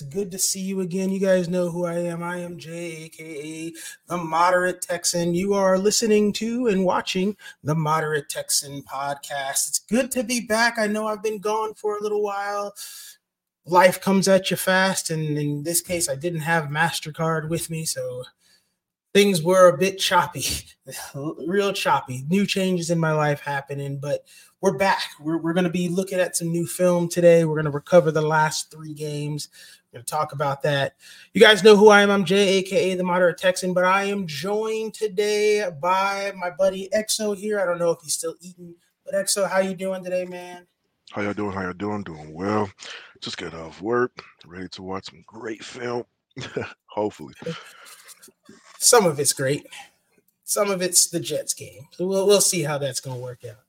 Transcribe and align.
It's 0.00 0.08
good 0.08 0.30
to 0.30 0.38
see 0.38 0.60
you 0.60 0.80
again. 0.80 1.10
You 1.10 1.20
guys 1.20 1.46
know 1.46 1.70
who 1.70 1.84
I 1.84 1.98
am. 1.98 2.22
I 2.22 2.38
am 2.38 2.56
Jay, 2.56 3.04
aka 3.04 3.70
the 4.06 4.16
Moderate 4.16 4.80
Texan. 4.80 5.34
You 5.34 5.52
are 5.52 5.76
listening 5.76 6.32
to 6.34 6.68
and 6.68 6.86
watching 6.86 7.36
the 7.62 7.74
Moderate 7.74 8.30
Texan 8.30 8.82
podcast. 8.82 9.68
It's 9.68 9.78
good 9.78 10.10
to 10.12 10.24
be 10.24 10.40
back. 10.40 10.78
I 10.78 10.86
know 10.86 11.06
I've 11.06 11.22
been 11.22 11.38
gone 11.38 11.74
for 11.74 11.98
a 11.98 12.02
little 12.02 12.22
while. 12.22 12.74
Life 13.66 14.00
comes 14.00 14.26
at 14.26 14.50
you 14.50 14.56
fast, 14.56 15.10
and 15.10 15.36
in 15.36 15.64
this 15.64 15.82
case, 15.82 16.08
I 16.08 16.14
didn't 16.14 16.40
have 16.40 16.70
MasterCard 16.70 17.50
with 17.50 17.68
me, 17.68 17.84
so 17.84 18.22
things 19.12 19.42
were 19.42 19.68
a 19.68 19.76
bit 19.76 19.98
choppy, 19.98 20.44
real 21.46 21.74
choppy. 21.74 22.24
New 22.28 22.46
changes 22.46 22.88
in 22.88 22.98
my 22.98 23.12
life 23.12 23.40
happening, 23.40 23.98
but 23.98 24.24
we're 24.60 24.76
back. 24.76 25.02
We're, 25.20 25.38
we're 25.38 25.54
going 25.54 25.64
to 25.64 25.70
be 25.70 25.88
looking 25.88 26.20
at 26.20 26.36
some 26.36 26.50
new 26.50 26.66
film 26.66 27.08
today. 27.08 27.44
We're 27.44 27.54
going 27.54 27.64
to 27.64 27.70
recover 27.70 28.10
the 28.10 28.22
last 28.22 28.70
three 28.70 28.94
games. 28.94 29.48
Going 29.92 30.04
to 30.04 30.08
talk 30.08 30.32
about 30.32 30.62
that. 30.62 30.94
You 31.34 31.40
guys 31.40 31.64
know 31.64 31.74
who 31.74 31.88
I 31.88 32.02
am. 32.02 32.10
I'm 32.10 32.24
Jay, 32.24 32.58
aka 32.58 32.94
the 32.94 33.02
Moderate 33.02 33.38
Texan, 33.38 33.74
but 33.74 33.84
I 33.84 34.04
am 34.04 34.24
joined 34.24 34.94
today 34.94 35.68
by 35.80 36.32
my 36.36 36.50
buddy 36.50 36.88
Exo 36.94 37.36
here. 37.36 37.58
I 37.58 37.64
don't 37.64 37.80
know 37.80 37.90
if 37.90 37.98
he's 38.00 38.14
still 38.14 38.36
eating, 38.40 38.76
but 39.04 39.14
Exo, 39.14 39.50
how 39.50 39.58
you 39.58 39.74
doing 39.74 40.04
today, 40.04 40.24
man? 40.24 40.68
How 41.10 41.22
y'all 41.22 41.32
doing? 41.32 41.50
How 41.50 41.62
y'all 41.62 41.72
doing? 41.72 42.04
Doing 42.04 42.32
well. 42.32 42.70
Just 43.20 43.36
got 43.36 43.52
off 43.52 43.82
work, 43.82 44.22
ready 44.46 44.68
to 44.68 44.82
watch 44.84 45.06
some 45.06 45.24
great 45.26 45.64
film. 45.64 46.04
Hopefully. 46.86 47.34
Some 48.78 49.06
of 49.06 49.18
it's 49.18 49.32
great. 49.32 49.66
Some 50.44 50.70
of 50.70 50.82
it's 50.82 51.10
the 51.10 51.18
Jets 51.18 51.52
game. 51.52 51.88
So 51.90 52.06
we'll 52.06 52.28
we'll 52.28 52.40
see 52.40 52.62
how 52.62 52.78
that's 52.78 53.00
going 53.00 53.16
to 53.16 53.22
work 53.22 53.44
out. 53.44 53.64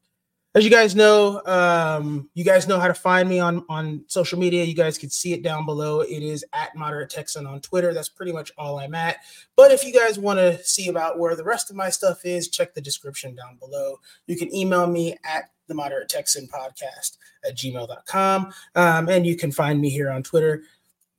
As 0.53 0.65
you 0.65 0.69
guys 0.69 0.95
know, 0.95 1.41
um, 1.45 2.29
you 2.33 2.43
guys 2.43 2.67
know 2.67 2.77
how 2.77 2.89
to 2.89 2.93
find 2.93 3.29
me 3.29 3.39
on 3.39 3.63
on 3.69 4.03
social 4.07 4.37
media. 4.37 4.65
You 4.65 4.75
guys 4.75 4.97
can 4.97 5.09
see 5.09 5.31
it 5.31 5.43
down 5.43 5.65
below. 5.65 6.01
It 6.01 6.21
is 6.21 6.43
at 6.51 6.75
Moderate 6.75 7.09
Texan 7.09 7.47
on 7.47 7.61
Twitter. 7.61 7.93
That's 7.93 8.09
pretty 8.09 8.33
much 8.33 8.51
all 8.57 8.77
I'm 8.77 8.93
at. 8.93 9.17
But 9.55 9.71
if 9.71 9.85
you 9.85 9.93
guys 9.93 10.19
want 10.19 10.39
to 10.39 10.61
see 10.63 10.89
about 10.89 11.17
where 11.17 11.37
the 11.37 11.43
rest 11.45 11.69
of 11.69 11.77
my 11.77 11.89
stuff 11.89 12.25
is, 12.25 12.49
check 12.49 12.73
the 12.73 12.81
description 12.81 13.33
down 13.33 13.57
below. 13.59 13.95
You 14.27 14.35
can 14.35 14.53
email 14.53 14.87
me 14.87 15.15
at 15.23 15.51
the 15.67 15.73
Moderate 15.73 16.09
Texan 16.09 16.47
podcast 16.47 17.17
at 17.47 17.55
gmail.com. 17.55 18.53
Um, 18.75 19.07
and 19.07 19.25
you 19.25 19.37
can 19.37 19.53
find 19.53 19.79
me 19.79 19.89
here 19.89 20.11
on 20.11 20.21
Twitter. 20.21 20.63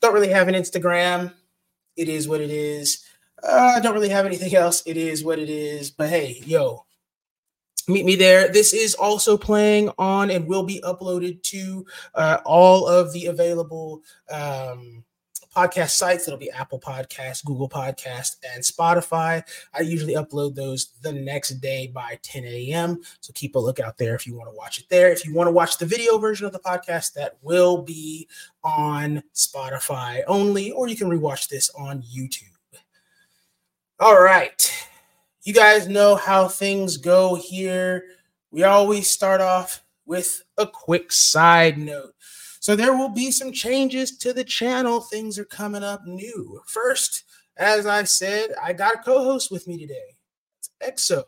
Don't 0.03 0.13
really 0.13 0.29
have 0.29 0.49
an 0.49 0.55
Instagram. 0.55 1.33
It 1.97 2.11
is 2.11 2.29
what 2.29 2.43
it 2.43 2.51
is. 2.51 3.03
Uh, 3.43 3.75
I 3.77 3.81
don't 3.81 3.95
really 3.95 4.11
have 4.11 4.27
anything 4.27 4.55
else. 4.55 4.83
It 4.85 4.99
is 4.99 5.25
what 5.25 5.39
it 5.39 5.49
is. 5.49 5.91
But 5.91 6.11
hey, 6.11 6.43
yo, 6.45 6.85
meet 7.89 8.05
me 8.05 8.17
there. 8.17 8.49
This 8.49 8.73
is 8.73 8.95
also 8.95 9.37
playing 9.37 9.91
on 9.99 10.31
and 10.31 10.47
will 10.47 10.63
be 10.63 10.81
uploaded 10.85 11.43
to 11.45 11.87
uh, 12.15 12.39
all 12.45 12.87
of 12.87 13.13
the 13.13 13.27
available 13.27 14.03
um, 14.31 15.05
podcast 15.55 15.91
sites. 15.91 16.27
It'll 16.27 16.39
be 16.39 16.51
Apple 16.51 16.81
Podcast, 16.81 17.45
Google 17.45 17.69
Podcast, 17.69 18.37
and 18.55 18.63
Spotify. 18.63 19.43
I 19.75 19.81
usually 19.81 20.15
upload 20.15 20.55
those 20.55 20.93
the 21.03 21.13
next 21.13 21.51
day 21.61 21.89
by 21.89 22.19
10 22.23 22.45
a.m. 22.45 23.01
So 23.21 23.33
keep 23.35 23.55
a 23.55 23.59
lookout 23.59 23.99
there 23.99 24.15
if 24.15 24.27
you 24.27 24.35
want 24.35 24.51
to 24.51 24.57
watch 24.57 24.79
it 24.79 24.87
there. 24.89 25.11
If 25.11 25.27
you 25.27 25.35
want 25.35 25.49
to 25.49 25.53
watch 25.53 25.79
the 25.79 25.87
video 25.87 26.19
version 26.19 26.47
of 26.47 26.53
the 26.53 26.59
podcast, 26.59 27.13
that 27.15 27.37
will 27.43 27.83
be 27.83 28.29
on 28.65 29.23
Spotify 29.35 30.23
only, 30.27 30.73
or 30.73 30.89
you 30.89 30.97
can 30.97 31.11
rewatch 31.11 31.49
this 31.49 31.71
on 31.71 32.03
YouTube. 32.03 32.49
All 34.01 34.21
right. 34.21 34.89
You 35.45 35.53
guys 35.53 35.89
know 35.89 36.15
how 36.15 36.47
things 36.47 36.97
go 36.97 37.35
here. 37.35 38.05
We 38.53 38.63
always 38.63 39.11
start 39.11 39.41
off 39.41 39.83
with 40.07 40.41
a 40.57 40.69
quick 40.69 41.11
side 41.11 41.79
note. 41.79 42.15
So 42.61 42.77
there 42.77 42.97
will 42.97 43.09
be 43.09 43.33
some 43.33 43.51
changes 43.51 44.17
to 44.19 44.33
the 44.33 44.45
channel. 44.45 45.01
Things 45.01 45.41
are 45.41 45.45
coming 45.45 45.83
up 45.83 46.07
new. 46.07 46.61
First, 46.67 47.25
as 47.57 47.87
I 47.87 48.05
said, 48.05 48.51
I 48.63 48.73
got 48.73 48.95
a 48.95 48.99
co-host 48.99 49.51
with 49.51 49.67
me 49.67 49.79
today. 49.79 50.17
It's 50.61 51.11
Exo. 51.11 51.25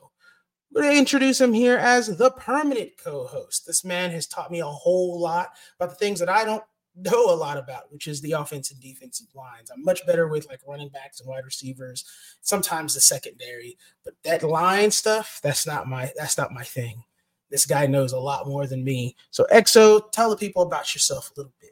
We're 0.72 0.82
going 0.82 0.94
to 0.94 0.98
introduce 0.98 1.40
him 1.40 1.52
here 1.52 1.76
as 1.78 2.16
the 2.16 2.30
permanent 2.30 2.92
co-host. 3.02 3.66
This 3.66 3.84
man 3.84 4.12
has 4.12 4.28
taught 4.28 4.52
me 4.52 4.60
a 4.60 4.66
whole 4.66 5.20
lot 5.20 5.54
about 5.76 5.90
the 5.90 5.96
things 5.96 6.20
that 6.20 6.28
I 6.28 6.44
don't 6.44 6.62
know 6.96 7.30
a 7.30 7.34
lot 7.34 7.56
about, 7.56 7.92
which 7.92 8.06
is 8.06 8.20
the 8.20 8.32
offensive 8.32 8.76
and 8.76 8.82
defensive 8.82 9.26
lines. 9.34 9.70
I'm 9.70 9.84
much 9.84 10.06
better 10.06 10.28
with 10.28 10.48
like 10.48 10.60
running 10.66 10.88
backs 10.88 11.20
and 11.20 11.28
wide 11.28 11.44
receivers, 11.44 12.04
sometimes 12.40 12.94
the 12.94 13.00
secondary, 13.00 13.76
but 14.04 14.14
that 14.24 14.42
line 14.42 14.90
stuff, 14.90 15.40
that's 15.42 15.66
not 15.66 15.88
my 15.88 16.12
that's 16.16 16.38
not 16.38 16.52
my 16.52 16.62
thing. 16.62 17.02
This 17.50 17.66
guy 17.66 17.86
knows 17.86 18.12
a 18.12 18.18
lot 18.18 18.46
more 18.46 18.66
than 18.66 18.84
me. 18.84 19.16
So 19.30 19.46
Exo, 19.52 20.10
tell 20.12 20.30
the 20.30 20.36
people 20.36 20.62
about 20.62 20.94
yourself 20.94 21.30
a 21.30 21.40
little 21.40 21.52
bit. 21.60 21.70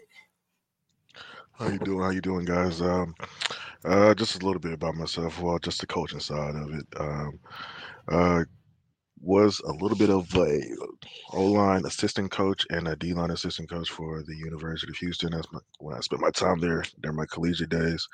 How 1.53 1.69
you 1.69 1.79
doing? 1.79 2.03
How 2.03 2.11
you 2.11 2.21
doing, 2.21 2.45
guys? 2.45 2.81
Um, 2.81 3.15
uh, 3.85 4.15
just 4.15 4.43
a 4.43 4.45
little 4.45 4.61
bit 4.61 4.73
about 4.73 4.95
myself. 4.95 5.41
Well, 5.41 5.59
just 5.59 5.81
the 5.81 5.87
coaching 5.87 6.21
side 6.21 6.55
of 6.55 6.73
it. 6.73 6.87
Um, 6.99 7.39
uh, 8.09 8.45
was 9.23 9.61
a 9.61 9.73
little 9.73 9.97
bit 9.97 10.11
of 10.11 10.29
a 10.37 10.61
O 11.33 11.47
line 11.47 11.87
assistant 11.87 12.31
coach 12.31 12.67
and 12.71 12.89
a 12.89 12.97
D 12.97 13.15
line 13.15 13.31
assistant 13.31 13.71
coach 13.71 13.89
for 13.89 14.23
the 14.23 14.35
University 14.35 14.91
of 14.91 14.97
Houston. 14.97 15.31
That's 15.31 15.51
my, 15.53 15.61
when 15.79 15.97
I 15.97 16.01
spent 16.01 16.21
my 16.21 16.31
time 16.31 16.59
there 16.59 16.83
during 17.01 17.17
my 17.17 17.27
collegiate 17.27 17.71
days. 17.71 18.07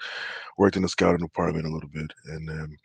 Worked 0.58 0.76
in 0.76 0.82
the 0.82 0.88
scouting 0.88 1.24
department 1.24 1.66
a 1.66 1.70
little 1.70 1.88
bit, 1.88 2.12
and 2.26 2.46
then 2.46 2.76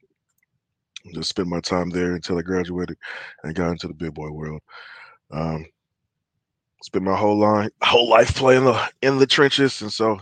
just 1.13 1.29
spent 1.29 1.50
my 1.50 1.59
time 1.59 1.89
there 1.89 2.13
until 2.13 2.38
I 2.38 2.41
graduated 2.44 2.97
and 3.44 3.53
got 3.53 3.72
into 3.72 3.89
the 3.89 3.94
big 3.94 4.13
boy 4.13 4.31
world. 4.31 4.62
Um, 5.31 5.66
spent 6.81 7.03
my 7.03 7.17
whole 7.17 7.38
line, 7.38 7.69
whole 7.81 8.09
life 8.09 8.33
playing 8.35 8.63
the, 8.63 8.89
in 9.01 9.17
the 9.17 9.28
trenches, 9.28 9.81
and 9.81 9.91
so 9.91 10.17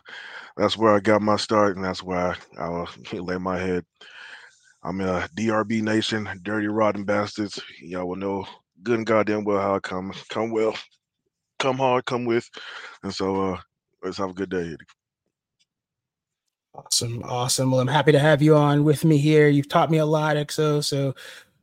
that's 0.57 0.75
where 0.75 0.93
I 0.93 0.99
got 0.99 1.21
my 1.21 1.35
start, 1.35 1.75
and 1.75 1.85
that's 1.85 2.01
where 2.01 2.35
I, 2.57 2.63
I 2.63 2.85
lay 3.13 3.37
my 3.37 3.59
head 3.59 3.85
I'm 4.83 5.01
a 5.01 5.27
DRB 5.37 5.81
nation, 5.81 6.27
dirty 6.43 6.67
rotten 6.67 7.03
bastards. 7.03 7.61
Y'all 7.81 8.07
will 8.07 8.15
know 8.15 8.45
good 8.83 8.97
and 8.97 9.05
goddamn 9.05 9.43
well 9.43 9.61
how 9.61 9.75
I 9.75 9.79
come. 9.79 10.11
Come 10.29 10.51
well, 10.51 10.75
come 11.59 11.77
hard, 11.77 12.05
come 12.05 12.25
with. 12.25 12.49
And 13.03 13.13
so 13.13 13.53
uh 13.53 13.57
let's 14.03 14.17
have 14.17 14.31
a 14.31 14.33
good 14.33 14.49
day. 14.49 14.75
Awesome, 16.73 17.21
awesome. 17.23 17.71
Well, 17.71 17.81
I'm 17.81 17.87
happy 17.87 18.13
to 18.13 18.19
have 18.19 18.41
you 18.41 18.55
on 18.55 18.83
with 18.83 19.03
me 19.03 19.17
here. 19.17 19.49
You've 19.49 19.67
taught 19.67 19.91
me 19.91 19.97
a 19.97 20.05
lot, 20.05 20.37
EXO. 20.37 20.83
So 20.83 21.13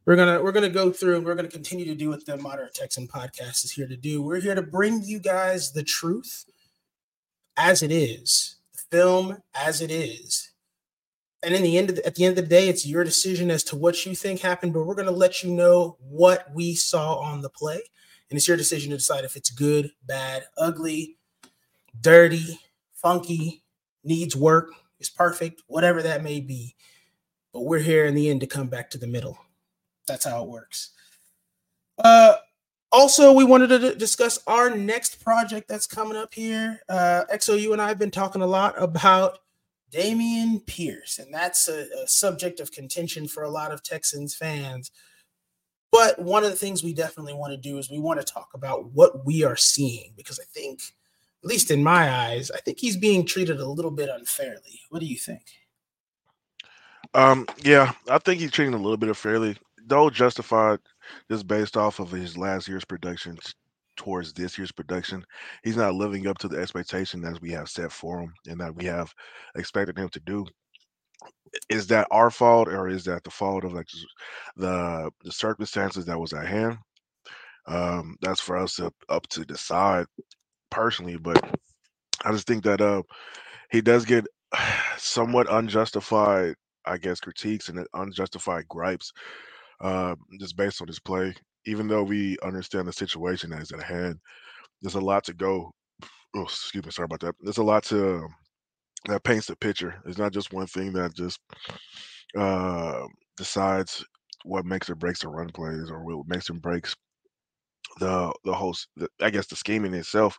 we're 0.04 0.16
gonna 0.16 0.42
we're 0.42 0.52
gonna 0.52 0.68
go 0.68 0.92
through 0.92 1.16
and 1.16 1.24
we're 1.24 1.34
gonna 1.34 1.48
continue 1.48 1.86
to 1.86 1.94
do 1.94 2.10
what 2.10 2.24
the 2.24 2.36
Moderate 2.36 2.74
Texan 2.74 3.08
podcast 3.08 3.64
is 3.64 3.72
here 3.72 3.88
to 3.88 3.96
do. 3.96 4.22
We're 4.22 4.40
here 4.40 4.54
to 4.54 4.62
bring 4.62 5.02
you 5.02 5.18
guys 5.18 5.72
the 5.72 5.82
truth 5.82 6.44
as 7.56 7.82
it 7.82 7.90
is, 7.90 8.56
the 8.72 8.96
film 8.96 9.38
as 9.54 9.80
it 9.80 9.90
is, 9.90 10.50
and 11.42 11.54
in 11.54 11.62
the 11.62 11.78
end, 11.78 11.90
the, 11.90 12.06
at 12.06 12.14
the 12.14 12.24
end 12.24 12.36
of 12.36 12.44
the 12.44 12.48
day, 12.48 12.68
it's 12.68 12.86
your 12.86 13.04
decision 13.04 13.50
as 13.50 13.62
to 13.64 13.76
what 13.76 14.04
you 14.04 14.14
think 14.14 14.40
happened. 14.40 14.72
But 14.72 14.84
we're 14.84 14.94
going 14.94 15.06
to 15.06 15.12
let 15.12 15.42
you 15.42 15.50
know 15.50 15.96
what 16.00 16.46
we 16.54 16.74
saw 16.74 17.16
on 17.16 17.42
the 17.42 17.50
play, 17.50 17.80
and 18.30 18.36
it's 18.36 18.48
your 18.48 18.56
decision 18.56 18.90
to 18.90 18.96
decide 18.96 19.24
if 19.24 19.36
it's 19.36 19.50
good, 19.50 19.92
bad, 20.06 20.44
ugly, 20.56 21.16
dirty, 22.00 22.58
funky, 22.94 23.62
needs 24.04 24.34
work, 24.34 24.70
is 25.00 25.10
perfect, 25.10 25.62
whatever 25.66 26.02
that 26.02 26.22
may 26.22 26.40
be. 26.40 26.74
But 27.52 27.62
we're 27.62 27.78
here 27.78 28.06
in 28.06 28.14
the 28.14 28.28
end 28.28 28.40
to 28.40 28.46
come 28.46 28.68
back 28.68 28.90
to 28.90 28.98
the 28.98 29.06
middle. 29.06 29.38
That's 30.06 30.24
how 30.24 30.42
it 30.42 30.48
works. 30.48 30.90
Uh, 31.98 32.36
also, 32.90 33.32
we 33.32 33.44
wanted 33.44 33.68
to 33.68 33.94
discuss 33.94 34.40
our 34.46 34.70
next 34.70 35.22
project 35.22 35.68
that's 35.68 35.86
coming 35.86 36.16
up 36.16 36.32
here. 36.32 36.80
Uh, 36.88 37.24
EXO, 37.32 37.60
you 37.60 37.72
and 37.72 37.82
I 37.82 37.88
have 37.88 37.98
been 37.98 38.10
talking 38.10 38.42
a 38.42 38.46
lot 38.46 38.80
about 38.80 39.40
Dameon 39.92 40.64
Pierce, 40.66 41.18
and 41.18 41.32
that's 41.32 41.68
a, 41.68 41.86
a, 42.02 42.06
subject 42.06 42.60
of 42.60 42.72
contention 42.72 43.26
for 43.26 43.42
a 43.42 43.50
lot 43.50 43.72
of 43.72 43.82
Texans 43.82 44.34
fans. 44.34 44.90
But 45.90 46.18
one 46.18 46.44
of 46.44 46.50
the 46.50 46.56
things 46.56 46.82
we 46.82 46.92
definitely 46.92 47.32
want 47.32 47.52
to 47.52 47.56
do 47.56 47.78
is 47.78 47.90
we 47.90 47.98
want 47.98 48.20
to 48.20 48.32
talk 48.32 48.50
about 48.54 48.92
what 48.92 49.24
we 49.24 49.44
are 49.44 49.56
seeing 49.56 50.12
because 50.16 50.38
I 50.38 50.44
think, 50.44 50.82
at 51.42 51.48
least 51.48 51.70
in 51.70 51.82
my 51.82 52.10
eyes, 52.10 52.50
I 52.50 52.58
think 52.58 52.78
he's 52.78 52.96
being 52.96 53.24
treated 53.24 53.60
a 53.60 53.68
little 53.68 53.90
bit 53.90 54.10
unfairly. 54.10 54.80
What 54.90 55.00
do 55.00 55.06
you 55.06 55.16
think? 55.16 55.42
Um, 57.14 57.46
yeah, 57.62 57.92
I 58.10 58.18
think 58.18 58.40
he's 58.40 58.50
treating 58.50 58.74
a 58.74 58.78
little 58.78 58.98
bit 58.98 59.08
unfairly, 59.08 59.56
though 59.86 60.10
justified 60.10 60.80
just 61.30 61.46
based 61.46 61.78
off 61.78 62.00
of 62.00 62.10
his 62.10 62.36
last 62.36 62.68
year's 62.68 62.84
productions 62.84 63.54
towards 63.98 64.32
this 64.32 64.58
year's 64.58 64.72
production. 64.72 65.24
He's 65.64 65.76
not 65.76 65.94
living 65.94 66.26
up 66.28 66.38
to 66.38 66.48
the 66.48 66.58
expectation 66.60 67.20
that 67.22 67.40
we 67.42 67.52
have 67.52 67.68
set 67.68 67.92
for 67.92 68.20
him 68.22 68.34
and 68.48 68.60
that 68.60 68.74
we 68.76 68.86
have 68.86 69.12
expected 69.56 69.98
him 69.98 70.08
to 70.10 70.20
do. 70.20 70.46
Is 71.70 71.86
that 71.88 72.08
our 72.10 72.30
fault 72.30 72.68
or 72.68 72.88
is 72.88 73.04
that 73.06 73.24
the 73.24 73.30
fault 73.30 73.64
of 73.64 73.74
like 73.74 73.88
the 74.56 75.10
the 75.24 75.32
circumstances 75.32 76.06
that 76.06 76.18
was 76.20 76.32
at 76.34 76.46
hand? 76.46 76.78
Um, 77.66 78.16
that's 78.22 78.40
for 78.40 78.56
us 78.56 78.80
up, 78.80 78.94
up 79.10 79.28
to 79.28 79.44
decide 79.44 80.06
personally, 80.70 81.18
but 81.18 81.42
I 82.24 82.32
just 82.32 82.46
think 82.46 82.64
that 82.64 82.80
uh 82.80 83.02
he 83.70 83.82
does 83.82 84.04
get 84.06 84.26
somewhat 84.98 85.52
unjustified, 85.52 86.54
I 86.86 86.98
guess, 86.98 87.20
critiques 87.20 87.68
and 87.68 87.86
unjustified 87.94 88.68
gripes 88.68 89.12
uh, 89.80 90.16
just 90.40 90.56
based 90.56 90.80
on 90.82 90.88
his 90.88 91.00
play 91.00 91.34
even 91.66 91.88
though 91.88 92.02
we 92.02 92.36
understand 92.42 92.86
the 92.86 92.92
situation 92.92 93.50
that 93.50 93.62
is 93.62 93.72
at 93.72 93.82
hand, 93.82 94.18
there's 94.82 94.94
a 94.94 95.00
lot 95.00 95.24
to 95.24 95.34
go. 95.34 95.70
Oh, 96.34 96.42
excuse 96.42 96.84
me, 96.84 96.90
sorry 96.90 97.06
about 97.06 97.20
that. 97.20 97.34
There's 97.40 97.58
a 97.58 97.62
lot 97.62 97.84
to 97.84 98.26
that 99.06 99.24
paints 99.24 99.46
the 99.46 99.56
picture. 99.56 100.00
It's 100.06 100.18
not 100.18 100.32
just 100.32 100.52
one 100.52 100.66
thing 100.66 100.92
that 100.92 101.14
just 101.14 101.40
uh, 102.36 103.06
decides 103.36 104.04
what 104.44 104.64
makes 104.64 104.88
or 104.90 104.94
breaks 104.94 105.20
the 105.20 105.28
run 105.28 105.48
plays 105.48 105.90
or 105.90 106.04
what 106.04 106.26
makes 106.28 106.50
and 106.50 106.62
breaks 106.62 106.94
the 108.00 108.32
the 108.44 108.52
whole 108.52 108.74
the, 108.96 109.08
I 109.20 109.30
guess 109.30 109.46
the 109.46 109.56
scheming 109.56 109.94
itself. 109.94 110.38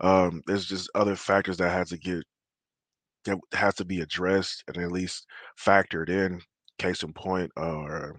Um, 0.00 0.42
there's 0.46 0.66
just 0.66 0.90
other 0.94 1.16
factors 1.16 1.56
that 1.58 1.70
has 1.70 1.90
to 1.90 1.98
get 1.98 2.22
that 3.24 3.38
has 3.52 3.74
to 3.76 3.84
be 3.84 4.00
addressed 4.00 4.64
and 4.68 4.78
at 4.78 4.92
least 4.92 5.26
factored 5.58 6.08
in. 6.08 6.40
Case 6.78 7.02
in 7.02 7.12
point, 7.14 7.50
or 7.56 8.18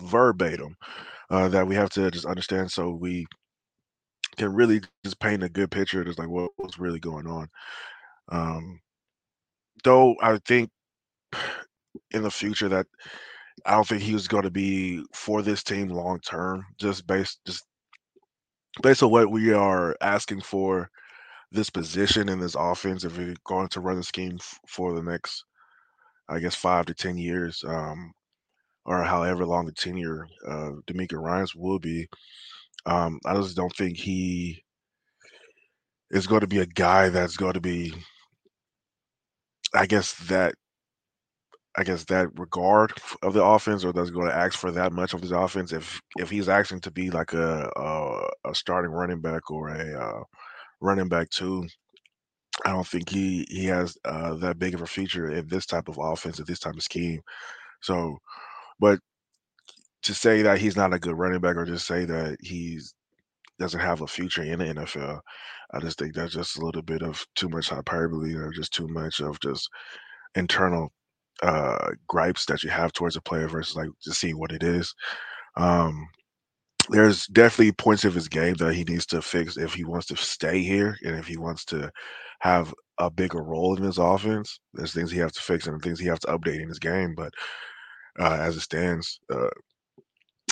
verbatim, 0.00 0.76
uh, 1.30 1.48
that 1.48 1.66
we 1.66 1.74
have 1.74 1.90
to 1.90 2.10
just 2.10 2.26
understand 2.26 2.70
so 2.70 2.90
we 2.90 3.26
can 4.36 4.52
really 4.52 4.80
just 5.04 5.20
paint 5.20 5.42
a 5.42 5.48
good 5.48 5.70
picture. 5.70 6.04
Just 6.04 6.18
like 6.18 6.28
what, 6.28 6.50
what's 6.56 6.78
really 6.78 7.00
going 7.00 7.26
on. 7.26 7.48
Um, 8.30 8.80
though 9.84 10.14
I 10.22 10.38
think 10.46 10.70
in 12.12 12.22
the 12.22 12.30
future 12.30 12.68
that 12.68 12.86
I 13.66 13.72
don't 13.72 13.86
think 13.86 14.02
he 14.02 14.14
was 14.14 14.28
going 14.28 14.44
to 14.44 14.50
be 14.50 15.04
for 15.14 15.42
this 15.42 15.62
team 15.62 15.88
long 15.88 16.20
term, 16.20 16.64
just 16.78 17.06
based 17.06 17.40
just 17.46 17.64
based 18.82 19.02
on 19.02 19.10
what 19.10 19.30
we 19.30 19.52
are 19.52 19.96
asking 20.00 20.40
for 20.40 20.88
this 21.52 21.70
position 21.70 22.28
in 22.28 22.38
this 22.38 22.54
offense. 22.58 23.04
If 23.04 23.18
we're 23.18 23.34
going 23.44 23.68
to 23.68 23.80
run 23.80 23.96
the 23.96 24.02
scheme 24.02 24.36
f- 24.38 24.58
for 24.68 24.94
the 24.94 25.02
next, 25.02 25.44
I 26.28 26.38
guess, 26.38 26.54
five 26.54 26.86
to 26.86 26.94
ten 26.94 27.18
years, 27.18 27.62
um, 27.66 28.12
or 28.84 29.02
however 29.04 29.44
long 29.44 29.66
the 29.66 29.72
tenure 29.72 30.26
uh, 30.46 30.72
DeMeco 30.88 31.20
Ryans 31.20 31.54
will 31.54 31.78
be, 31.78 32.08
um, 32.86 33.20
I 33.26 33.34
just 33.34 33.56
don't 33.56 33.74
think 33.76 33.96
he 33.98 34.62
is 36.10 36.26
going 36.26 36.40
to 36.40 36.46
be 36.46 36.58
a 36.58 36.66
guy 36.66 37.08
that's 37.08 37.36
going 37.36 37.54
to 37.54 37.60
be, 37.60 37.94
I 39.74 39.86
guess 39.86 40.14
that 40.28 40.54
I 41.76 41.84
guess 41.84 42.04
that 42.04 42.36
regard 42.38 42.92
of 43.22 43.32
the 43.32 43.44
offense, 43.44 43.84
or 43.84 43.92
that's 43.92 44.10
going 44.10 44.26
to 44.26 44.36
ask 44.36 44.58
for 44.58 44.72
that 44.72 44.92
much 44.92 45.14
of 45.14 45.20
his 45.22 45.30
offense. 45.30 45.72
If 45.72 46.00
if 46.18 46.28
he's 46.28 46.48
asking 46.48 46.80
to 46.80 46.90
be 46.90 47.10
like 47.10 47.32
a 47.32 47.70
a, 47.76 48.28
a 48.50 48.54
starting 48.54 48.90
running 48.90 49.20
back 49.20 49.50
or 49.50 49.68
a 49.68 50.00
uh, 50.00 50.22
running 50.80 51.08
back 51.08 51.30
too, 51.30 51.66
I 52.64 52.72
don't 52.72 52.86
think 52.86 53.08
he 53.08 53.46
he 53.48 53.66
has 53.66 53.96
uh, 54.04 54.34
that 54.36 54.58
big 54.58 54.74
of 54.74 54.82
a 54.82 54.86
feature 54.86 55.30
in 55.30 55.46
this 55.48 55.66
type 55.66 55.88
of 55.88 55.98
offense, 56.00 56.40
at 56.40 56.46
this 56.46 56.58
type 56.58 56.74
of 56.74 56.82
scheme. 56.82 57.20
So, 57.82 58.18
but 58.80 58.98
to 60.02 60.14
say 60.14 60.42
that 60.42 60.58
he's 60.58 60.76
not 60.76 60.94
a 60.94 60.98
good 60.98 61.16
running 61.18 61.40
back, 61.40 61.56
or 61.56 61.64
just 61.66 61.86
say 61.86 62.04
that 62.06 62.36
he's 62.40 62.94
doesn't 63.58 63.80
have 63.80 64.00
a 64.00 64.06
future 64.06 64.42
in 64.42 64.58
the 64.58 64.64
NFL, 64.66 65.20
I 65.74 65.80
just 65.80 65.98
think 65.98 66.14
that's 66.14 66.32
just 66.32 66.58
a 66.58 66.64
little 66.64 66.82
bit 66.82 67.02
of 67.02 67.24
too 67.36 67.48
much 67.48 67.68
hyperbole, 67.68 68.34
or 68.34 68.50
just 68.52 68.72
too 68.72 68.88
much 68.88 69.20
of 69.20 69.38
just 69.40 69.68
internal 70.34 70.92
uh, 71.42 71.90
gripes 72.08 72.46
that 72.46 72.62
you 72.62 72.70
have 72.70 72.92
towards 72.92 73.16
a 73.16 73.20
player 73.22 73.48
versus 73.48 73.76
like 73.76 73.88
just 74.02 74.20
seeing 74.20 74.38
what 74.38 74.52
it 74.52 74.62
is. 74.62 74.94
Um, 75.56 76.08
there's 76.88 77.26
definitely 77.28 77.72
points 77.72 78.04
of 78.04 78.14
his 78.14 78.28
game 78.28 78.54
that 78.54 78.74
he 78.74 78.84
needs 78.84 79.06
to 79.06 79.22
fix 79.22 79.56
if 79.56 79.74
he 79.74 79.84
wants 79.84 80.06
to 80.08 80.16
stay 80.16 80.62
here 80.62 80.96
and 81.04 81.16
if 81.16 81.26
he 81.26 81.36
wants 81.36 81.64
to 81.66 81.90
have 82.40 82.74
a 82.98 83.10
bigger 83.10 83.42
role 83.42 83.76
in 83.76 83.82
his 83.82 83.98
offense. 83.98 84.58
There's 84.74 84.92
things 84.92 85.10
he 85.10 85.18
has 85.18 85.32
to 85.32 85.40
fix 85.42 85.66
and 85.66 85.80
things 85.82 86.00
he 86.00 86.08
has 86.08 86.20
to 86.20 86.28
update 86.28 86.60
in 86.60 86.68
his 86.68 86.78
game. 86.78 87.14
But 87.14 87.32
uh, 88.18 88.38
as 88.40 88.56
it 88.56 88.60
stands, 88.60 89.20
uh, 89.32 89.48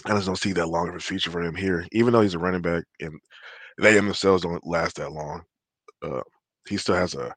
I 0.05 0.11
just 0.11 0.27
don't 0.27 0.37
see 0.37 0.53
that 0.53 0.69
long 0.69 0.89
of 0.89 0.95
a 0.95 1.01
future 1.01 1.31
for 1.31 1.43
him 1.43 1.55
here. 1.55 1.87
Even 1.93 2.13
though 2.13 2.21
he's 2.21 2.35
a 2.35 2.39
running 2.39 2.63
back 2.63 2.85
and 3.01 3.19
they 3.79 3.95
themselves 3.95 4.43
don't 4.43 4.67
last 4.67 4.97
that 4.97 5.13
long, 5.13 5.43
uh, 6.03 6.23
he 6.69 6.77
still 6.77 6.95
has 6.95 7.15
a 7.15 7.35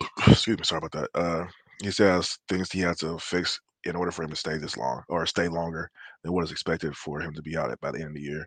excuse 0.28 0.58
me, 0.58 0.64
sorry 0.64 0.82
about 0.84 0.92
that. 0.92 1.20
Uh, 1.20 1.46
he 1.82 1.90
still 1.90 2.08
has 2.08 2.38
things 2.48 2.70
he 2.70 2.80
has 2.80 2.98
to 2.98 3.18
fix 3.18 3.60
in 3.84 3.96
order 3.96 4.10
for 4.10 4.22
him 4.22 4.30
to 4.30 4.36
stay 4.36 4.58
this 4.58 4.76
long 4.76 5.02
or 5.08 5.24
stay 5.26 5.48
longer 5.48 5.90
than 6.22 6.32
what 6.32 6.44
is 6.44 6.50
expected 6.50 6.96
for 6.96 7.20
him 7.20 7.32
to 7.34 7.42
be 7.42 7.56
out 7.56 7.70
at 7.70 7.80
by 7.80 7.90
the 7.90 7.98
end 7.98 8.08
of 8.08 8.14
the 8.14 8.20
year. 8.20 8.46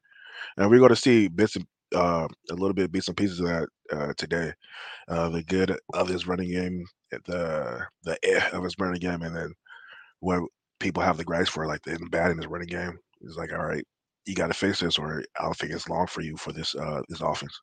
And 0.58 0.70
we're 0.70 0.80
going 0.80 0.90
to 0.90 0.96
see 0.96 1.28
bits 1.28 1.56
and 1.56 1.66
uh, 1.96 2.28
a 2.50 2.54
little 2.54 2.74
bit 2.74 2.92
bits 2.92 3.08
and 3.08 3.18
pieces 3.18 3.40
of 3.40 3.48
that 3.48 3.70
uh, 3.92 4.14
today. 4.18 4.54
Uh, 5.08 5.30
the 5.30 5.44
good 5.44 5.78
of 5.94 6.08
his 6.08 6.28
running 6.28 6.52
game, 6.52 6.86
the 7.26 7.86
the 8.04 8.18
eh 8.24 8.50
of 8.54 8.64
his 8.64 8.76
running 8.80 9.00
game, 9.00 9.22
and 9.22 9.36
then 9.36 9.54
what 10.20 10.44
people 10.82 11.04
have 11.04 11.18
the 11.18 11.24
gripes 11.24 11.50
for, 11.50 11.66
like 11.68 11.82
the 11.84 11.98
bad 12.12 12.32
in 12.32 12.38
his 12.38 12.48
running 12.48 12.68
game. 12.68 12.98
It's 13.22 13.38
like, 13.38 13.54
all 13.54 13.66
right, 13.66 13.86
you 14.26 14.36
got 14.36 14.48
to 14.48 14.54
fix 14.54 14.80
this, 14.80 14.98
or 14.98 15.24
I 15.40 15.44
don't 15.44 15.56
think 15.56 15.72
it's 15.72 15.90
long 15.90 16.08
for 16.08 16.22
you 16.22 16.38
for 16.38 16.52
this 16.52 16.76
uh, 16.76 17.02
this 17.08 17.22
offense. 17.22 17.60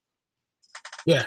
Yeah, 1.06 1.26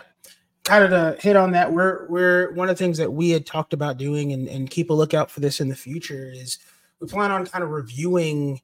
kind 0.64 0.84
of 0.84 0.90
to 0.90 1.22
hit 1.22 1.36
on 1.36 1.52
that, 1.52 1.72
we're 1.72 2.08
we're 2.10 2.54
one 2.54 2.70
of 2.70 2.78
the 2.78 2.84
things 2.84 2.98
that 2.98 3.12
we 3.12 3.30
had 3.30 3.46
talked 3.46 3.74
about 3.74 3.98
doing 3.98 4.34
and, 4.34 4.48
and 4.48 4.70
keep 4.70 4.90
a 4.90 4.94
lookout 4.94 5.30
for 5.32 5.40
this 5.40 5.60
in 5.60 5.70
the 5.70 5.76
future 5.76 6.32
is 6.34 6.60
we 7.00 7.08
plan 7.08 7.32
on 7.32 7.46
kind 7.46 7.64
of 7.64 7.72
reviewing 7.72 8.62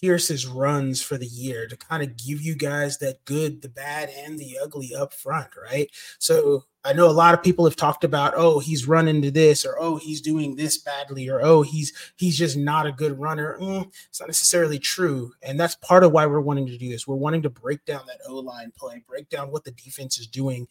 Pierce's 0.00 0.46
runs 0.46 1.02
for 1.02 1.16
the 1.16 1.26
year 1.26 1.66
to 1.66 1.76
kind 1.76 2.02
of 2.02 2.16
give 2.16 2.40
you 2.42 2.54
guys 2.54 2.98
that 2.98 3.24
good, 3.24 3.62
the 3.62 3.68
bad, 3.68 4.10
and 4.10 4.38
the 4.38 4.58
ugly 4.62 4.94
up 4.94 5.12
front, 5.12 5.48
right? 5.70 5.90
So 6.18 6.64
I 6.86 6.92
know 6.92 7.08
a 7.08 7.10
lot 7.10 7.34
of 7.34 7.42
people 7.42 7.64
have 7.64 7.74
talked 7.74 8.04
about, 8.04 8.34
oh, 8.36 8.60
he's 8.60 8.86
run 8.86 9.08
into 9.08 9.32
this, 9.32 9.64
or 9.66 9.76
oh, 9.80 9.96
he's 9.96 10.20
doing 10.20 10.54
this 10.54 10.78
badly, 10.78 11.28
or 11.28 11.42
oh, 11.42 11.62
he's 11.62 11.92
he's 12.16 12.38
just 12.38 12.56
not 12.56 12.86
a 12.86 12.92
good 12.92 13.18
runner. 13.18 13.58
Mm, 13.60 13.90
it's 14.08 14.20
not 14.20 14.28
necessarily 14.28 14.78
true, 14.78 15.32
and 15.42 15.58
that's 15.58 15.74
part 15.76 16.04
of 16.04 16.12
why 16.12 16.26
we're 16.26 16.40
wanting 16.40 16.66
to 16.66 16.78
do 16.78 16.88
this. 16.88 17.06
We're 17.06 17.16
wanting 17.16 17.42
to 17.42 17.50
break 17.50 17.84
down 17.84 18.06
that 18.06 18.20
O 18.28 18.36
line 18.36 18.72
play, 18.76 19.02
break 19.06 19.28
down 19.28 19.50
what 19.50 19.64
the 19.64 19.72
defense 19.72 20.18
is 20.18 20.28
doing, 20.28 20.68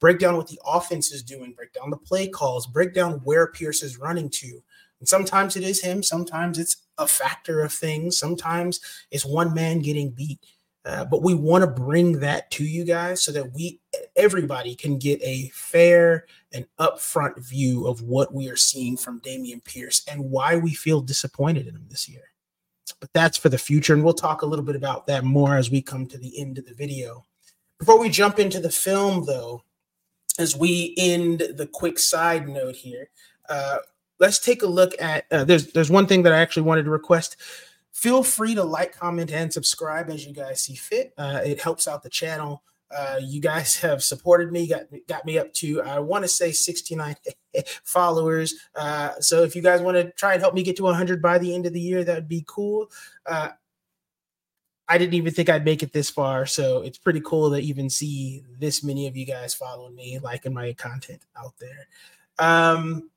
break 0.00 0.18
down 0.18 0.36
what 0.36 0.48
the 0.48 0.60
offense 0.66 1.12
is 1.12 1.22
doing, 1.22 1.52
break 1.52 1.74
down 1.74 1.90
the 1.90 1.98
play 1.98 2.28
calls, 2.28 2.66
break 2.66 2.94
down 2.94 3.20
where 3.24 3.48
Pierce 3.48 3.82
is 3.82 3.98
running 3.98 4.30
to. 4.30 4.62
And 5.00 5.08
sometimes 5.08 5.56
it 5.56 5.62
is 5.62 5.82
him, 5.82 6.02
sometimes 6.02 6.58
it's 6.58 6.78
a 6.96 7.06
factor 7.06 7.60
of 7.60 7.72
things, 7.72 8.18
sometimes 8.18 8.80
it's 9.10 9.24
one 9.24 9.54
man 9.54 9.80
getting 9.80 10.10
beat. 10.10 10.40
Uh, 10.88 11.04
but 11.04 11.22
we 11.22 11.34
want 11.34 11.60
to 11.60 11.66
bring 11.66 12.18
that 12.18 12.50
to 12.50 12.64
you 12.64 12.82
guys 12.82 13.22
so 13.22 13.30
that 13.30 13.52
we 13.52 13.78
everybody 14.16 14.74
can 14.74 14.98
get 14.98 15.20
a 15.22 15.50
fair 15.52 16.24
and 16.54 16.64
upfront 16.78 17.38
view 17.38 17.86
of 17.86 18.00
what 18.00 18.32
we 18.32 18.48
are 18.48 18.56
seeing 18.56 18.96
from 18.96 19.20
Dameon 19.20 19.62
Pierce 19.64 20.02
and 20.08 20.30
why 20.30 20.56
we 20.56 20.72
feel 20.72 21.02
disappointed 21.02 21.66
in 21.66 21.76
him 21.76 21.84
this 21.90 22.08
year. 22.08 22.22
But 23.00 23.12
that's 23.12 23.36
for 23.36 23.50
the 23.50 23.58
future, 23.58 23.92
and 23.92 24.02
we'll 24.02 24.14
talk 24.14 24.40
a 24.40 24.46
little 24.46 24.64
bit 24.64 24.76
about 24.76 25.06
that 25.08 25.24
more 25.24 25.56
as 25.56 25.70
we 25.70 25.82
come 25.82 26.06
to 26.06 26.16
the 26.16 26.40
end 26.40 26.56
of 26.56 26.64
the 26.64 26.72
video. 26.72 27.26
Before 27.78 28.00
we 28.00 28.08
jump 28.08 28.38
into 28.38 28.58
the 28.58 28.70
film, 28.70 29.26
though, 29.26 29.62
as 30.38 30.56
we 30.56 30.94
end 30.96 31.40
the 31.54 31.68
quick 31.70 31.98
side 31.98 32.48
note 32.48 32.76
here, 32.76 33.10
uh, 33.50 33.78
let's 34.20 34.38
take 34.38 34.62
a 34.62 34.66
look 34.66 34.94
at. 35.02 35.26
Uh, 35.30 35.44
there's 35.44 35.70
there's 35.72 35.90
one 35.90 36.06
thing 36.06 36.22
that 36.22 36.32
I 36.32 36.38
actually 36.38 36.62
wanted 36.62 36.84
to 36.84 36.90
request 36.90 37.36
feel 37.98 38.22
free 38.22 38.54
to 38.54 38.62
like, 38.62 38.96
comment, 38.96 39.32
and 39.32 39.52
subscribe 39.52 40.08
as 40.08 40.24
you 40.24 40.32
guys 40.32 40.62
see 40.62 40.76
fit. 40.76 41.12
Uh, 41.18 41.40
it 41.44 41.60
helps 41.60 41.88
out 41.88 42.00
the 42.04 42.08
channel. 42.08 42.62
Uh, 42.96 43.18
you 43.20 43.40
guys 43.40 43.76
have 43.80 44.04
supported 44.04 44.52
me, 44.52 44.68
got 44.68 44.84
got 45.08 45.26
me 45.26 45.36
up 45.36 45.52
to 45.52 45.82
I 45.82 45.98
want 45.98 46.22
to 46.24 46.28
say 46.28 46.52
69 46.52 47.16
followers. 47.84 48.54
Uh, 48.76 49.18
so 49.18 49.42
if 49.42 49.56
you 49.56 49.62
guys 49.62 49.80
want 49.80 49.96
to 49.96 50.12
try 50.12 50.34
and 50.34 50.40
help 50.40 50.54
me 50.54 50.62
get 50.62 50.76
to 50.76 50.84
100 50.84 51.20
by 51.20 51.38
the 51.38 51.52
end 51.52 51.66
of 51.66 51.72
the 51.72 51.80
year, 51.80 52.04
that 52.04 52.14
would 52.14 52.28
be 52.28 52.44
cool. 52.46 52.88
Uh, 53.26 53.48
I 54.90 54.96
didn't 54.96 55.14
even 55.14 55.34
think 55.34 55.50
I'd 55.50 55.64
make 55.64 55.82
it 55.82 55.92
this 55.92 56.08
far, 56.08 56.46
so 56.46 56.82
it's 56.82 56.98
pretty 56.98 57.20
cool 57.20 57.50
to 57.50 57.58
even 57.58 57.90
see 57.90 58.44
this 58.58 58.84
many 58.84 59.08
of 59.08 59.16
you 59.16 59.26
guys 59.26 59.54
following 59.54 59.94
me, 59.94 60.18
liking 60.20 60.54
my 60.54 60.72
content 60.72 61.22
out 61.36 61.52
there. 61.58 61.88
Um, 62.38 63.10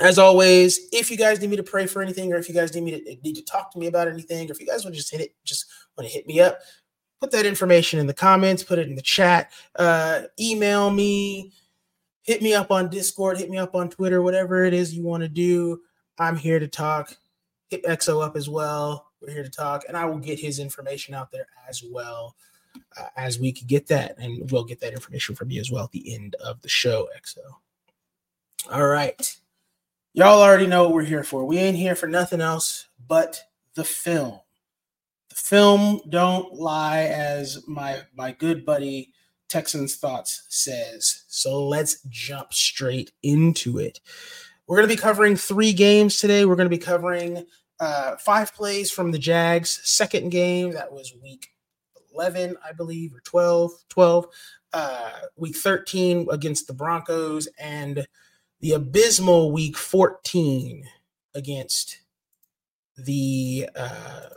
as 0.00 0.18
always, 0.18 0.78
if 0.92 1.10
you 1.10 1.16
guys 1.16 1.40
need 1.40 1.50
me 1.50 1.56
to 1.56 1.62
pray 1.62 1.86
for 1.86 2.02
anything, 2.02 2.32
or 2.32 2.36
if 2.36 2.48
you 2.48 2.54
guys 2.54 2.74
need 2.74 2.84
me 2.84 2.90
to 3.00 3.16
need 3.22 3.36
to 3.36 3.44
talk 3.44 3.70
to 3.72 3.78
me 3.78 3.86
about 3.86 4.08
anything, 4.08 4.48
or 4.48 4.52
if 4.52 4.60
you 4.60 4.66
guys 4.66 4.84
want 4.84 4.94
to 4.94 4.98
just 4.98 5.10
hit 5.10 5.20
it, 5.20 5.34
just 5.44 5.66
want 5.96 6.08
to 6.08 6.14
hit 6.14 6.26
me 6.26 6.40
up, 6.40 6.58
put 7.20 7.30
that 7.30 7.46
information 7.46 7.98
in 7.98 8.06
the 8.06 8.14
comments, 8.14 8.62
put 8.62 8.78
it 8.78 8.88
in 8.88 8.94
the 8.94 9.02
chat, 9.02 9.52
uh, 9.76 10.22
email 10.38 10.90
me, 10.90 11.52
hit 12.22 12.42
me 12.42 12.54
up 12.54 12.70
on 12.70 12.90
Discord, 12.90 13.38
hit 13.38 13.50
me 13.50 13.58
up 13.58 13.74
on 13.74 13.88
Twitter, 13.88 14.22
whatever 14.22 14.64
it 14.64 14.74
is 14.74 14.94
you 14.94 15.02
want 15.02 15.22
to 15.22 15.28
do. 15.28 15.80
I'm 16.18 16.36
here 16.36 16.58
to 16.58 16.68
talk. 16.68 17.16
Hit 17.68 17.84
EXO 17.84 18.24
up 18.24 18.36
as 18.36 18.48
well. 18.48 19.10
We're 19.20 19.32
here 19.32 19.42
to 19.42 19.50
talk, 19.50 19.84
and 19.88 19.96
I 19.96 20.04
will 20.04 20.18
get 20.18 20.38
his 20.38 20.58
information 20.58 21.14
out 21.14 21.30
there 21.30 21.46
as 21.68 21.82
well 21.82 22.36
uh, 22.98 23.06
as 23.16 23.38
we 23.38 23.52
can 23.52 23.66
get 23.66 23.86
that, 23.88 24.16
and 24.18 24.50
we'll 24.50 24.64
get 24.64 24.80
that 24.80 24.92
information 24.92 25.34
from 25.34 25.50
you 25.50 25.60
as 25.60 25.70
well 25.70 25.84
at 25.84 25.90
the 25.92 26.14
end 26.14 26.36
of 26.36 26.60
the 26.62 26.68
show, 26.68 27.08
EXO. 27.16 27.38
All 28.70 28.86
right. 28.86 29.36
Y'all 30.18 30.40
already 30.40 30.66
know 30.66 30.84
what 30.84 30.94
we're 30.94 31.02
here 31.02 31.22
for. 31.22 31.44
We 31.44 31.58
ain't 31.58 31.76
here 31.76 31.94
for 31.94 32.06
nothing 32.06 32.40
else 32.40 32.86
but 33.06 33.42
the 33.74 33.84
film. 33.84 34.40
The 35.28 35.34
film 35.36 36.00
don't 36.08 36.54
lie, 36.54 37.02
as 37.02 37.62
my 37.68 38.00
my 38.14 38.32
good 38.32 38.64
buddy 38.64 39.12
Texans 39.50 39.96
Thoughts 39.96 40.46
says. 40.48 41.24
So 41.28 41.66
let's 41.66 42.00
jump 42.08 42.54
straight 42.54 43.12
into 43.22 43.76
it. 43.78 44.00
We're 44.66 44.78
going 44.78 44.88
to 44.88 44.96
be 44.96 44.98
covering 44.98 45.36
three 45.36 45.74
games 45.74 46.16
today. 46.16 46.46
We're 46.46 46.56
going 46.56 46.70
to 46.70 46.74
be 46.74 46.82
covering 46.82 47.44
uh, 47.78 48.16
five 48.16 48.54
plays 48.54 48.90
from 48.90 49.12
the 49.12 49.18
Jags' 49.18 49.82
second 49.84 50.30
game. 50.30 50.72
That 50.72 50.90
was 50.90 51.12
week 51.22 51.48
11, 52.14 52.56
I 52.66 52.72
believe, 52.72 53.14
or 53.14 53.20
12. 53.20 53.70
12. 53.90 54.26
uh, 54.72 55.10
week 55.36 55.56
13 55.56 56.28
against 56.30 56.66
the 56.66 56.74
Broncos 56.74 57.48
and 57.58 58.06
the 58.60 58.72
abysmal 58.72 59.52
week 59.52 59.76
14 59.76 60.84
against 61.34 61.98
the 62.96 63.68
uh, 63.76 64.28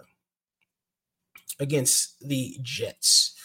against 1.59 2.19
the 2.19 2.57
Jets. 2.61 3.35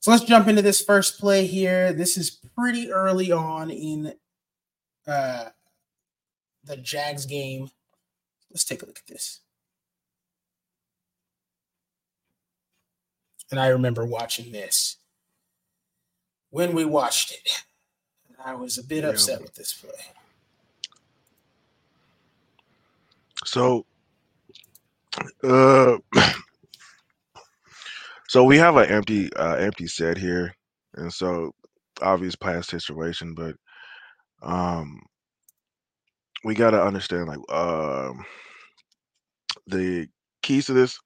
So 0.00 0.10
let's 0.10 0.24
jump 0.24 0.46
into 0.48 0.62
this 0.62 0.82
first 0.82 1.18
play 1.18 1.46
here. 1.46 1.92
This 1.92 2.16
is 2.16 2.30
pretty 2.56 2.90
early 2.92 3.32
on 3.32 3.70
in 3.70 4.14
uh, 5.06 5.46
the 6.64 6.76
Jags 6.76 7.26
game. 7.26 7.70
Let's 8.50 8.64
take 8.64 8.82
a 8.82 8.86
look 8.86 8.98
at 8.98 9.06
this. 9.06 9.40
And 13.50 13.58
I 13.58 13.68
remember 13.68 14.04
watching 14.04 14.52
this 14.52 14.96
when 16.50 16.74
we 16.74 16.84
watched 16.84 17.32
it. 17.32 17.64
I 18.44 18.54
was 18.54 18.78
a 18.78 18.84
bit 18.84 19.04
yeah. 19.04 19.10
upset 19.10 19.42
with 19.42 19.54
this 19.54 19.72
play. 19.72 19.90
So, 23.44 23.86
uh, 25.42 25.96
so 28.28 28.44
we 28.44 28.58
have 28.58 28.76
an 28.76 28.90
empty, 28.90 29.32
uh, 29.34 29.54
empty 29.56 29.86
set 29.86 30.18
here, 30.18 30.54
and 30.94 31.12
so 31.12 31.52
obvious 32.02 32.36
past 32.36 32.70
situation, 32.70 33.34
but 33.34 33.56
um, 34.42 35.00
we 36.44 36.54
got 36.54 36.70
to 36.70 36.82
understand 36.82 37.26
like 37.26 37.38
um 37.50 38.24
the 39.66 40.08
keys 40.42 40.66
to 40.66 40.72
this. 40.72 40.98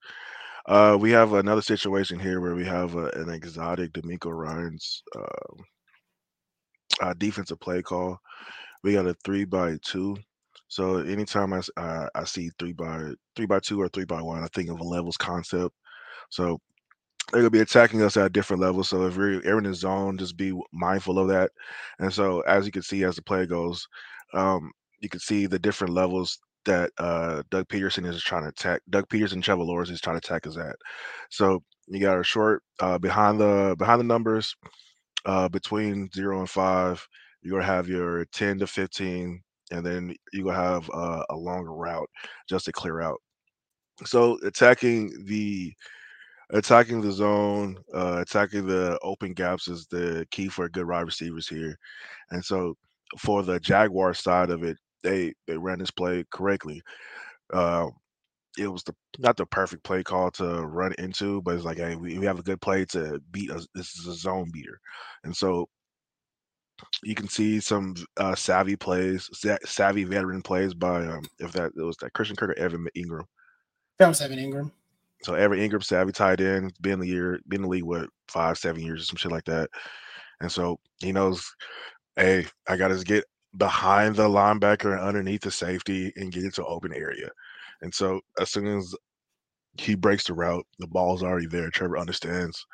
Uh, 0.65 0.97
we 0.99 1.11
have 1.11 1.33
another 1.33 1.61
situation 1.61 2.17
here 2.17 2.39
where 2.39 2.55
we 2.55 2.63
have 2.65 2.95
a, 2.95 3.07
an 3.09 3.29
exotic 3.29 3.91
DeMeco 3.91 4.31
Ryans 4.31 5.03
uh, 5.15 5.63
uh, 7.01 7.13
defensive 7.17 7.59
play 7.59 7.81
call. 7.81 8.17
We 8.83 8.93
got 8.93 9.07
a 9.07 9.15
three 9.23 9.45
by 9.45 9.77
two. 9.83 10.17
So 10.67 10.97
anytime 10.97 11.53
I, 11.53 11.61
uh, 11.77 12.07
I 12.15 12.23
see 12.23 12.49
three 12.59 12.73
by 12.73 13.11
three 13.35 13.45
by 13.45 13.59
two 13.59 13.81
or 13.81 13.87
three 13.89 14.05
by 14.05 14.21
one, 14.21 14.43
I 14.43 14.47
think 14.53 14.69
of 14.69 14.79
a 14.79 14.83
levels 14.83 15.17
concept. 15.17 15.75
So 16.29 16.59
they're 17.31 17.41
gonna 17.41 17.49
be 17.49 17.59
attacking 17.59 18.01
us 18.01 18.17
at 18.17 18.33
different 18.33 18.61
levels. 18.61 18.89
So 18.89 19.05
if 19.05 19.15
you're, 19.15 19.43
you're 19.43 19.57
in 19.57 19.63
the 19.63 19.73
zone, 19.73 20.17
just 20.17 20.37
be 20.37 20.53
mindful 20.71 21.19
of 21.19 21.27
that. 21.29 21.51
And 21.99 22.11
so 22.11 22.41
as 22.41 22.65
you 22.65 22.71
can 22.71 22.81
see, 22.81 23.03
as 23.03 23.15
the 23.15 23.21
play 23.21 23.45
goes, 23.45 23.87
um, 24.33 24.71
you 24.99 25.09
can 25.09 25.19
see 25.19 25.45
the 25.45 25.59
different 25.59 25.93
levels 25.93 26.39
that 26.65 26.91
uh, 26.97 27.43
Doug 27.51 27.67
Pederson 27.67 28.05
is 28.05 28.23
trying 28.23 28.43
to 28.43 28.49
attack. 28.49 28.81
Doug 28.89 29.07
Pederson, 29.09 29.43
Trevor 29.43 29.63
Lawrence 29.63 29.89
is 29.89 30.01
trying 30.01 30.19
to 30.19 30.25
attack 30.25 30.47
us 30.47 30.57
at. 30.57 30.75
So 31.29 31.61
you 31.87 31.99
got 31.99 32.19
a 32.19 32.23
short 32.23 32.63
uh, 32.79 32.97
behind 32.97 33.39
the 33.39 33.75
behind 33.77 33.99
the 33.99 34.05
numbers 34.05 34.55
uh, 35.25 35.49
between 35.49 36.09
zero 36.13 36.39
and 36.39 36.49
five. 36.49 37.05
You're 37.41 37.59
gonna 37.59 37.71
have 37.71 37.89
your 37.89 38.25
ten 38.25 38.59
to 38.59 38.67
fifteen, 38.67 39.41
and 39.71 39.85
then 39.85 40.15
you're 40.31 40.45
gonna 40.45 40.57
have 40.57 40.89
uh, 40.93 41.23
a 41.29 41.35
longer 41.35 41.73
route 41.73 42.09
just 42.47 42.65
to 42.65 42.71
clear 42.71 43.01
out. 43.01 43.19
So 44.05 44.37
attacking 44.43 45.25
the 45.25 45.73
attacking 46.51 47.01
the 47.01 47.11
zone, 47.11 47.77
uh, 47.93 48.19
attacking 48.21 48.67
the 48.67 48.97
open 49.01 49.33
gaps 49.33 49.67
is 49.67 49.87
the 49.87 50.25
key 50.31 50.47
for 50.47 50.69
good 50.69 50.87
wide 50.87 51.01
receivers 51.01 51.47
here. 51.47 51.77
And 52.31 52.43
so 52.43 52.75
for 53.17 53.43
the 53.43 53.59
Jaguar 53.59 54.13
side 54.13 54.49
of 54.49 54.63
it, 54.63 54.77
they 55.03 55.33
they 55.47 55.57
ran 55.57 55.79
this 55.79 55.91
play 55.91 56.23
correctly. 56.31 56.81
Uh, 57.51 57.89
it 58.57 58.67
was 58.67 58.83
the 58.83 58.95
not 59.19 59.37
the 59.37 59.45
perfect 59.45 59.83
play 59.83 60.03
call 60.03 60.31
to 60.31 60.65
run 60.65 60.93
into, 60.97 61.41
but 61.41 61.55
it's 61.55 61.65
like, 61.65 61.77
hey, 61.77 61.95
we, 61.95 62.17
we 62.17 62.25
have 62.25 62.39
a 62.39 62.43
good 62.43 62.61
play 62.61 62.85
to 62.85 63.19
beat 63.31 63.51
us. 63.51 63.67
This 63.73 63.97
is 63.97 64.07
a 64.07 64.13
zone 64.13 64.49
beater, 64.51 64.79
and 65.23 65.35
so 65.35 65.67
you 67.03 67.15
can 67.15 67.27
see 67.27 67.59
some 67.59 67.95
uh, 68.17 68.35
savvy 68.35 68.75
plays, 68.75 69.29
savvy 69.65 70.03
veteran 70.03 70.41
plays 70.41 70.73
by 70.73 71.05
um, 71.05 71.25
if 71.39 71.51
that 71.53 71.71
it 71.77 71.81
was 71.81 71.97
that 71.97 72.13
Christian 72.13 72.35
Kirk 72.35 72.51
or 72.51 72.59
Evan 72.59 72.87
Engram. 72.95 73.25
That 73.99 74.07
was 74.07 74.21
Evan 74.21 74.39
Engram. 74.39 74.71
So 75.23 75.35
Evan 75.35 75.59
Engram, 75.59 75.83
savvy 75.83 76.11
tight 76.11 76.41
end, 76.41 76.73
been 76.81 76.99
the 76.99 77.07
year, 77.07 77.39
been 77.47 77.59
in 77.59 77.61
the 77.63 77.69
league 77.69 77.83
what 77.83 78.09
five, 78.27 78.57
seven 78.57 78.81
years 78.81 79.01
or 79.01 79.05
some 79.05 79.17
shit 79.17 79.31
like 79.31 79.45
that, 79.45 79.69
and 80.41 80.51
so 80.51 80.79
he 80.99 81.11
knows, 81.11 81.43
hey, 82.15 82.45
I 82.67 82.75
got 82.77 82.89
to 82.89 82.97
get 83.03 83.23
behind 83.57 84.15
the 84.15 84.27
linebacker 84.27 84.91
and 84.93 85.01
underneath 85.01 85.41
the 85.41 85.51
safety 85.51 86.11
and 86.15 86.31
get 86.31 86.43
into 86.43 86.65
open 86.65 86.93
area. 86.93 87.29
And 87.83 87.93
so 87.93 88.21
as 88.39 88.49
soon 88.49 88.65
as 88.67 88.95
he 89.77 89.95
breaks 89.95 90.25
the 90.25 90.33
route, 90.33 90.65
the 90.79 90.87
ball's 90.87 91.23
already 91.23 91.47
there. 91.47 91.69
Trevor 91.69 91.97
understands. 91.99 92.65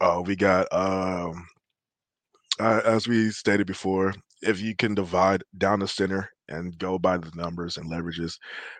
Uh, 0.00 0.22
we 0.24 0.36
got 0.36 0.66
um, 0.72 1.44
uh, 2.60 2.80
as 2.84 3.08
we 3.08 3.30
stated 3.30 3.66
before, 3.66 4.14
if 4.42 4.60
you 4.60 4.74
can 4.76 4.94
divide 4.94 5.42
down 5.58 5.80
the 5.80 5.88
center 5.88 6.30
and 6.48 6.78
go 6.78 6.98
by 6.98 7.18
the 7.18 7.30
numbers 7.34 7.76
and 7.76 7.90
leverages, 7.90 8.34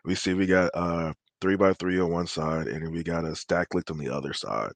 we 0.05 0.15
see 0.15 0.35
we 0.35 0.47
got 0.47 0.71
uh 0.75 1.13
three 1.41 1.57
by 1.57 1.73
three 1.75 2.01
on 2.01 2.11
one 2.11 2.27
side 2.27 2.67
and 2.69 2.93
we 2.93 3.03
got 3.03 3.25
a 3.25 3.35
stack 3.37 3.75
licked 3.75 3.91
on 3.91 3.99
the 3.99 4.09
other 4.09 4.33
side. 4.33 4.73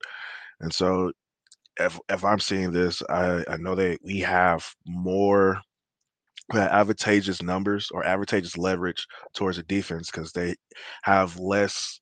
And 0.60 0.72
so 0.72 1.12
if 1.78 1.98
if 2.08 2.24
I'm 2.24 2.40
seeing 2.40 2.72
this, 2.72 3.02
I, 3.08 3.44
I 3.48 3.56
know 3.58 3.74
that 3.76 3.98
we 4.04 4.20
have 4.20 4.66
more 4.86 5.60
advantageous 6.60 7.42
numbers 7.42 7.88
or 7.92 8.04
advantageous 8.04 8.56
leverage 8.56 9.06
towards 9.34 9.56
the 9.56 9.62
defense 9.64 10.10
because 10.10 10.32
they 10.32 10.54
have 11.02 11.38
less 11.38 12.00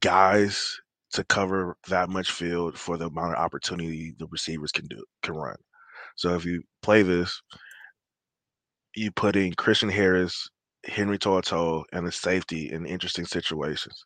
guys 0.00 0.80
to 1.12 1.24
cover 1.24 1.76
that 1.88 2.08
much 2.08 2.30
field 2.30 2.78
for 2.78 2.96
the 2.96 3.06
amount 3.06 3.32
of 3.32 3.38
opportunity 3.38 4.14
the 4.18 4.26
receivers 4.30 4.72
can 4.72 4.86
do 4.86 5.02
can 5.22 5.34
run. 5.34 5.56
So 6.16 6.34
if 6.34 6.44
you 6.44 6.62
play 6.82 7.02
this, 7.02 7.40
you 8.94 9.10
put 9.10 9.36
in 9.36 9.54
Christian 9.54 9.88
Harris, 9.88 10.48
Henry 10.84 11.18
To'oTo'o, 11.18 11.84
and 11.92 12.06
the 12.06 12.12
safety 12.12 12.70
in 12.70 12.86
interesting 12.86 13.26
situations. 13.26 14.04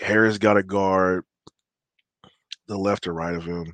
Harris 0.00 0.38
got 0.38 0.56
a 0.56 0.62
guard 0.62 1.24
the 2.68 2.76
left 2.76 3.06
or 3.06 3.14
right 3.14 3.34
of 3.34 3.44
him 3.44 3.72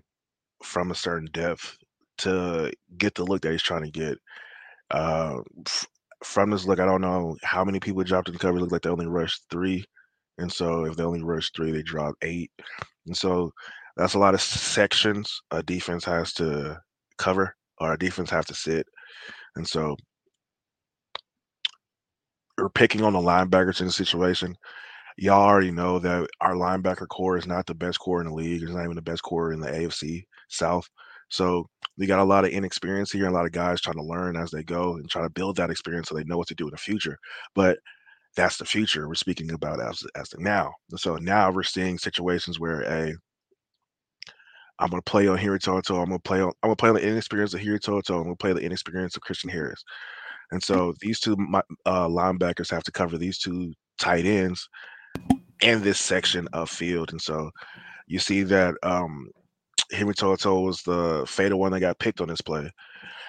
from 0.62 0.90
a 0.90 0.94
certain 0.94 1.28
depth 1.32 1.76
to 2.22 2.72
get 2.98 3.14
the 3.14 3.24
look 3.24 3.42
that 3.42 3.52
he's 3.52 3.62
trying 3.62 3.84
to 3.84 3.90
get. 3.90 4.18
Uh, 4.90 5.40
f- 5.66 5.86
from 6.24 6.50
this 6.50 6.66
look, 6.66 6.78
I 6.80 6.86
don't 6.86 7.00
know 7.00 7.36
how 7.42 7.64
many 7.64 7.80
people 7.80 8.02
dropped 8.04 8.28
in 8.28 8.38
cover. 8.38 8.60
Look 8.60 8.72
like 8.72 8.82
they 8.82 8.90
only 8.90 9.06
rushed 9.06 9.44
three, 9.50 9.84
and 10.38 10.52
so 10.52 10.84
if 10.84 10.96
they 10.96 11.04
only 11.04 11.22
rushed 11.22 11.56
three, 11.56 11.72
they 11.72 11.82
dropped 11.82 12.22
eight, 12.22 12.50
and 13.06 13.16
so 13.16 13.50
that's 13.96 14.14
a 14.14 14.18
lot 14.18 14.34
of 14.34 14.40
sections 14.40 15.42
a 15.50 15.62
defense 15.62 16.04
has 16.04 16.32
to 16.34 16.80
cover 17.18 17.54
or 17.78 17.92
a 17.92 17.98
defense 17.98 18.30
have 18.30 18.46
to 18.46 18.54
sit, 18.54 18.86
and 19.56 19.66
so 19.66 19.96
we're 22.58 22.68
picking 22.68 23.02
on 23.02 23.14
the 23.14 23.18
linebackers 23.18 23.80
in 23.80 23.86
the 23.86 23.92
situation. 23.92 24.54
Y'all 25.18 25.42
already 25.42 25.70
know 25.70 25.98
that 25.98 26.26
our 26.40 26.54
linebacker 26.54 27.08
corps 27.08 27.36
is 27.36 27.46
not 27.46 27.66
the 27.66 27.74
best 27.74 27.98
corps 27.98 28.20
in 28.20 28.28
the 28.28 28.34
league. 28.34 28.62
It's 28.62 28.72
not 28.72 28.84
even 28.84 28.96
the 28.96 29.02
best 29.02 29.22
corps 29.22 29.52
in 29.52 29.60
the 29.60 29.68
AFC 29.68 30.24
South. 30.48 30.88
So 31.32 31.66
we 31.96 32.06
got 32.06 32.20
a 32.20 32.24
lot 32.24 32.44
of 32.44 32.50
inexperience 32.50 33.10
here, 33.10 33.26
a 33.26 33.30
lot 33.30 33.46
of 33.46 33.52
guys 33.52 33.80
trying 33.80 33.96
to 33.96 34.02
learn 34.02 34.36
as 34.36 34.50
they 34.50 34.62
go 34.62 34.96
and 34.96 35.08
try 35.08 35.22
to 35.22 35.30
build 35.30 35.56
that 35.56 35.70
experience 35.70 36.08
so 36.08 36.14
they 36.14 36.24
know 36.24 36.36
what 36.36 36.48
to 36.48 36.54
do 36.54 36.66
in 36.66 36.72
the 36.72 36.76
future. 36.76 37.18
But 37.54 37.78
that's 38.36 38.58
the 38.58 38.66
future 38.66 39.08
we're 39.08 39.14
speaking 39.14 39.50
about 39.52 39.80
as 39.80 40.04
as 40.14 40.28
the 40.28 40.38
now. 40.40 40.72
So 40.96 41.16
now 41.16 41.50
we're 41.50 41.62
seeing 41.62 41.96
situations 41.96 42.60
where 42.60 42.82
a 42.82 43.14
I'm 44.78 44.90
gonna 44.90 45.02
play 45.02 45.26
on 45.26 45.38
Henry 45.38 45.58
To'oTo'o. 45.58 46.02
I'm 46.02 46.10
gonna 46.10 46.18
play 46.18 46.42
on 46.42 46.52
I'm 46.62 46.68
gonna 46.68 46.76
play 46.76 46.90
on 46.90 46.96
the 46.96 47.06
inexperience 47.08 47.54
of 47.54 47.60
Henry 47.60 47.80
To'oTo'o. 47.80 48.18
I'm 48.18 48.24
gonna 48.24 48.36
play 48.36 48.52
the 48.52 48.60
inexperience 48.60 49.16
of 49.16 49.22
Christian 49.22 49.48
Harris. 49.48 49.82
And 50.50 50.62
so 50.62 50.92
these 51.00 51.18
two 51.18 51.34
uh, 51.86 52.08
linebackers 52.08 52.70
have 52.70 52.84
to 52.84 52.92
cover 52.92 53.16
these 53.16 53.38
two 53.38 53.72
tight 53.98 54.26
ends 54.26 54.68
in 55.62 55.82
this 55.82 55.98
section 55.98 56.46
of 56.52 56.68
field. 56.68 57.12
And 57.12 57.22
so 57.22 57.50
you 58.06 58.18
see 58.18 58.42
that 58.42 58.74
um, 58.82 59.30
Henry 59.92 60.14
To'oTo'o 60.14 60.64
was 60.64 60.82
the 60.82 61.24
fatal 61.28 61.58
one 61.60 61.72
that 61.72 61.80
got 61.80 61.98
picked 61.98 62.20
on 62.20 62.28
this 62.28 62.40
play. 62.40 62.70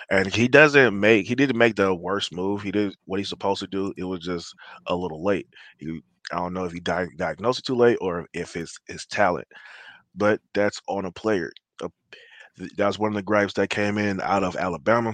And 0.10 0.34
he 0.34 0.48
doesn't 0.48 1.00
make 1.00 1.27
he 1.27 1.36
didn't 1.36 1.58
make 1.58 1.75
the 1.75 1.93
worst 1.93 2.34
move. 2.34 2.62
He 2.62 2.72
did 2.72 2.96
what 3.05 3.20
he's 3.20 3.29
supposed 3.29 3.62
to 3.62 3.67
do. 3.67 3.93
It 3.98 4.03
was 4.03 4.20
just 4.22 4.53
a 4.88 4.96
little 4.96 5.24
late. 5.24 5.48
He 5.77 6.01
I 6.32 6.38
don't 6.38 6.53
know 6.53 6.65
if 6.65 6.72
he 6.72 6.79
di- 6.79 7.08
diagnosed 7.17 7.60
it 7.60 7.65
too 7.65 7.75
late 7.75 7.98
or 8.01 8.27
if 8.34 8.55
it's 8.55 8.77
his 8.88 9.05
talent, 9.05 9.48
but 10.15 10.39
that's 10.53 10.82
on 10.88 11.05
a 11.05 11.12
player. 11.12 11.51
Uh, 11.82 11.89
that 12.77 12.88
was 12.88 13.00
one 13.00 13.12
of 13.12 13.15
the 13.15 13.24
gripes 13.24 13.53
that 13.53 13.70
came 13.70 13.98
in 13.98 14.22
out 14.22 14.43
of 14.43 14.55
Alabama 14.55 15.13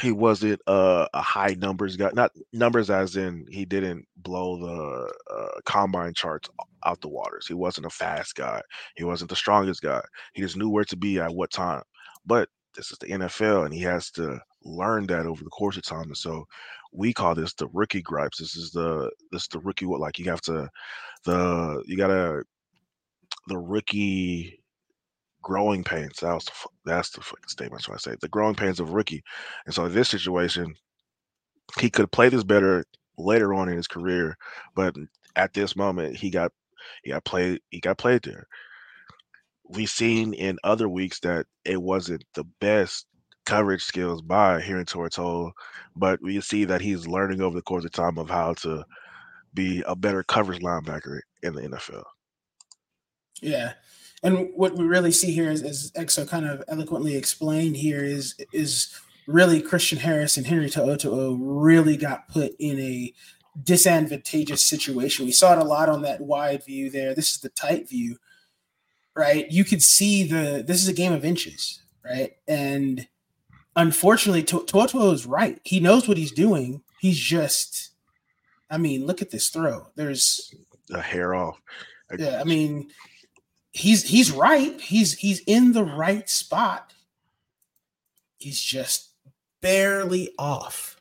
he 0.00 0.12
wasn't 0.12 0.60
uh, 0.66 1.06
a 1.12 1.22
high 1.22 1.54
numbers 1.58 1.96
guy. 1.96 2.10
Not 2.14 2.32
numbers 2.52 2.90
as 2.90 3.16
in 3.16 3.46
he 3.50 3.64
didn't 3.64 4.06
blow 4.16 4.58
the 4.58 5.12
uh, 5.34 5.60
combine 5.64 6.14
charts 6.14 6.48
out 6.84 7.00
the 7.00 7.08
waters. 7.08 7.46
He 7.46 7.54
wasn't 7.54 7.86
a 7.86 7.90
fast 7.90 8.34
guy. 8.34 8.60
He 8.96 9.04
wasn't 9.04 9.30
the 9.30 9.36
strongest 9.36 9.82
guy. 9.82 10.02
He 10.34 10.42
just 10.42 10.56
knew 10.56 10.70
where 10.70 10.84
to 10.84 10.96
be 10.96 11.18
at 11.20 11.34
what 11.34 11.50
time. 11.50 11.82
But 12.24 12.48
this 12.74 12.90
is 12.90 12.98
the 12.98 13.08
NFL, 13.08 13.66
and 13.66 13.74
he 13.74 13.82
has 13.82 14.10
to 14.12 14.40
learn 14.64 15.06
that 15.08 15.26
over 15.26 15.44
the 15.44 15.50
course 15.50 15.76
of 15.76 15.82
time. 15.82 16.04
And 16.04 16.16
so 16.16 16.44
we 16.92 17.12
call 17.12 17.34
this 17.34 17.54
the 17.54 17.68
rookie 17.72 18.02
gripes. 18.02 18.38
This 18.38 18.56
is 18.56 18.70
the 18.70 19.10
this 19.30 19.42
is 19.42 19.48
the 19.48 19.60
rookie 19.60 19.86
what 19.86 20.00
like 20.00 20.18
you 20.18 20.26
have 20.26 20.40
to 20.42 20.68
the 21.24 21.82
you 21.86 21.96
gotta 21.96 22.42
the 23.48 23.58
rookie 23.58 24.61
growing 25.42 25.84
pains. 25.84 26.18
That 26.20 26.34
was 26.34 26.44
the, 26.44 26.52
that's 26.84 27.10
the 27.10 27.20
fucking 27.20 27.48
statement. 27.48 27.82
So 27.82 27.92
I 27.92 27.96
say 27.96 28.14
the 28.20 28.28
growing 28.28 28.54
pains 28.54 28.80
of 28.80 28.90
rookie. 28.90 29.22
And 29.66 29.74
so 29.74 29.86
in 29.86 29.94
this 29.94 30.08
situation, 30.08 30.74
he 31.78 31.90
could 31.90 32.10
play 32.12 32.28
this 32.28 32.44
better 32.44 32.84
later 33.18 33.54
on 33.54 33.68
in 33.68 33.76
his 33.76 33.88
career, 33.88 34.36
but 34.74 34.94
at 35.36 35.54
this 35.54 35.76
moment, 35.76 36.16
he 36.16 36.30
got 36.30 36.52
he 37.02 37.10
got 37.10 37.24
played 37.24 37.60
he 37.70 37.80
got 37.80 37.98
played 37.98 38.22
there. 38.22 38.46
We've 39.68 39.88
seen 39.88 40.34
in 40.34 40.58
other 40.64 40.88
weeks 40.88 41.20
that 41.20 41.46
it 41.64 41.80
wasn't 41.80 42.24
the 42.34 42.44
best 42.60 43.06
coverage 43.46 43.82
skills 43.82 44.22
by 44.22 44.60
Henry 44.60 44.84
To'oTo'o, 44.84 45.52
but 45.96 46.20
we 46.22 46.40
see 46.40 46.64
that 46.64 46.80
he's 46.80 47.06
learning 47.08 47.40
over 47.40 47.56
the 47.56 47.62
course 47.62 47.84
of 47.84 47.92
time 47.92 48.18
of 48.18 48.28
how 48.28 48.54
to 48.54 48.84
be 49.54 49.82
a 49.86 49.96
better 49.96 50.22
coverage 50.22 50.62
linebacker 50.62 51.20
in 51.42 51.54
the 51.54 51.62
NFL. 51.62 52.04
Yeah. 53.40 53.72
And 54.22 54.50
what 54.54 54.76
we 54.76 54.84
really 54.84 55.12
see 55.12 55.32
here 55.32 55.50
is, 55.50 55.62
as 55.62 55.90
Exo 55.92 56.28
kind 56.28 56.46
of 56.46 56.62
eloquently 56.68 57.16
explained 57.16 57.76
here, 57.76 58.04
is 58.04 58.34
is 58.52 58.94
really 59.26 59.60
Christian 59.60 59.98
Harris 59.98 60.36
and 60.36 60.46
Henry 60.46 60.68
To'oTo'o 60.68 61.36
really 61.40 61.96
got 61.96 62.28
put 62.28 62.54
in 62.58 62.78
a 62.78 63.12
disadvantageous 63.62 64.66
situation. 64.66 65.26
We 65.26 65.32
saw 65.32 65.52
it 65.52 65.58
a 65.58 65.64
lot 65.64 65.88
on 65.88 66.02
that 66.02 66.20
wide 66.20 66.64
view 66.64 66.90
there. 66.90 67.14
This 67.14 67.30
is 67.30 67.40
the 67.40 67.50
tight 67.50 67.88
view, 67.88 68.16
right? 69.14 69.50
You 69.50 69.64
could 69.64 69.82
see 69.82 70.24
the 70.24 70.64
this 70.66 70.82
is 70.82 70.88
a 70.88 70.94
game 70.94 71.12
of 71.12 71.24
inches, 71.24 71.82
right? 72.04 72.36
And 72.46 73.06
unfortunately, 73.76 74.44
To'oTo'o 74.44 75.12
is 75.12 75.26
right. 75.26 75.60
He 75.64 75.80
knows 75.80 76.06
what 76.06 76.16
he's 76.16 76.32
doing. 76.32 76.82
He's 77.00 77.18
just, 77.18 77.90
I 78.70 78.78
mean, 78.78 79.06
look 79.06 79.20
at 79.20 79.30
this 79.30 79.48
throw. 79.48 79.88
There's 79.96 80.54
a 80.92 81.00
hair 81.00 81.34
off. 81.34 81.60
Yeah, 82.16 82.40
I 82.40 82.44
mean, 82.44 82.90
he's 83.72 84.04
he's 84.04 84.30
right. 84.30 84.80
He's 84.80 85.14
he's 85.14 85.40
in 85.40 85.72
the 85.72 85.84
right 85.84 86.28
spot. 86.28 86.92
He's 88.38 88.60
just 88.60 89.10
barely 89.60 90.32
off. 90.38 90.96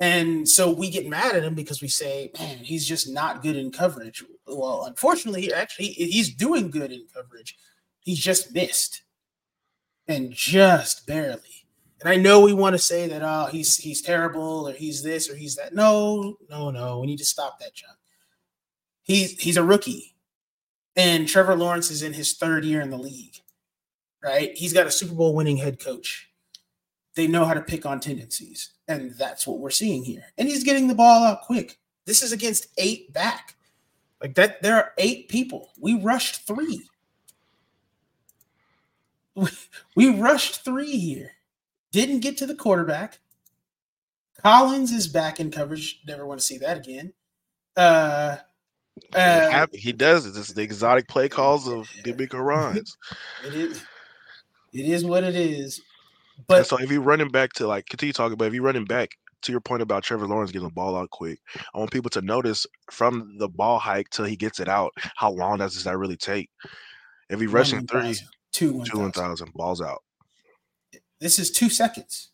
And 0.00 0.48
so 0.48 0.70
we 0.70 0.90
get 0.90 1.08
mad 1.08 1.34
at 1.34 1.42
him 1.42 1.54
because 1.54 1.82
we 1.82 1.88
say, 1.88 2.30
man, 2.38 2.58
he's 2.58 2.86
just 2.86 3.10
not 3.10 3.42
good 3.42 3.56
in 3.56 3.72
coverage. 3.72 4.24
Well, 4.46 4.84
unfortunately, 4.84 5.52
actually, 5.52 5.88
he's 5.88 6.34
doing 6.34 6.70
good 6.70 6.92
in 6.92 7.06
coverage. 7.12 7.56
He's 8.00 8.20
just 8.20 8.54
missed 8.54 9.02
and 10.06 10.32
just 10.32 11.06
barely. 11.06 11.66
And 12.00 12.08
I 12.08 12.14
know 12.14 12.40
we 12.40 12.52
want 12.52 12.74
to 12.74 12.78
say 12.78 13.08
that 13.08 13.22
oh 13.22 13.46
he's 13.50 13.76
he's 13.76 14.02
terrible 14.02 14.68
or 14.68 14.72
he's 14.72 15.02
this 15.02 15.28
or 15.28 15.34
he's 15.34 15.56
that. 15.56 15.74
No, 15.74 16.36
no, 16.48 16.70
no. 16.70 17.00
We 17.00 17.08
need 17.08 17.18
to 17.18 17.24
stop 17.24 17.58
that, 17.58 17.74
John. 17.74 17.94
He's 19.02 19.38
he's 19.40 19.56
a 19.56 19.64
rookie. 19.64 20.14
And 20.98 21.28
Trevor 21.28 21.54
Lawrence 21.54 21.92
is 21.92 22.02
in 22.02 22.12
his 22.12 22.34
third 22.34 22.64
year 22.64 22.80
in 22.80 22.90
the 22.90 22.98
league. 22.98 23.36
Right? 24.20 24.52
He's 24.54 24.72
got 24.72 24.88
a 24.88 24.90
Super 24.90 25.14
Bowl 25.14 25.32
winning 25.32 25.56
head 25.56 25.78
coach. 25.78 26.28
They 27.14 27.28
know 27.28 27.44
how 27.44 27.54
to 27.54 27.60
pick 27.60 27.86
on 27.86 28.00
tendencies. 28.00 28.70
And 28.88 29.14
that's 29.14 29.46
what 29.46 29.60
we're 29.60 29.70
seeing 29.70 30.02
here. 30.02 30.24
And 30.36 30.48
he's 30.48 30.64
getting 30.64 30.88
the 30.88 30.96
ball 30.96 31.22
out 31.22 31.42
quick. 31.42 31.78
This 32.04 32.20
is 32.20 32.32
against 32.32 32.66
eight 32.78 33.12
back. 33.12 33.54
Like 34.20 34.34
that, 34.34 34.60
there 34.60 34.74
are 34.74 34.92
eight 34.98 35.28
people. 35.28 35.70
We 35.80 35.94
rushed 35.94 36.46
three. 36.46 36.82
We 39.94 40.08
rushed 40.08 40.64
three 40.64 40.96
here. 40.98 41.32
Didn't 41.92 42.20
get 42.20 42.36
to 42.38 42.46
the 42.46 42.56
quarterback. 42.56 43.20
Collins 44.42 44.90
is 44.90 45.06
back 45.06 45.38
in 45.38 45.52
coverage. 45.52 46.00
Never 46.06 46.26
want 46.26 46.40
to 46.40 46.46
see 46.46 46.58
that 46.58 46.76
again. 46.76 47.12
Uh, 47.76 48.38
uh, 49.14 49.66
he 49.72 49.92
does 49.92 50.26
it. 50.26 50.36
It's 50.36 50.52
the 50.52 50.62
exotic 50.62 51.08
play 51.08 51.28
calls 51.28 51.68
of 51.68 51.88
DeMeco 52.04 52.44
Ryans. 52.44 52.96
It 53.46 53.54
is. 53.54 53.82
It 54.72 54.86
is 54.86 55.04
what 55.04 55.24
it 55.24 55.34
is. 55.34 55.80
But 56.46 56.58
and 56.58 56.66
so 56.66 56.78
if 56.78 56.90
you're 56.90 57.00
running 57.00 57.30
back 57.30 57.52
to 57.54 57.66
like 57.66 57.86
continue 57.86 58.12
talking, 58.12 58.36
but 58.36 58.46
if 58.46 58.54
you're 58.54 58.62
running 58.62 58.84
back 58.84 59.10
to 59.42 59.52
your 59.52 59.60
point 59.60 59.82
about 59.82 60.02
Trevor 60.02 60.26
Lawrence 60.26 60.52
getting 60.52 60.68
the 60.68 60.74
ball 60.74 60.96
out 60.96 61.10
quick, 61.10 61.40
I 61.74 61.78
want 61.78 61.90
people 61.90 62.10
to 62.10 62.20
notice 62.20 62.66
from 62.90 63.36
the 63.38 63.48
ball 63.48 63.78
hike 63.78 64.10
till 64.10 64.24
he 64.24 64.36
gets 64.36 64.60
it 64.60 64.68
out, 64.68 64.92
how 65.16 65.30
long 65.30 65.58
does 65.58 65.82
that 65.84 65.96
really 65.96 66.16
take? 66.16 66.50
If 67.30 67.40
he 67.40 67.46
rushing 67.46 67.86
three, 67.86 68.16
two, 68.52 68.72
one 68.72 68.86
two 68.86 68.98
one 68.98 69.12
thousand 69.12 69.52
balls 69.54 69.80
out. 69.80 70.02
This 71.20 71.38
is 71.38 71.50
two 71.50 71.68
seconds. 71.68 72.30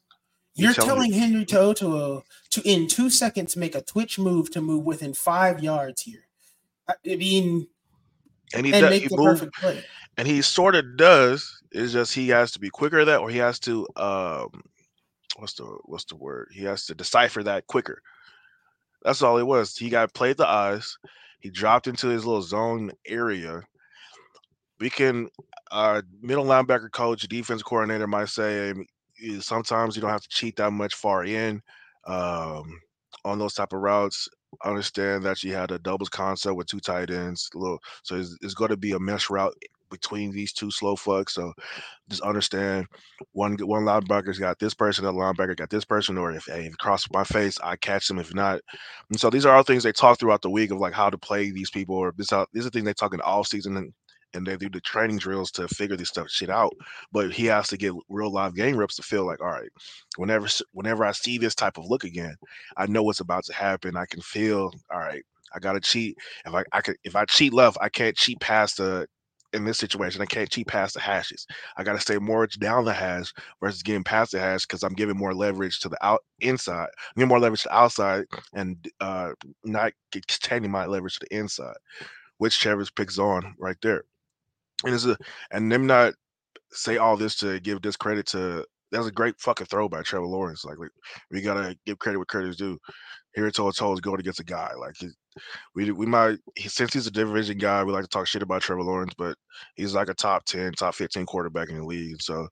You're, 0.54 0.66
You're 0.66 0.74
telling, 0.74 1.10
telling 1.10 1.12
Henry 1.12 1.44
To'oTo'o 1.44 2.22
to 2.50 2.62
in 2.62 2.86
two 2.86 3.10
seconds 3.10 3.56
make 3.56 3.74
a 3.74 3.82
twitch 3.82 4.18
move 4.18 4.52
to 4.52 4.60
move 4.60 4.84
within 4.84 5.12
five 5.12 5.62
yards 5.62 6.02
here. 6.02 6.26
I 6.88 7.16
mean, 7.16 7.66
and 8.54 8.66
he 8.66 8.72
and 8.72 8.82
does, 8.82 8.90
make 8.90 9.02
he 9.02 9.08
the 9.08 9.16
move, 9.16 9.38
perfect 9.38 9.54
play. 9.54 9.84
And 10.16 10.28
he 10.28 10.42
sort 10.42 10.74
of 10.74 10.96
does. 10.96 11.60
It's 11.72 11.92
just 11.92 12.14
he 12.14 12.28
has 12.28 12.52
to 12.52 12.60
be 12.60 12.70
quicker 12.70 13.00
at 13.00 13.06
that, 13.06 13.20
or 13.20 13.30
he 13.30 13.38
has 13.38 13.58
to 13.60 13.86
um, 13.96 14.62
what's 15.36 15.54
the 15.54 15.64
what's 15.84 16.04
the 16.04 16.16
word? 16.16 16.48
He 16.52 16.64
has 16.64 16.86
to 16.86 16.94
decipher 16.94 17.42
that 17.42 17.66
quicker. 17.66 18.00
That's 19.02 19.22
all 19.22 19.38
it 19.38 19.46
was. 19.46 19.76
He 19.76 19.88
got 19.88 20.14
played 20.14 20.36
the 20.36 20.48
eyes. 20.48 20.96
He 21.40 21.50
dropped 21.50 21.86
into 21.86 22.08
his 22.08 22.24
little 22.24 22.42
zone 22.42 22.92
area. 23.06 23.62
We 24.80 24.88
can 24.88 25.28
uh, 25.70 26.02
middle 26.20 26.44
linebacker 26.44 26.90
coach, 26.90 27.22
defense 27.28 27.62
coordinator 27.62 28.06
might 28.06 28.28
say 28.28 28.72
sometimes 29.40 29.96
you 29.96 30.02
don't 30.02 30.10
have 30.10 30.22
to 30.22 30.28
cheat 30.28 30.56
that 30.56 30.72
much 30.72 30.94
far 30.94 31.24
in 31.24 31.62
um, 32.06 32.80
on 33.24 33.38
those 33.38 33.54
type 33.54 33.72
of 33.72 33.80
routes. 33.80 34.28
Understand 34.64 35.22
that 35.24 35.42
you 35.42 35.54
had 35.54 35.70
a 35.70 35.78
doubles 35.78 36.08
concept 36.08 36.56
with 36.56 36.66
two 36.66 36.80
tight 36.80 37.10
ends, 37.10 37.48
little, 37.54 37.78
so 38.02 38.16
it's, 38.16 38.36
it's 38.40 38.54
going 38.54 38.70
to 38.70 38.76
be 38.76 38.92
a 38.92 38.98
mesh 38.98 39.30
route 39.30 39.54
between 39.90 40.32
these 40.32 40.52
two 40.52 40.70
slow 40.70 40.96
fucks. 40.96 41.30
So 41.30 41.52
just 42.08 42.22
understand 42.22 42.86
one 43.32 43.56
one 43.58 43.84
linebacker's 43.84 44.38
got 44.38 44.58
this 44.58 44.74
person, 44.74 45.04
another 45.04 45.18
linebacker 45.18 45.56
got 45.56 45.70
this 45.70 45.84
person, 45.84 46.18
or 46.18 46.32
if, 46.32 46.46
hey, 46.46 46.66
it 46.66 46.78
crosses 46.78 47.08
my 47.12 47.24
face, 47.24 47.58
I 47.62 47.76
catch 47.76 48.08
them. 48.08 48.18
If 48.18 48.34
not, 48.34 48.60
and 49.10 49.20
so 49.20 49.30
these 49.30 49.46
are 49.46 49.54
all 49.54 49.62
things 49.62 49.82
they 49.82 49.92
talk 49.92 50.18
throughout 50.18 50.42
the 50.42 50.50
week 50.50 50.70
of 50.70 50.78
like 50.78 50.94
how 50.94 51.10
to 51.10 51.18
play 51.18 51.50
these 51.50 51.70
people, 51.70 51.96
or 51.96 52.12
this 52.16 52.30
how 52.30 52.46
these 52.52 52.66
are 52.66 52.70
things 52.70 52.84
they 52.84 52.94
talk 52.94 53.14
in 53.14 53.18
the 53.18 53.24
off 53.24 53.46
season 53.46 53.76
and 53.76 53.92
and 54.34 54.46
they 54.46 54.56
do 54.56 54.68
the 54.68 54.80
training 54.80 55.18
drills 55.18 55.50
to 55.52 55.68
figure 55.68 55.96
this 55.96 56.08
stuff 56.08 56.28
shit 56.30 56.50
out. 56.50 56.74
But 57.12 57.32
he 57.32 57.46
has 57.46 57.68
to 57.68 57.76
get 57.76 57.92
real 58.08 58.32
live 58.32 58.54
game 58.54 58.76
reps 58.76 58.96
to 58.96 59.02
feel 59.02 59.26
like, 59.26 59.40
all 59.40 59.48
right, 59.48 59.70
whenever 60.16 60.48
whenever 60.72 61.04
I 61.04 61.12
see 61.12 61.38
this 61.38 61.54
type 61.54 61.78
of 61.78 61.86
look 61.86 62.04
again, 62.04 62.36
I 62.76 62.86
know 62.86 63.02
what's 63.02 63.20
about 63.20 63.44
to 63.46 63.54
happen. 63.54 63.96
I 63.96 64.06
can 64.06 64.20
feel, 64.20 64.72
all 64.92 65.00
right, 65.00 65.24
I 65.54 65.58
gotta 65.60 65.80
cheat. 65.80 66.16
If 66.46 66.54
I 66.54 66.64
I 66.72 66.80
could 66.80 66.96
if 67.04 67.16
I 67.16 67.24
cheat 67.26 67.52
left, 67.52 67.78
I 67.80 67.88
can't 67.88 68.16
cheat 68.16 68.40
past 68.40 68.78
the 68.78 69.06
in 69.54 69.64
this 69.64 69.78
situation, 69.78 70.20
I 70.20 70.26
can't 70.26 70.50
cheat 70.50 70.66
past 70.66 70.94
the 70.94 71.00
hashes. 71.00 71.46
I 71.76 71.84
got 71.84 71.92
to 71.92 72.00
stay 72.00 72.18
more 72.18 72.46
down 72.46 72.84
the 72.84 72.92
hash 72.92 73.32
versus 73.62 73.82
getting 73.84 74.02
past 74.02 74.32
the 74.32 74.40
hash 74.40 74.62
because 74.66 74.82
I'm 74.82 74.94
giving 74.94 75.16
more 75.16 75.32
leverage 75.32 75.78
to 75.80 75.88
the 75.88 75.96
out 76.04 76.24
inside, 76.40 76.88
I'm 77.16 77.28
more 77.28 77.38
leverage 77.38 77.62
to 77.62 77.74
outside, 77.74 78.24
and 78.52 78.76
uh, 79.00 79.30
not 79.64 79.92
containing 80.10 80.72
my 80.72 80.86
leverage 80.86 81.20
to 81.20 81.26
the 81.30 81.36
inside, 81.36 81.76
which 82.38 82.58
Trevor's 82.58 82.90
picks 82.90 83.18
on 83.18 83.54
right 83.58 83.76
there 83.80 84.02
and 84.84 84.94
it's 84.94 85.06
a 85.06 85.16
and 85.50 85.70
them 85.70 85.86
not 85.86 86.14
say 86.72 86.96
all 86.96 87.16
this 87.16 87.36
to 87.36 87.60
give 87.60 87.80
discredit 87.80 88.26
to 88.26 88.64
that's 88.90 89.06
a 89.06 89.12
great 89.12 89.34
fucking 89.40 89.66
throw 89.66 89.88
by 89.88 90.02
Trevor 90.02 90.26
Lawrence. 90.26 90.64
Like 90.64 90.78
we, 90.78 90.88
we 91.30 91.40
gotta 91.40 91.76
give 91.84 91.98
credit 91.98 92.18
where 92.18 92.26
credit 92.26 92.50
is 92.50 92.56
due. 92.56 92.78
Here 93.34 93.46
it's 93.46 93.58
all 93.58 93.70
is 93.70 94.00
going 94.00 94.20
against 94.20 94.40
a 94.40 94.44
guy 94.44 94.72
like 94.78 94.94
he, 94.96 95.08
we 95.74 95.90
we 95.90 96.06
might 96.06 96.38
he, 96.54 96.68
since 96.68 96.92
he's 96.92 97.06
a 97.06 97.10
division 97.10 97.58
guy, 97.58 97.82
we 97.82 97.92
like 97.92 98.04
to 98.04 98.08
talk 98.08 98.26
shit 98.26 98.42
about 98.42 98.62
Trevor 98.62 98.82
Lawrence, 98.82 99.14
but 99.18 99.36
he's 99.74 99.94
like 99.94 100.08
a 100.08 100.14
top 100.14 100.44
ten, 100.44 100.72
top 100.72 100.94
fifteen 100.94 101.26
quarterback 101.26 101.68
in 101.70 101.78
the 101.78 101.84
league. 101.84 102.22
So 102.22 102.46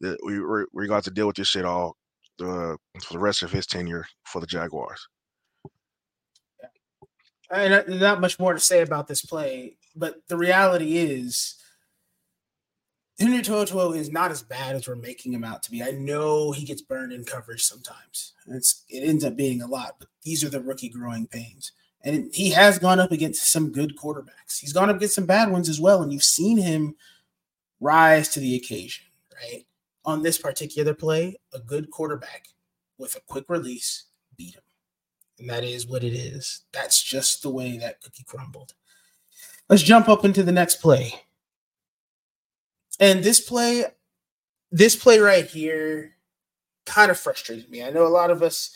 we 0.00 0.40
we're, 0.40 0.66
we're 0.72 0.86
going 0.86 1.02
to 1.02 1.10
deal 1.10 1.26
with 1.26 1.36
this 1.36 1.48
shit 1.48 1.64
all 1.64 1.96
uh, 2.40 2.76
for 3.02 3.12
the 3.12 3.18
rest 3.18 3.42
of 3.42 3.52
his 3.52 3.66
tenure 3.66 4.06
for 4.24 4.40
the 4.40 4.46
Jaguars. 4.46 5.06
And 7.50 8.00
not 8.00 8.20
much 8.20 8.38
more 8.38 8.52
to 8.52 8.60
say 8.60 8.82
about 8.82 9.08
this 9.08 9.24
play 9.24 9.78
but 9.98 10.22
the 10.28 10.36
reality 10.36 10.96
is 10.96 11.56
Henry 13.18 13.42
To'oTo'o 13.42 13.96
is 13.96 14.12
not 14.12 14.30
as 14.30 14.42
bad 14.42 14.76
as 14.76 14.86
we're 14.86 14.94
making 14.94 15.32
him 15.32 15.42
out 15.42 15.62
to 15.64 15.70
be. 15.70 15.82
I 15.82 15.90
know 15.90 16.52
he 16.52 16.64
gets 16.64 16.82
burned 16.82 17.12
in 17.12 17.24
coverage 17.24 17.62
sometimes. 17.62 18.34
It's 18.46 18.84
it 18.88 19.00
ends 19.00 19.24
up 19.24 19.36
being 19.36 19.60
a 19.60 19.66
lot, 19.66 19.96
but 19.98 20.08
these 20.22 20.44
are 20.44 20.48
the 20.48 20.60
rookie 20.60 20.88
growing 20.88 21.26
pains. 21.26 21.72
And 22.02 22.32
he 22.32 22.50
has 22.50 22.78
gone 22.78 23.00
up 23.00 23.10
against 23.10 23.50
some 23.50 23.72
good 23.72 23.96
quarterbacks. 23.96 24.60
He's 24.60 24.72
gone 24.72 24.88
up 24.88 24.96
against 24.96 25.16
some 25.16 25.26
bad 25.26 25.50
ones 25.50 25.68
as 25.68 25.80
well. 25.80 26.00
And 26.00 26.12
you've 26.12 26.22
seen 26.22 26.56
him 26.56 26.94
rise 27.80 28.28
to 28.30 28.40
the 28.40 28.54
occasion, 28.54 29.04
right? 29.34 29.66
On 30.04 30.22
this 30.22 30.38
particular 30.38 30.94
play, 30.94 31.36
a 31.52 31.58
good 31.58 31.90
quarterback 31.90 32.46
with 32.98 33.16
a 33.16 33.20
quick 33.26 33.46
release 33.48 34.04
beat 34.36 34.54
him. 34.54 34.62
And 35.38 35.48
that 35.50 35.64
is 35.64 35.86
what 35.86 36.04
it 36.04 36.14
is. 36.14 36.62
That's 36.72 37.02
just 37.02 37.42
the 37.42 37.50
way 37.50 37.78
that 37.78 38.00
cookie 38.00 38.24
crumbled. 38.26 38.74
Let's 39.68 39.82
jump 39.82 40.08
up 40.08 40.24
into 40.24 40.42
the 40.42 40.52
next 40.52 40.76
play. 40.76 41.14
And 42.98 43.22
this 43.22 43.40
play, 43.40 43.84
this 44.72 44.96
play 44.96 45.18
right 45.20 45.46
here 45.46 46.16
kind 46.86 47.10
of 47.10 47.18
frustrated 47.18 47.70
me. 47.70 47.84
I 47.84 47.90
know 47.90 48.06
a 48.06 48.08
lot 48.08 48.30
of 48.30 48.42
us 48.42 48.74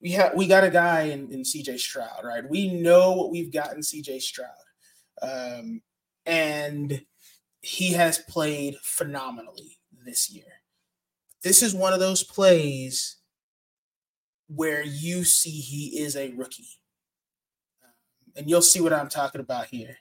we 0.00 0.12
have 0.12 0.34
we 0.34 0.46
got 0.46 0.64
a 0.64 0.70
guy 0.70 1.02
in, 1.02 1.30
in 1.30 1.42
CJ 1.42 1.78
Stroud, 1.78 2.24
right? 2.24 2.48
We 2.48 2.72
know 2.80 3.12
what 3.12 3.30
we've 3.30 3.52
got 3.52 3.74
in 3.74 3.80
CJ 3.80 4.22
Stroud. 4.22 4.48
Um, 5.22 5.82
and 6.24 7.04
he 7.60 7.92
has 7.92 8.18
played 8.18 8.76
phenomenally 8.82 9.78
this 10.04 10.30
year. 10.30 10.44
This 11.42 11.62
is 11.62 11.74
one 11.74 11.92
of 11.92 12.00
those 12.00 12.22
plays 12.22 13.16
where 14.54 14.82
you 14.82 15.24
see 15.24 15.50
he 15.50 16.00
is 16.00 16.16
a 16.16 16.32
rookie. 16.32 16.80
Um, 17.82 18.32
and 18.36 18.50
you'll 18.50 18.62
see 18.62 18.80
what 18.80 18.92
I'm 18.92 19.08
talking 19.08 19.40
about 19.40 19.66
here 19.66 19.98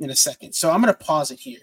in 0.00 0.10
a 0.10 0.16
second. 0.16 0.54
So 0.54 0.70
I'm 0.70 0.80
going 0.80 0.92
to 0.92 0.98
pause 0.98 1.30
it 1.30 1.40
here. 1.40 1.60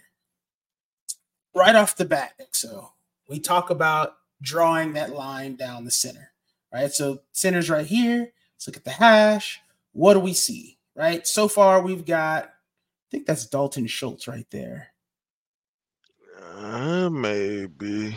Right 1.55 1.75
off 1.75 1.95
the 1.95 2.05
bat, 2.05 2.33
so 2.51 2.93
we 3.29 3.39
talk 3.39 3.69
about 3.69 4.15
drawing 4.41 4.93
that 4.93 5.13
line 5.13 5.55
down 5.55 5.85
the 5.85 5.91
center, 5.91 6.31
right? 6.73 6.91
So 6.91 7.21
center's 7.31 7.69
right 7.69 7.85
here. 7.85 8.31
Let's 8.55 8.67
look 8.67 8.77
at 8.77 8.83
the 8.83 8.89
hash. 8.89 9.61
What 9.91 10.15
do 10.15 10.19
we 10.19 10.33
see, 10.33 10.79
right? 10.95 11.27
So 11.27 11.47
far, 11.47 11.81
we've 11.81 12.05
got, 12.05 12.45
I 12.45 12.49
think 13.11 13.27
that's 13.27 13.45
Dalton 13.45 13.85
Schultz 13.85 14.27
right 14.27 14.47
there. 14.49 14.87
Uh, 16.57 17.09
maybe. 17.11 18.15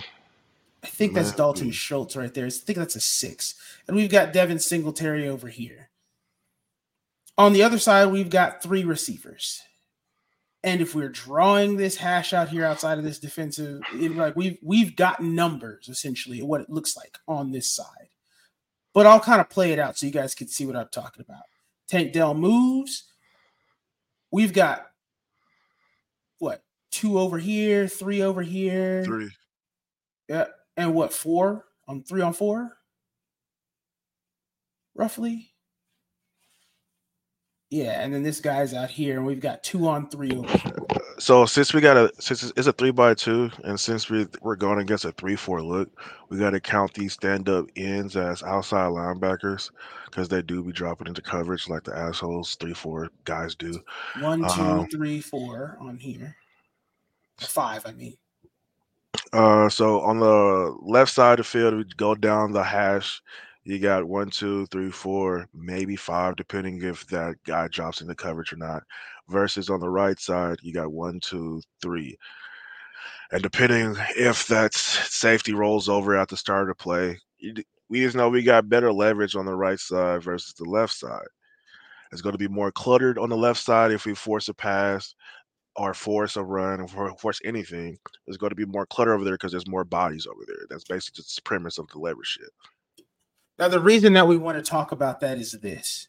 I 0.82 0.88
think 0.88 1.14
that's. 1.14 1.32
Dalton 1.32 1.70
Schultz 1.70 2.16
right 2.16 2.32
there. 2.32 2.46
I 2.46 2.50
think 2.50 2.78
that's 2.78 2.96
a 2.96 3.00
six. 3.00 3.54
And 3.88 3.96
we've 3.96 4.10
got 4.10 4.32
Devin 4.32 4.58
Singletary 4.58 5.28
over 5.28 5.48
here. 5.48 5.90
On 7.38 7.52
the 7.52 7.62
other 7.62 7.78
side, 7.78 8.06
we've 8.06 8.30
got 8.30 8.62
three 8.62 8.84
receivers. 8.84 9.62
And 10.64 10.80
if 10.80 10.94
we're 10.94 11.08
drawing 11.08 11.76
this 11.76 11.96
hash 11.96 12.32
out 12.32 12.48
here 12.48 12.64
outside 12.64 12.98
of 12.98 13.04
this 13.04 13.20
defensive, 13.20 13.82
it, 13.94 14.16
like 14.16 14.34
we've 14.34 14.58
we've 14.62 14.96
got 14.96 15.22
numbers 15.22 15.88
essentially 15.88 16.42
what 16.42 16.60
it 16.60 16.70
looks 16.70 16.96
like 16.96 17.18
on 17.28 17.52
this 17.52 17.70
side. 17.70 18.08
But 18.92 19.06
I'll 19.06 19.20
kind 19.20 19.40
of 19.40 19.50
play 19.50 19.72
it 19.72 19.78
out 19.78 19.96
so 19.96 20.06
you 20.06 20.12
guys 20.12 20.34
can 20.34 20.48
see 20.48 20.66
what 20.66 20.74
I'm 20.74 20.88
talking 20.90 21.24
about. 21.28 21.44
Tank 21.88 22.12
Dell 22.12 22.34
moves. 22.34 23.04
We've 24.32 24.52
got 24.52 24.86
what 26.38 26.64
two 26.90 27.18
over 27.18 27.38
here, 27.38 27.86
three 27.86 28.22
over 28.22 28.42
here, 28.42 29.04
three. 29.04 29.30
Yeah, 30.28 30.46
and 30.76 30.94
what 30.94 31.12
four 31.12 31.64
on 31.88 32.02
three 32.02 32.22
on 32.22 32.32
four, 32.32 32.76
roughly. 34.94 35.52
Yeah, 37.70 38.00
and 38.00 38.14
then 38.14 38.22
this 38.22 38.40
guy's 38.40 38.74
out 38.74 38.90
here, 38.90 39.16
and 39.16 39.26
we've 39.26 39.40
got 39.40 39.64
two 39.64 39.88
on 39.88 40.08
three. 40.08 40.44
So 41.18 41.46
since 41.46 41.74
we 41.74 41.80
got 41.80 41.96
a 41.96 42.12
since 42.20 42.52
it's 42.56 42.68
a 42.68 42.72
three 42.72 42.92
by 42.92 43.14
two, 43.14 43.50
and 43.64 43.78
since 43.80 44.08
we 44.08 44.26
we're 44.42 44.54
going 44.54 44.78
against 44.78 45.04
a 45.04 45.12
three 45.12 45.34
four 45.34 45.62
look, 45.62 45.90
we 46.28 46.38
got 46.38 46.50
to 46.50 46.60
count 46.60 46.94
these 46.94 47.14
stand 47.14 47.48
up 47.48 47.66
ends 47.74 48.16
as 48.16 48.42
outside 48.42 48.90
linebackers 48.90 49.70
because 50.04 50.28
they 50.28 50.42
do 50.42 50.62
be 50.62 50.72
dropping 50.72 51.08
into 51.08 51.22
coverage 51.22 51.68
like 51.68 51.84
the 51.84 51.96
assholes 51.96 52.54
three 52.54 52.74
four 52.74 53.08
guys 53.24 53.54
do. 53.54 53.80
One, 54.20 54.40
two, 54.40 54.62
um, 54.62 54.88
three, 54.88 55.20
four 55.20 55.76
on 55.80 55.96
here. 55.96 56.36
Five, 57.38 57.84
I 57.86 57.92
mean. 57.92 58.16
Uh, 59.32 59.68
so 59.68 60.00
on 60.00 60.18
the 60.18 60.76
left 60.82 61.12
side 61.12 61.38
of 61.40 61.46
the 61.46 61.50
field, 61.50 61.74
we 61.74 61.84
go 61.96 62.14
down 62.14 62.52
the 62.52 62.62
hash 62.62 63.20
you 63.66 63.80
got 63.80 64.04
one, 64.04 64.30
two, 64.30 64.64
three, 64.66 64.92
four, 64.92 65.48
maybe 65.52 65.96
five, 65.96 66.36
depending 66.36 66.80
if 66.82 67.04
that 67.08 67.34
guy 67.44 67.66
drops 67.66 68.00
into 68.00 68.14
coverage 68.14 68.52
or 68.52 68.56
not. 68.56 68.84
Versus 69.28 69.68
on 69.68 69.80
the 69.80 69.88
right 69.90 70.20
side, 70.20 70.58
you 70.62 70.72
got 70.72 70.92
one, 70.92 71.18
two, 71.18 71.60
three. 71.82 72.16
And 73.32 73.42
depending 73.42 73.96
if 74.16 74.46
that 74.46 74.72
safety 74.72 75.52
rolls 75.52 75.88
over 75.88 76.16
at 76.16 76.28
the 76.28 76.36
start 76.36 76.70
of 76.70 76.78
play, 76.78 77.18
we 77.88 78.02
just 78.02 78.14
know 78.14 78.28
we 78.28 78.44
got 78.44 78.68
better 78.68 78.92
leverage 78.92 79.34
on 79.34 79.46
the 79.46 79.54
right 79.56 79.80
side 79.80 80.22
versus 80.22 80.54
the 80.54 80.64
left 80.64 80.94
side. 80.94 81.26
It's 82.12 82.22
going 82.22 82.34
to 82.34 82.38
be 82.38 82.46
more 82.46 82.70
cluttered 82.70 83.18
on 83.18 83.30
the 83.30 83.36
left 83.36 83.60
side 83.60 83.90
if 83.90 84.06
we 84.06 84.14
force 84.14 84.48
a 84.48 84.54
pass 84.54 85.12
or 85.76 85.94
force 85.94 86.36
a 86.36 86.42
run 86.42 86.80
or 86.80 87.16
force 87.18 87.40
anything. 87.44 87.98
There's 88.26 88.36
going 88.36 88.50
to 88.50 88.56
be 88.56 88.64
more 88.64 88.86
clutter 88.86 89.12
over 89.12 89.24
there 89.24 89.34
because 89.34 89.52
there's 89.52 89.68
more 89.68 89.84
bodies 89.84 90.26
over 90.26 90.42
there. 90.46 90.66
That's 90.68 90.84
basically 90.84 91.22
just 91.22 91.36
the 91.36 91.42
premise 91.42 91.78
of 91.78 91.88
the 91.88 91.98
leverage 91.98 92.26
shit. 92.26 92.50
Now, 93.58 93.68
the 93.68 93.80
reason 93.80 94.12
that 94.14 94.28
we 94.28 94.36
want 94.36 94.62
to 94.62 94.68
talk 94.68 94.92
about 94.92 95.20
that 95.20 95.38
is 95.38 95.52
this. 95.52 96.08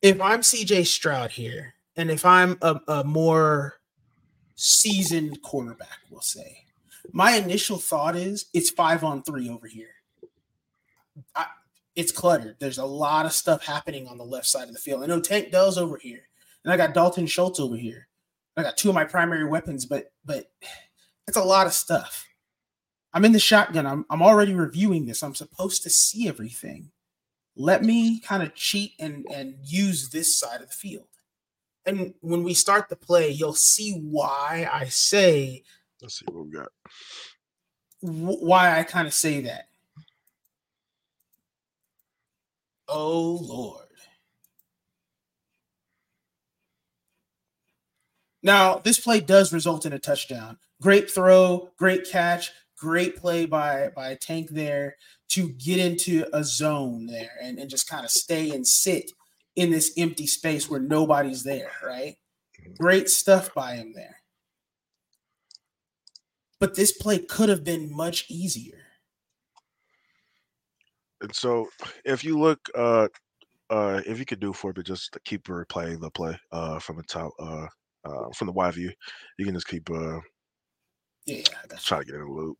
If 0.00 0.20
I'm 0.20 0.40
CJ 0.40 0.86
Stroud 0.86 1.32
here, 1.32 1.74
and 1.96 2.10
if 2.10 2.24
I'm 2.24 2.56
a, 2.62 2.80
a 2.88 3.04
more 3.04 3.80
seasoned 4.54 5.42
quarterback, 5.42 5.98
we'll 6.10 6.20
say, 6.20 6.64
my 7.12 7.32
initial 7.36 7.78
thought 7.78 8.16
is 8.16 8.46
it's 8.54 8.70
five 8.70 9.04
on 9.04 9.22
three 9.22 9.50
over 9.50 9.66
here. 9.66 9.90
I, 11.34 11.46
it's 11.96 12.12
cluttered. 12.12 12.56
There's 12.60 12.78
a 12.78 12.84
lot 12.84 13.26
of 13.26 13.32
stuff 13.32 13.64
happening 13.64 14.06
on 14.06 14.18
the 14.18 14.24
left 14.24 14.46
side 14.46 14.68
of 14.68 14.74
the 14.74 14.80
field. 14.80 15.02
I 15.02 15.06
know 15.06 15.20
Tank 15.20 15.50
Dell's 15.50 15.78
over 15.78 15.98
here, 16.00 16.28
and 16.64 16.72
I 16.72 16.76
got 16.76 16.94
Dalton 16.94 17.26
Schultz 17.26 17.58
over 17.58 17.76
here. 17.76 18.07
I 18.58 18.62
got 18.62 18.76
two 18.76 18.88
of 18.88 18.94
my 18.94 19.04
primary 19.04 19.44
weapons, 19.44 19.86
but 19.86 20.12
but 20.24 20.50
it's 21.26 21.36
a 21.36 21.42
lot 21.42 21.66
of 21.66 21.72
stuff. 21.72 22.26
I'm 23.12 23.24
in 23.24 23.32
the 23.32 23.38
shotgun. 23.38 23.86
I'm, 23.86 24.04
I'm 24.10 24.22
already 24.22 24.54
reviewing 24.54 25.06
this. 25.06 25.22
I'm 25.22 25.34
supposed 25.34 25.82
to 25.82 25.90
see 25.90 26.28
everything. 26.28 26.90
Let 27.56 27.82
me 27.82 28.20
kind 28.20 28.42
of 28.42 28.54
cheat 28.54 28.92
and, 29.00 29.26
and 29.32 29.56
use 29.64 30.10
this 30.10 30.38
side 30.38 30.60
of 30.60 30.68
the 30.68 30.74
field. 30.74 31.08
And 31.86 32.14
when 32.20 32.44
we 32.44 32.54
start 32.54 32.88
the 32.88 32.96
play, 32.96 33.30
you'll 33.30 33.54
see 33.54 33.92
why 33.92 34.68
I 34.70 34.86
say. 34.86 35.64
Let's 36.02 36.18
see 36.18 36.26
what 36.30 36.46
we 36.46 36.52
got. 36.52 36.68
why 38.00 38.78
I 38.78 38.84
kind 38.84 39.08
of 39.08 39.14
say 39.14 39.40
that. 39.42 39.68
Oh, 42.86 43.38
Lord. 43.42 43.87
Now, 48.42 48.78
this 48.78 49.00
play 49.00 49.20
does 49.20 49.52
result 49.52 49.84
in 49.84 49.92
a 49.92 49.98
touchdown. 49.98 50.58
Great 50.80 51.10
throw, 51.10 51.70
great 51.76 52.08
catch, 52.08 52.52
great 52.78 53.16
play 53.16 53.46
by 53.46 53.90
by 53.94 54.16
Tank 54.20 54.50
there 54.50 54.96
to 55.30 55.50
get 55.50 55.78
into 55.78 56.26
a 56.32 56.42
zone 56.44 57.06
there 57.06 57.36
and, 57.42 57.58
and 57.58 57.68
just 57.68 57.88
kind 57.88 58.04
of 58.04 58.10
stay 58.10 58.50
and 58.50 58.66
sit 58.66 59.10
in 59.56 59.70
this 59.70 59.92
empty 59.98 60.26
space 60.26 60.70
where 60.70 60.80
nobody's 60.80 61.42
there, 61.42 61.72
right? 61.84 62.16
Great 62.78 63.08
stuff 63.08 63.52
by 63.54 63.74
him 63.74 63.92
there. 63.94 64.16
But 66.60 66.74
this 66.74 66.92
play 66.92 67.18
could 67.18 67.48
have 67.48 67.64
been 67.64 67.94
much 67.94 68.26
easier. 68.28 68.84
And 71.20 71.34
so 71.34 71.68
if 72.04 72.22
you 72.22 72.38
look 72.38 72.60
uh 72.76 73.08
uh 73.70 74.00
if 74.06 74.18
you 74.18 74.24
could 74.24 74.40
do 74.40 74.52
for 74.52 74.72
me 74.76 74.82
just 74.84 75.18
keep 75.24 75.44
replaying 75.44 76.00
the 76.00 76.10
play 76.10 76.38
uh 76.52 76.78
from 76.78 76.96
the 76.96 77.02
top 77.02 77.32
uh 77.40 77.66
uh 78.04 78.30
from 78.34 78.46
the 78.46 78.52
Y 78.52 78.70
view, 78.70 78.92
you 79.38 79.44
can 79.44 79.54
just 79.54 79.68
keep 79.68 79.88
uh 79.90 80.18
yeah, 81.26 81.42
that's 81.68 81.84
try 81.84 81.98
to 81.98 82.04
get 82.04 82.14
in 82.14 82.22
a 82.22 82.32
loop. 82.32 82.56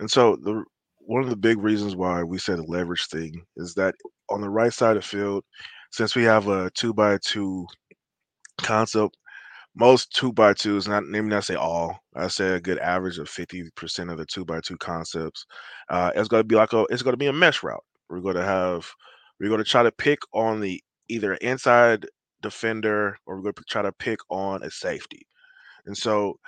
And 0.00 0.10
so 0.10 0.36
the 0.36 0.64
one 1.06 1.22
of 1.22 1.30
the 1.30 1.36
big 1.36 1.58
reasons 1.58 1.94
why 1.96 2.22
we 2.22 2.38
said 2.38 2.58
a 2.58 2.64
leverage 2.64 3.06
thing 3.08 3.44
is 3.56 3.74
that 3.74 3.94
on 4.30 4.40
the 4.40 4.48
right 4.48 4.72
side 4.72 4.96
of 4.96 5.02
the 5.02 5.08
field, 5.08 5.44
since 5.90 6.16
we 6.16 6.22
have 6.24 6.48
a 6.48 6.70
two 6.70 6.94
by 6.94 7.18
two 7.18 7.66
concept, 8.58 9.16
most 9.76 10.12
two 10.14 10.32
by 10.32 10.54
twos, 10.54 10.88
not 10.88 11.04
maybe 11.04 11.28
not 11.28 11.44
say 11.44 11.56
all, 11.56 11.98
I 12.16 12.28
say 12.28 12.54
a 12.54 12.60
good 12.60 12.78
average 12.78 13.18
of 13.18 13.28
50% 13.28 14.10
of 14.10 14.18
the 14.18 14.26
two 14.26 14.44
by 14.44 14.60
two 14.60 14.78
concepts. 14.78 15.44
Uh, 15.90 16.10
it's 16.14 16.28
gonna 16.28 16.44
be 16.44 16.54
like 16.54 16.72
a 16.72 16.86
it's 16.90 17.02
gonna 17.02 17.16
be 17.16 17.26
a 17.26 17.32
mesh 17.32 17.62
route. 17.62 17.84
We're 18.08 18.20
gonna 18.20 18.44
have 18.44 18.88
we're 19.38 19.50
gonna 19.50 19.64
try 19.64 19.82
to 19.82 19.92
pick 19.92 20.20
on 20.32 20.60
the 20.60 20.82
either 21.08 21.34
inside 21.34 22.06
defender 22.44 23.16
or 23.26 23.36
we're 23.36 23.42
gonna 23.52 23.64
try 23.68 23.82
to 23.82 23.92
pick 23.92 24.20
on 24.30 24.62
a 24.62 24.70
safety. 24.70 25.26
And 25.86 25.96
so 25.96 26.38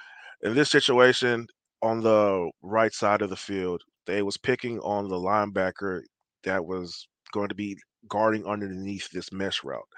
in 0.42 0.54
this 0.54 0.70
situation, 0.70 1.46
on 1.82 2.02
the 2.02 2.50
right 2.62 2.92
side 2.92 3.22
of 3.22 3.30
the 3.30 3.36
field, 3.36 3.82
they 4.06 4.22
was 4.22 4.36
picking 4.36 4.78
on 4.80 5.08
the 5.08 5.16
linebacker 5.16 6.02
that 6.44 6.64
was 6.64 7.08
going 7.32 7.48
to 7.48 7.54
be 7.54 7.76
guarding 8.08 8.46
underneath 8.46 9.10
this 9.10 9.32
mesh 9.32 9.64
route. 9.64 9.88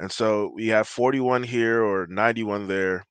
And 0.00 0.10
so 0.10 0.52
we 0.54 0.68
have 0.68 0.88
41 0.88 1.42
here 1.44 1.82
or 1.84 2.06
91 2.08 2.66
there 2.68 3.04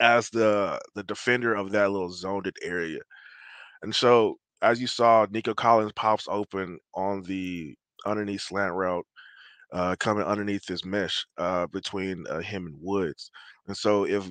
as 0.00 0.30
the 0.30 0.80
the 0.94 1.02
defender 1.04 1.54
of 1.54 1.70
that 1.72 1.90
little 1.90 2.10
zoned 2.12 2.50
area. 2.62 3.00
And 3.82 3.94
so 3.94 4.36
as 4.62 4.80
you 4.80 4.86
saw, 4.86 5.26
Nico 5.30 5.54
Collins 5.54 5.92
pops 5.94 6.26
open 6.28 6.78
on 6.94 7.22
the 7.22 7.74
underneath 8.06 8.42
slant 8.42 8.74
route, 8.74 9.06
uh, 9.72 9.96
coming 9.98 10.24
underneath 10.24 10.64
this 10.66 10.84
mesh 10.84 11.26
uh, 11.36 11.66
between 11.68 12.24
uh, 12.28 12.40
him 12.40 12.66
and 12.66 12.76
Woods. 12.80 13.30
And 13.66 13.76
so 13.76 14.04
if 14.04 14.28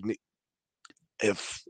if 1.22 1.64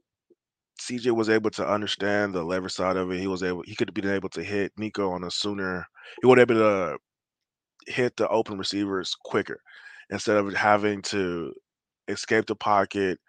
CJ 0.82 1.12
was 1.12 1.30
able 1.30 1.50
to 1.52 1.68
understand 1.68 2.34
the 2.34 2.44
lever 2.44 2.70
side 2.70 2.98
of 2.98 3.12
it, 3.12 3.20
he 3.20 3.28
was 3.28 3.44
able 3.44 3.64
he 3.66 3.76
could 3.76 3.90
have 3.90 3.96
been 3.96 4.10
able 4.10 4.30
to 4.30 4.44
hit 4.44 4.72
Nico 4.78 5.12
on 5.12 5.24
a 5.24 5.32
sooner. 5.32 5.86
He 6.22 6.28
would 6.28 6.38
have 6.38 6.48
been 6.48 6.58
able 6.58 6.98
to 7.86 7.92
hit 7.92 8.16
the 8.18 8.28
open 8.30 8.58
receivers 8.58 9.16
quicker 9.24 9.60
instead 10.10 10.38
of 10.38 10.54
having 10.54 11.02
to 11.02 11.54
escape 12.08 12.46
the 12.46 12.56
pocket, 12.56 13.20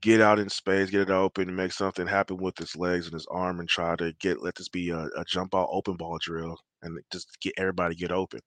get 0.00 0.20
out 0.20 0.38
in 0.38 0.48
space, 0.48 0.90
get 0.90 1.02
it 1.02 1.10
open, 1.10 1.54
make 1.54 1.72
something 1.72 2.06
happen 2.06 2.36
with 2.36 2.56
his 2.58 2.74
legs 2.76 3.06
and 3.06 3.14
his 3.14 3.26
arm, 3.30 3.60
and 3.60 3.68
try 3.68 3.94
to 3.96 4.12
get 4.20 4.42
let 4.42 4.54
this 4.56 4.68
be 4.68 4.90
a, 4.90 5.04
a 5.16 5.24
jump 5.28 5.54
out 5.54 5.68
open 5.70 5.96
ball 5.96 6.18
drill 6.20 6.58
and 6.82 6.98
just 7.12 7.28
get 7.40 7.54
everybody 7.58 7.94
get 7.94 8.10
open 8.12 8.40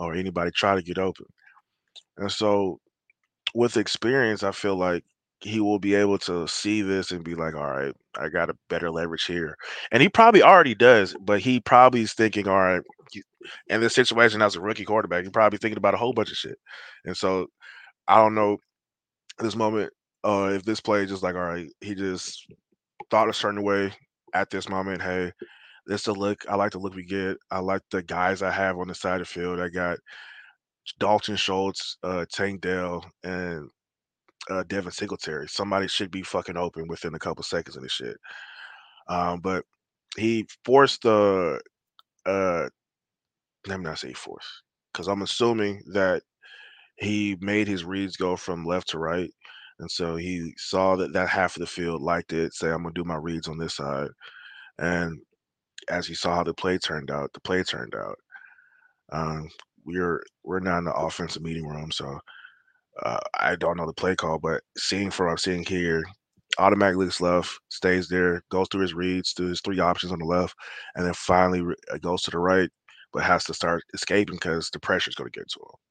or 0.00 0.14
anybody 0.14 0.50
try 0.50 0.74
to 0.74 0.82
get 0.82 0.98
open. 0.98 1.26
And 2.16 2.32
so 2.32 2.80
with 3.54 3.76
experience, 3.76 4.42
I 4.42 4.52
feel 4.52 4.76
like 4.76 5.04
he 5.40 5.60
will 5.60 5.78
be 5.78 5.94
able 5.94 6.18
to 6.18 6.46
see 6.48 6.82
this 6.82 7.12
and 7.12 7.24
be 7.24 7.34
like, 7.34 7.54
all 7.54 7.70
right, 7.70 7.94
I 8.18 8.28
got 8.28 8.50
a 8.50 8.56
better 8.68 8.90
leverage 8.90 9.24
here. 9.24 9.56
And 9.90 10.02
he 10.02 10.08
probably 10.08 10.42
already 10.42 10.74
does, 10.74 11.14
but 11.20 11.40
he 11.40 11.60
probably 11.60 12.02
is 12.02 12.12
thinking, 12.12 12.46
all 12.48 12.58
right, 12.58 12.82
in 13.68 13.80
this 13.80 13.94
situation 13.94 14.42
as 14.42 14.56
a 14.56 14.60
rookie 14.60 14.84
quarterback, 14.84 15.22
he's 15.22 15.32
probably 15.32 15.58
thinking 15.58 15.78
about 15.78 15.94
a 15.94 15.98
whole 15.98 16.12
bunch 16.12 16.30
of 16.30 16.36
shit. 16.36 16.58
And 17.04 17.16
so 17.16 17.46
I 18.06 18.16
don't 18.16 18.34
know 18.34 18.58
this 19.38 19.56
moment, 19.56 19.92
uh, 20.24 20.50
if 20.52 20.64
this 20.64 20.80
play 20.80 21.06
just 21.06 21.22
like, 21.22 21.34
all 21.34 21.40
right, 21.40 21.68
he 21.80 21.94
just 21.94 22.46
thought 23.10 23.30
a 23.30 23.32
certain 23.32 23.62
way 23.62 23.92
at 24.34 24.50
this 24.50 24.68
moment. 24.68 25.00
Hey, 25.00 25.32
this 25.86 26.04
the 26.04 26.12
look. 26.12 26.44
I 26.48 26.56
like 26.56 26.72
the 26.72 26.78
look 26.78 26.94
we 26.94 27.04
get. 27.04 27.36
I 27.50 27.60
like 27.60 27.82
the 27.90 28.02
guys 28.02 28.42
I 28.42 28.50
have 28.50 28.78
on 28.78 28.88
the 28.88 28.94
side 28.94 29.20
of 29.20 29.28
the 29.28 29.34
field. 29.34 29.60
I 29.60 29.68
got 29.68 29.98
Dalton 30.98 31.36
Schultz, 31.36 31.96
uh, 32.02 32.24
Tank 32.32 32.62
Dell, 32.62 33.04
and 33.24 33.68
uh, 34.50 34.64
Devin 34.64 34.92
Singletary. 34.92 35.48
Somebody 35.48 35.88
should 35.88 36.10
be 36.10 36.22
fucking 36.22 36.56
open 36.56 36.88
within 36.88 37.14
a 37.14 37.18
couple 37.18 37.42
seconds 37.44 37.76
of 37.76 37.82
this 37.82 37.92
shit. 37.92 38.16
Um, 39.08 39.40
but 39.40 39.64
he 40.16 40.46
forced 40.64 41.02
the 41.02 41.60
uh, 42.26 42.68
let 43.66 43.78
me 43.78 43.84
not 43.84 43.98
say 43.98 44.12
force 44.12 44.62
because 44.92 45.08
I'm 45.08 45.22
assuming 45.22 45.82
that 45.92 46.22
he 46.96 47.36
made 47.40 47.68
his 47.68 47.84
reads 47.84 48.16
go 48.16 48.36
from 48.36 48.64
left 48.64 48.88
to 48.90 48.98
right. 48.98 49.30
And 49.78 49.90
so 49.90 50.16
he 50.16 50.52
saw 50.58 50.96
that 50.96 51.12
that 51.14 51.28
half 51.28 51.56
of 51.56 51.60
the 51.60 51.66
field 51.66 52.02
liked 52.02 52.32
it, 52.32 52.52
say, 52.54 52.68
I'm 52.70 52.82
going 52.82 52.94
to 52.94 53.00
do 53.02 53.08
my 53.08 53.16
reads 53.16 53.48
on 53.48 53.58
this 53.58 53.76
side. 53.76 54.08
And 54.78 55.18
as 55.90 56.06
he 56.06 56.14
saw 56.14 56.36
how 56.36 56.44
the 56.44 56.54
play 56.54 56.78
turned 56.78 57.10
out, 57.10 57.32
the 57.34 57.40
play 57.40 57.62
turned 57.62 57.94
out. 57.94 58.16
Um, 59.12 59.48
we're 59.84 60.22
we're 60.44 60.60
not 60.60 60.78
in 60.78 60.84
the 60.84 60.94
offensive 60.94 61.42
meeting 61.42 61.66
room, 61.66 61.90
so 61.92 62.18
uh, 63.02 63.18
I 63.38 63.56
don't 63.56 63.76
know 63.76 63.86
the 63.86 63.92
play 63.94 64.16
call, 64.16 64.38
but 64.38 64.62
seeing 64.78 65.10
from 65.10 65.28
I'm 65.30 65.38
seeing 65.38 65.64
here, 65.64 66.04
automatically 66.58 67.06
looks 67.06 67.20
left, 67.20 67.58
stays 67.70 68.08
there, 68.08 68.42
goes 68.50 68.68
through 68.70 68.82
his 68.82 68.94
reads, 68.94 69.32
through 69.32 69.48
his 69.48 69.60
three 69.62 69.80
options 69.80 70.12
on 70.12 70.18
the 70.18 70.24
left, 70.24 70.54
and 70.96 71.06
then 71.06 71.14
finally 71.14 71.62
uh, 71.92 71.98
goes 71.98 72.22
to 72.22 72.30
the 72.30 72.38
right, 72.38 72.70
but 73.12 73.22
has 73.22 73.44
to 73.44 73.54
start 73.54 73.82
escaping 73.94 74.36
because 74.36 74.70
the 74.70 74.80
pressure 74.80 75.10
is 75.10 75.14
going 75.16 75.30
to 75.30 75.38
get 75.38 75.48
to 75.50 75.60
him. 75.60 75.89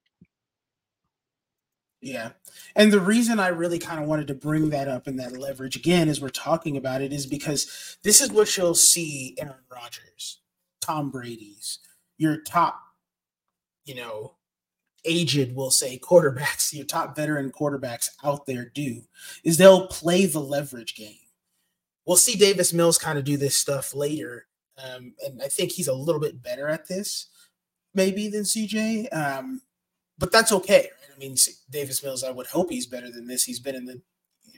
Yeah. 2.02 2.30
And 2.76 2.94
the 2.94 3.00
reason 3.00 3.40
I 3.40 3.48
really 3.50 3.80
kind 3.80 4.02
of 4.02 4.08
wanted 4.08 4.28
to 4.28 4.34
bring 4.34 4.70
that 4.70 4.88
up 4.88 5.08
and 5.08 5.20
that 5.20 5.38
leverage 5.38 5.76
again 5.76 6.08
as 6.08 6.22
we're 6.22 6.30
talking 6.30 6.78
about 6.78 7.02
it 7.02 7.12
is 7.12 7.26
because 7.26 7.98
this 8.04 8.22
is 8.22 8.32
what 8.32 8.56
you'll 8.56 8.76
see 8.76 9.36
Aaron 9.38 9.56
Rodgers, 9.70 10.40
Tom 10.82 11.12
Brady's, 11.12 11.80
your 12.18 12.38
top, 12.42 12.80
you 13.84 13.96
know, 13.96 14.36
aged, 15.06 15.56
we'll 15.56 15.72
say, 15.72 15.98
quarterbacks, 15.98 16.74
your 16.74 16.86
top 16.86 17.16
veteran 17.16 17.52
quarterbacks 17.52 18.10
out 18.24 18.46
there 18.46 18.72
do, 18.74 19.02
is 19.44 19.58
they'll 19.58 19.88
play 19.88 20.26
the 20.26 20.40
leverage 20.40 20.96
game. 20.96 21.16
We'll 22.06 22.18
see 22.18 22.36
Davis 22.36 22.74
Mills 22.74 22.98
kind 22.98 23.20
of 23.20 23.26
do 23.26 23.38
this 23.38 23.56
stuff 23.56 23.94
later. 23.94 24.48
Um, 24.78 25.14
and 25.26 25.42
I 25.42 25.48
think 25.48 25.72
he's 25.72 25.90
a 25.90 25.94
little 25.94 26.22
bit 26.22 26.42
better 26.42 26.68
at 26.70 26.88
this, 26.88 27.28
maybe, 27.94 28.30
than 28.30 28.44
CJ. 28.44 29.14
Um, 29.14 29.62
but 30.20 30.32
that's 30.32 30.52
okay. 30.52 30.90
Right? 31.02 31.16
I 31.16 31.20
mean, 31.20 31.36
Davis 31.72 32.04
Mills, 32.04 32.24
I 32.24 32.32
would 32.32 32.48
hope 32.48 32.70
he's 32.70 32.86
better 32.86 33.10
than 33.12 33.28
this. 33.28 33.44
He's 33.44 33.60
been 33.60 33.76
in 33.76 33.86
the 33.86 34.02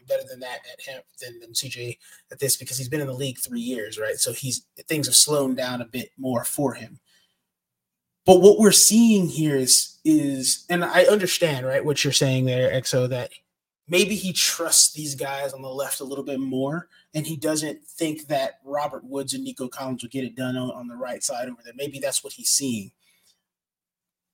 better 0.07 0.23
than 0.27 0.39
that 0.41 0.59
at 0.71 0.81
him 0.81 1.01
than, 1.21 1.39
than 1.39 1.51
CJ 1.53 1.97
at 2.31 2.39
this 2.39 2.57
because 2.57 2.77
he's 2.77 2.89
been 2.89 3.01
in 3.01 3.07
the 3.07 3.13
league 3.13 3.39
three 3.39 3.61
years, 3.61 3.97
right? 3.97 4.17
So 4.17 4.33
he's 4.33 4.65
things 4.87 5.07
have 5.07 5.15
slowed 5.15 5.55
down 5.55 5.81
a 5.81 5.85
bit 5.85 6.11
more 6.17 6.43
for 6.43 6.73
him. 6.73 6.99
But 8.25 8.41
what 8.41 8.59
we're 8.59 8.71
seeing 8.71 9.27
here 9.27 9.55
is 9.55 9.99
is, 10.03 10.65
and 10.69 10.83
I 10.83 11.03
understand, 11.03 11.65
right, 11.65 11.83
what 11.83 12.03
you're 12.03 12.13
saying 12.13 12.45
there, 12.45 12.71
EXO, 12.71 13.09
that 13.09 13.31
maybe 13.87 14.15
he 14.15 14.33
trusts 14.33 14.93
these 14.93 15.15
guys 15.15 15.53
on 15.53 15.61
the 15.61 15.69
left 15.69 15.99
a 15.99 16.05
little 16.05 16.23
bit 16.23 16.39
more, 16.39 16.87
and 17.13 17.25
he 17.25 17.35
doesn't 17.35 17.85
think 17.85 18.27
that 18.27 18.59
Robert 18.63 19.03
Woods 19.03 19.33
and 19.33 19.43
Nico 19.43 19.67
Collins 19.67 20.03
will 20.03 20.09
get 20.09 20.23
it 20.23 20.35
done 20.35 20.55
on, 20.57 20.71
on 20.71 20.87
the 20.87 20.95
right 20.95 21.23
side 21.23 21.49
over 21.49 21.61
there. 21.63 21.73
Maybe 21.75 21.99
that's 21.99 22.23
what 22.23 22.33
he's 22.33 22.49
seeing. 22.49 22.91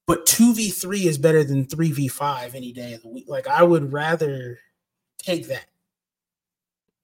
But 0.07 0.25
2v3 0.25 1.05
is 1.05 1.17
better 1.17 1.43
than 1.43 1.65
3v5 1.65 2.55
any 2.55 2.71
day 2.71 2.93
of 2.93 3.03
the 3.03 3.09
week. 3.09 3.25
Like, 3.27 3.47
I 3.47 3.61
would 3.61 3.91
rather 3.93 4.57
take 5.17 5.47
that 5.49 5.65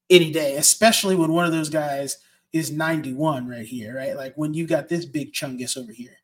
any 0.10 0.32
day, 0.32 0.56
especially 0.56 1.16
when 1.16 1.34
one 1.34 1.46
of 1.46 1.52
those 1.52 1.70
guys 1.70 2.18
is 2.54 2.72
91 2.72 3.48
right 3.48 3.66
here, 3.66 3.96
right? 3.96 4.16
Like 4.16 4.34
when 4.36 4.54
you 4.54 4.68
got 4.68 4.88
this 4.88 5.06
big 5.06 5.34
chungus 5.34 5.76
over 5.76 5.92
here. 5.92 6.18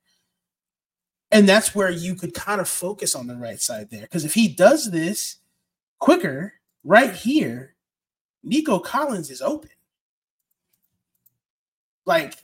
And 1.32 1.48
that's 1.50 1.76
where 1.76 1.90
you 1.90 2.16
could 2.16 2.34
kind 2.34 2.62
of 2.62 2.70
focus 2.70 3.16
on 3.16 3.28
the 3.28 3.36
right 3.36 3.60
side 3.60 3.90
there. 3.90 4.02
Because 4.02 4.26
if 4.26 4.34
he 4.34 4.48
does 4.48 4.92
this 4.92 5.38
quicker 6.00 6.54
right 6.84 7.14
here, 7.14 7.76
Nico 8.44 8.80
Collins 8.80 9.30
is 9.30 9.42
open. 9.42 9.70
Like 12.06 12.36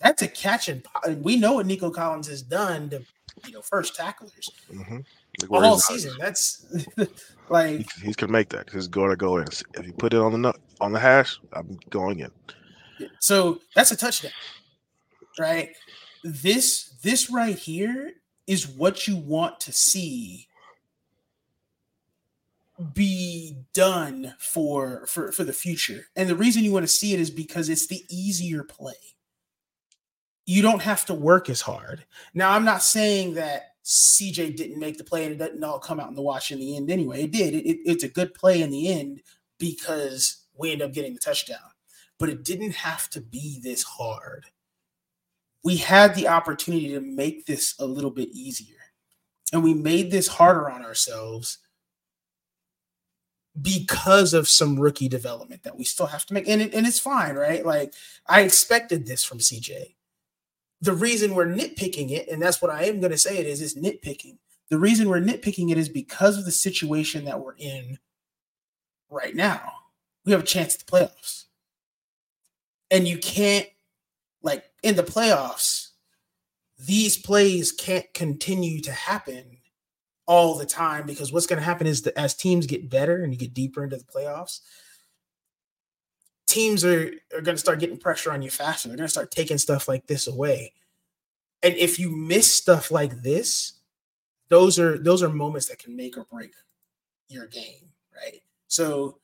that's 0.00 0.22
a 0.22 0.28
catch 0.28 0.68
and 0.68 0.82
we 1.22 1.36
know 1.36 1.54
what 1.54 1.66
Nico 1.66 1.90
Collins 1.90 2.28
has 2.28 2.42
done 2.42 2.90
to 2.90 3.02
you 3.46 3.52
know 3.52 3.62
first 3.62 3.94
tacklers 3.94 4.50
mm-hmm. 4.72 5.54
all 5.54 5.78
season. 5.78 6.12
That's 6.18 6.66
like 7.48 7.90
he, 8.00 8.06
he 8.08 8.14
can 8.14 8.30
make 8.30 8.48
that. 8.50 8.70
He's 8.70 8.88
going 8.88 9.10
to 9.10 9.16
go 9.16 9.38
in. 9.38 9.44
If 9.74 9.86
you 9.86 9.92
put 9.92 10.14
it 10.14 10.20
on 10.20 10.32
the 10.32 10.38
nut, 10.38 10.58
on 10.80 10.92
the 10.92 11.00
hash, 11.00 11.38
I'm 11.52 11.78
going 11.90 12.20
in. 12.20 12.30
So 13.20 13.60
that's 13.74 13.90
a 13.90 13.96
touchdown, 13.96 14.32
right? 15.38 15.70
This 16.24 16.94
this 17.02 17.30
right 17.30 17.56
here 17.56 18.12
is 18.46 18.68
what 18.68 19.06
you 19.08 19.16
want 19.16 19.60
to 19.60 19.72
see 19.72 20.48
be 22.94 23.56
done 23.74 24.34
for 24.38 25.06
for 25.06 25.32
for 25.32 25.44
the 25.44 25.52
future. 25.52 26.06
And 26.16 26.28
the 26.28 26.36
reason 26.36 26.64
you 26.64 26.72
want 26.72 26.84
to 26.84 26.88
see 26.88 27.12
it 27.12 27.20
is 27.20 27.30
because 27.30 27.68
it's 27.68 27.86
the 27.86 28.04
easier 28.08 28.64
play. 28.64 28.94
You 30.50 30.62
don't 30.62 30.82
have 30.82 31.04
to 31.06 31.14
work 31.14 31.48
as 31.48 31.60
hard. 31.60 32.04
Now, 32.34 32.50
I'm 32.50 32.64
not 32.64 32.82
saying 32.82 33.34
that 33.34 33.74
CJ 33.84 34.56
didn't 34.56 34.80
make 34.80 34.98
the 34.98 35.04
play 35.04 35.24
and 35.24 35.32
it 35.32 35.38
doesn't 35.38 35.62
all 35.62 35.78
come 35.78 36.00
out 36.00 36.08
in 36.08 36.14
the 36.14 36.22
watch 36.22 36.50
in 36.50 36.58
the 36.58 36.76
end 36.76 36.90
anyway. 36.90 37.24
It 37.24 37.30
did. 37.30 37.54
It, 37.54 37.68
it, 37.68 37.78
it's 37.84 38.04
a 38.04 38.08
good 38.08 38.34
play 38.34 38.62
in 38.62 38.70
the 38.70 38.92
end 38.92 39.22
because 39.58 40.44
we 40.58 40.72
end 40.72 40.82
up 40.82 40.92
getting 40.92 41.14
the 41.14 41.20
touchdown. 41.20 41.58
But 42.18 42.28
it 42.28 42.44
didn't 42.44 42.74
have 42.74 43.08
to 43.10 43.20
be 43.20 43.60
this 43.62 43.82
hard 43.82 44.46
we 45.62 45.76
had 45.76 46.14
the 46.14 46.28
opportunity 46.28 46.90
to 46.90 47.00
make 47.00 47.46
this 47.46 47.74
a 47.78 47.84
little 47.86 48.10
bit 48.10 48.30
easier. 48.32 48.76
And 49.52 49.62
we 49.62 49.74
made 49.74 50.10
this 50.10 50.28
harder 50.28 50.70
on 50.70 50.84
ourselves 50.84 51.58
because 53.60 54.32
of 54.32 54.48
some 54.48 54.78
rookie 54.78 55.08
development 55.08 55.64
that 55.64 55.76
we 55.76 55.84
still 55.84 56.06
have 56.06 56.24
to 56.26 56.34
make. 56.34 56.48
And, 56.48 56.62
it, 56.62 56.72
and 56.72 56.86
it's 56.86 57.00
fine, 57.00 57.34
right? 57.34 57.66
Like, 57.66 57.92
I 58.26 58.42
expected 58.42 59.06
this 59.06 59.24
from 59.24 59.38
CJ. 59.38 59.94
The 60.80 60.94
reason 60.94 61.34
we're 61.34 61.46
nitpicking 61.46 62.10
it, 62.10 62.28
and 62.28 62.40
that's 62.40 62.62
what 62.62 62.70
I 62.70 62.84
am 62.84 63.00
going 63.00 63.12
to 63.12 63.18
say 63.18 63.38
it 63.38 63.46
is, 63.46 63.60
is 63.60 63.76
nitpicking. 63.76 64.38
The 64.70 64.78
reason 64.78 65.08
we're 65.08 65.20
nitpicking 65.20 65.70
it 65.70 65.78
is 65.78 65.88
because 65.88 66.38
of 66.38 66.44
the 66.44 66.52
situation 66.52 67.24
that 67.24 67.40
we're 67.40 67.56
in 67.56 67.98
right 69.10 69.34
now. 69.34 69.72
We 70.24 70.32
have 70.32 70.42
a 70.42 70.46
chance 70.46 70.74
at 70.74 70.86
the 70.86 70.90
playoffs. 70.90 71.44
And 72.90 73.06
you 73.06 73.18
can't 73.18 73.66
like 74.42 74.64
in 74.82 74.96
the 74.96 75.02
playoffs, 75.02 75.88
these 76.78 77.18
plays 77.18 77.72
can't 77.72 78.12
continue 78.14 78.80
to 78.80 78.92
happen 78.92 79.58
all 80.26 80.56
the 80.56 80.66
time 80.66 81.06
because 81.06 81.32
what's 81.32 81.46
going 81.46 81.58
to 81.58 81.64
happen 81.64 81.86
is 81.86 82.02
that 82.02 82.18
as 82.18 82.34
teams 82.34 82.66
get 82.66 82.88
better 82.88 83.22
and 83.22 83.32
you 83.32 83.38
get 83.38 83.52
deeper 83.52 83.84
into 83.84 83.96
the 83.96 84.04
playoffs, 84.04 84.60
teams 86.50 86.84
are, 86.84 87.12
are 87.34 87.40
going 87.40 87.56
to 87.56 87.58
start 87.58 87.80
getting 87.80 87.96
pressure 87.96 88.32
on 88.32 88.42
you 88.42 88.50
faster. 88.50 88.88
They're 88.88 88.96
going 88.96 89.06
to 89.06 89.12
start 89.12 89.30
taking 89.30 89.58
stuff 89.58 89.88
like 89.88 90.06
this 90.06 90.26
away. 90.26 90.72
And 91.62 91.74
if 91.76 91.98
you 91.98 92.10
miss 92.10 92.50
stuff 92.50 92.90
like 92.90 93.22
this, 93.22 93.74
those 94.48 94.78
are 94.78 94.98
those 94.98 95.22
are 95.22 95.28
moments 95.28 95.68
that 95.68 95.78
can 95.78 95.94
make 95.94 96.16
or 96.18 96.24
break 96.24 96.52
your 97.28 97.46
game, 97.46 97.92
right? 98.14 98.40
So 98.66 99.18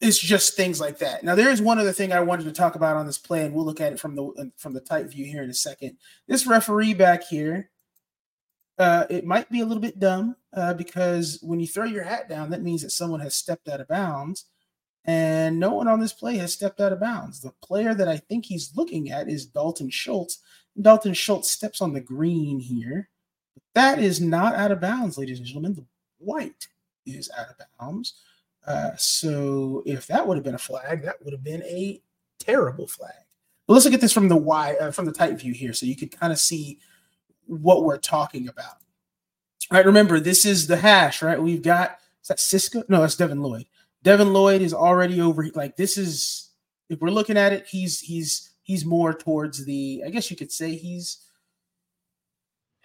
it's 0.00 0.18
just 0.18 0.54
things 0.54 0.80
like 0.80 0.98
that. 0.98 1.24
Now, 1.24 1.34
there 1.34 1.50
is 1.50 1.60
one 1.60 1.78
other 1.78 1.92
thing 1.92 2.12
I 2.12 2.20
wanted 2.20 2.44
to 2.44 2.52
talk 2.52 2.76
about 2.76 2.96
on 2.96 3.06
this 3.06 3.18
play, 3.18 3.44
and 3.44 3.54
we'll 3.54 3.64
look 3.64 3.80
at 3.80 3.92
it 3.92 4.00
from 4.00 4.14
the 4.14 4.52
from 4.56 4.72
the 4.72 4.80
tight 4.80 5.10
view 5.10 5.24
here 5.24 5.42
in 5.42 5.50
a 5.50 5.54
second. 5.54 5.96
This 6.28 6.46
referee 6.46 6.94
back 6.94 7.24
here, 7.24 7.70
uh, 8.78 9.06
it 9.10 9.24
might 9.26 9.50
be 9.50 9.60
a 9.60 9.66
little 9.66 9.82
bit 9.82 9.98
dumb 9.98 10.36
uh, 10.52 10.74
because 10.74 11.40
when 11.42 11.58
you 11.58 11.66
throw 11.66 11.84
your 11.84 12.04
hat 12.04 12.28
down, 12.28 12.50
that 12.50 12.62
means 12.62 12.82
that 12.82 12.90
someone 12.90 13.20
has 13.20 13.34
stepped 13.34 13.68
out 13.68 13.80
of 13.80 13.88
bounds, 13.88 14.44
and 15.08 15.58
no 15.58 15.72
one 15.72 15.88
on 15.88 16.00
this 16.00 16.12
play 16.12 16.36
has 16.36 16.52
stepped 16.52 16.82
out 16.82 16.92
of 16.92 17.00
bounds. 17.00 17.40
The 17.40 17.54
player 17.62 17.94
that 17.94 18.08
I 18.08 18.18
think 18.18 18.44
he's 18.44 18.76
looking 18.76 19.10
at 19.10 19.26
is 19.26 19.46
Dalton 19.46 19.88
Schultz. 19.88 20.40
Dalton 20.78 21.14
Schultz 21.14 21.50
steps 21.50 21.80
on 21.80 21.94
the 21.94 22.00
green 22.00 22.60
here. 22.60 23.08
That 23.74 23.98
is 23.98 24.20
not 24.20 24.54
out 24.54 24.70
of 24.70 24.82
bounds, 24.82 25.16
ladies 25.16 25.38
and 25.38 25.46
gentlemen. 25.46 25.76
The 25.76 25.86
white 26.18 26.68
is 27.06 27.30
out 27.38 27.46
of 27.48 27.56
bounds. 27.80 28.20
Uh, 28.66 28.90
so 28.98 29.82
if 29.86 30.06
that 30.08 30.28
would 30.28 30.36
have 30.36 30.44
been 30.44 30.54
a 30.54 30.58
flag, 30.58 31.02
that 31.04 31.24
would 31.24 31.32
have 31.32 31.42
been 31.42 31.62
a 31.62 32.02
terrible 32.38 32.86
flag. 32.86 33.14
But 33.66 33.72
let's 33.72 33.86
look 33.86 33.94
at 33.94 34.02
this 34.02 34.12
from 34.12 34.28
the 34.28 34.36
wide, 34.36 34.76
uh, 34.78 34.90
from 34.90 35.06
the 35.06 35.12
tight 35.12 35.38
view 35.38 35.54
here, 35.54 35.72
so 35.72 35.86
you 35.86 35.96
can 35.96 36.10
kind 36.10 36.34
of 36.34 36.38
see 36.38 36.80
what 37.46 37.82
we're 37.82 37.96
talking 37.96 38.46
about. 38.46 38.76
All 39.70 39.78
right, 39.78 39.86
remember 39.86 40.20
this 40.20 40.44
is 40.44 40.66
the 40.66 40.76
hash, 40.76 41.22
right? 41.22 41.42
We've 41.42 41.62
got 41.62 41.98
is 42.20 42.28
that 42.28 42.40
Cisco? 42.40 42.82
No, 42.88 43.00
that's 43.00 43.16
Devin 43.16 43.42
Lloyd. 43.42 43.64
Devin 44.02 44.32
Lloyd 44.32 44.62
is 44.62 44.74
already 44.74 45.20
over. 45.20 45.48
Like 45.54 45.76
this 45.76 45.98
is 45.98 46.50
if 46.88 47.00
we're 47.00 47.10
looking 47.10 47.36
at 47.36 47.52
it, 47.52 47.66
he's 47.66 48.00
he's 48.00 48.50
he's 48.62 48.84
more 48.84 49.12
towards 49.12 49.64
the. 49.64 50.02
I 50.06 50.10
guess 50.10 50.30
you 50.30 50.36
could 50.36 50.52
say 50.52 50.74
he's 50.74 51.18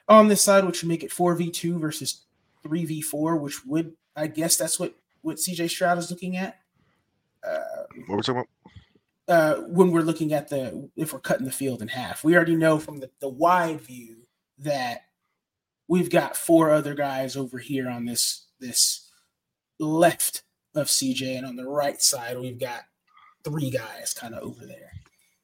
on 0.07 0.27
this 0.27 0.41
side, 0.41 0.65
which 0.65 0.81
would 0.81 0.89
make 0.89 1.03
it 1.03 1.11
four 1.11 1.35
v 1.35 1.49
two 1.49 1.79
versus 1.79 2.25
three 2.63 2.85
v 2.85 3.01
four, 3.01 3.35
which 3.37 3.65
would 3.65 3.93
I 4.15 4.27
guess 4.27 4.57
that's 4.57 4.79
what 4.79 4.95
what 5.21 5.37
CJ 5.37 5.69
Stroud 5.69 5.97
is 5.97 6.11
looking 6.11 6.37
at. 6.37 6.59
Uh, 7.45 7.83
what 8.07 8.17
we're 8.17 8.21
talking 8.21 8.41
about? 8.41 8.47
Uh, 9.25 9.61
when 9.67 9.91
we're 9.91 10.01
looking 10.01 10.33
at 10.33 10.49
the 10.49 10.89
if 10.95 11.13
we're 11.13 11.19
cutting 11.19 11.45
the 11.45 11.51
field 11.51 11.81
in 11.81 11.87
half, 11.87 12.23
we 12.23 12.35
already 12.35 12.55
know 12.55 12.79
from 12.79 12.99
the, 12.99 13.09
the 13.19 13.29
wide 13.29 13.79
view 13.81 14.17
that 14.57 15.03
we've 15.87 16.09
got 16.09 16.35
four 16.35 16.71
other 16.71 16.93
guys 16.93 17.35
over 17.35 17.57
here 17.57 17.89
on 17.89 18.05
this 18.05 18.47
this 18.59 19.09
left 19.79 20.43
of 20.75 20.87
CJ, 20.87 21.37
and 21.37 21.45
on 21.45 21.55
the 21.55 21.67
right 21.67 22.01
side 22.01 22.39
we've 22.39 22.59
got 22.59 22.81
three 23.43 23.69
guys 23.69 24.13
kind 24.13 24.33
of 24.33 24.43
over 24.43 24.65
there. 24.65 24.91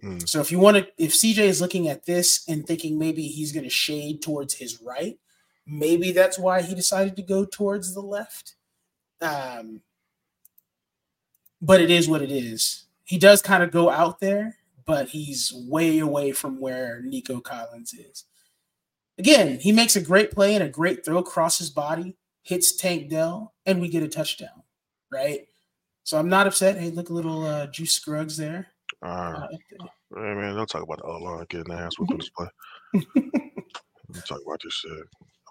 Mm. 0.04 0.28
So 0.28 0.40
if 0.40 0.52
you 0.52 0.60
want 0.60 0.78
to, 0.78 0.88
if 0.98 1.14
CJ 1.14 1.40
is 1.40 1.62
looking 1.62 1.88
at 1.88 2.06
this 2.06 2.48
and 2.48 2.66
thinking 2.66 2.98
maybe 2.98 3.24
he's 3.24 3.52
going 3.52 3.66
to 3.66 3.70
shade 3.70 4.22
towards 4.22 4.56
his 4.56 4.82
right, 4.82 5.20
maybe 5.68 6.12
that's 6.12 6.40
why 6.40 6.62
he 6.62 6.74
decided 6.74 7.16
to 7.18 7.22
go 7.22 7.46
towards 7.46 7.94
the 7.94 8.02
left. 8.02 8.56
Um, 9.22 9.82
but 11.62 11.82
it 11.82 11.92
is 11.92 12.08
what 12.08 12.22
it 12.22 12.32
is. 12.32 12.86
He 13.04 13.18
does 13.18 13.42
kind 13.42 13.64
of 13.64 13.72
go 13.72 13.90
out 13.90 14.20
there, 14.20 14.58
but 14.86 15.10
he's 15.10 15.52
way 15.54 16.00
away 16.00 16.32
from 16.32 16.60
where 16.60 17.02
Nico 17.04 17.40
Collins 17.40 17.94
is. 17.94 18.26
Again, 19.18 19.60
he 19.60 19.74
makes 19.74 19.98
a 19.98 20.02
great 20.02 20.32
play 20.32 20.56
and 20.56 20.64
a 20.64 20.70
great 20.70 21.04
throw 21.04 21.18
across 21.18 21.58
his 21.58 21.70
body, 21.70 22.16
hits 22.42 22.76
Tank 22.76 23.10
Dell, 23.10 23.54
and 23.66 23.82
we 23.82 23.90
get 23.90 24.04
a 24.04 24.08
touchdown, 24.08 24.64
right? 25.12 25.42
So 26.04 26.18
I'm 26.18 26.30
not 26.30 26.48
upset. 26.48 26.78
Hey, 26.78 26.90
look, 26.90 27.10
a 27.10 27.14
little 27.14 27.46
uh, 27.46 27.68
Juice 27.68 27.94
Scruggs 27.94 28.38
there. 28.38 28.68
Uh, 29.04 29.06
uh, 29.06 29.48
hey 30.16 30.34
man, 30.34 30.56
don't 30.56 30.68
talk 30.68 30.84
about 30.84 30.98
the 30.98 31.04
O 31.06 31.18
line 31.18 31.46
getting 31.50 31.74
the 31.74 31.80
ass 31.80 31.98
with 32.00 32.10
this 32.18 32.30
play. 32.30 32.48
Let 32.94 34.26
talk 34.26 34.42
about 34.46 34.60
this 34.64 34.74
shit. 34.74 34.92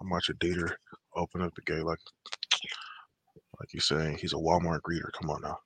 I'm 0.01 0.11
watching 0.11 0.37
Dieter 0.37 0.73
open 1.16 1.42
up 1.42 1.55
the 1.55 1.62
gate 1.62 1.85
like, 1.85 1.99
like 3.61 3.73
you 3.73 3.81
saying 3.81 4.18
he's 4.18 4.33
a 4.33 4.37
Walmart 4.37 4.81
greeter. 4.81 5.12
Come 5.21 5.31
on 5.31 5.42
now. 5.42 5.59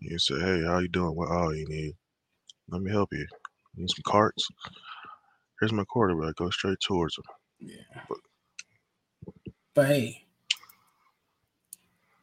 You 0.00 0.18
say, 0.18 0.40
hey, 0.40 0.64
how 0.64 0.78
you 0.78 0.88
doing? 0.88 1.14
What 1.14 1.28
all 1.30 1.54
you 1.54 1.68
need? 1.68 1.92
Let 2.70 2.80
me 2.82 2.90
help 2.90 3.12
you. 3.12 3.18
you 3.18 3.82
need 3.82 3.90
some 3.90 4.02
carts? 4.06 4.48
Here's 5.60 5.72
my 5.72 5.84
quarterback. 5.84 6.36
Go 6.36 6.48
straight 6.50 6.78
towards 6.80 7.18
him. 7.18 7.24
Yeah. 7.60 8.02
But, 8.08 8.18
but 9.74 9.86
hey, 9.86 10.24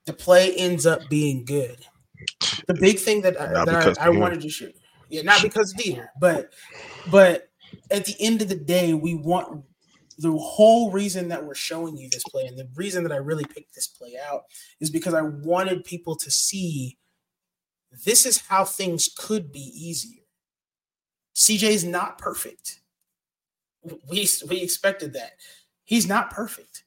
the 0.07 0.13
play 0.13 0.55
ends 0.55 0.87
up 0.87 1.07
being 1.09 1.45
good. 1.45 1.85
The 2.65 2.73
big 2.73 2.97
thing 2.97 3.21
that, 3.21 3.39
I, 3.39 3.65
that 3.65 3.99
I, 3.99 4.07
I 4.07 4.09
wanted 4.09 4.41
to 4.41 4.49
shoot, 4.49 4.75
yeah, 5.09 5.21
not 5.21 5.43
because 5.43 5.73
of 5.73 5.79
Dieter, 5.79 6.07
but 6.19 6.53
but 7.11 7.49
at 7.91 8.05
the 8.05 8.15
end 8.19 8.41
of 8.41 8.49
the 8.49 8.55
day, 8.55 8.93
we 8.93 9.13
want 9.13 9.63
the 10.17 10.31
whole 10.31 10.91
reason 10.91 11.27
that 11.27 11.45
we're 11.45 11.53
showing 11.53 11.95
you 11.95 12.09
this 12.09 12.23
play 12.23 12.45
and 12.47 12.57
the 12.57 12.67
reason 12.75 13.03
that 13.03 13.11
I 13.11 13.17
really 13.17 13.45
picked 13.45 13.75
this 13.75 13.85
play 13.85 14.15
out 14.27 14.45
is 14.79 14.89
because 14.89 15.13
I 15.13 15.21
wanted 15.21 15.83
people 15.83 16.15
to 16.15 16.31
see 16.31 16.97
this 18.05 18.25
is 18.25 18.39
how 18.47 18.65
things 18.65 19.09
could 19.15 19.51
be 19.51 19.71
easier. 19.75 20.23
CJ 21.35 21.69
is 21.69 21.83
not 21.83 22.17
perfect. 22.17 22.79
We 24.09 24.27
we 24.49 24.61
expected 24.61 25.13
that. 25.13 25.33
He's 25.83 26.07
not 26.07 26.31
perfect. 26.31 26.83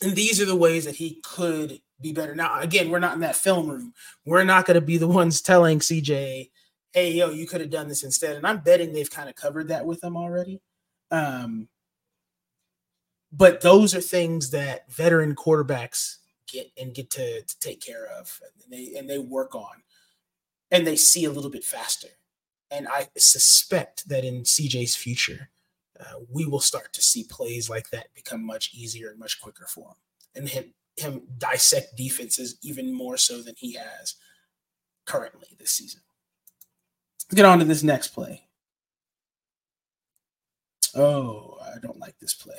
And 0.00 0.14
these 0.14 0.40
are 0.40 0.46
the 0.46 0.56
ways 0.56 0.84
that 0.84 0.94
he 0.94 1.20
could 1.24 1.80
be 2.00 2.12
better. 2.12 2.34
Now, 2.34 2.60
again, 2.60 2.90
we're 2.90 2.98
not 2.98 3.14
in 3.14 3.20
that 3.20 3.36
film 3.36 3.68
room. 3.68 3.92
We're 4.24 4.44
not 4.44 4.66
going 4.66 4.76
to 4.76 4.80
be 4.80 4.98
the 4.98 5.08
ones 5.08 5.40
telling 5.40 5.80
CJ, 5.80 6.50
hey, 6.92 7.12
yo, 7.12 7.30
you 7.30 7.46
could 7.46 7.60
have 7.60 7.70
done 7.70 7.88
this 7.88 8.04
instead. 8.04 8.36
And 8.36 8.46
I'm 8.46 8.58
betting 8.58 8.92
they've 8.92 9.10
kind 9.10 9.28
of 9.28 9.34
covered 9.34 9.68
that 9.68 9.84
with 9.84 10.02
him 10.02 10.16
already. 10.16 10.60
Um, 11.10 11.68
but 13.32 13.60
those 13.60 13.94
are 13.94 14.00
things 14.00 14.50
that 14.50 14.90
veteran 14.90 15.34
quarterbacks 15.34 16.16
get 16.50 16.70
and 16.80 16.94
get 16.94 17.10
to, 17.10 17.42
to 17.42 17.60
take 17.60 17.80
care 17.80 18.06
of 18.18 18.40
and 18.64 18.72
they 18.72 18.98
and 18.98 19.08
they 19.08 19.18
work 19.18 19.54
on 19.54 19.82
and 20.70 20.86
they 20.86 20.96
see 20.96 21.24
a 21.24 21.30
little 21.30 21.50
bit 21.50 21.64
faster. 21.64 22.08
And 22.70 22.88
I 22.88 23.08
suspect 23.16 24.08
that 24.08 24.24
in 24.24 24.42
CJ's 24.42 24.96
future, 24.96 25.50
uh, 25.98 26.20
we 26.30 26.46
will 26.46 26.60
start 26.60 26.92
to 26.94 27.02
see 27.02 27.24
plays 27.24 27.68
like 27.68 27.90
that 27.90 28.14
become 28.14 28.44
much 28.44 28.74
easier 28.74 29.10
and 29.10 29.18
much 29.18 29.40
quicker 29.40 29.66
for 29.66 29.88
him. 29.88 29.96
And 30.34 30.48
him 30.48 30.74
him 31.00 31.22
dissect 31.38 31.96
defenses 31.96 32.58
even 32.62 32.92
more 32.92 33.16
so 33.16 33.42
than 33.42 33.54
he 33.56 33.74
has 33.74 34.14
currently 35.06 35.48
this 35.58 35.72
season. 35.72 36.00
Let's 37.28 37.36
get 37.36 37.44
on 37.44 37.58
to 37.58 37.64
this 37.64 37.82
next 37.82 38.08
play. 38.08 38.48
Oh, 40.94 41.58
I 41.62 41.78
don't 41.80 41.98
like 41.98 42.18
this 42.18 42.34
play. 42.34 42.54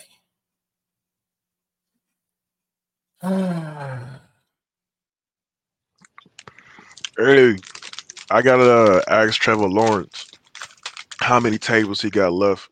Early, 7.17 7.59
I 8.31 8.41
gotta 8.41 8.71
uh, 8.71 9.01
ask 9.09 9.41
Trevor 9.41 9.67
Lawrence 9.67 10.29
how 11.19 11.39
many 11.39 11.57
tables 11.57 12.01
he 12.01 12.09
got 12.09 12.31
left 12.31 12.69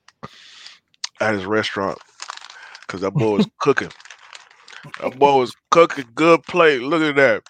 at 1.19 1.33
his 1.33 1.45
restaurant 1.45 1.97
because 2.81 3.01
that 3.01 3.11
boy 3.11 3.37
was 3.37 3.47
cooking. 3.59 3.91
That 5.01 5.17
boy 5.19 5.37
was 5.37 5.55
cooking 5.71 6.05
good 6.15 6.43
plate. 6.43 6.81
Look 6.81 7.01
at 7.01 7.15
that. 7.15 7.43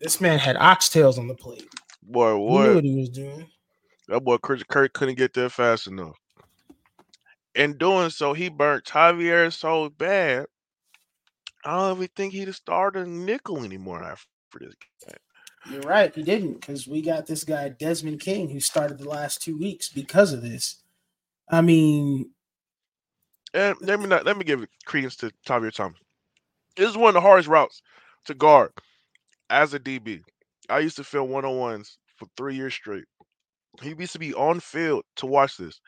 This 0.00 0.20
man 0.20 0.38
had 0.38 0.56
oxtails 0.56 1.18
on 1.18 1.28
the 1.28 1.34
plate. 1.34 1.68
Boy, 2.02 2.36
what? 2.36 2.62
He 2.62 2.68
knew 2.68 2.74
what 2.74 2.84
he 2.84 2.96
was 2.96 3.08
doing. 3.08 3.46
That 4.08 4.20
boy 4.20 4.38
Chris 4.38 4.62
Kirk 4.64 4.92
couldn't 4.92 5.16
get 5.16 5.32
there 5.32 5.48
fast 5.48 5.86
enough. 5.86 6.16
In 7.54 7.78
doing 7.78 8.10
so, 8.10 8.32
he 8.32 8.48
burnt 8.48 8.84
Tavierre 8.84 9.52
so 9.52 9.88
bad. 9.88 10.46
I 11.64 11.78
don't 11.78 11.96
even 11.96 12.08
think 12.14 12.32
he'd 12.34 12.48
have 12.48 12.56
started 12.56 13.06
a 13.06 13.10
nickel 13.10 13.64
anymore 13.64 14.02
after 14.02 14.26
this 14.58 14.74
game. 15.06 15.16
You're 15.70 15.80
right, 15.80 16.14
he 16.14 16.22
didn't, 16.22 16.60
because 16.60 16.86
we 16.86 17.00
got 17.00 17.26
this 17.26 17.42
guy 17.42 17.70
Desmond 17.70 18.20
King 18.20 18.50
who 18.50 18.60
started 18.60 18.98
the 18.98 19.08
last 19.08 19.40
two 19.40 19.56
weeks 19.56 19.88
because 19.88 20.34
of 20.34 20.42
this. 20.42 20.82
I 21.48 21.62
mean, 21.62 22.30
and 23.54 23.76
let 23.80 23.98
me 24.00 24.06
not 24.06 24.26
let 24.26 24.36
me 24.36 24.44
give 24.44 24.66
credence 24.84 25.16
to 25.16 25.30
Tavierre 25.46 25.72
Thomas. 25.72 25.98
This 26.76 26.90
is 26.90 26.96
one 26.96 27.08
of 27.08 27.14
the 27.14 27.20
hardest 27.20 27.48
routes 27.48 27.82
to 28.26 28.34
guard 28.34 28.70
as 29.50 29.74
a 29.74 29.80
DB. 29.80 30.22
I 30.68 30.80
used 30.80 30.96
to 30.96 31.04
film 31.04 31.30
one 31.30 31.44
on 31.44 31.58
ones 31.58 31.98
for 32.16 32.26
three 32.36 32.56
years 32.56 32.74
straight. 32.74 33.04
He 33.82 33.94
used 33.94 34.12
to 34.12 34.18
be 34.18 34.34
on 34.34 34.60
field 34.60 35.04
to 35.16 35.26
watch 35.26 35.56
this. 35.56 35.80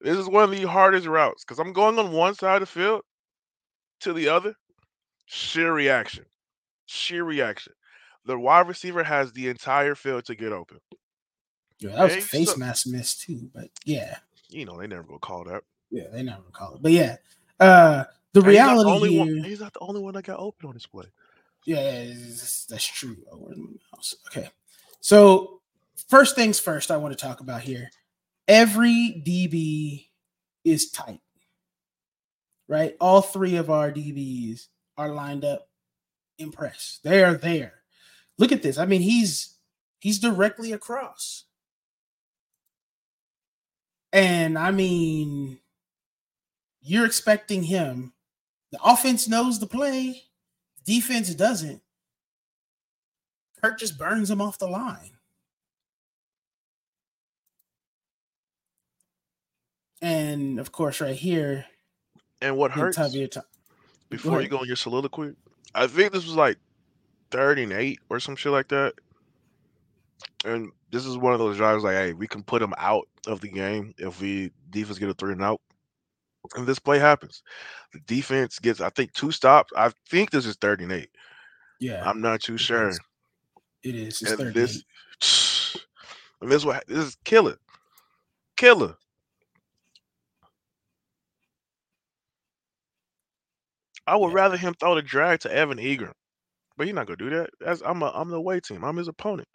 This 0.00 0.18
is 0.18 0.28
one 0.28 0.44
of 0.44 0.50
the 0.50 0.64
hardest 0.64 1.06
routes 1.06 1.44
because 1.44 1.58
I'm 1.58 1.72
going 1.72 1.98
on 1.98 2.12
one 2.12 2.34
side 2.34 2.56
of 2.56 2.60
the 2.60 2.66
field 2.66 3.02
to 4.00 4.12
the 4.12 4.28
other. 4.28 4.54
Sheer 5.26 5.72
reaction. 5.72 6.24
Sheer 6.86 7.24
reaction. 7.24 7.72
The 8.26 8.38
wide 8.38 8.68
receiver 8.68 9.02
has 9.02 9.32
the 9.32 9.48
entire 9.48 9.94
field 9.94 10.24
to 10.26 10.34
get 10.34 10.52
open. 10.52 10.78
Yeah, 11.78 11.90
that 11.96 12.04
was 12.04 12.16
a 12.16 12.20
face 12.20 12.52
so, 12.52 12.56
mask 12.56 12.86
miss 12.86 13.14
too, 13.16 13.50
but 13.54 13.68
yeah. 13.84 14.18
You 14.48 14.64
know, 14.64 14.78
they 14.78 14.86
never 14.86 15.02
gonna 15.02 15.18
call 15.18 15.44
that. 15.44 15.62
Yeah, 15.90 16.04
they 16.12 16.22
never 16.22 16.42
call 16.52 16.74
it. 16.74 16.82
But 16.82 16.92
yeah, 16.92 17.16
uh, 17.60 18.04
the 18.34 18.40
and 18.40 18.48
reality 18.48 18.90
he's 18.90 19.08
here, 19.10 19.20
one, 19.20 19.44
he's 19.44 19.60
not 19.60 19.72
the 19.72 19.80
only 19.80 20.00
one 20.00 20.12
that 20.14 20.24
got 20.24 20.38
open 20.38 20.68
on 20.68 20.74
display. 20.74 21.06
Yeah, 21.64 22.04
that's 22.68 22.84
true. 22.84 23.16
Oh, 23.32 23.50
okay, 24.26 24.50
so 25.00 25.62
first 26.08 26.34
things 26.34 26.60
first, 26.60 26.90
I 26.90 26.98
want 26.98 27.16
to 27.16 27.24
talk 27.24 27.40
about 27.40 27.62
here. 27.62 27.90
Every 28.46 29.22
DB 29.26 30.08
is 30.64 30.90
tight, 30.90 31.20
right? 32.68 32.96
All 33.00 33.22
three 33.22 33.56
of 33.56 33.70
our 33.70 33.90
DBs 33.90 34.66
are 34.98 35.08
lined 35.08 35.44
up. 35.44 35.68
Impress. 36.38 36.98
They 37.04 37.22
are 37.22 37.34
there. 37.34 37.74
Look 38.38 38.50
at 38.50 38.62
this. 38.62 38.76
I 38.76 38.86
mean, 38.86 39.00
he's 39.00 39.54
he's 40.00 40.18
directly 40.18 40.72
across. 40.72 41.44
And 44.12 44.58
I 44.58 44.72
mean, 44.72 45.58
you're 46.82 47.06
expecting 47.06 47.62
him. 47.62 48.13
The 48.74 48.80
offense 48.82 49.28
knows 49.28 49.60
the 49.60 49.68
play, 49.68 50.24
defense 50.84 51.32
doesn't. 51.32 51.80
Kirk 53.62 53.78
just 53.78 53.96
burns 53.96 54.28
him 54.28 54.40
off 54.40 54.58
the 54.58 54.66
line. 54.66 55.12
And 60.02 60.58
of 60.58 60.72
course, 60.72 61.00
right 61.00 61.14
here. 61.14 61.66
And 62.42 62.56
what 62.56 62.72
hurts 62.72 62.98
before 64.10 64.42
you 64.42 64.48
go 64.48 64.58
on 64.58 64.66
your 64.66 64.74
soliloquy, 64.74 65.36
I 65.72 65.86
think 65.86 66.12
this 66.12 66.24
was 66.24 66.34
like 66.34 66.58
30 67.30 67.62
and 67.62 67.72
8 67.74 68.00
or 68.10 68.18
some 68.18 68.34
shit 68.34 68.50
like 68.50 68.66
that. 68.70 68.94
And 70.44 70.72
this 70.90 71.06
is 71.06 71.16
one 71.16 71.32
of 71.32 71.38
those 71.38 71.58
drives 71.58 71.84
like, 71.84 71.94
hey, 71.94 72.12
we 72.12 72.26
can 72.26 72.42
put 72.42 72.58
them 72.58 72.74
out 72.76 73.06
of 73.28 73.40
the 73.40 73.48
game 73.50 73.94
if 73.98 74.20
we 74.20 74.50
defense 74.70 74.98
get 74.98 75.10
a 75.10 75.14
three 75.14 75.34
and 75.34 75.44
out 75.44 75.60
and 76.54 76.66
this 76.66 76.78
play 76.78 76.98
happens. 76.98 77.42
The 77.92 78.00
defense 78.00 78.58
gets, 78.58 78.80
I 78.80 78.90
think, 78.90 79.12
two 79.12 79.32
stops. 79.32 79.72
I 79.76 79.90
think 80.08 80.30
this 80.30 80.46
is 80.46 80.56
38. 80.56 81.10
Yeah, 81.80 82.02
I'm 82.04 82.20
not 82.20 82.42
too 82.42 82.58
sure. 82.58 82.90
It 83.82 83.94
is. 83.94 84.22
It's 84.22 84.32
And 84.32 84.40
this, 84.40 84.84
and 86.40 86.50
this 86.50 86.64
what 86.64 86.86
this 86.86 86.98
is 86.98 87.16
killer, 87.24 87.56
killer. 88.56 88.96
I 94.06 94.16
would 94.16 94.28
Yeah. 94.28 94.34
rather 94.34 94.56
him 94.56 94.74
throw 94.74 94.94
the 94.94 95.02
drag 95.02 95.40
to 95.40 95.52
Evan 95.52 95.78
Engram, 95.78 96.12
but 96.76 96.86
he's 96.86 96.94
not 96.94 97.06
gonna 97.06 97.16
do 97.16 97.30
that. 97.30 97.50
That's 97.60 97.82
I'm 97.82 98.02
a 98.02 98.10
I'm 98.14 98.30
the 98.30 98.36
away 98.36 98.60
team. 98.60 98.84
I'm 98.84 98.96
his 98.96 99.08
opponent. 99.08 99.48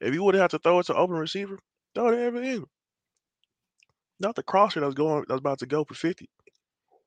If 0.00 0.14
you 0.14 0.22
would 0.24 0.34
have 0.36 0.50
to 0.52 0.58
throw 0.58 0.80
it 0.80 0.86
to 0.86 0.94
open 0.94 1.16
receiver, 1.16 1.58
throw 1.94 2.08
it 2.08 2.16
to 2.16 2.22
Evan 2.22 2.44
Engram. 2.44 2.68
Not 4.22 4.36
the 4.36 4.42
crosser 4.42 4.80
that 4.80 4.86
was 4.86 4.94
going 4.94 5.24
that 5.28 5.34
was 5.34 5.40
about 5.40 5.58
to 5.58 5.66
go 5.66 5.84
for 5.84 5.94
50. 5.94 6.28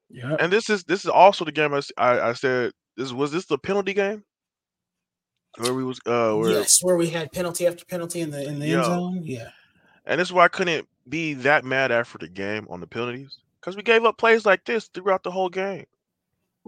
Yeah. 0.09 0.35
And 0.39 0.51
this 0.53 0.69
is 0.69 0.83
this 0.83 1.03
is 1.05 1.09
also 1.09 1.45
the 1.45 1.51
game 1.51 1.73
I 1.73 1.81
I 1.97 2.33
said 2.33 2.73
this 2.97 3.11
was 3.11 3.31
this 3.31 3.45
the 3.45 3.57
penalty 3.57 3.93
game 3.93 4.23
where 5.57 5.73
we 5.73 5.83
was 5.83 5.99
uh 6.05 6.33
where 6.33 6.51
Yes, 6.51 6.79
where 6.83 6.97
we 6.97 7.09
had 7.09 7.31
penalty 7.31 7.65
after 7.65 7.85
penalty 7.85 8.21
in 8.21 8.29
the 8.29 8.45
in 8.45 8.59
the 8.59 8.67
Yo. 8.67 8.77
end 8.77 8.85
zone. 8.85 9.21
Yeah. 9.23 9.49
and 10.05 10.19
this 10.19 10.27
is 10.27 10.33
why 10.33 10.43
I 10.45 10.49
couldn't 10.49 10.87
be 11.09 11.33
that 11.35 11.63
mad 11.63 11.91
after 11.91 12.17
the 12.17 12.27
game 12.27 12.67
on 12.69 12.81
the 12.81 12.87
penalties 12.87 13.39
because 13.59 13.75
we 13.75 13.81
gave 13.83 14.03
up 14.05 14.17
plays 14.17 14.45
like 14.45 14.63
this 14.65 14.87
throughout 14.89 15.23
the 15.23 15.31
whole 15.31 15.49
game. 15.49 15.85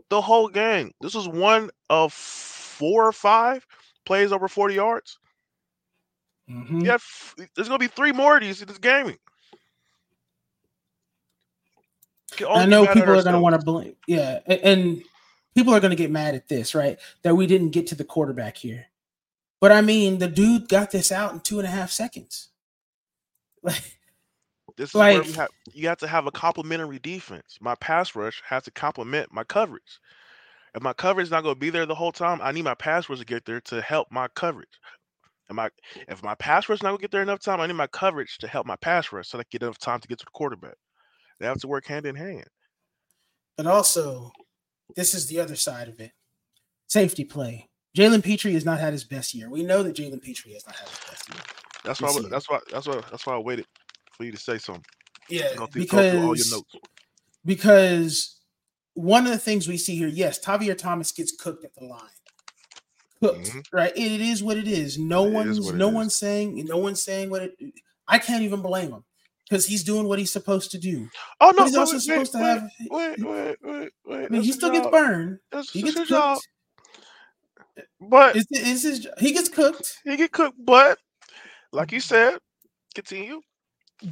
The 0.10 0.22
whole 0.22 0.48
game. 0.48 0.92
This 1.02 1.14
was 1.14 1.28
one 1.28 1.70
of 1.90 2.14
four 2.14 3.06
or 3.08 3.12
five 3.12 3.66
plays 4.06 4.32
over 4.32 4.48
40 4.48 4.76
yards. 4.76 5.20
Mhm. 6.50 6.86
Yeah, 6.86 6.98
there's 7.56 7.68
gonna 7.68 7.78
be 7.80 7.88
three 7.88 8.12
more 8.14 8.38
of 8.38 8.42
these 8.44 8.62
in 8.62 8.68
this 8.68 8.78
gaming. 8.78 9.18
Can 9.18 9.26
only 12.26 12.27
I 12.42 12.66
know 12.66 12.86
people 12.86 13.14
are 13.14 13.24
going 13.24 13.34
to 13.36 13.40
want 13.40 13.60
to 13.60 13.66
blame. 13.66 13.96
Yeah, 14.08 14.40
and 14.48 15.04
people 15.56 15.74
are 15.74 15.80
going 15.80 15.92
to 15.92 15.98
get 15.98 16.12
mad 16.12 16.36
at 16.36 16.48
this, 16.48 16.76
right? 16.76 17.00
That 17.24 17.36
we 17.36 17.48
didn't 17.48 17.70
get 17.70 17.88
to 17.88 17.96
the 17.96 18.04
quarterback 18.04 18.58
here. 18.58 18.86
But 19.60 19.72
I 19.72 19.82
mean, 19.82 20.20
the 20.20 20.28
dude 20.28 20.70
got 20.70 20.92
this 20.92 21.12
out 21.12 21.34
in 21.34 21.40
two 21.40 21.60
and 21.60 21.68
a 21.68 21.72
half 21.72 21.92
seconds. 21.92 22.50
Like, 23.64 23.98
This 24.78 24.90
is 24.90 24.96
where 24.96 25.24
Like- 25.24 25.34
have 25.34 25.50
you 25.74 25.88
have 25.88 25.98
to 25.98 26.08
have 26.08 26.28
a 26.28 26.32
complementary 26.32 27.00
defense. 27.00 27.58
My 27.60 27.74
pass 27.76 28.16
rush 28.16 28.42
has 28.46 28.64
to 28.64 28.72
complement 28.72 29.34
my 29.34 29.44
coverage. 29.44 30.00
If 30.76 30.84
my 30.84 30.94
coverage 30.94 31.26
is 31.26 31.32
not 31.32 31.42
going 31.42 31.56
to 31.56 31.60
be 31.60 31.72
there 31.72 31.88
the 31.88 31.96
whole 31.96 32.12
time, 32.12 32.40
I 32.42 32.52
need 32.52 32.66
my 32.66 32.76
pass 32.76 33.10
rush 33.10 33.18
to 33.18 33.26
get 33.26 33.46
there 33.46 33.60
to 33.62 33.82
help 33.82 34.10
my 34.12 34.28
coverage. 34.36 34.80
And 35.50 35.56
my 35.56 35.70
if 36.08 36.22
my 36.22 36.36
pass 36.36 36.70
rush 36.70 36.84
not 36.84 36.90
going 36.90 37.00
to 37.00 37.02
get 37.02 37.12
there 37.12 37.24
enough 37.24 37.40
time, 37.40 37.60
I 37.60 37.66
need 37.66 37.74
my 37.74 37.88
coverage 37.88 38.38
to 38.40 38.48
help 38.48 38.68
my 38.68 38.76
pass 38.76 39.12
rush 39.12 39.28
so 39.30 39.38
that 39.38 39.48
I 39.48 39.50
get 39.50 39.64
enough 39.64 39.80
time 39.80 40.00
to 40.00 40.08
get 40.08 40.20
to 40.20 40.26
the 40.26 40.32
quarterback. 40.32 40.76
They 41.40 41.46
have 41.46 41.60
to 41.62 41.68
work 41.68 41.86
hand 41.86 42.06
in 42.06 42.16
hand. 42.16 42.48
but 43.58 43.66
also, 43.68 44.32
this 44.96 45.14
is 45.14 45.26
the 45.28 45.40
other 45.40 45.56
side 45.56 45.88
of 45.88 46.00
it. 46.00 46.12
Safety 46.88 47.24
play. 47.24 47.68
Jalen 47.98 48.24
Pitre 48.24 48.52
has 48.52 48.64
not 48.66 48.80
had 48.80 48.94
his 48.94 49.04
best 49.04 49.34
year. 49.34 49.50
We 49.50 49.64
know 49.64 49.82
that 49.84 49.96
Jalen 49.96 50.22
Pitre 50.22 50.52
has 50.54 50.66
not 50.66 50.76
had 50.76 50.88
his 50.88 51.00
best 51.10 51.30
year. 51.34 51.42
That's 51.84 52.02
why. 52.02 52.10
I- 52.10 52.30
That's 52.30 52.50
why. 52.50 52.60
That's 52.72 52.88
why. 52.88 53.02
That's 53.10 53.26
why 53.26 53.34
I 53.34 53.40
waited 53.40 53.66
for 54.12 54.24
you 54.26 54.32
to 54.32 54.38
say 54.38 54.58
something. 54.58 54.86
Yeah, 55.30 55.56
Go 55.56 55.66
through, 55.68 55.86
go 55.88 55.98
all 55.98 56.04
your 56.06 56.34
because 56.36 56.52
notes. 56.52 56.76
because 57.46 58.40
one 58.94 59.26
of 59.26 59.32
the 59.32 59.38
things 59.38 59.68
we 59.68 59.78
see 59.78 59.96
here, 59.98 60.08
yes, 60.08 60.40
Tavierre 60.40 60.78
Thomas 60.78 61.12
gets 61.12 61.36
cooked 61.36 61.66
at 61.66 61.74
the 61.76 61.86
line. 61.86 62.10
Cooked, 63.22 63.48
Mhm. 63.52 63.64
right? 63.74 63.92
It, 63.98 64.12
it 64.12 64.22
is 64.22 64.42
what 64.44 64.58
it 64.58 64.68
is. 64.68 64.98
No 64.98 65.26
It 65.26 65.28
is 65.30 65.34
one's 65.34 65.70
it 65.70 65.76
no 65.76 65.88
is. 65.90 65.94
one's 65.96 66.16
saying 66.16 66.66
no 66.66 66.78
one's 66.78 67.02
saying 67.02 67.30
what 67.30 67.42
it 67.44 67.58
I 68.08 68.20
can't 68.20 68.44
even 68.44 68.62
blame 68.62 68.92
him 68.92 69.04
because 69.50 69.66
he's 69.66 69.84
doing 69.84 70.08
what 70.08 70.20
he's 70.20 70.32
supposed 70.32 70.72
to 70.72 70.78
do. 70.78 71.08
Oh 71.40 71.52
no! 71.52 71.64
But 71.64 71.66
he's 71.66 71.74
wait, 71.74 71.80
also 71.80 71.94
wait, 71.96 72.02
supposed 72.02 72.32
to 72.34 72.38
have 72.40 72.70
Wait, 72.90 73.20
wait, 73.20 73.58
wait, 73.64 73.92
wait. 74.06 74.26
I 74.26 74.30
mean 74.30 74.42
he 74.42 74.52
still 74.52 74.72
his 74.72 74.80
gets 74.80 74.92
burned. 74.92 75.40
That's, 75.52 75.72
He 75.72 75.82
gets 75.84 76.10
job. 76.10 76.38
cooked. 76.38 76.48
But 78.02 78.36
It's, 78.36 78.48
it's 78.52 78.84
his, 78.84 79.08
he 79.20 79.32
gets 79.34 79.50
cooked, 79.50 80.00
he 80.04 80.16
get 80.18 80.32
cooked. 80.32 80.58
But 80.64 80.98
like 81.72 81.92
you 81.92 82.00
said, 82.00 82.38
continue. 82.96 83.42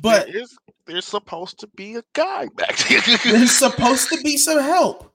but 0.01 0.27
there 0.27 0.41
is 0.43 0.55
there's 0.87 1.05
supposed 1.05 1.59
to 1.59 1.67
be 1.75 1.95
a 1.95 2.03
guy 2.13 2.47
back 2.55 2.77
there. 2.87 3.01
there's 3.23 3.51
supposed 3.57 4.09
to 4.09 4.21
be 4.21 4.37
some 4.37 4.59
help 4.59 5.11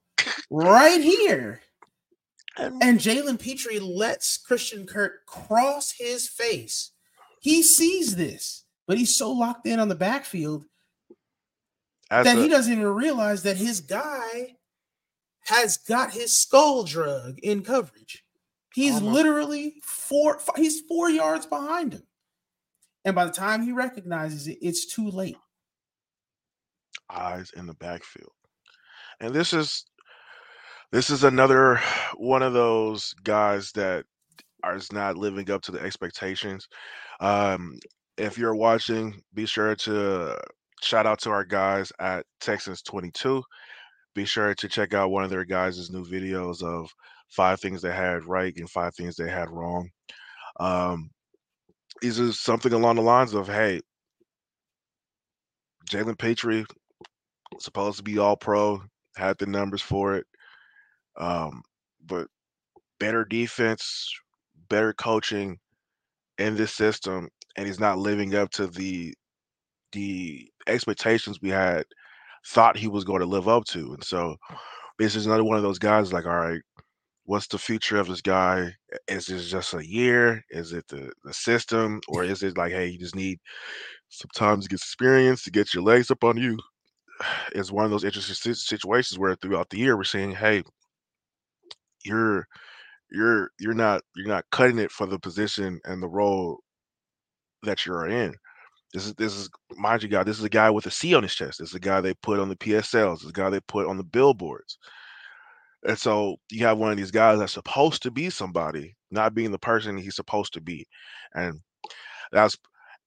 right 0.51 1.01
here. 1.01 1.61
And 2.57 2.83
And 2.83 2.99
Jalen 2.99 3.39
Pitre 3.41 3.81
lets 3.81 4.37
Christian 4.37 4.85
Kirk 4.87 5.25
cross 5.27 5.93
his 5.97 6.29
face. 6.29 6.91
He 7.41 7.63
sees 7.63 8.17
this, 8.17 8.65
but 8.91 8.99
he's 8.99 9.17
so 9.17 9.31
locked 9.31 9.69
in 9.69 9.79
on 9.79 9.87
the 9.89 9.95
backfield 9.95 10.65
that 12.11 12.27
a- 12.37 12.43
he 12.43 12.49
doesn't 12.49 12.73
even 12.73 12.85
realize 12.89 13.45
that 13.45 13.57
his 13.57 13.81
guy 13.81 14.57
has 15.43 15.77
got 15.77 16.13
his 16.13 16.37
skull 16.37 16.83
drug 16.83 17.39
in 17.39 17.63
coverage. 17.63 18.25
He's 18.75 18.95
Almost. 18.97 19.15
literally 19.15 19.81
four, 19.85 20.41
fi- 20.41 20.55
he's 20.57 20.81
four 20.89 21.09
yards 21.09 21.47
behind 21.47 21.93
him. 21.93 22.03
And 23.05 23.15
by 23.15 23.27
the 23.27 23.31
time 23.31 23.63
he 23.63 23.71
recognizes 23.71 24.49
it, 24.49 24.59
it's 24.61 24.87
too 24.87 25.09
late. 25.09 25.37
eyes 27.09 27.53
in 27.57 27.67
the 27.69 27.75
backfield. 27.75 28.33
And 29.21 29.33
this 29.33 29.53
is 29.53 29.85
this 30.91 31.11
is 31.11 31.23
another 31.23 31.81
one 32.17 32.43
of 32.43 32.55
those 32.55 33.15
guys 33.23 33.71
that 33.77 34.05
is 34.75 34.91
not 34.93 35.17
living 35.17 35.49
up 35.49 35.63
to 35.63 35.71
the 35.71 35.81
expectations. 35.81 36.67
Um, 37.21 37.79
if 38.21 38.37
you're 38.37 38.55
watching, 38.55 39.23
be 39.33 39.47
sure 39.47 39.75
to 39.75 40.39
shout 40.83 41.07
out 41.07 41.21
to 41.21 41.31
our 41.31 41.45
guys 41.45 41.91
at 41.99 42.27
Texans 42.41 42.83
22. 42.83 43.43
Be 44.15 44.25
sure 44.27 44.55
to 44.55 44.69
check 44.69 44.93
out 44.93 45.11
one 45.11 45.25
of 45.25 45.31
their 45.31 45.47
guys' 45.47 45.91
new 45.91 46.05
videos 46.05 46.63
of 46.63 46.91
five 47.29 47.61
things 47.61 47.81
they 47.81 47.93
had 47.93 48.27
right 48.27 48.55
and 48.57 48.69
five 48.69 48.95
things 48.95 49.17
they 49.17 49.31
had 49.31 49.49
wrong. 49.51 49.89
Um, 50.59 51.11
these 52.03 52.19
is 52.19 52.41
something 52.41 52.73
along 52.75 52.97
the 52.97 53.03
lines 53.03 53.33
of, 53.33 53.47
hey, 53.47 53.81
Jalen 55.89 56.19
Pitre 56.19 56.65
supposed 57.59 57.97
to 57.99 58.03
be 58.03 58.19
all 58.19 58.37
pro, 58.37 58.83
had 59.17 59.39
the 59.39 59.47
numbers 59.47 59.83
for 59.83 60.17
it. 60.17 60.27
Um, 61.19 61.63
but 62.05 62.27
better 62.99 63.25
defense, 63.25 64.13
better 64.69 64.93
coaching 64.93 65.59
in 66.39 66.57
this 66.57 66.75
system, 66.75 67.29
and 67.61 67.67
he's 67.67 67.79
not 67.79 67.99
living 67.99 68.35
up 68.35 68.51
to 68.51 68.67
the 68.69 69.13
the 69.93 70.51
expectations 70.67 71.41
we 71.43 71.51
had 71.51 71.85
thought 72.47 72.75
he 72.75 72.89
was 72.89 73.05
going 73.05 73.21
to 73.21 73.27
live 73.27 73.49
up 73.49 73.67
to. 73.67 73.93
And 73.93 74.03
so 74.03 74.35
this 74.99 75.15
is 75.15 75.27
another 75.27 75.45
one 75.45 75.59
of 75.59 75.63
those 75.63 75.79
guys 75.79 76.11
like, 76.11 76.25
all 76.25 76.39
right, 76.39 76.63
what's 77.25 77.49
the 77.49 77.59
future 77.59 77.99
of 77.99 78.09
this 78.09 78.23
guy? 78.23 78.75
Is 79.09 79.27
this 79.27 79.51
just 79.51 79.75
a 79.75 79.87
year? 79.87 80.43
Is 80.49 80.73
it 80.73 80.89
the, 80.89 81.13
the 81.23 81.35
system? 81.35 82.01
Or 82.09 82.25
is 82.25 82.43
it 82.43 82.57
like, 82.57 82.73
hey, 82.73 82.87
you 82.87 82.99
just 82.99 83.15
need 83.15 83.39
some 84.09 84.31
time 84.35 84.63
to 84.63 84.69
get 84.69 84.77
experience, 84.77 85.45
to 85.45 85.51
get 85.51 85.75
your 85.75 85.83
legs 85.83 86.11
up 86.11 86.25
on 86.25 86.39
you? 86.39 86.59
It's 87.55 87.71
one 87.71 87.85
of 87.85 87.91
those 87.91 88.05
interesting 88.05 88.55
situations 88.55 89.19
where 89.19 89.35
throughout 89.35 89.69
the 89.69 89.77
year 89.77 89.99
we're 89.99 90.05
saying, 90.05 90.33
hey, 90.33 90.63
you're 92.07 92.47
you're 93.11 93.51
you're 93.59 93.75
not 93.75 94.01
you're 94.17 94.29
not 94.29 94.47
cutting 94.51 94.79
it 94.79 94.91
for 94.91 95.07
the 95.07 95.19
position 95.19 95.79
and 95.85 96.03
the 96.03 96.09
role 96.09 96.61
that 97.63 97.87
you're 97.87 98.09
in. 98.09 98.35
This 98.93 99.07
is 99.07 99.15
this 99.15 99.35
is 99.37 99.49
mind 99.77 100.03
you, 100.03 100.09
guy. 100.09 100.25
This 100.25 100.39
is 100.39 100.45
a 100.45 100.49
guy 100.49 100.69
with 100.71 100.87
a 100.87 100.91
C 100.91 101.15
on 101.15 101.23
his 101.23 101.35
chest. 101.35 101.59
This 101.59 101.71
is 101.71 101.75
a 101.75 101.81
guy 101.81 102.01
they 102.01 102.15
put 102.15 102.41
on 102.41 102.49
the 102.49 102.57
PSLs. 102.57 103.17
This 103.17 103.25
is 103.25 103.31
a 103.31 103.33
guy 103.33 103.51
they 103.51 103.61
put 103.61 103.87
on 103.87 103.97
the 103.97 104.05
billboards. 104.05 104.79
And 105.87 105.99
so 105.99 106.37
you 106.51 106.67
have 106.67 106.79
one 106.79 106.91
of 106.91 106.97
these 106.97 107.11
guys 107.11 107.39
that's 107.39 107.53
supposed 107.55 108.03
to 108.03 108.11
be 108.11 108.29
somebody, 108.31 108.97
not 109.11 109.35
being 109.35 109.51
the 109.51 109.59
person 109.59 109.97
he's 109.97 110.17
supposed 110.17 110.53
to 110.55 110.61
be, 110.61 110.87
and 111.35 111.61
that's 112.33 112.57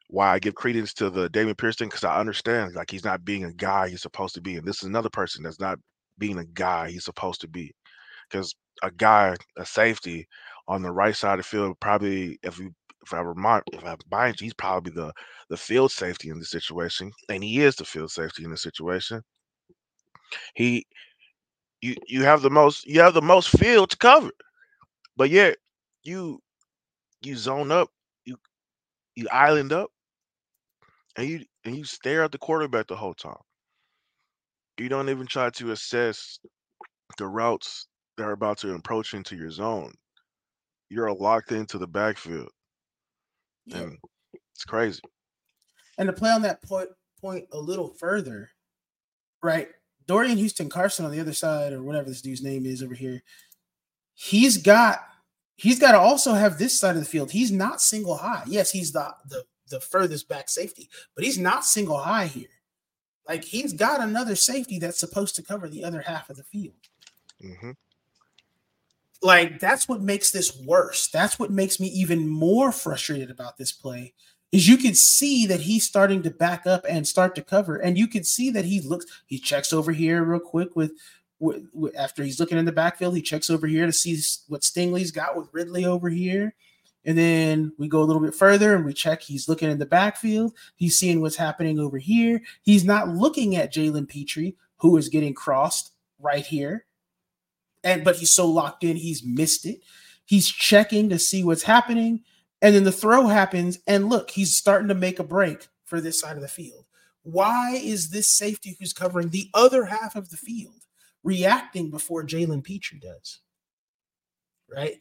why 0.08 0.32
I 0.34 0.40
give 0.40 0.56
credence 0.56 0.94
to 0.96 1.10
the 1.10 1.30
Dameon 1.30 1.58
Pearson 1.58 1.88
because 1.88 2.04
I 2.04 2.20
understand 2.20 2.76
like 2.76 2.90
he's 2.90 3.06
not 3.06 3.26
being 3.26 3.46
a 3.46 3.54
guy 3.54 3.90
he's 3.90 4.02
supposed 4.02 4.36
to 4.36 4.42
be, 4.42 4.56
and 4.58 4.66
this 4.68 4.78
is 4.78 4.90
another 4.90 5.10
person 5.10 5.44
that's 5.44 5.60
not 5.60 5.80
being 6.18 6.40
a 6.40 6.46
guy 6.46 6.90
he's 6.90 7.06
supposed 7.06 7.42
to 7.42 7.48
be, 7.48 7.74
because 8.30 8.56
a 8.82 8.92
guy, 8.92 9.36
a 9.58 9.66
safety 9.66 10.28
on 10.68 10.82
the 10.82 10.92
right 10.92 11.16
side 11.16 11.40
of 11.40 11.40
the 11.40 11.44
field, 11.44 11.80
probably 11.80 12.40
if 12.42 12.58
we 12.58 12.70
if 13.04 13.14
I 13.14 13.22
remind 13.22 13.64
if 13.74 13.84
I 13.86 13.96
mind 14.12 14.40
you, 14.42 14.46
he's 14.46 14.54
probably 14.54 14.94
the 14.94 15.14
the 15.50 15.58
field 15.58 15.92
safety 15.92 16.30
in 16.30 16.40
this 16.40 16.52
situation, 16.52 17.12
and 17.30 17.44
he 17.44 17.62
is 17.62 17.76
the 17.76 17.86
field 17.86 18.12
safety 18.12 18.44
in 18.44 18.52
this 18.52 18.64
situation. 18.64 19.22
He 20.56 20.86
you 21.82 21.96
you 22.08 22.24
have 22.24 22.42
the 22.42 22.50
most 22.50 22.86
you 22.88 23.02
have 23.02 23.14
the 23.14 23.22
most 23.22 23.50
field 23.50 23.90
to 23.92 23.98
cover, 23.98 24.32
but 25.18 25.30
yet 25.30 25.58
you 26.04 26.40
you 27.22 27.36
zone 27.36 27.72
up, 27.72 27.90
you 28.26 28.38
you 29.16 29.28
island 29.32 29.74
up, 29.74 29.90
and 31.18 31.28
you 31.28 31.46
and 31.66 31.76
you 31.76 31.84
stare 31.86 32.24
at 32.24 32.32
the 32.32 32.38
quarterback 32.38 32.88
the 32.88 32.96
whole 32.96 33.14
time. 33.16 33.42
You 34.78 34.90
don't 34.90 35.10
even 35.10 35.28
try 35.28 35.50
to 35.52 35.72
assess 35.72 36.40
the 37.18 37.28
routes 37.28 37.88
that 38.18 38.24
are 38.26 38.32
about 38.34 38.60
to 38.60 38.74
approach 38.74 39.14
into 39.14 39.36
your 39.36 39.52
zone. 39.52 39.94
You're 40.90 41.12
locked 41.14 41.52
into 41.52 41.78
the 41.78 41.88
backfield, 41.88 42.50
Yeah. 43.66 43.78
and 43.78 43.98
it's 44.54 44.66
crazy. 44.66 45.02
And 45.98 46.08
to 46.08 46.14
play 46.14 46.32
on 46.32 46.42
that 46.44 46.62
point 46.64 46.90
point 47.22 47.46
a 47.52 47.58
little 47.58 47.90
further, 47.90 48.50
right? 49.42 49.70
Dorian 50.06 50.38
Houston 50.38 50.70
Carson 50.70 51.06
on 51.06 51.12
the 51.12 51.20
other 51.20 51.34
side, 51.34 51.72
or 51.72 51.82
whatever 51.82 52.10
this 52.10 52.22
dude's 52.22 52.44
name 52.44 52.66
is 52.66 52.84
over 52.84 52.94
here, 52.94 53.24
he's 54.14 54.58
got 54.58 55.00
he's 55.56 55.80
got 55.80 55.94
to 55.94 56.00
also 56.00 56.34
have 56.34 56.58
this 56.58 56.78
side 56.78 56.96
of 56.96 57.02
the 57.02 57.08
field. 57.08 57.32
He's 57.32 57.52
not 57.52 57.82
single 57.82 58.18
high. 58.18 58.44
Yes, 58.48 58.72
he's 58.72 58.92
the 58.92 59.14
the 59.30 59.46
the 59.70 59.80
furthest 59.80 60.28
back 60.28 60.50
safety, 60.50 60.90
but 61.16 61.24
he's 61.24 61.40
not 61.40 61.66
single 61.66 61.98
high 61.98 62.28
here. 62.28 62.50
Like 63.28 63.44
he's 63.44 63.74
got 63.74 64.02
another 64.02 64.36
safety 64.36 64.80
that's 64.80 65.00
supposed 65.00 65.36
to 65.36 65.44
cover 65.44 65.70
the 65.70 65.84
other 65.84 66.02
half 66.02 66.30
of 66.30 66.36
the 66.36 66.44
field. 66.44 66.76
Mm-hmm. 67.44 67.72
Like 69.24 69.60
that's 69.60 69.88
what 69.88 70.02
makes 70.02 70.32
this 70.32 70.56
worse. 70.66 71.08
That's 71.08 71.40
what 71.40 71.50
makes 71.50 71.80
me 71.80 71.88
even 71.88 72.28
more 72.28 72.72
frustrated 72.72 73.32
about 73.32 73.58
this 73.58 73.72
play. 73.72 74.14
Is 74.52 74.68
you 74.68 74.78
can 74.78 74.94
see 74.94 75.48
that 75.48 75.62
he's 75.62 75.84
starting 75.84 76.22
to 76.24 76.30
back 76.30 76.68
up 76.68 76.86
and 76.88 77.08
start 77.08 77.34
to 77.36 77.42
cover, 77.42 77.78
and 77.78 77.98
you 77.98 78.08
can 78.08 78.24
see 78.24 78.52
that 78.52 78.66
he 78.66 78.82
looks. 78.82 79.06
He 79.26 79.40
checks 79.40 79.74
over 79.74 79.92
here 79.92 80.24
real 80.24 80.40
quick 80.40 80.76
with 80.76 80.92
after 81.98 82.24
he's 82.24 82.40
looking 82.40 82.58
in 82.58 82.66
the 82.66 82.72
backfield, 82.72 83.16
he 83.16 83.22
checks 83.22 83.50
over 83.50 83.68
here 83.68 83.86
to 83.86 83.94
see 83.94 84.18
what 84.48 84.62
Stingley's 84.62 85.12
got 85.12 85.36
with 85.36 85.50
Ridley 85.52 85.86
over 85.86 86.10
here. 86.10 86.54
And 87.06 87.18
then 87.18 87.74
we 87.78 87.90
go 87.90 88.02
a 88.02 88.06
little 88.06 88.22
bit 88.22 88.36
further 88.36 88.76
and 88.76 88.86
we 88.86 88.94
check. 88.94 89.22
He's 89.22 89.50
looking 89.50 89.70
in 89.70 89.80
the 89.80 89.86
backfield. 89.86 90.54
He's 90.76 90.98
seeing 90.98 91.20
what's 91.20 91.36
happening 91.36 91.80
over 91.80 91.98
here. 91.98 92.42
He's 92.62 92.86
not 92.86 93.10
looking 93.10 93.58
at 93.58 93.74
Jalen 93.74 94.08
Pitre, 94.08 94.54
who 94.78 94.96
is 94.96 95.10
getting 95.10 95.34
crossed 95.34 95.92
right 96.20 96.46
here. 96.46 96.86
And 97.84 98.04
but 98.04 98.16
he's 98.16 98.32
so 98.32 98.48
locked 98.48 98.84
in, 98.84 98.96
he's 98.96 99.24
missed 99.24 99.66
it. 99.66 99.82
He's 100.26 100.48
checking 100.48 101.10
to 101.10 101.20
see 101.20 101.44
what's 101.44 101.64
happening. 101.64 102.22
And 102.62 102.74
then 102.74 102.86
the 102.86 102.92
throw 102.92 103.28
happens. 103.28 103.80
And 103.88 104.10
look, 104.10 104.32
he's 104.32 104.56
starting 104.56 104.88
to 104.88 104.96
make 104.96 105.20
a 105.20 105.24
break 105.24 105.68
for 105.86 106.00
this 106.00 106.20
side 106.20 106.38
of 106.38 106.42
the 106.42 106.48
field. 106.48 106.86
Why 107.24 107.76
is 107.76 108.10
this 108.10 108.28
safety 108.30 108.76
who's 108.80 108.94
covering 108.94 109.30
the 109.30 109.50
other 109.54 109.86
half 109.86 110.16
of 110.16 110.30
the 110.30 110.38
field 110.38 110.86
reacting 111.24 111.90
before 111.90 112.24
Jalen 112.24 112.64
Pitre 112.64 113.00
does? 113.00 113.40
Right. 114.70 115.00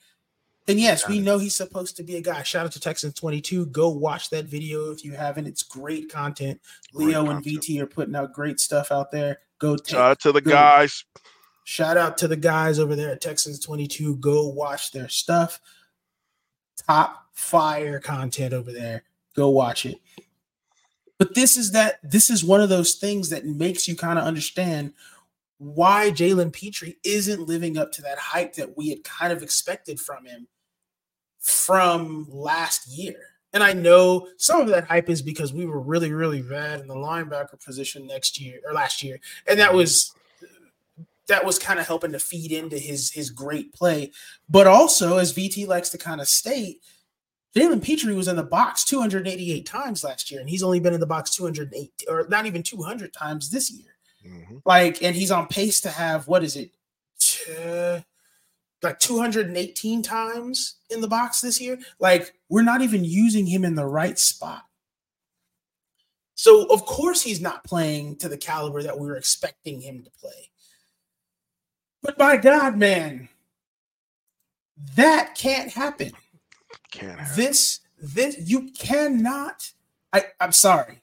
And 0.68 0.78
yes, 0.78 1.08
we 1.08 1.18
know 1.18 1.38
he's 1.38 1.56
supposed 1.56 1.96
to 1.96 2.04
be 2.04 2.16
a 2.16 2.20
guy. 2.20 2.44
Shout 2.44 2.66
out 2.66 2.72
to 2.72 2.80
Texans 2.80 3.14
22. 3.14 3.66
Go 3.66 3.88
watch 3.88 4.30
that 4.30 4.44
video 4.44 4.92
if 4.92 5.04
you 5.04 5.12
haven't. 5.12 5.48
It's 5.48 5.64
great 5.64 6.08
content. 6.08 6.60
Great 6.94 7.08
Leo 7.08 7.24
content. 7.24 7.46
and 7.46 7.60
VT 7.60 7.80
are 7.80 7.86
putting 7.86 8.14
out 8.14 8.32
great 8.32 8.60
stuff 8.60 8.92
out 8.92 9.10
there. 9.10 9.40
Go 9.58 9.76
take, 9.76 9.88
shout 9.88 10.10
out 10.12 10.20
to 10.20 10.30
the 10.30 10.40
go. 10.40 10.52
guys. 10.52 11.04
Shout 11.64 11.96
out 11.96 12.18
to 12.18 12.28
the 12.28 12.36
guys 12.36 12.78
over 12.78 12.96
there 12.96 13.10
at 13.10 13.20
Texans 13.20 13.58
22. 13.60 14.16
Go 14.16 14.48
watch 14.48 14.92
their 14.92 15.08
stuff. 15.08 15.60
Top 16.86 17.26
fire 17.32 18.00
content 18.00 18.52
over 18.52 18.72
there. 18.72 19.04
Go 19.34 19.50
watch 19.50 19.86
it. 19.86 20.00
But 21.18 21.34
this 21.34 21.56
is 21.56 21.72
that 21.72 21.98
this 22.02 22.30
is 22.30 22.44
one 22.44 22.60
of 22.60 22.68
those 22.68 22.94
things 22.94 23.30
that 23.30 23.46
makes 23.46 23.86
you 23.86 23.94
kind 23.94 24.18
of 24.18 24.24
understand 24.24 24.92
why 25.58 26.10
Jalen 26.10 26.52
Pitre 26.52 26.94
isn't 27.04 27.46
living 27.46 27.78
up 27.78 27.92
to 27.92 28.02
that 28.02 28.18
hype 28.18 28.54
that 28.54 28.76
we 28.76 28.88
had 28.88 29.04
kind 29.04 29.32
of 29.32 29.42
expected 29.42 30.00
from 30.00 30.26
him 30.26 30.48
from 31.38 32.26
last 32.28 32.88
year. 32.88 33.14
And 33.52 33.62
I 33.62 33.72
know 33.72 34.28
some 34.38 34.60
of 34.60 34.66
that 34.68 34.88
hype 34.88 35.08
is 35.08 35.22
because 35.22 35.52
we 35.52 35.66
were 35.66 35.80
really, 35.80 36.12
really 36.12 36.42
bad 36.42 36.80
in 36.80 36.88
the 36.88 36.94
linebacker 36.94 37.62
position 37.64 38.06
next 38.06 38.40
year 38.40 38.60
or 38.66 38.72
last 38.72 39.02
year. 39.02 39.20
And 39.46 39.60
that 39.60 39.72
was 39.72 40.14
that 41.28 41.44
was 41.44 41.58
kind 41.58 41.78
of 41.78 41.86
helping 41.86 42.12
to 42.12 42.18
feed 42.18 42.52
into 42.52 42.78
his 42.78 43.12
his 43.12 43.30
great 43.30 43.72
play. 43.72 44.12
But 44.48 44.66
also, 44.66 45.18
as 45.18 45.32
VT 45.32 45.66
likes 45.66 45.88
to 45.90 45.98
kind 45.98 46.20
of 46.20 46.28
state, 46.28 46.82
Jalen 47.56 47.82
Pitre 47.82 48.14
was 48.14 48.28
in 48.28 48.36
the 48.36 48.42
box 48.42 48.84
288 48.84 49.66
times 49.66 50.04
last 50.04 50.30
year, 50.30 50.40
and 50.40 50.48
he's 50.48 50.62
only 50.62 50.80
been 50.80 50.94
in 50.94 51.00
the 51.00 51.06
box 51.06 51.30
208 51.30 51.90
or 52.08 52.26
not 52.28 52.46
even 52.46 52.62
200 52.62 53.12
times 53.12 53.50
this 53.50 53.70
year. 53.70 53.92
Mm-hmm. 54.26 54.58
Like, 54.64 55.02
and 55.02 55.14
he's 55.14 55.30
on 55.30 55.48
pace 55.48 55.80
to 55.82 55.90
have 55.90 56.28
what 56.28 56.44
is 56.44 56.56
it, 56.56 56.70
like 58.82 58.98
218 58.98 60.02
times 60.02 60.76
in 60.90 61.00
the 61.00 61.08
box 61.08 61.40
this 61.40 61.60
year. 61.60 61.78
Like, 61.98 62.32
we're 62.48 62.62
not 62.62 62.82
even 62.82 63.04
using 63.04 63.46
him 63.46 63.64
in 63.64 63.74
the 63.74 63.86
right 63.86 64.18
spot. 64.18 64.62
So, 66.34 66.66
of 66.66 66.86
course, 66.86 67.22
he's 67.22 67.40
not 67.40 67.64
playing 67.64 68.16
to 68.16 68.28
the 68.28 68.38
caliber 68.38 68.82
that 68.82 68.98
we 68.98 69.06
were 69.06 69.16
expecting 69.16 69.80
him 69.80 70.02
to 70.02 70.10
play. 70.10 70.50
But 72.02 72.18
by 72.18 72.36
God, 72.36 72.76
man, 72.76 73.28
that 74.96 75.34
can't 75.36 75.70
happen. 75.70 76.12
Can't 76.90 77.18
happen. 77.18 77.36
This, 77.36 77.80
this, 78.00 78.36
you 78.38 78.70
cannot. 78.78 79.70
I, 80.12 80.24
I'm 80.40 80.52
sorry. 80.52 81.02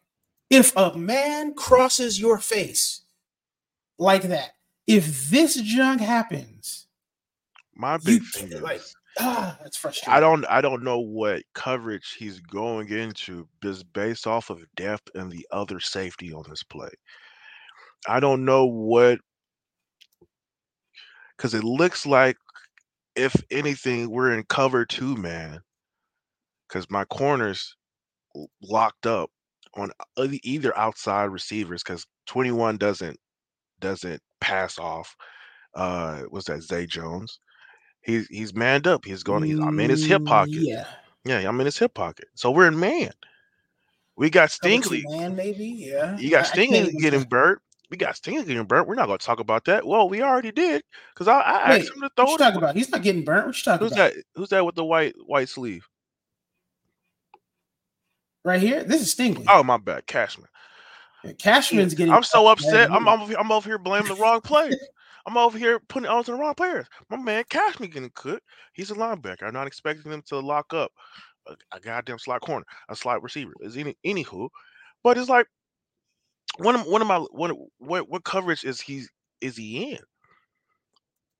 If 0.49 0.75
a 0.75 0.97
man 0.97 1.53
crosses 1.53 2.19
your 2.19 2.37
face 2.37 3.03
like 3.99 4.23
that. 4.23 4.51
If 4.87 5.29
this 5.29 5.55
junk 5.61 6.01
happens, 6.01 6.87
my 7.75 7.97
big 7.97 8.23
thing 8.23 8.51
is 8.51 8.61
like 8.61 8.81
ah, 9.19 9.55
that's 9.61 9.77
frustrating. 9.77 10.13
I 10.13 10.19
don't 10.19 10.45
I 10.49 10.61
don't 10.61 10.83
know 10.83 10.99
what 10.99 11.43
coverage 11.53 12.15
he's 12.17 12.39
going 12.39 12.89
into 12.89 13.47
just 13.61 13.91
based 13.93 14.25
off 14.25 14.49
of 14.49 14.65
depth 14.75 15.09
and 15.13 15.31
the 15.31 15.45
other 15.51 15.79
safety 15.79 16.33
on 16.33 16.43
this 16.49 16.63
play. 16.63 16.89
I 18.07 18.19
don't 18.19 18.45
know 18.45 18.65
what 18.65 19.19
because 21.39 21.53
it 21.53 21.63
looks 21.63 22.05
like 22.05 22.35
if 23.15 23.33
anything 23.49 24.09
we're 24.09 24.33
in 24.33 24.43
cover 24.43 24.85
two 24.85 25.15
man 25.15 25.61
because 26.67 26.89
my 26.91 27.05
corners 27.05 27.75
locked 28.61 29.05
up 29.05 29.29
on 29.75 29.89
either 30.17 30.77
outside 30.77 31.25
receivers 31.25 31.81
because 31.81 32.05
21 32.27 32.77
doesn't 32.77 33.17
doesn't 33.79 34.21
pass 34.41 34.77
off. 34.77 35.15
Uh, 35.73 36.23
what's 36.29 36.47
that? 36.47 36.61
Zay 36.61 36.85
Jones. 36.85 37.39
He's 38.01 38.27
he's 38.27 38.53
manned 38.53 38.87
up. 38.87 39.05
He's 39.05 39.23
going. 39.23 39.43
He's, 39.43 39.59
I'm 39.59 39.79
in 39.79 39.89
his 39.89 40.05
hip 40.05 40.23
mm, 40.23 40.27
pocket. 40.27 40.53
Yeah, 40.53 40.85
yeah. 41.25 41.47
I'm 41.47 41.59
in 41.59 41.65
his 41.65 41.77
hip 41.77 41.93
pocket. 41.93 42.27
So 42.35 42.51
we're 42.51 42.67
in 42.67 42.79
man. 42.79 43.11
We 44.15 44.29
got 44.29 44.49
Stingley. 44.49 45.03
Man, 45.09 45.35
maybe. 45.35 45.65
Yeah. 45.65 46.17
You 46.17 46.29
got 46.29 46.45
Stingley 46.45 46.91
getting 46.99 47.23
burnt. 47.23 47.59
We 47.89 47.97
got 47.97 48.15
Stingley 48.15 48.45
getting 48.45 48.65
burnt. 48.65 48.87
We're 48.87 48.95
not 48.95 49.07
going 49.07 49.17
to 49.17 49.25
talk 49.25 49.39
about 49.39 49.65
that. 49.65 49.85
Well, 49.85 50.07
we 50.09 50.21
already 50.21 50.51
did 50.51 50.83
because 51.13 51.27
I, 51.27 51.39
I 51.39 51.69
Wait, 51.69 51.81
asked 51.81 51.95
him 51.95 52.01
to 52.01 52.09
throw. 52.15 52.25
What 52.25 52.31
you 52.31 52.37
talking 52.37 52.57
about? 52.57 52.75
He's 52.75 52.89
not 52.89 53.01
getting 53.01 53.23
burnt. 53.23 53.47
What 53.47 53.57
you 53.57 53.63
talking 53.63 53.87
Who's 53.87 53.93
about? 53.93 54.13
that? 54.13 54.23
Who's 54.35 54.49
that 54.49 54.65
with 54.65 54.75
the 54.75 54.85
white 54.85 55.15
white 55.25 55.49
sleeve? 55.49 55.87
Right 58.45 58.61
here. 58.61 58.83
This 58.83 59.01
is 59.01 59.13
Stingley. 59.13 59.45
Oh 59.47 59.63
my 59.63 59.77
bad, 59.77 60.05
Cashman. 60.05 60.47
Cashman's 61.39 61.93
getting. 61.93 62.13
I'm 62.13 62.23
so 62.23 62.47
upset. 62.47 62.91
I'm 62.91 63.07
over, 63.07 63.33
I'm 63.37 63.51
over 63.51 63.67
here 63.67 63.77
blaming 63.77 64.07
the 64.07 64.21
wrong 64.21 64.41
players. 64.41 64.77
I'm 65.25 65.37
over 65.37 65.57
here 65.57 65.79
putting 65.79 66.05
it 66.05 66.11
on 66.11 66.23
to 66.23 66.31
the 66.31 66.37
wrong 66.37 66.53
players. 66.53 66.85
My 67.09 67.17
man 67.17 67.43
Cashman 67.49 67.89
getting 67.89 68.11
cooked. 68.15 68.43
He's 68.73 68.91
a 68.91 68.95
linebacker. 68.95 69.43
I'm 69.43 69.53
not 69.53 69.67
expecting 69.67 70.11
him 70.11 70.21
to 70.27 70.39
lock 70.39 70.73
up 70.73 70.91
a, 71.47 71.55
a 71.73 71.79
goddamn 71.79 72.19
slot 72.19 72.41
corner, 72.41 72.65
a 72.87 72.95
slot 72.95 73.21
receiver. 73.21 73.53
Is 73.61 73.77
any 73.77 73.97
anywho, 74.05 74.49
but 75.03 75.17
it's 75.17 75.29
like 75.29 75.47
one 76.57 76.75
of 76.75 76.85
one 76.85 77.01
of 77.01 77.07
my 77.07 77.17
one 77.31 77.53
what 77.77 78.09
what 78.09 78.23
coverage 78.23 78.63
is 78.63 78.81
he 78.81 79.05
is 79.41 79.55
he 79.57 79.91
in? 79.93 79.99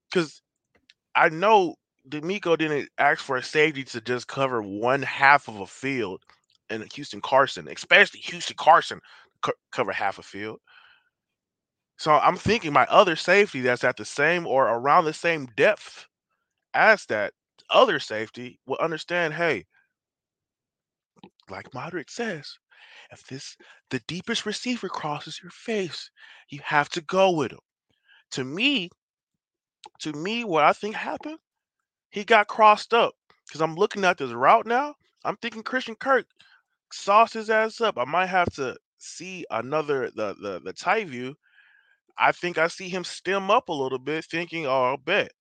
Because 0.09 0.41
I 1.15 1.29
know 1.29 1.75
DeMeco 2.09 2.57
didn't 2.57 2.89
ask 2.97 3.23
for 3.23 3.37
a 3.37 3.43
safety 3.43 3.83
to 3.85 4.01
just 4.01 4.27
cover 4.27 4.61
one 4.61 5.01
half 5.01 5.47
of 5.47 5.59
a 5.59 5.67
field 5.67 6.23
and 6.69 6.91
Houston 6.93 7.21
Carson, 7.21 7.67
especially 7.67 8.21
Houston 8.21 8.55
Carson, 8.57 9.01
co- 9.41 9.53
cover 9.71 9.91
half 9.91 10.19
a 10.19 10.23
field. 10.23 10.59
So 11.97 12.13
I'm 12.13 12.37
thinking 12.37 12.71
my 12.71 12.85
other 12.89 13.15
safety 13.15 13.61
that's 13.61 13.83
at 13.83 13.97
the 13.97 14.05
same 14.05 14.47
or 14.47 14.67
around 14.69 15.05
the 15.05 15.13
same 15.13 15.47
depth 15.57 16.07
as 16.73 17.05
that 17.07 17.33
other 17.69 17.99
safety 17.99 18.59
will 18.65 18.77
understand, 18.79 19.33
hey, 19.33 19.65
like 21.49 21.71
Moderick 21.71 22.09
says, 22.09 22.57
if 23.11 23.25
this 23.25 23.57
the 23.89 23.99
deepest 24.01 24.45
receiver 24.45 24.89
crosses 24.89 25.41
your 25.41 25.51
face, 25.51 26.11
you 26.49 26.61
have 26.63 26.89
to 26.89 27.01
go 27.01 27.31
with 27.31 27.51
him. 27.51 27.59
To 28.31 28.43
me, 28.45 28.89
to 29.99 30.13
me, 30.13 30.43
what 30.43 30.63
I 30.63 30.73
think 30.73 30.95
happened, 30.95 31.39
he 32.11 32.23
got 32.23 32.47
crossed 32.47 32.93
up 32.93 33.15
because 33.47 33.61
I'm 33.61 33.75
looking 33.75 34.05
at 34.05 34.17
this 34.17 34.31
route 34.31 34.65
now. 34.67 34.95
I'm 35.25 35.37
thinking 35.37 35.63
Christian 35.63 35.95
Kirk 35.95 36.27
sauce 36.91 37.33
his 37.33 37.49
ass 37.49 37.81
up. 37.81 37.97
I 37.97 38.05
might 38.05 38.27
have 38.27 38.51
to 38.55 38.77
see 38.97 39.45
another 39.51 40.11
the 40.11 40.35
the 40.35 40.61
the 40.63 40.73
tight 40.73 41.07
view, 41.09 41.35
I 42.17 42.31
think 42.31 42.57
I 42.57 42.67
see 42.67 42.89
him 42.89 43.03
stem 43.03 43.51
up 43.51 43.69
a 43.69 43.73
little 43.73 43.99
bit, 43.99 44.25
thinking, 44.25 44.65
"Oh, 44.67 44.83
I'll 44.85 44.97
bet 44.97 45.31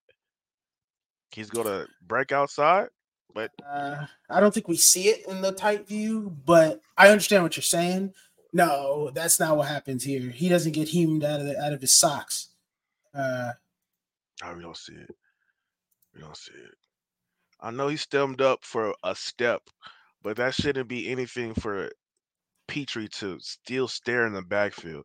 he's 1.32 1.50
gonna 1.50 1.86
break 2.02 2.32
outside." 2.32 2.88
But 3.34 3.52
uh, 3.68 4.06
I 4.30 4.40
don't 4.40 4.52
think 4.52 4.68
we 4.68 4.76
see 4.76 5.08
it 5.08 5.26
in 5.28 5.42
the 5.42 5.52
tight 5.52 5.86
view, 5.86 6.34
but 6.44 6.80
I 6.96 7.08
understand 7.10 7.42
what 7.42 7.56
you're 7.56 7.62
saying. 7.62 8.14
No, 8.52 9.10
that's 9.10 9.38
not 9.38 9.56
what 9.56 9.68
happens 9.68 10.04
here. 10.04 10.30
He 10.30 10.48
doesn't 10.48 10.72
get 10.72 10.88
hemed 10.88 11.24
out 11.24 11.40
of 11.40 11.46
the, 11.46 11.62
out 11.62 11.72
of 11.72 11.80
his 11.80 11.98
socks. 11.98 12.48
Uh, 13.14 13.52
oh, 14.42 14.54
we 14.54 14.62
don't 14.62 14.76
see 14.76 14.94
it. 14.94 15.14
We 16.14 16.22
don't 16.22 16.36
see 16.36 16.54
it. 16.54 16.74
I 17.60 17.70
know 17.70 17.88
he 17.88 17.96
stemmed 17.96 18.40
up 18.40 18.64
for 18.64 18.94
a 19.04 19.14
step, 19.14 19.62
but 20.22 20.36
that 20.36 20.54
shouldn't 20.54 20.88
be 20.88 21.08
anything 21.08 21.54
for 21.54 21.90
Pitre 22.68 23.08
to 23.08 23.38
still 23.40 23.88
stare 23.88 24.26
in 24.26 24.32
the 24.32 24.42
backfield. 24.42 25.04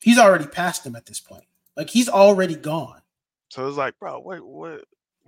He's 0.00 0.18
already 0.18 0.46
past 0.46 0.84
him 0.84 0.96
at 0.96 1.06
this 1.06 1.20
point. 1.20 1.44
Like 1.76 1.90
he's 1.90 2.08
already 2.08 2.56
gone. 2.56 3.00
So 3.48 3.66
it's 3.68 3.76
like, 3.76 3.98
bro, 3.98 4.20
wait, 4.20 4.44
what? 4.44 4.84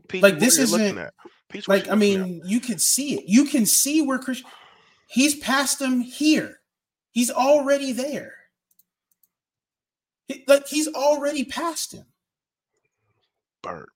Peach, 0.09 0.23
like 0.23 0.39
this 0.39 0.59
is 0.59 0.73
looking 0.73 0.99
at. 0.99 1.15
Peach, 1.49 1.69
like 1.69 1.89
I 1.89 1.95
mean, 1.95 2.41
at? 2.43 2.49
you 2.49 2.61
can 2.61 2.79
see 2.79 3.15
it. 3.15 3.25
You 3.27 3.45
can 3.45 3.67
see 3.67 4.03
where 4.03 4.19
Christian. 4.19 4.49
He's 5.09 5.35
past 5.37 5.81
him 5.81 6.01
here. 6.01 6.61
He's 7.11 7.31
already 7.31 7.93
there. 7.93 8.35
He, 10.27 10.45
like 10.49 10.67
he's 10.67 10.89
already 10.89 11.45
past 11.45 11.93
him. 11.93 12.07
Bird, 13.63 13.91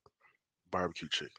barbecue 0.70 1.09
chicken. 1.09 1.32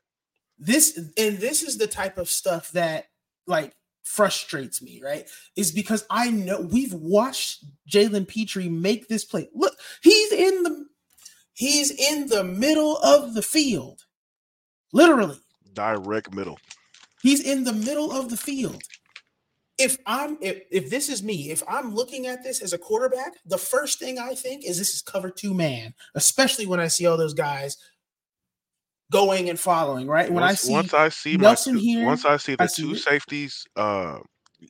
This 0.59 0.97
and 0.97 1.37
this 1.37 1.61
is 1.61 1.77
the 1.77 1.87
type 1.87 2.17
of 2.17 2.29
stuff 2.29 2.71
that 2.71 3.05
like 3.45 3.73
frustrates 4.03 4.81
me, 4.81 5.01
right? 5.03 5.29
Is 5.55 5.71
because 5.71 6.05
I 6.09 6.31
know 6.31 6.61
we've 6.61 6.93
watched 6.93 7.65
Jalen 7.89 8.27
Pitre 8.27 8.69
make 8.69 9.07
this 9.07 9.25
play. 9.25 9.49
Look, 9.53 9.73
he's 10.01 10.31
in 10.31 10.63
the 10.63 10.85
he's 11.53 11.91
in 11.91 12.27
the 12.27 12.43
middle 12.43 12.97
of 12.97 13.33
the 13.33 13.41
field. 13.41 14.03
Literally. 14.93 15.37
Direct 15.73 16.33
middle. 16.33 16.59
He's 17.21 17.41
in 17.41 17.63
the 17.63 17.73
middle 17.73 18.11
of 18.11 18.29
the 18.29 18.37
field. 18.37 18.81
If 19.77 19.97
I'm 20.07 20.37
if, 20.41 20.63
if 20.71 20.89
this 20.89 21.07
is 21.07 21.21
me, 21.21 21.51
if 21.51 21.61
I'm 21.67 21.93
looking 21.93 22.25
at 22.25 22.43
this 22.43 22.61
as 22.61 22.73
a 22.73 22.79
quarterback, 22.79 23.33
the 23.45 23.59
first 23.59 23.99
thing 23.99 24.17
I 24.17 24.33
think 24.33 24.65
is 24.65 24.79
this 24.79 24.93
is 24.93 25.03
cover 25.03 25.29
two 25.29 25.53
man, 25.53 25.93
especially 26.15 26.65
when 26.65 26.79
I 26.79 26.87
see 26.87 27.05
all 27.05 27.17
those 27.17 27.35
guys 27.35 27.77
going 29.11 29.49
and 29.49 29.59
following, 29.59 30.07
right? 30.07 30.29
When 30.31 30.41
once, 30.41 30.63
I 30.63 30.67
see 30.67 30.73
once 30.73 30.93
I 30.93 31.09
see 31.09 31.37
Nelson 31.37 31.75
my, 31.75 31.81
here, 31.81 32.05
once 32.05 32.25
I 32.25 32.37
see 32.37 32.55
the 32.55 32.63
I 32.63 32.67
see 32.67 32.83
two 32.83 32.91
it. 32.93 32.97
safeties 32.97 33.65
uh 33.75 34.19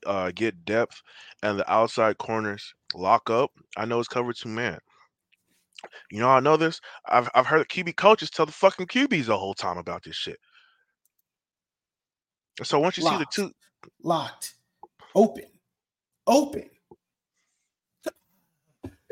uh 0.05 0.31
get 0.35 0.65
depth 0.65 1.01
and 1.41 1.57
the 1.57 1.71
outside 1.71 2.17
corners 2.17 2.73
lock 2.93 3.29
up, 3.29 3.51
I 3.77 3.85
know 3.85 3.99
it's 3.99 4.09
cover 4.09 4.33
two 4.33 4.49
man. 4.49 4.79
You 6.11 6.19
know, 6.19 6.29
I 6.29 6.39
know 6.39 6.57
this. 6.57 6.79
I've 7.07 7.29
I've 7.35 7.47
heard 7.47 7.67
QB 7.67 7.95
coaches 7.95 8.29
tell 8.29 8.45
the 8.45 8.51
fucking 8.51 8.87
QBs 8.87 9.25
the 9.25 9.37
whole 9.37 9.53
time 9.53 9.77
about 9.77 10.03
this 10.03 10.15
shit. 10.15 10.39
So 12.63 12.79
once 12.79 12.97
you 12.97 13.03
locked, 13.03 13.33
see 13.33 13.41
the 13.43 13.49
two 13.49 13.53
locked, 14.03 14.55
open, 15.13 15.45
open, 16.25 16.69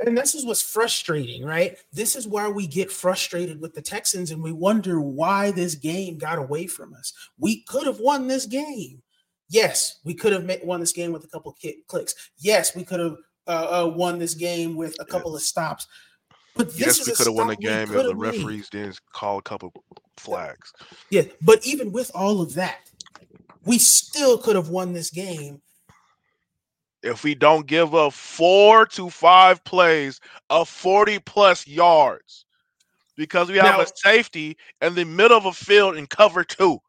and 0.05 0.17
this 0.17 0.35
is 0.35 0.45
what's 0.45 0.61
frustrating, 0.61 1.45
right? 1.45 1.77
This 1.93 2.15
is 2.15 2.27
why 2.27 2.49
we 2.49 2.67
get 2.67 2.91
frustrated 2.91 3.61
with 3.61 3.73
the 3.73 3.81
Texans 3.81 4.31
and 4.31 4.43
we 4.43 4.51
wonder 4.51 4.99
why 4.99 5.51
this 5.51 5.75
game 5.75 6.17
got 6.17 6.37
away 6.37 6.67
from 6.67 6.93
us. 6.93 7.13
We 7.37 7.63
could 7.63 7.87
have 7.87 7.99
won 7.99 8.27
this 8.27 8.45
game. 8.45 9.01
Yes, 9.49 9.99
we 10.03 10.13
could 10.13 10.33
have 10.33 10.49
won 10.63 10.79
this 10.79 10.91
game 10.91 11.11
with 11.11 11.23
a 11.23 11.27
couple 11.27 11.55
clicks. 11.87 12.15
Yes, 12.37 12.75
we 12.75 12.83
could 12.83 12.99
have 12.99 13.15
uh, 13.47 13.83
uh, 13.85 13.87
won 13.95 14.19
this 14.19 14.33
game 14.33 14.75
with 14.75 14.95
a 14.99 15.05
couple 15.05 15.35
of 15.35 15.41
stops. 15.41 15.87
But 16.55 16.69
this 16.69 16.99
yes, 16.99 17.07
we 17.07 17.13
could 17.13 17.27
have 17.27 17.35
won 17.35 17.47
the 17.47 17.55
game 17.57 17.83
if 17.83 17.89
the 17.89 18.15
referees 18.15 18.69
made. 18.73 18.83
didn't 18.83 18.99
call 19.11 19.37
a 19.37 19.41
couple 19.41 19.73
flags. 20.17 20.71
Yeah, 21.09 21.23
but 21.41 21.65
even 21.65 21.91
with 21.91 22.09
all 22.15 22.41
of 22.41 22.53
that, 22.53 22.89
we 23.65 23.77
still 23.77 24.37
could 24.37 24.55
have 24.55 24.69
won 24.69 24.93
this 24.93 25.09
game 25.09 25.61
if 27.05 27.23
we 27.23 27.35
don't 27.35 27.67
give 27.67 27.93
up 27.93 28.13
four 28.13 28.85
to 28.87 29.09
five 29.09 29.63
plays 29.63 30.19
of 30.49 30.67
40 30.67 31.19
plus 31.19 31.67
yards 31.67 32.45
because 33.15 33.49
we 33.49 33.57
have 33.57 33.77
now, 33.77 33.81
a 33.81 33.87
safety 33.95 34.57
in 34.81 34.95
the 34.95 35.05
middle 35.05 35.37
of 35.37 35.45
a 35.45 35.53
field 35.53 35.95
in 35.95 36.07
cover 36.07 36.43
two. 36.43 36.79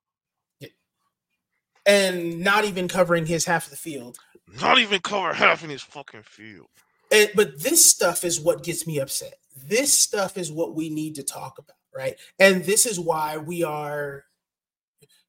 And 1.84 2.40
not 2.40 2.64
even 2.64 2.88
covering 2.88 3.26
his 3.26 3.44
half 3.44 3.66
of 3.66 3.70
the 3.70 3.76
field. 3.76 4.18
Not 4.60 4.78
even 4.78 5.00
cover 5.00 5.32
half 5.32 5.62
in 5.62 5.70
his 5.70 5.82
fucking 5.82 6.22
field. 6.22 6.66
And, 7.12 7.30
but 7.36 7.62
this 7.62 7.88
stuff 7.88 8.24
is 8.24 8.40
what 8.40 8.64
gets 8.64 8.86
me 8.86 8.98
upset. 8.98 9.38
This 9.64 9.96
stuff 9.98 10.36
is 10.36 10.52
what 10.52 10.74
we 10.74 10.90
need 10.90 11.14
to 11.16 11.22
talk 11.22 11.58
about, 11.58 11.76
right? 11.94 12.16
And 12.38 12.64
this 12.64 12.86
is 12.86 13.00
why 13.00 13.38
we 13.38 13.64
are 13.64 14.24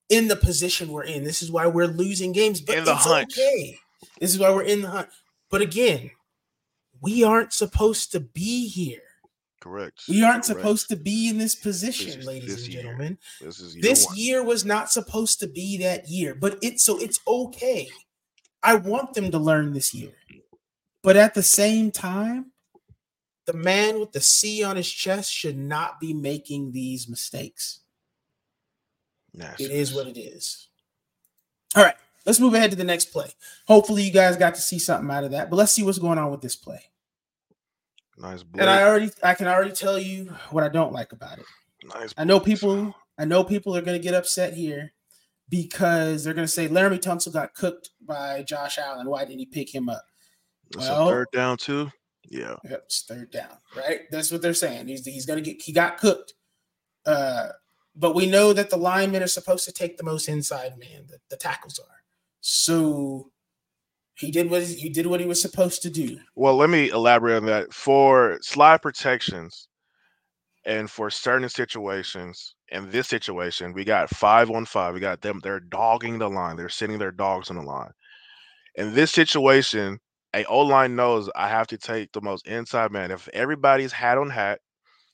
in 0.10 0.28
the 0.28 0.36
position 0.36 0.92
we're 0.92 1.04
in. 1.04 1.24
This 1.24 1.42
is 1.42 1.52
why 1.52 1.68
we're 1.68 1.88
losing 1.88 2.32
games. 2.32 2.62
But 2.62 2.78
in 2.78 2.86
the 2.86 2.94
it's 2.94 3.06
hunch. 3.06 3.38
okay 3.38 3.80
this 4.20 4.34
is 4.34 4.40
why 4.40 4.50
we're 4.50 4.64
in 4.64 4.82
the 4.82 4.90
hunt. 4.90 5.10
But 5.50 5.62
again, 5.62 6.12
we 7.02 7.24
aren't 7.24 7.54
supposed 7.54 8.12
to 8.14 8.20
be 8.20 8.68
here. 8.68 9.02
Correct. 9.60 10.04
We 10.08 10.24
aren't 10.24 10.46
Correct. 10.46 10.60
supposed 10.60 10.90
to 10.90 10.96
be 10.96 11.30
in 11.30 11.38
this 11.38 11.56
position, 11.56 12.08
this 12.08 12.16
is, 12.18 12.26
ladies 12.26 12.56
this 12.56 12.66
and 12.66 12.74
year. 12.74 12.84
gentlemen. 12.84 13.18
This, 13.42 13.60
is 13.60 13.76
year, 13.76 13.82
this 13.82 14.18
year 14.18 14.44
was 14.44 14.66
not 14.66 14.92
supposed 14.92 15.40
to 15.40 15.48
be 15.48 15.78
that 15.80 16.08
year, 16.08 16.36
but 16.36 16.58
it's 16.62 16.84
so 16.84 16.98
it's 17.00 17.20
okay. 17.28 17.90
I 18.64 18.76
want 18.76 19.14
them 19.14 19.32
to 19.32 19.38
learn 19.38 19.74
this 19.74 19.94
year. 19.94 20.12
But 21.04 21.18
at 21.18 21.34
the 21.34 21.44
same 21.44 21.92
time, 21.92 22.52
the 23.48 23.54
man 23.54 24.00
with 24.00 24.12
the 24.12 24.22
C 24.22 24.64
on 24.64 24.76
his 24.76 24.92
chest 24.92 25.34
should 25.34 25.58
not 25.58 26.00
be 26.00 26.14
making 26.14 26.74
these 26.74 27.10
mistakes. 27.10 27.80
It 29.34 29.72
is 29.72 29.94
what 29.94 30.08
it 30.08 30.20
is. 30.20 30.68
All 31.76 31.84
right. 31.84 31.96
Let's 32.26 32.40
move 32.40 32.54
ahead 32.54 32.72
to 32.72 32.76
the 32.76 32.84
next 32.84 33.06
play. 33.14 33.30
Hopefully, 33.68 34.04
you 34.04 34.12
guys 34.12 34.36
got 34.36 34.56
to 34.56 34.62
see 34.62 34.80
something 34.80 35.10
out 35.10 35.24
of 35.24 35.32
that. 35.32 35.50
But 35.50 35.56
let's 35.56 35.72
see 35.72 35.84
what's 35.84 35.98
going 35.98 36.18
on 36.18 36.30
with 36.30 36.42
this 36.42 36.58
play. 36.58 36.82
Nice. 38.18 38.44
And 38.58 38.70
I 38.70 38.84
already, 38.84 39.12
I 39.24 39.34
can 39.34 39.48
already 39.48 39.72
tell 39.72 39.98
you 39.98 40.26
what 40.50 40.64
I 40.64 40.70
don't 40.70 40.92
like 40.92 41.14
about 41.14 41.40
it. 41.40 41.46
Nice. 41.86 42.14
I 42.18 42.26
know 42.26 42.40
people. 42.40 42.94
I 43.18 43.26
know 43.26 43.44
people 43.44 43.76
are 43.78 43.82
going 43.82 43.98
to 43.98 44.04
get 44.04 44.14
upset 44.14 44.54
here 44.54 44.92
because 45.50 46.24
they're 46.24 46.34
going 46.34 46.48
to 46.48 46.52
say 46.52 46.68
Laremy 46.68 47.00
Tunsil 47.00 47.32
got 47.32 47.54
cooked 47.54 47.92
by 48.06 48.44
Josh 48.44 48.78
Allen. 48.78 49.08
Why 49.08 49.24
didn't 49.24 49.40
he 49.40 49.46
pick 49.46 49.74
him 49.74 49.88
up? 49.88 50.04
That's 50.72 50.90
well, 50.90 51.08
third 51.08 51.28
down 51.32 51.58
too. 51.58 51.90
Yeah. 52.30 52.56
Yep, 52.64 52.84
it's 52.86 53.04
third 53.04 53.32
down. 53.32 53.58
Right. 53.76 54.02
That's 54.12 54.32
what 54.32 54.42
they're 54.42 54.54
saying. 54.54 54.88
He's 54.88 55.06
he's 55.06 55.26
going 55.26 55.44
to 55.44 55.50
get. 55.50 55.62
He 55.62 55.72
got 55.72 55.98
cooked. 55.98 56.34
Uh, 57.06 57.50
but 57.96 58.16
we 58.16 58.26
know 58.30 58.54
that 58.54 58.70
the 58.70 58.78
linemen 58.78 59.24
are 59.24 59.28
supposed 59.28 59.66
to 59.66 59.72
take 59.72 59.98
the 59.98 60.04
most 60.04 60.28
inside 60.28 60.78
man. 60.78 61.06
The, 61.08 61.18
the 61.30 61.38
tackles 61.38 61.80
are. 61.80 62.04
So 62.42 63.32
he 64.16 64.32
did 64.32 64.50
what 64.50 64.64
he 64.64 64.90
did 64.90 65.08
what 65.08 65.20
he 65.20 65.26
was 65.26 65.42
supposed 65.42 65.82
to 65.84 65.90
do. 65.90 66.20
Well, 66.36 66.56
let 66.56 66.70
me 66.70 66.90
elaborate 66.90 67.38
on 67.38 67.46
that. 67.46 67.74
For 67.74 68.40
slide 68.42 68.82
protections 68.82 69.68
and 70.66 70.90
for 70.90 71.10
certain 71.10 71.50
situations, 71.50 72.56
in 72.70 72.90
this 72.90 73.08
situation, 73.08 73.74
we 73.74 73.86
got 73.86 74.10
five 74.10 74.50
on 74.52 74.66
five. 74.66 74.94
We 74.94 75.00
got 75.00 75.22
them, 75.22 75.40
they're 75.42 75.60
dogging 75.60 76.20
the 76.20 76.30
line, 76.30 76.58
they're 76.58 76.70
sitting 76.70 76.98
their 76.98 77.12
dogs 77.12 77.50
on 77.50 77.56
the 77.56 77.62
line. 77.62 77.92
In 78.76 78.94
this 78.94 79.12
situation, 79.12 80.00
a 80.38 80.46
O 80.46 80.60
line 80.60 80.96
knows 80.96 81.30
I 81.36 81.50
have 81.50 81.68
to 81.68 81.78
take 81.78 82.12
the 82.12 82.22
most 82.22 82.48
inside 82.48 82.92
man. 82.92 83.12
If 83.12 83.28
everybody's 83.30 83.92
hat 83.92 84.18
on 84.18 84.30
hat, 84.30 84.60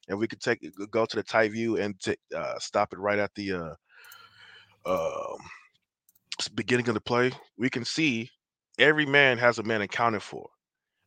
and 0.09 0.19
we 0.19 0.27
could 0.27 0.41
take 0.41 0.59
go 0.91 1.05
to 1.05 1.15
the 1.15 1.23
tight 1.23 1.51
view 1.51 1.77
and 1.77 1.99
t- 1.99 2.17
uh, 2.35 2.59
stop 2.59 2.93
it 2.93 2.99
right 2.99 3.19
at 3.19 3.33
the 3.35 3.53
uh, 3.53 3.73
um, 4.85 5.37
beginning 6.55 6.87
of 6.89 6.93
the 6.93 7.01
play, 7.01 7.31
we 7.57 7.69
can 7.69 7.85
see 7.85 8.29
every 8.79 9.05
man 9.05 9.37
has 9.37 9.59
a 9.59 9.63
man 9.63 9.81
accounted 9.81 10.21
for, 10.21 10.49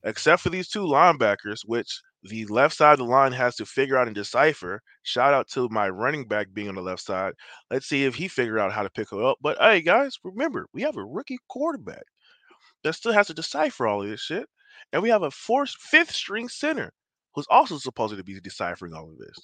except 0.04 0.42
for 0.42 0.50
these 0.50 0.68
two 0.68 0.84
linebackers, 0.84 1.60
which 1.66 2.00
the 2.22 2.46
left 2.46 2.74
side 2.74 2.92
of 2.92 2.98
the 2.98 3.04
line 3.04 3.32
has 3.32 3.54
to 3.56 3.66
figure 3.66 3.98
out 3.98 4.06
and 4.06 4.16
decipher. 4.16 4.80
Shout 5.02 5.34
out 5.34 5.48
to 5.50 5.68
my 5.68 5.88
running 5.88 6.26
back 6.26 6.48
being 6.52 6.68
on 6.68 6.74
the 6.74 6.80
left 6.80 7.02
side. 7.02 7.34
Let's 7.70 7.86
see 7.86 8.04
if 8.04 8.14
he 8.14 8.28
figured 8.28 8.58
out 8.58 8.72
how 8.72 8.82
to 8.82 8.90
pick 8.90 9.10
her 9.10 9.22
up. 9.22 9.36
But 9.42 9.58
hey, 9.60 9.82
guys, 9.82 10.16
remember 10.24 10.66
we 10.72 10.82
have 10.82 10.96
a 10.96 11.04
rookie 11.04 11.38
quarterback 11.48 12.04
that 12.86 12.94
still 12.94 13.12
has 13.12 13.26
to 13.26 13.34
decipher 13.34 13.86
all 13.86 14.02
of 14.02 14.08
this 14.08 14.20
shit, 14.20 14.46
and 14.92 15.02
we 15.02 15.08
have 15.08 15.22
a 15.22 15.30
fourth, 15.30 15.70
fifth 15.70 16.12
string 16.12 16.48
center 16.48 16.92
who's 17.34 17.46
also 17.50 17.78
supposed 17.78 18.16
to 18.16 18.22
be 18.22 18.38
deciphering 18.40 18.94
all 18.94 19.10
of 19.10 19.18
this. 19.18 19.36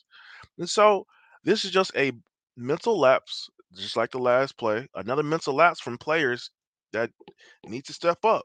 And 0.59 0.71
so 0.71 1.05
this 1.43 1.65
is 1.65 1.73
just 1.73 1.91
a 1.97 2.13
mental 2.57 2.99
lapse 2.99 3.51
just 3.75 3.97
like 3.97 4.11
the 4.11 4.19
last 4.19 4.57
play, 4.59 4.87
another 4.95 5.23
mental 5.23 5.55
lapse 5.55 5.81
from 5.81 5.99
players 5.99 6.51
that 6.93 7.11
need 7.67 7.85
to 7.87 7.93
step 7.93 8.25
up. 8.25 8.45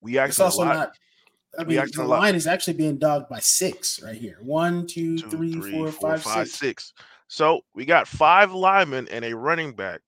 We 0.00 0.18
actually 0.18 0.44
also 0.44 0.64
not. 0.64 0.92
I 1.58 1.64
mean, 1.64 1.82
the 1.94 2.04
line 2.04 2.34
is 2.34 2.46
actually 2.46 2.74
being 2.74 2.98
dogged 2.98 3.28
by 3.28 3.40
six 3.40 4.00
right 4.02 4.14
here. 4.14 4.36
One, 4.42 4.86
two, 4.86 5.18
two 5.18 5.30
three, 5.30 5.52
three, 5.52 5.72
four, 5.72 5.90
four 5.90 6.10
five, 6.10 6.22
five 6.22 6.48
six. 6.48 6.58
six. 6.58 6.92
So 7.26 7.62
we 7.74 7.86
got 7.86 8.06
five 8.06 8.52
linemen 8.52 9.08
and 9.10 9.24
a 9.24 9.34
running 9.34 9.72
back. 9.72 10.00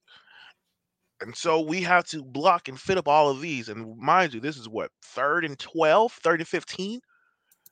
And 1.20 1.36
so 1.36 1.60
we 1.60 1.82
have 1.82 2.06
to 2.06 2.24
block 2.24 2.68
and 2.68 2.80
fit 2.80 2.98
up 2.98 3.08
all 3.08 3.28
of 3.30 3.40
these. 3.40 3.68
And 3.68 3.96
mind 3.98 4.32
you, 4.34 4.40
this 4.40 4.56
is 4.56 4.68
what 4.68 4.90
third 5.02 5.44
and 5.44 5.58
12, 5.58 6.12
third 6.12 6.40
and 6.40 6.48
15. 6.48 7.00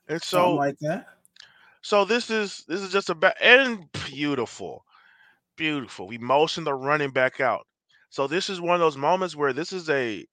And 0.07 0.21
so 0.21 0.37
Something 0.37 0.55
like 0.55 0.79
that. 0.79 1.07
So 1.81 2.05
this 2.05 2.29
is 2.29 2.63
this 2.67 2.81
is 2.81 2.91
just 2.91 3.09
about 3.09 3.35
and 3.41 3.85
beautiful 3.93 4.83
beautiful. 5.59 6.07
We 6.07 6.17
motion 6.17 6.63
the 6.63 6.73
running 6.73 7.11
back 7.11 7.39
out. 7.39 7.67
So 8.09 8.25
this 8.25 8.49
is 8.49 8.61
one 8.61 8.75
of 8.75 8.79
those 8.79 8.97
moments 8.97 9.35
where 9.35 9.53
this 9.53 9.71
is 9.71 9.89
a 9.89 10.25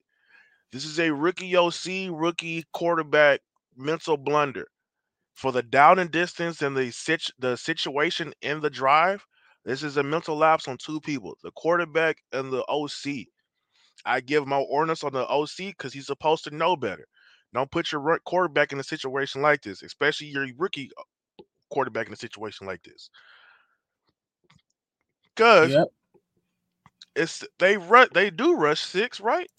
this 0.73 0.85
is 0.85 0.99
a 0.99 1.13
rookie 1.13 1.57
OC, 1.57 2.11
rookie 2.11 2.65
quarterback 2.73 3.41
mental 3.77 4.17
blunder. 4.17 4.69
For 5.35 5.53
the 5.53 5.63
down 5.63 5.99
and 5.99 6.11
distance 6.11 6.63
and 6.63 6.75
the 6.77 6.91
sit, 6.93 7.25
the 7.39 7.57
situation 7.57 8.33
in 8.41 8.61
the 8.61 8.71
drive, 8.71 9.27
this 9.67 9.83
is 9.83 9.99
a 9.99 10.03
mental 10.03 10.37
lapse 10.37 10.69
on 10.69 10.79
two 10.79 11.01
people, 11.03 11.37
the 11.43 11.51
quarterback 11.51 12.17
and 12.33 12.51
the 12.51 12.65
OC. 12.69 13.27
I 14.07 14.21
give 14.21 14.47
my 14.47 14.59
ordinance 14.59 15.05
on 15.05 15.13
the 15.13 15.27
OC 15.29 15.57
because 15.77 15.93
he's 15.93 16.07
supposed 16.07 16.45
to 16.45 16.57
know 16.57 16.77
better. 16.77 17.07
Don't 17.53 17.71
put 17.71 17.93
your 17.93 18.19
quarterback 18.25 18.73
in 18.73 18.81
a 18.81 18.85
situation 18.85 19.43
like 19.43 19.63
this, 19.63 19.83
especially 19.83 20.29
your 20.29 20.47
rookie 20.57 20.91
uh, 20.99 21.43
quarterback 21.71 22.07
in 22.07 22.13
a 22.13 22.17
situation 22.17 22.67
like 22.67 22.83
this. 22.83 23.11
because 25.37 25.71
Yep. 25.71 25.89
it's 27.15 27.45
they 27.59 27.77
run 27.77 28.09
they 28.15 28.31
do 28.31 28.55
rush 28.55 28.81
six, 28.81 29.21
right? 29.21 29.51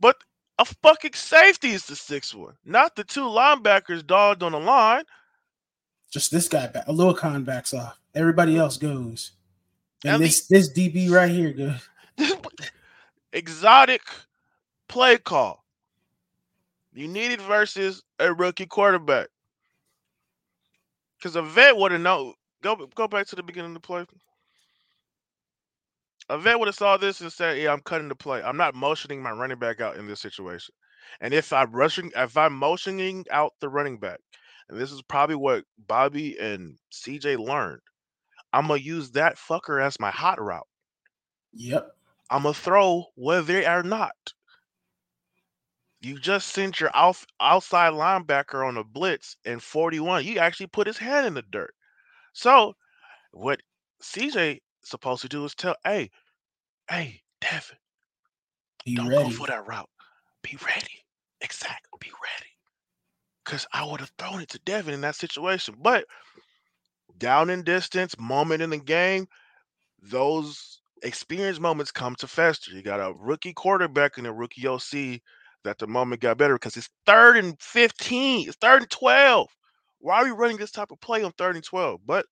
But 0.00 0.16
a 0.58 0.64
fucking 0.64 1.14
safety 1.14 1.70
is 1.70 1.86
the 1.86 1.96
sixth 1.96 2.34
one, 2.34 2.54
not 2.64 2.96
the 2.96 3.04
two 3.04 3.22
linebackers 3.24 4.06
dogged 4.06 4.42
on 4.42 4.52
the 4.52 4.60
line. 4.60 5.04
Just 6.10 6.30
this 6.30 6.48
guy 6.48 6.66
back. 6.68 6.86
A 6.86 6.92
little 6.92 7.14
con 7.14 7.44
backs 7.44 7.74
off. 7.74 7.98
Everybody 8.14 8.56
else 8.56 8.76
goes. 8.76 9.32
And 10.04 10.22
this 10.22 10.46
this 10.46 10.72
DB 10.72 11.10
right 11.10 11.30
here 11.30 11.52
goes. 11.52 11.88
Exotic 13.32 14.02
play 14.88 15.18
call. 15.18 15.64
You 16.92 17.08
needed 17.08 17.40
versus 17.40 18.02
a 18.18 18.32
rookie 18.32 18.66
quarterback. 18.66 19.28
Because 21.18 21.36
a 21.36 21.42
vet 21.42 21.76
would 21.76 21.92
have 21.92 22.00
known. 22.00 22.34
Go 22.62 22.76
go 22.94 23.08
back 23.08 23.26
to 23.28 23.36
the 23.36 23.42
beginning 23.42 23.70
of 23.70 23.74
the 23.74 23.80
play. 23.80 24.04
A 26.28 26.38
vet 26.38 26.58
would 26.58 26.68
have 26.68 26.74
saw 26.74 26.96
this 26.96 27.20
and 27.20 27.32
said, 27.32 27.58
"Yeah, 27.58 27.72
I'm 27.72 27.80
cutting 27.80 28.08
the 28.08 28.14
play. 28.14 28.42
I'm 28.42 28.56
not 28.56 28.74
motioning 28.74 29.22
my 29.22 29.32
running 29.32 29.58
back 29.58 29.80
out 29.80 29.96
in 29.96 30.06
this 30.06 30.20
situation. 30.20 30.74
And 31.20 31.34
if 31.34 31.52
I'm 31.52 31.72
rushing, 31.72 32.12
if 32.16 32.36
I'm 32.36 32.54
motioning 32.54 33.24
out 33.30 33.52
the 33.60 33.68
running 33.68 33.98
back, 33.98 34.20
and 34.68 34.78
this 34.78 34.92
is 34.92 35.02
probably 35.02 35.36
what 35.36 35.64
Bobby 35.86 36.38
and 36.38 36.78
CJ 36.92 37.38
learned, 37.38 37.80
I'm 38.54 38.68
gonna 38.68 38.78
use 38.78 39.10
that 39.10 39.36
fucker 39.36 39.84
as 39.84 39.98
my 39.98 40.12
hot 40.12 40.40
route. 40.40 40.68
Yep. 41.54 41.96
I'm 42.30 42.42
gonna 42.44 42.54
throw 42.54 43.06
where 43.16 43.42
they 43.42 43.66
are 43.66 43.82
not. 43.82 44.14
You 46.00 46.20
just 46.20 46.48
sent 46.50 46.78
your 46.78 46.90
out, 46.94 47.16
outside 47.40 47.94
linebacker 47.94 48.64
on 48.64 48.76
a 48.76 48.84
blitz 48.84 49.36
in 49.44 49.58
41. 49.58 50.24
You 50.24 50.38
actually 50.38 50.68
put 50.68 50.86
his 50.86 50.98
hand 50.98 51.26
in 51.26 51.34
the 51.34 51.42
dirt. 51.42 51.74
So, 52.32 52.74
what 53.32 53.60
CJ 54.00 54.60
supposed 54.84 55.22
to 55.22 55.28
do 55.28 55.44
is 55.44 55.54
tell, 55.56 55.74
hey, 55.84 56.10
hey, 56.88 57.22
Devin, 57.40 57.76
Be 58.84 58.94
don't 58.94 59.08
ready. 59.08 59.24
go 59.24 59.30
for 59.30 59.46
that 59.48 59.66
route. 59.66 59.90
Be 60.42 60.56
ready. 60.64 61.04
Exactly. 61.40 61.98
Be 61.98 62.10
ready. 62.10 62.50
Because 63.44 63.66
I 63.72 63.84
would 63.84 64.00
have 64.00 64.12
thrown 64.16 64.42
it 64.42 64.48
to 64.50 64.60
Devin 64.60 64.94
in 64.94 65.00
that 65.00 65.16
situation. 65.16 65.74
But 65.80 66.04
down 67.18 67.50
in 67.50 67.62
distance, 67.62 68.18
moment 68.18 68.62
in 68.62 68.70
the 68.70 68.78
game, 68.78 69.26
those 70.02 70.80
experience 71.02 71.60
moments 71.60 71.90
come 71.90 72.14
to 72.16 72.26
fester. 72.26 72.72
You 72.72 72.82
got 72.82 73.00
a 73.00 73.14
rookie 73.16 73.52
quarterback 73.52 74.18
and 74.18 74.26
a 74.26 74.32
rookie 74.32 74.66
OC 74.66 75.20
that 75.64 75.78
the 75.78 75.86
moment 75.86 76.22
got 76.22 76.38
better 76.38 76.54
because 76.54 76.76
it's 76.76 76.90
third 77.06 77.36
and 77.36 77.60
15, 77.60 78.48
it's 78.48 78.56
third 78.56 78.82
and 78.82 78.90
12. 78.90 79.48
Why 80.00 80.20
are 80.20 80.24
we 80.24 80.30
running 80.30 80.58
this 80.58 80.70
type 80.70 80.90
of 80.90 81.00
play 81.00 81.22
on 81.22 81.32
third 81.32 81.56
and 81.56 81.64
12? 81.64 82.00
But 82.04 82.26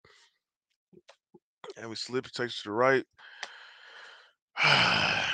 and 1.76 1.88
we 1.88 1.96
slip 1.96 2.26
it 2.26 2.34
takes 2.34 2.62
to 2.62 2.68
the 2.68 2.72
right. 2.72 3.04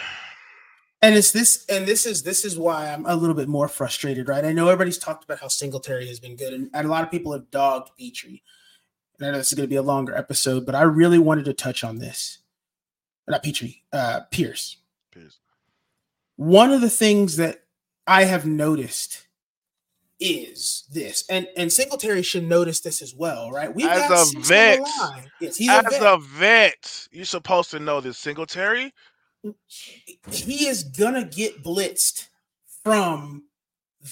And 1.01 1.15
it's 1.15 1.31
this, 1.31 1.65
and 1.69 1.87
this 1.87 2.07
is 2.07 2.25
this 2.25 2.45
is 2.45 2.59
why 2.59 2.89
I'm 2.89 3.07
a 3.07 3.15
little 3.15 3.37
bit 3.37 3.47
more 3.47 3.69
frustrated, 3.69 4.29
right? 4.29 4.45
I 4.45 4.53
know 4.53 4.67
everybody's 4.67 4.99
talked 4.99 5.23
about 5.23 5.39
how 5.39 5.47
Singletary 5.47 6.09
has 6.09 6.19
been 6.19 6.35
good, 6.35 6.53
and, 6.53 6.69
and 6.75 6.89
a 6.89 6.91
lot 6.91 7.05
of 7.05 7.11
people 7.13 7.33
have 7.33 7.49
dogged 7.53 7.91
Pitre. 7.97 8.41
And 9.19 9.29
I 9.29 9.31
know 9.33 9.39
this 9.39 9.49
is 9.49 9.55
going 9.55 9.67
to 9.67 9.71
be 9.71 9.77
a 9.77 9.83
longer 9.83 10.17
episode, 10.17 10.65
but 10.65 10.75
I 10.75 10.83
really 10.83 11.19
wanted 11.19 11.45
to 11.47 11.53
touch 11.53 11.83
on 11.85 11.99
this. 11.99 12.39
Not 13.27 13.43
Pitre, 13.43 13.69
uh, 13.93 14.21
Pierce. 14.31 14.79
Pierce. 15.13 15.39
One 16.37 16.71
of 16.73 16.81
the 16.81 16.91
things 16.91 17.37
that 17.37 17.65
I 18.07 18.25
have 18.25 18.47
noticed 18.47 19.27
is 20.21 20.85
this, 20.93 21.25
and 21.29 21.47
and 21.57 21.73
Singletary 21.73 22.23
should 22.23 22.49
notice 22.49 22.81
this 22.81 23.03
as 23.03 23.15
well, 23.15 23.51
right? 23.53 23.73
We've 23.73 23.87
As 23.87 24.09
got 24.09 24.35
a 24.35 24.41
vet. 24.41 24.81
Yes, 25.41 25.57
he's 25.57 25.69
As 25.69 25.85
a 25.87 25.91
vet. 25.91 26.03
a 26.03 26.19
vet, 26.19 27.09
you're 27.13 27.25
supposed 27.25 27.71
to 27.73 27.79
know 27.79 28.01
this 28.01 28.19
Singletary. 28.19 28.93
he 30.33 30.67
is 30.67 30.83
gonna 30.85 31.25
get 31.25 31.63
blitzed 31.63 32.29
from 32.83 33.45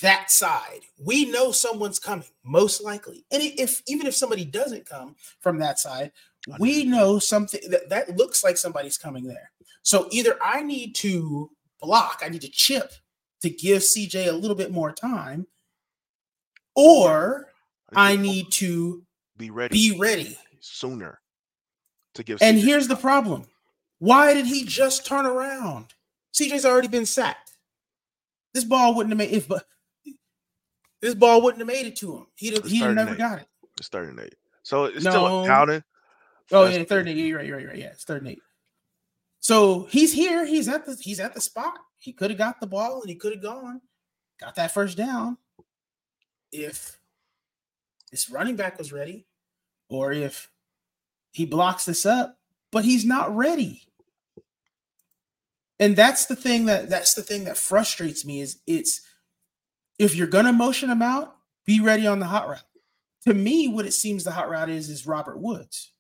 that 0.03 0.31
side. 0.31 0.81
We 0.99 1.31
know 1.31 1.53
someone's 1.53 1.99
coming, 1.99 2.27
most 2.45 2.83
likely. 2.83 3.25
And 3.31 3.43
if 3.43 3.83
even 3.87 4.07
if 4.07 4.15
somebody 4.15 4.45
doesn't 4.45 4.87
come 4.87 5.17
from 5.41 5.59
that 5.59 5.79
side, 5.79 6.13
we 6.59 6.85
know 6.85 7.19
something 7.19 7.61
that, 7.71 7.89
that 7.89 8.17
looks 8.17 8.45
like 8.45 8.57
somebody's 8.57 8.99
coming 8.99 9.25
there. 9.25 9.51
So 9.83 10.09
either 10.11 10.37
I 10.43 10.63
need 10.63 10.95
to 10.97 11.51
block, 11.81 12.23
I 12.25 12.29
need 12.29 12.43
to 12.43 12.51
chip 12.51 12.93
to 13.43 13.51
give 13.51 13.83
CJ 13.83 14.29
a 14.29 14.33
little 14.33 14.57
bit 14.57 14.73
more 14.73 14.93
time, 14.93 15.47
or 16.75 17.53
I 17.95 18.17
need 18.17 18.51
to 18.53 19.05
be 19.37 19.51
ready 19.51 19.73
be 19.73 19.99
ready. 19.99 20.37
sooner 20.61 21.21
to 22.15 22.23
give. 22.23 22.43
And 22.43 22.59
CJ 22.59 22.65
here's 22.65 22.89
the 22.89 22.97
problem. 22.97 23.45
Why 23.99 24.35
did 24.35 24.47
he 24.47 24.65
just 24.65 25.07
turn 25.07 25.27
around? 25.27 25.95
CJ's 26.35 26.67
already 26.67 26.89
been 26.89 27.07
sacked. 27.07 27.53
This 28.53 28.65
ball 28.65 28.95
wouldn't 28.95 29.13
have 29.13 29.19
made 29.19 29.35
if 29.35 29.49
but 29.49 29.67
this 31.01 31.15
ball 31.15 31.43
wouldn't 31.43 31.61
have 31.61 31.69
made 31.69 31.87
it 31.87 31.97
to 31.97 32.17
him. 32.17 32.27
He'd 32.37 32.55
have, 32.55 32.65
he'd 32.65 32.95
never 32.95 33.13
eight. 33.13 33.19
got 33.19 33.39
it. 33.41 33.47
It's 33.79 33.89
third 33.89 34.09
and 34.09 34.21
eight, 34.21 34.35
so 34.63 34.85
it's 34.85 35.01
still 35.01 35.43
No. 35.43 35.47
counting. 35.47 35.83
Oh 36.53 36.65
That's 36.65 36.79
yeah, 36.79 36.85
third 36.85 37.09
and 37.09 37.19
eight. 37.19 37.27
You're 37.27 37.39
right, 37.39 37.47
you're 37.47 37.57
right, 37.57 37.63
you're 37.63 37.71
right. 37.73 37.81
Yeah, 37.81 37.89
it's 37.89 38.05
third 38.05 38.23
and 38.23 38.31
eight. 38.33 38.43
So 39.41 39.85
he's 39.91 40.13
here. 40.13 40.45
He's 40.47 40.69
at 40.69 40.87
the 40.87 40.97
he's 41.01 41.21
at 41.21 41.35
the 41.35 41.41
spot. 41.41 41.75
He 41.99 42.13
could 42.13 42.31
have 42.31 42.39
got 42.39 42.61
the 42.61 42.67
ball 42.67 43.01
and 43.01 43.09
he 43.11 43.17
could 43.17 43.33
have 43.33 43.43
gone, 43.43 43.81
got 44.41 44.55
that 44.57 44.73
first 44.73 44.97
down. 44.97 45.39
If 46.53 46.99
this 48.11 48.31
running 48.31 48.57
back 48.57 48.79
was 48.79 48.93
ready, 48.93 49.27
or 49.89 50.13
if 50.13 50.51
he 51.33 51.45
blocks 51.45 51.85
this 51.85 52.07
up, 52.07 52.39
but 52.73 52.85
he's 52.85 53.05
not 53.05 53.35
ready. 53.37 53.83
And 55.79 55.95
that's 55.95 56.27
the 56.27 56.37
thing 56.37 56.67
that 56.67 56.89
that's 56.89 57.15
the 57.15 57.23
thing 57.23 57.45
that 57.45 57.59
frustrates 57.59 58.25
me 58.25 58.41
is 58.41 58.61
it's 58.67 59.03
if 59.99 60.15
you're 60.15 60.27
gonna 60.27 60.53
motion 60.53 60.91
him 60.91 61.03
out, 61.03 61.37
be 61.65 61.81
ready 61.81 62.07
on 62.07 62.19
the 62.19 62.27
hot 62.27 62.49
route. 62.49 62.63
To 63.27 63.35
me, 63.35 63.69
what 63.69 63.87
it 63.87 63.93
seems 63.93 64.25
the 64.25 64.31
hot 64.31 64.49
route 64.49 64.69
is 64.69 64.89
is 64.89 65.07
Robert 65.07 65.39
Woods. 65.39 65.93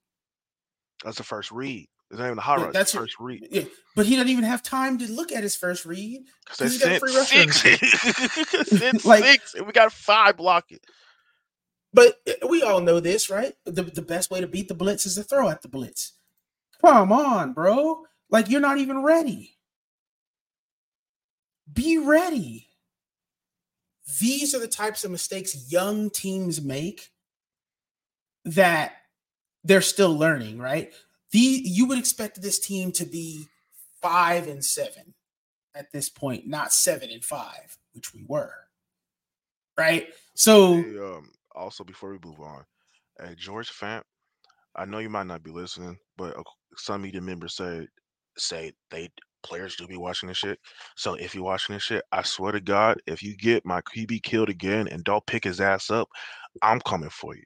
That's 1.04 1.18
the 1.18 1.24
first 1.24 1.50
read. 1.50 1.88
It's 2.10 2.18
not 2.20 2.26
even 2.26 2.36
the 2.36 2.42
hot 2.42 2.60
route. 2.60 2.72
that's 2.72 2.92
first 2.94 3.18
read. 3.18 3.48
Yeah, 3.50 3.64
but 3.96 4.06
he 4.06 4.14
doesn't 4.14 4.30
even 4.30 4.44
have 4.44 4.62
time 4.62 4.98
to 4.98 5.10
look 5.10 5.32
at 5.32 5.42
his 5.42 5.56
first 5.56 5.84
read. 5.84 6.22
Because 6.48 6.72
he's 6.72 6.82
got 6.82 7.00
free 7.00 7.12
six. 7.12 9.04
Like- 9.04 9.24
six, 9.24 9.54
and 9.54 9.66
we 9.66 9.72
got 9.72 9.92
five 9.92 10.36
blocking. 10.36 10.78
But 11.92 12.20
uh, 12.28 12.46
we 12.48 12.62
all 12.62 12.80
know 12.80 13.00
this, 13.00 13.30
right? 13.30 13.54
The, 13.64 13.82
the 13.82 14.02
best 14.02 14.30
way 14.30 14.40
to 14.40 14.46
beat 14.46 14.68
the 14.68 14.74
blitz 14.74 15.06
is 15.06 15.14
to 15.14 15.22
throw 15.24 15.48
at 15.48 15.62
the 15.62 15.68
blitz. 15.68 16.12
Come 16.80 17.10
on, 17.10 17.54
bro. 17.54 18.04
Like 18.30 18.50
you're 18.50 18.60
not 18.60 18.78
even 18.78 19.02
ready. 19.02 19.56
Be 21.72 21.98
ready. 21.98 22.65
These 24.20 24.54
are 24.54 24.60
the 24.60 24.68
types 24.68 25.04
of 25.04 25.10
mistakes 25.10 25.70
young 25.70 26.10
teams 26.10 26.62
make 26.62 27.10
that 28.44 28.92
they're 29.64 29.80
still 29.80 30.16
learning, 30.16 30.58
right? 30.58 30.92
The 31.32 31.38
you 31.38 31.86
would 31.86 31.98
expect 31.98 32.40
this 32.40 32.58
team 32.58 32.92
to 32.92 33.04
be 33.04 33.46
five 34.00 34.46
and 34.46 34.64
seven 34.64 35.14
at 35.74 35.90
this 35.92 36.08
point, 36.08 36.46
not 36.46 36.72
seven 36.72 37.10
and 37.10 37.24
five, 37.24 37.76
which 37.92 38.14
we 38.14 38.24
were. 38.28 38.54
Right? 39.76 40.08
So 40.34 40.74
Hey, 40.74 40.98
um, 40.98 41.30
also, 41.54 41.84
before 41.84 42.12
we 42.12 42.18
move 42.24 42.40
on, 42.40 42.64
hey, 43.20 43.34
George 43.36 43.70
Fant, 43.70 44.02
I 44.76 44.84
know 44.84 44.98
you 44.98 45.10
might 45.10 45.26
not 45.26 45.42
be 45.42 45.50
listening, 45.50 45.98
but 46.16 46.36
some 46.76 47.02
media 47.02 47.20
members 47.20 47.56
say 47.56 47.88
say 48.38 48.72
they 48.90 49.08
players 49.46 49.76
do 49.76 49.86
be 49.86 49.96
watching 49.96 50.28
this 50.28 50.38
shit. 50.38 50.58
So 50.96 51.14
if 51.14 51.34
you're 51.34 51.44
watching 51.44 51.74
this 51.74 51.84
shit, 51.84 52.04
I 52.12 52.22
swear 52.22 52.52
to 52.52 52.60
God, 52.60 52.98
if 53.06 53.22
you 53.22 53.36
get 53.36 53.66
my 53.66 53.80
QB 53.82 54.22
killed 54.22 54.48
again 54.50 54.88
and 54.88 55.04
don't 55.04 55.26
pick 55.26 55.44
his 55.44 55.60
ass 55.60 55.90
up, 55.90 56.08
I'm 56.62 56.80
coming 56.80 57.10
for 57.10 57.34
you. 57.36 57.44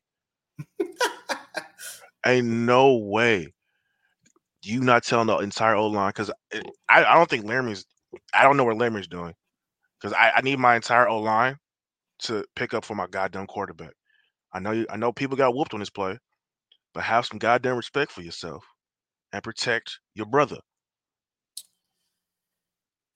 Ain't 2.27 2.47
no 2.47 2.97
way 2.97 3.49
you 4.63 4.81
not 4.81 5.05
telling 5.05 5.27
the 5.27 5.39
entire 5.39 5.75
O 5.75 5.87
line 5.87 6.11
because 6.11 6.31
I, 6.89 7.05
I 7.05 7.15
don't 7.15 7.31
think 7.31 7.47
Laremy's 7.47 7.87
I 8.35 8.43
don't 8.43 8.57
know 8.57 8.65
what 8.65 8.77
Laremy's 8.77 9.09
doing 9.09 9.35
because 10.01 10.15
I, 10.15 10.33
I 10.37 10.41
need 10.43 10.59
my 10.59 10.77
entire 10.77 11.09
O 11.09 11.19
line 11.21 11.57
to 12.21 12.45
pick 12.57 12.75
up 12.75 12.85
for 12.85 12.95
my 12.95 13.07
goddamn 13.07 13.47
quarterback. 13.47 13.93
I 14.53 14.61
know 14.61 14.73
you 14.73 14.87
I 14.91 14.97
know 14.97 15.13
people 15.13 15.37
got 15.37 15.55
whooped 15.55 15.75
on 15.75 15.81
this 15.81 15.91
play, 15.91 16.19
but 16.95 17.05
have 17.05 17.27
some 17.27 17.39
goddamn 17.39 17.77
respect 17.77 18.13
for 18.13 18.23
yourself 18.23 18.65
and 19.33 19.43
protect 19.43 20.01
your 20.15 20.27
brother. 20.27 20.59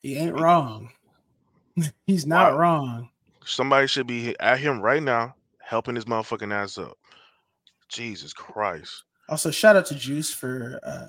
He 0.05 0.17
ain't 0.19 0.39
wrong. 0.39 0.91
He's 2.07 2.27
not 2.27 2.53
Wow. 2.53 2.59
wrong. 2.59 3.11
Somebody 3.47 3.87
should 3.87 4.07
be 4.07 4.39
at 4.39 4.61
him 4.61 4.81
right 4.83 5.03
now 5.03 5.35
helping 5.63 5.95
his 5.95 6.05
motherfucking 6.05 6.53
ass 6.53 6.77
up. 6.77 6.99
Jesus 7.89 8.35
Christ. 8.35 9.05
Also, 9.31 9.51
shout 9.51 9.77
out 9.77 9.87
to 9.87 9.95
Juice 9.95 10.31
for 10.31 10.79
uh 10.83 11.09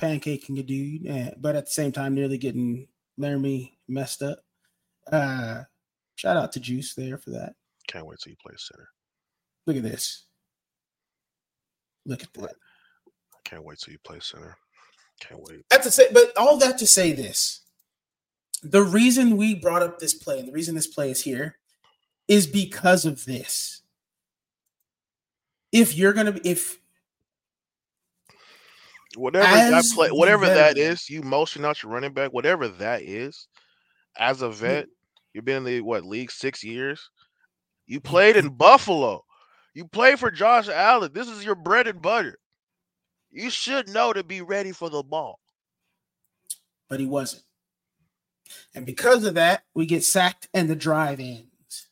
pancaking 0.00 0.60
a 0.60 0.62
dude, 0.62 1.34
but 1.38 1.56
at 1.56 1.64
the 1.66 1.72
same 1.72 1.90
time, 1.90 2.14
nearly 2.14 2.38
getting 2.38 2.86
Laremy 3.18 3.72
messed 3.88 4.22
up. 4.22 4.38
Uh 5.10 5.64
shout 6.14 6.36
out 6.36 6.52
to 6.52 6.60
Juice 6.60 6.94
there 6.94 7.18
for 7.18 7.30
that. 7.30 7.54
Can't 7.88 8.06
wait 8.06 8.20
till 8.22 8.30
you 8.30 8.36
play 8.40 8.54
center. 8.58 8.88
Look 9.66 9.76
at 9.76 9.82
this. 9.82 10.26
Look 12.04 12.22
at 12.22 12.32
that. 12.34 12.54
Can't 13.44 13.64
wait 13.64 13.78
till 13.80 13.90
you 13.92 13.98
play 14.04 14.20
center. 14.20 14.56
Can't 15.20 15.40
wait. 15.42 15.64
That's 15.70 15.86
to 15.86 15.90
say, 15.90 16.08
but 16.12 16.36
all 16.36 16.58
that 16.58 16.78
to 16.78 16.86
say 16.86 17.12
this: 17.12 17.60
the 18.62 18.82
reason 18.82 19.36
we 19.36 19.54
brought 19.54 19.82
up 19.82 19.98
this 19.98 20.14
play 20.14 20.38
and 20.38 20.48
the 20.48 20.52
reason 20.52 20.74
this 20.74 20.86
play 20.86 21.10
is 21.10 21.22
here 21.22 21.58
is 22.28 22.46
because 22.46 23.04
of 23.04 23.24
this. 23.24 23.82
If 25.72 25.96
you're 25.96 26.12
gonna, 26.12 26.38
if 26.44 26.78
whatever 29.16 29.54
that 29.54 29.84
play, 29.94 30.10
whatever 30.10 30.46
that 30.46 30.76
veteran- 30.76 30.92
is, 30.92 31.08
you 31.08 31.22
motion 31.22 31.64
out 31.64 31.82
your 31.82 31.92
running 31.92 32.12
back, 32.12 32.32
whatever 32.32 32.68
that 32.68 33.02
is, 33.02 33.48
as 34.16 34.42
a 34.42 34.50
vet, 34.50 34.86
you've 35.32 35.44
been 35.44 35.58
in 35.58 35.64
the 35.64 35.80
what 35.80 36.04
league 36.04 36.30
six 36.30 36.62
years. 36.64 37.10
You 37.86 38.00
played 38.00 38.36
in 38.36 38.48
Buffalo. 38.48 39.24
You 39.74 39.86
played 39.86 40.18
for 40.18 40.30
Josh 40.30 40.68
Allen. 40.68 41.12
This 41.12 41.28
is 41.28 41.44
your 41.44 41.54
bread 41.54 41.86
and 41.86 42.00
butter. 42.00 42.38
You 43.30 43.50
should 43.50 43.88
know 43.88 44.12
to 44.12 44.24
be 44.24 44.40
ready 44.40 44.72
for 44.72 44.88
the 44.90 45.02
ball. 45.02 45.40
but 46.88 47.00
he 47.00 47.06
wasn't. 47.06 47.42
And 48.74 48.86
because 48.86 49.24
of 49.24 49.34
that, 49.34 49.64
we 49.74 49.86
get 49.86 50.04
sacked 50.04 50.48
and 50.54 50.70
the 50.70 50.76
drive 50.76 51.18
ends. 51.18 51.88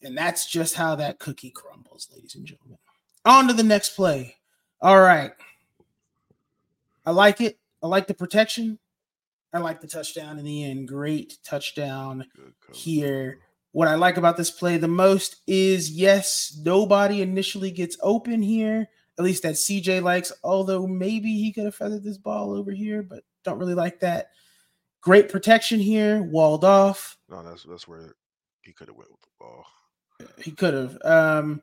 And 0.00 0.16
that's 0.16 0.50
just 0.50 0.74
how 0.74 0.94
that 0.96 1.18
cookie 1.18 1.50
crumbles, 1.50 2.08
ladies 2.14 2.34
and 2.36 2.46
gentlemen. 2.46 2.78
On 3.24 3.48
to 3.48 3.54
the 3.54 3.62
next 3.64 3.96
play. 3.96 4.36
All 4.80 5.00
right. 5.00 5.32
I 7.04 7.10
like 7.10 7.40
it. 7.40 7.58
I 7.82 7.88
like 7.88 8.06
the 8.06 8.14
protection. 8.14 8.78
I 9.52 9.58
like 9.58 9.80
the 9.80 9.88
touchdown 9.88 10.38
in 10.38 10.44
the 10.44 10.64
end. 10.64 10.88
Great 10.88 11.38
touchdown 11.44 12.26
here. 12.72 13.40
What 13.72 13.88
I 13.88 13.96
like 13.96 14.16
about 14.16 14.36
this 14.36 14.50
play 14.50 14.76
the 14.76 14.88
most 14.88 15.36
is 15.46 15.90
yes, 15.90 16.58
nobody 16.64 17.20
initially 17.22 17.70
gets 17.70 17.96
open 18.00 18.42
here. 18.42 18.88
At 19.18 19.24
least 19.24 19.42
that 19.42 19.54
CJ 19.54 20.02
likes, 20.02 20.32
although 20.42 20.86
maybe 20.86 21.36
he 21.36 21.52
could 21.52 21.64
have 21.64 21.74
feathered 21.74 22.02
this 22.02 22.18
ball 22.18 22.52
over 22.52 22.70
here, 22.70 23.02
but 23.02 23.24
don't 23.44 23.58
really 23.58 23.74
like 23.74 24.00
that. 24.00 24.30
Great 25.02 25.28
protection 25.28 25.80
here, 25.80 26.22
walled 26.22 26.64
off. 26.64 27.18
No, 27.28 27.42
that's 27.42 27.64
that's 27.64 27.86
where 27.86 28.14
he 28.62 28.72
could 28.72 28.88
have 28.88 28.96
went 28.96 29.10
with 29.10 29.20
the 29.20 29.28
ball. 29.38 29.66
He 30.38 30.52
could 30.52 30.74
have. 30.74 30.98
Um, 31.04 31.62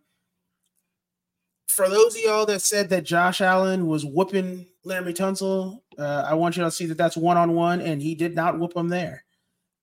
for 1.70 1.88
those 1.88 2.16
of 2.16 2.22
y'all 2.22 2.46
that 2.48 2.62
said 2.62 2.90
that 2.90 3.06
Josh 3.06 3.42
Allen 3.42 3.88
was 3.88 4.06
whooping 4.06 4.68
Laremy 4.86 5.16
Tunsil, 5.16 5.80
uh, 5.98 6.26
I 6.28 6.34
want 6.34 6.58
you 6.58 6.64
to 6.64 6.72
see 6.72 6.86
that 6.88 6.98
that's 6.98 7.16
one 7.16 7.38
on 7.38 7.54
one, 7.54 7.80
and 7.80 8.02
he 8.02 8.16
did 8.16 8.36
not 8.36 8.60
whoop 8.60 8.76
him 8.76 8.90
there. 8.90 9.24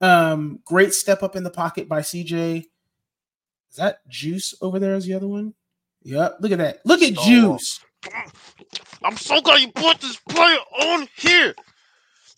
Um, 0.00 0.60
great 0.64 0.92
step 0.92 1.22
up 1.22 1.36
in 1.36 1.42
the 1.42 1.50
pocket 1.50 1.88
by 1.88 2.00
CJ. 2.00 2.66
Is 3.70 3.76
that 3.76 4.06
Juice 4.08 4.54
over 4.60 4.78
there? 4.78 4.94
Is 4.94 5.06
the 5.06 5.14
other 5.14 5.28
one? 5.28 5.54
Yep. 6.06 6.36
Look 6.38 6.52
at 6.52 6.58
that. 6.58 6.78
Look 6.84 7.02
at. 7.02 7.14
Juice. 7.14 7.80
I'm 9.02 9.16
so 9.16 9.40
glad 9.40 9.60
you 9.60 9.72
put 9.72 10.00
this 10.00 10.16
player 10.28 10.58
on 10.80 11.08
here. 11.16 11.52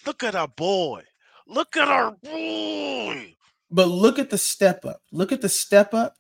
Look 0.07 0.23
at 0.23 0.35
our 0.35 0.49
boy. 0.49 1.03
Look 1.47 1.77
at 1.77 1.87
our 1.89 2.13
boy. 2.13 3.35
But 3.71 3.89
look 3.89 4.19
at 4.19 4.31
the 4.31 4.39
step 4.39 4.87
up. 4.87 5.03
Look 5.13 5.33
at 5.33 5.43
the 5.43 5.51
step 5.51 5.93
up, 5.93 6.15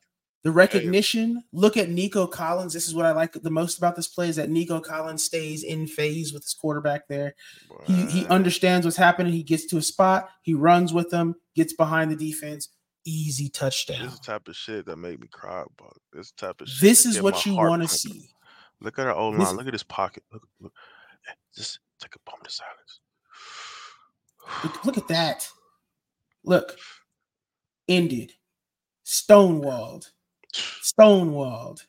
the 0.45 0.51
recognition. 0.51 1.43
Look 1.51 1.79
at 1.79 1.89
Nico 1.89 2.27
Collins. 2.27 2.75
This 2.75 2.87
is 2.87 2.95
what 2.95 3.07
I 3.07 3.13
like 3.13 3.33
the 3.33 3.51
most 3.51 3.79
about 3.79 3.97
this 3.97 4.09
play 4.09 4.29
is 4.29 4.37
that 4.37 4.51
Nico 4.51 4.81
Collins 4.81 5.25
stays 5.25 5.65
in 5.65 5.87
phase 5.87 6.35
with 6.35 6.43
his 6.43 6.53
quarterback 6.53 7.09
there. 7.09 7.35
He, 7.87 8.05
he 8.07 8.27
understands 8.27 8.85
what's 8.85 8.99
happening. 8.99 9.33
He 9.33 9.43
gets 9.43 9.65
to 9.67 9.79
a 9.79 9.83
spot. 9.83 10.29
He 10.43 10.53
runs 10.53 10.93
with 10.93 11.09
them, 11.09 11.37
gets 11.57 11.73
behind 11.73 12.11
the 12.11 12.17
defense. 12.17 12.69
Easy 13.11 13.49
touchdown. 13.49 14.03
This 14.03 14.13
is 14.13 14.21
the 14.21 14.27
type 14.27 14.49
of 14.49 14.57
shit 14.57 14.85
that 14.87 14.97
make 14.97 15.19
me 15.19 15.29
cry 15.29 15.63
about. 15.63 15.97
This 16.13 16.31
type 16.33 16.61
of 16.61 16.69
shit. 16.69 16.81
This 16.83 17.07
is 17.07 17.23
what 17.23 17.47
you 17.47 17.55
want 17.55 17.81
to 17.83 17.89
see. 17.89 18.29
Look 18.83 18.99
at 18.99 19.07
our 19.07 19.15
old 19.15 19.35
line. 19.37 19.57
Look 19.57 19.67
at 19.67 19.73
his 19.73 19.83
pocket. 19.83 20.23
Look, 20.31 20.43
look. 20.61 20.73
Eh, 21.29 21.33
Just 21.57 21.81
take 22.01 22.15
a 22.15 22.31
moment 22.31 22.47
of 22.49 22.53
silence. 22.53 23.01
Look, 24.63 24.85
look 24.85 24.99
at 24.99 25.09
that. 25.09 25.49
Look. 26.45 26.77
Ended. 27.89 28.35
Stonewalled. 29.07 30.11
Stonewalled. 30.55 31.81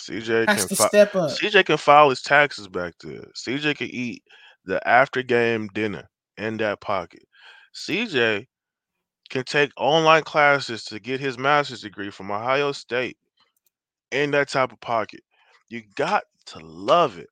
CJ 0.00 0.48
Has 0.48 0.60
can 0.60 0.68
to 0.68 0.76
fi- 0.76 0.88
step 0.88 1.14
up. 1.14 1.30
CJ 1.30 1.66
can 1.66 1.76
file 1.76 2.08
his 2.08 2.22
taxes 2.22 2.68
back 2.68 2.94
there. 3.00 3.24
CJ 3.36 3.76
can 3.76 3.88
eat 3.88 4.22
the 4.64 4.86
after 4.88 5.22
game 5.22 5.68
dinner 5.74 6.08
in 6.38 6.56
that 6.56 6.80
pocket. 6.80 7.22
CJ 7.74 8.46
can 9.28 9.44
take 9.44 9.70
online 9.76 10.22
classes 10.22 10.84
to 10.84 10.98
get 10.98 11.20
his 11.20 11.38
master's 11.38 11.82
degree 11.82 12.10
from 12.10 12.30
Ohio 12.30 12.72
State 12.72 13.16
in 14.10 14.30
that 14.32 14.48
type 14.48 14.72
of 14.72 14.80
pocket. 14.80 15.20
You 15.68 15.82
got 15.96 16.24
to 16.46 16.58
love 16.60 17.18
it 17.18 17.28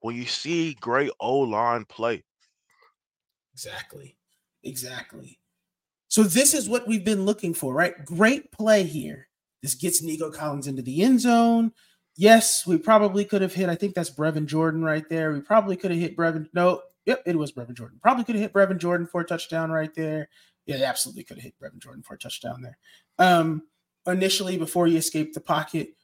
when 0.00 0.16
you 0.16 0.24
see 0.24 0.74
great 0.80 1.10
O 1.20 1.38
line 1.38 1.84
play. 1.84 2.22
Exactly. 3.52 4.16
Exactly. 4.64 5.38
So 6.08 6.22
this 6.22 6.54
is 6.54 6.68
what 6.68 6.86
we've 6.86 7.04
been 7.04 7.24
looking 7.24 7.54
for, 7.54 7.72
right? 7.72 8.04
Great 8.04 8.52
play 8.52 8.84
here. 8.84 9.28
This 9.62 9.74
gets 9.74 10.02
Nico 10.02 10.30
Collins 10.30 10.66
into 10.66 10.82
the 10.82 11.02
end 11.02 11.20
zone. 11.20 11.72
Yes, 12.16 12.66
we 12.66 12.76
probably 12.76 13.24
could 13.24 13.40
have 13.40 13.54
hit. 13.54 13.68
I 13.68 13.74
think 13.74 13.94
that's 13.94 14.10
Brevin 14.10 14.46
Jordan 14.46 14.84
right 14.84 15.08
there. 15.08 15.32
We 15.32 15.40
probably 15.40 15.76
could 15.76 15.90
have 15.90 16.00
hit 16.00 16.16
Brevin. 16.16 16.48
No, 16.52 16.82
yep, 17.06 17.22
it 17.24 17.36
was 17.36 17.52
Brevin 17.52 17.74
Jordan. 17.74 17.98
Probably 18.02 18.24
could 18.24 18.34
have 18.34 18.42
hit 18.42 18.52
Brevin 18.52 18.78
Jordan 18.78 19.06
for 19.06 19.22
a 19.22 19.24
touchdown 19.24 19.70
right 19.70 19.94
there. 19.94 20.28
Yeah, 20.66 20.78
they 20.78 20.84
absolutely 20.84 21.24
could 21.24 21.38
have 21.38 21.44
hit 21.44 21.54
Brevin 21.60 21.80
Jordan 21.80 22.02
for 22.02 22.14
a 22.14 22.18
touchdown 22.18 22.62
there. 22.62 22.78
Um, 23.18 23.62
initially 24.06 24.56
before 24.56 24.86
he 24.86 24.96
escaped 24.96 25.34
the 25.34 25.40
pocket, 25.40 25.94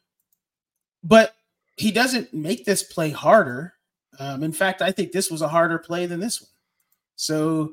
but 1.03 1.35
he 1.77 1.93
doesn't 1.93 2.35
make 2.35 2.65
this 2.65 2.83
play 2.83 3.11
harder. 3.11 3.75
Um, 4.19 4.43
in 4.43 4.53
fact, 4.53 4.83
I 4.83 4.91
think 4.91 5.13
this 5.13 5.31
was 5.31 5.43
a 5.43 5.49
harder 5.49 5.79
play 5.79 6.07
than 6.07 6.21
this 6.21 6.41
one. 6.41 6.51
So 7.17 7.73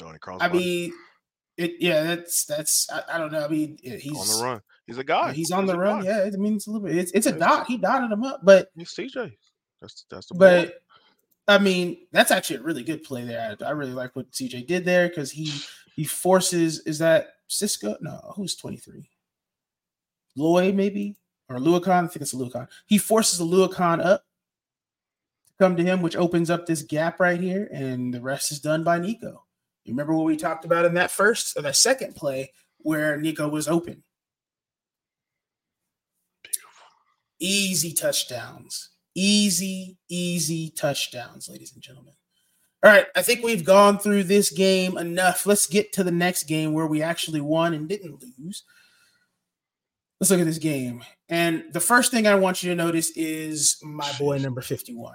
crossbody, 0.00 0.38
I 0.40 0.48
mean, 0.48 0.92
it 1.56 1.74
yeah, 1.80 2.02
that's 2.02 2.44
that's 2.44 2.88
I, 2.90 3.02
I 3.14 3.18
don't 3.18 3.32
know. 3.32 3.44
I 3.44 3.48
mean, 3.48 3.78
he's 3.82 4.12
on 4.12 4.38
the 4.38 4.44
run. 4.44 4.62
He's 4.86 4.98
a 4.98 5.04
guy. 5.04 5.32
he's 5.32 5.50
on 5.50 5.66
the 5.66 5.76
run. 5.76 6.04
guy. 6.04 6.08
Yeah, 6.08 6.30
I 6.32 6.36
mean, 6.36 6.56
it's 6.56 6.66
a 6.66 6.70
little 6.70 6.86
bit. 6.86 6.96
It's, 6.96 7.12
it's 7.12 7.26
a 7.26 7.32
dot. 7.32 7.66
He 7.66 7.76
dotted 7.76 8.10
him 8.10 8.22
up, 8.22 8.40
but 8.44 8.68
it's 8.76 8.94
CJ. 8.94 9.32
That's 9.80 10.04
that's 10.10 10.26
the 10.26 10.34
boy. 10.34 10.70
I 11.48 11.58
mean, 11.58 11.98
that's 12.12 12.30
actually 12.30 12.56
a 12.56 12.62
really 12.62 12.82
good 12.82 13.04
play 13.04 13.24
there. 13.24 13.56
I, 13.60 13.64
I 13.64 13.70
really 13.70 13.92
like 13.92 14.16
what 14.16 14.30
CJ 14.32 14.66
did 14.66 14.84
there 14.84 15.08
because 15.08 15.30
he 15.30 15.52
he 15.94 16.04
forces. 16.04 16.80
Is 16.80 16.98
that 16.98 17.28
Cisco? 17.48 17.96
No, 18.00 18.32
who's 18.34 18.56
twenty 18.56 18.78
three? 18.78 19.08
Lloyd 20.36 20.74
maybe 20.74 21.16
or 21.48 21.56
Oluokun? 21.56 22.04
I 22.04 22.06
think 22.08 22.22
it's 22.22 22.34
Oluokun. 22.34 22.68
He 22.86 22.98
forces 22.98 23.38
the 23.38 23.44
Oluokun 23.44 24.04
up 24.04 24.24
to 25.46 25.52
come 25.58 25.76
to 25.76 25.84
him, 25.84 26.02
which 26.02 26.16
opens 26.16 26.50
up 26.50 26.66
this 26.66 26.82
gap 26.82 27.20
right 27.20 27.40
here, 27.40 27.68
and 27.72 28.12
the 28.12 28.20
rest 28.20 28.52
is 28.52 28.60
done 28.60 28.84
by 28.84 28.98
Nico. 28.98 29.44
You 29.84 29.92
remember 29.92 30.14
what 30.14 30.26
we 30.26 30.36
talked 30.36 30.64
about 30.64 30.84
in 30.84 30.94
that 30.94 31.12
first 31.12 31.56
or 31.56 31.62
that 31.62 31.76
second 31.76 32.16
play 32.16 32.52
where 32.78 33.16
Nico 33.16 33.48
was 33.48 33.68
open? 33.68 34.02
Beautiful. 36.42 36.86
Easy 37.38 37.92
touchdowns. 37.92 38.90
Easy, 39.18 39.96
easy 40.10 40.68
touchdowns, 40.70 41.48
ladies 41.48 41.72
and 41.72 41.82
gentlemen. 41.82 42.12
All 42.84 42.90
right, 42.92 43.06
I 43.16 43.22
think 43.22 43.42
we've 43.42 43.64
gone 43.64 43.98
through 43.98 44.24
this 44.24 44.50
game 44.50 44.98
enough. 44.98 45.46
Let's 45.46 45.66
get 45.66 45.90
to 45.94 46.04
the 46.04 46.10
next 46.10 46.44
game 46.44 46.74
where 46.74 46.86
we 46.86 47.02
actually 47.02 47.40
won 47.40 47.72
and 47.72 47.88
didn't 47.88 48.22
lose. 48.22 48.64
Let's 50.20 50.30
look 50.30 50.40
at 50.40 50.46
this 50.46 50.58
game. 50.58 51.02
And 51.30 51.64
the 51.72 51.80
first 51.80 52.10
thing 52.10 52.26
I 52.26 52.34
want 52.34 52.62
you 52.62 52.68
to 52.70 52.76
notice 52.76 53.10
is 53.16 53.78
my 53.82 54.10
boy 54.18 54.36
number 54.36 54.60
51. 54.60 55.14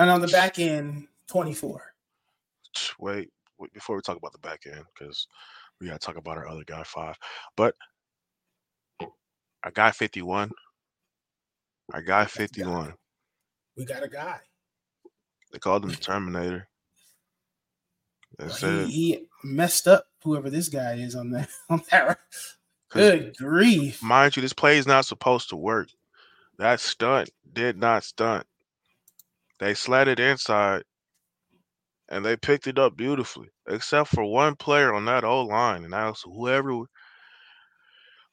And 0.00 0.10
on 0.10 0.20
the 0.20 0.28
back 0.28 0.58
end, 0.58 1.06
24. 1.28 1.82
Wait, 2.98 3.30
wait 3.58 3.72
before 3.72 3.94
we 3.94 4.02
talk 4.02 4.16
about 4.16 4.32
the 4.32 4.38
back 4.38 4.62
end, 4.66 4.84
because 4.92 5.28
we 5.80 5.86
gotta 5.86 6.00
talk 6.00 6.16
about 6.16 6.36
our 6.36 6.48
other 6.48 6.64
guy 6.64 6.82
five. 6.82 7.16
But 7.56 7.76
our 9.64 9.70
guy 9.70 9.90
51. 9.90 10.50
Our 11.92 12.02
guy 12.02 12.20
That's 12.22 12.32
the 12.34 12.38
guy. 12.38 12.44
51. 12.44 12.94
We 13.76 13.84
got 13.84 14.02
a 14.02 14.08
guy. 14.08 14.40
They 15.52 15.58
called 15.58 15.84
him 15.84 15.90
the 15.90 15.96
Terminator. 15.96 16.68
Well, 18.38 18.50
he, 18.50 18.86
he 18.86 19.26
messed 19.42 19.88
up 19.88 20.04
whoever 20.22 20.48
this 20.48 20.68
guy 20.68 20.92
is 20.92 21.16
on 21.16 21.30
that 21.30 21.48
on 21.70 21.82
that. 21.90 22.18
Good 22.90 23.36
grief. 23.36 24.00
mind 24.00 24.36
you, 24.36 24.42
this 24.42 24.52
play 24.52 24.78
is 24.78 24.86
not 24.86 25.06
supposed 25.06 25.48
to 25.48 25.56
work. 25.56 25.88
That 26.58 26.78
stunt 26.78 27.30
did 27.52 27.78
not 27.78 28.04
stunt. 28.04 28.46
They 29.58 29.74
slatted 29.74 30.20
inside 30.20 30.84
and 32.08 32.24
they 32.24 32.36
picked 32.36 32.66
it 32.66 32.78
up 32.78 32.96
beautifully, 32.96 33.48
except 33.68 34.10
for 34.10 34.24
one 34.24 34.56
player 34.56 34.94
on 34.94 35.04
that 35.06 35.24
old 35.24 35.48
line, 35.48 35.84
and 35.84 35.92
that 35.92 36.06
was 36.06 36.22
whoever 36.24 36.84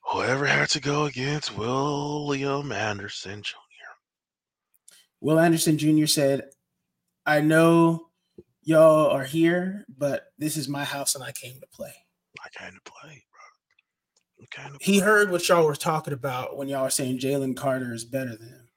whoever 0.07 0.45
had 0.45 0.69
to 0.69 0.79
go 0.79 1.05
against 1.05 1.57
William 1.57 2.71
Anderson 2.71 3.41
Jr. 3.41 3.55
Will 5.21 5.39
Anderson 5.39 5.77
Jr. 5.77 6.05
said, 6.05 6.49
I 7.25 7.41
know 7.41 8.09
y'all 8.63 9.07
are 9.09 9.23
here, 9.23 9.85
but 9.97 10.27
this 10.37 10.57
is 10.57 10.67
my 10.67 10.83
house 10.83 11.15
and 11.15 11.23
I 11.23 11.31
came 11.31 11.59
to 11.59 11.67
play. 11.73 11.93
I 12.43 12.49
came 12.57 12.73
to 12.73 12.91
play, 12.91 13.23
bro. 13.31 14.63
No 14.71 14.77
He 14.81 14.99
problem. 14.99 15.15
heard 15.15 15.31
what 15.31 15.47
y'all 15.47 15.65
were 15.65 15.75
talking 15.75 16.13
about 16.13 16.57
when 16.57 16.67
y'all 16.67 16.83
were 16.83 16.89
saying 16.89 17.19
Jalen 17.19 17.55
Carter 17.55 17.93
is 17.93 18.05
better 18.05 18.35
than 18.35 18.49
him. 18.49 18.69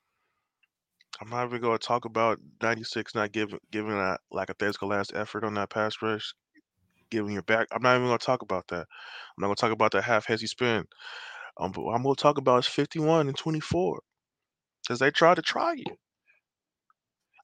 I'm 1.21 1.31
not 1.31 1.47
even 1.49 1.61
going 1.61 1.77
to 1.79 1.85
talk 1.87 2.05
about 2.05 2.39
96 2.63 3.15
not 3.15 3.33
giving 3.33 3.59
giving 3.73 3.93
a 3.93 4.17
lackadaisical 4.31 4.89
last 4.89 5.13
effort 5.15 5.45
on 5.45 5.55
that 5.55 5.69
pass 5.69 5.97
rush, 6.01 6.33
giving 7.11 7.33
your 7.33 7.43
back. 7.43 7.69
I'm 7.73 7.83
not 7.83 7.97
even 7.97 8.09
going 8.09 8.19
to 8.19 8.25
talk 8.25 8.43
about 8.43 8.67
that. 8.69 8.81
I'm 8.81 9.41
not 9.41 9.47
going 9.49 9.57
to 9.57 9.61
talk 9.61 9.73
about 9.73 9.93
that 9.93 10.05
half 10.05 10.27
hezzy 10.27 10.49
spin. 10.49 10.85
Um, 11.59 11.73
but 11.73 11.83
what 11.83 11.95
I'm 11.95 12.03
going 12.03 12.15
to 12.15 12.23
talk 12.23 12.39
about 12.39 12.61
is 12.61 12.67
51 12.67 13.29
and 13.29 13.37
24 13.37 14.01
because 14.83 14.99
they 15.01 15.11
tried 15.11 15.37
to 15.37 15.43
try 15.43 15.75
you. 15.75 15.85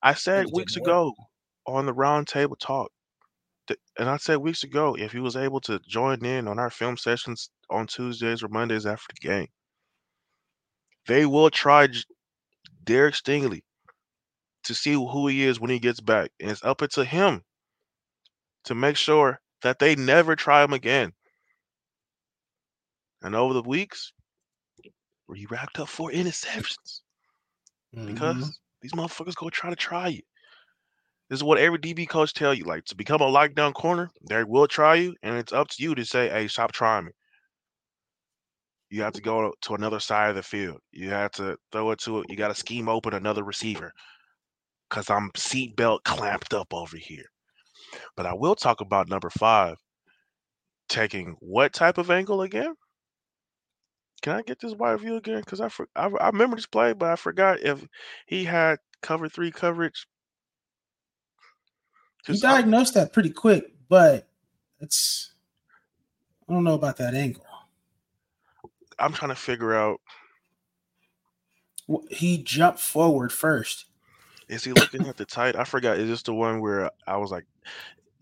I 0.03 0.15
said 0.15 0.47
weeks 0.53 0.77
ago 0.77 1.13
on 1.67 1.87
the 1.87 1.93
round 1.93 2.29
table 2.29 2.57
talk, 2.57 2.91
that, 3.69 3.79
and 3.99 4.09
I 4.09 4.19
said 4.19 4.37
weeks 4.39 4.63
ago 4.63 4.97
if 4.99 5.13
he 5.13 5.19
was 5.21 5.37
able 5.37 5.61
to 5.63 5.81
join 5.89 6.25
in 6.25 6.47
on 6.47 6.59
our 6.59 6.71
film 6.71 6.97
sessions 6.97 7.51
on 7.71 7.87
Tuesdays 7.87 8.43
or 8.43 8.49
Mondays 8.49 8.87
after 8.87 9.07
the 9.15 9.27
game, 9.27 9.49
they 11.07 11.27
will 11.27 11.51
try 11.51 11.89
Derek 12.85 13.15
Stingley 13.15 13.63
to 14.65 14.75
see 14.75 14.93
who 14.93 15.27
he 15.27 15.45
is 15.45 15.61
when 15.61 15.71
he 15.71 15.79
gets 15.79 16.01
back, 16.01 16.31
and 16.41 16.51
it's 16.51 16.65
up 16.65 16.79
to 16.79 17.05
him 17.05 17.43
to 18.65 18.75
make 18.75 18.97
sure 18.97 19.41
that 19.65 19.81
they 19.81 19.97
never 19.97 20.37
try 20.37 20.63
him 20.63 20.73
again. 20.73 21.13
And 23.23 23.35
over 23.35 23.55
the 23.55 23.63
weeks, 23.63 24.13
he 25.35 25.47
racked 25.47 25.81
up 25.81 25.89
four 25.89 26.11
interceptions 26.13 27.03
because 28.05 28.37
Mhm. 28.37 28.55
these 28.83 28.93
motherfuckers 28.93 29.35
go 29.37 29.51
try 29.51 29.71
to 29.71 29.77
try 29.77 30.09
you. 30.09 30.23
This 31.29 31.39
is 31.39 31.45
what 31.45 31.59
every 31.59 31.79
DB 31.79 32.07
coach 32.07 32.33
tell 32.35 32.55
you. 32.55 32.65
Like 32.65 32.85
to 32.87 32.97
become 32.97 33.21
a 33.21 33.27
lockdown 33.27 33.75
corner, 33.75 34.11
they 34.29 34.45
will 34.45 34.69
try 34.69 34.95
you, 34.97 35.17
and 35.23 35.37
it's 35.37 35.53
up 35.53 35.69
to 35.69 35.83
you 35.83 35.95
to 35.95 36.05
say, 36.07 36.29
"Hey, 36.31 36.49
stop 36.49 36.73
trying 36.73 37.07
me." 37.07 37.13
You 38.91 39.03
have 39.03 39.13
to 39.15 39.23
go 39.23 39.53
to 39.63 39.75
another 39.75 40.01
side 40.01 40.31
of 40.31 40.37
the 40.37 40.43
field. 40.43 40.81
You 40.93 41.11
have 41.11 41.33
to 41.33 41.59
throw 41.73 41.91
it 41.91 41.99
to 42.01 42.21
it. 42.21 42.31
You 42.31 42.37
got 42.37 42.49
to 42.49 42.55
scheme 42.55 42.89
open 42.89 43.13
another 43.15 43.45
receiver 43.45 43.93
because 44.89 45.11
I'm 45.11 45.31
seatbelt 45.33 46.05
clamped 46.05 46.55
up 46.55 46.73
over 46.73 46.97
here. 46.97 47.27
But 48.17 48.27
I 48.27 48.35
will 48.35 48.55
talk 48.55 48.81
about 48.81 49.09
number 49.09 49.31
five 49.31 49.77
taking 50.89 51.37
what 51.41 51.73
type 51.73 51.99
of 51.99 52.11
angle 52.11 52.43
again? 52.43 52.75
Can 54.23 54.35
I 54.37 54.43
get 54.43 54.59
this 54.61 54.75
wide 54.75 55.01
view 55.01 55.17
again? 55.17 55.41
Because 55.41 55.61
I, 55.61 55.69
for, 55.69 55.87
I 55.97 56.07
I 56.07 56.27
remember 56.29 56.57
this 56.57 56.67
play, 56.67 56.93
but 56.93 57.11
I 57.11 57.17
forgot 57.17 57.61
if 57.61 57.87
he 58.27 58.45
had 58.45 58.79
cover 59.03 59.29
three 59.29 59.51
coverage. 59.51 60.07
He 62.27 62.33
'Cause 62.33 62.45
I- 62.45 62.53
diagnosed 62.61 62.95
that 62.95 63.13
pretty 63.13 63.31
quick, 63.31 63.75
but 63.89 64.29
it's 64.81 65.35
I 66.49 66.53
don't 66.53 66.65
know 66.65 66.75
about 66.75 66.97
that 66.99 67.15
angle. 67.15 67.45
I'm 68.99 69.13
trying 69.13 69.31
to 69.31 69.35
figure 69.35 69.75
out 69.75 70.01
He 72.11 72.39
jumped 72.43 72.81
forward 72.81 73.31
first. 73.31 73.87
Is 74.49 74.65
he 74.65 74.73
looking 74.73 75.07
at 75.07 75.17
the 75.17 75.25
tight? 75.25 75.57
I 75.57 75.65
forgot. 75.65 75.99
Is 75.99 76.09
this 76.09 76.23
the 76.23 76.35
one 76.35 76.61
where 76.61 76.91
I 77.07 77.17
was 77.17 77.31
like, 77.31 77.47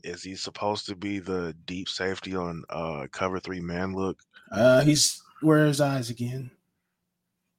is 0.05 0.23
he 0.23 0.35
supposed 0.35 0.87
to 0.87 0.97
be 0.97 1.19
the 1.19 1.55
deep 1.65 1.89
safety 1.89 2.35
on 2.35 2.65
uh 2.71 3.07
cover 3.13 3.39
three 3.41 3.61
man 3.61 3.93
look? 3.93 4.19
Uh, 4.51 4.81
he's 4.81 5.23
where 5.41 5.65
are 5.65 5.67
his 5.67 5.81
eyes 5.81 6.11
again? 6.11 6.51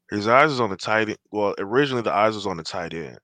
His 0.09 0.28
eyes 0.28 0.51
is 0.51 0.59
on 0.59 0.70
the 0.70 0.78
tight 0.78 1.09
end. 1.09 1.18
Well, 1.32 1.55
originally 1.57 2.03
the 2.03 2.14
eyes 2.14 2.36
was 2.36 2.47
on 2.47 2.57
the 2.57 2.64
tight 2.64 2.93
end 2.93 3.18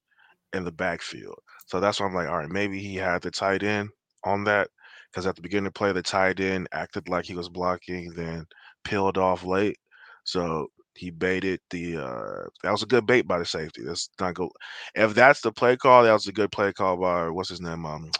in 0.54 0.64
the 0.64 0.72
backfield. 0.72 1.40
So 1.68 1.80
that's 1.80 2.00
why 2.00 2.08
I'm 2.08 2.16
like, 2.16 2.28
all 2.28 2.38
right, 2.38 2.50
maybe 2.50 2.80
he 2.80 2.96
had 2.96 3.22
the 3.22 3.32
tight 3.32 3.64
end 3.64 3.90
on 4.24 4.44
that. 4.46 4.70
Because 5.12 5.26
at 5.26 5.36
the 5.36 5.42
beginning 5.42 5.68
of 5.68 5.74
the 5.74 5.78
play, 5.78 5.92
the 5.92 6.04
tight 6.04 6.40
end 6.40 6.68
acted 6.72 7.10
like 7.10 7.26
he 7.26 7.36
was 7.36 7.50
blocking, 7.50 8.14
then 8.14 8.46
peeled 8.84 9.18
off 9.18 9.44
late. 9.44 9.78
So 10.24 10.68
he 11.00 11.10
baited 11.12 11.62
the 11.70 11.98
uh 11.98 12.44
that 12.62 12.72
was 12.72 12.84
a 12.84 12.88
good 12.88 13.06
bait 13.06 13.22
by 13.22 13.40
the 13.40 13.46
safety. 13.46 13.82
That's 13.84 14.10
not 14.20 14.34
go 14.34 14.52
if 14.96 15.14
that's 15.14 15.40
the 15.40 15.52
play 15.52 15.78
call, 15.78 16.04
that 16.04 16.12
was 16.12 16.28
a 16.28 16.34
good 16.34 16.52
play 16.52 16.74
call 16.74 16.98
by 16.98 17.30
what's 17.30 17.50
his 17.50 17.62
name? 17.62 17.86
Um 17.86 18.12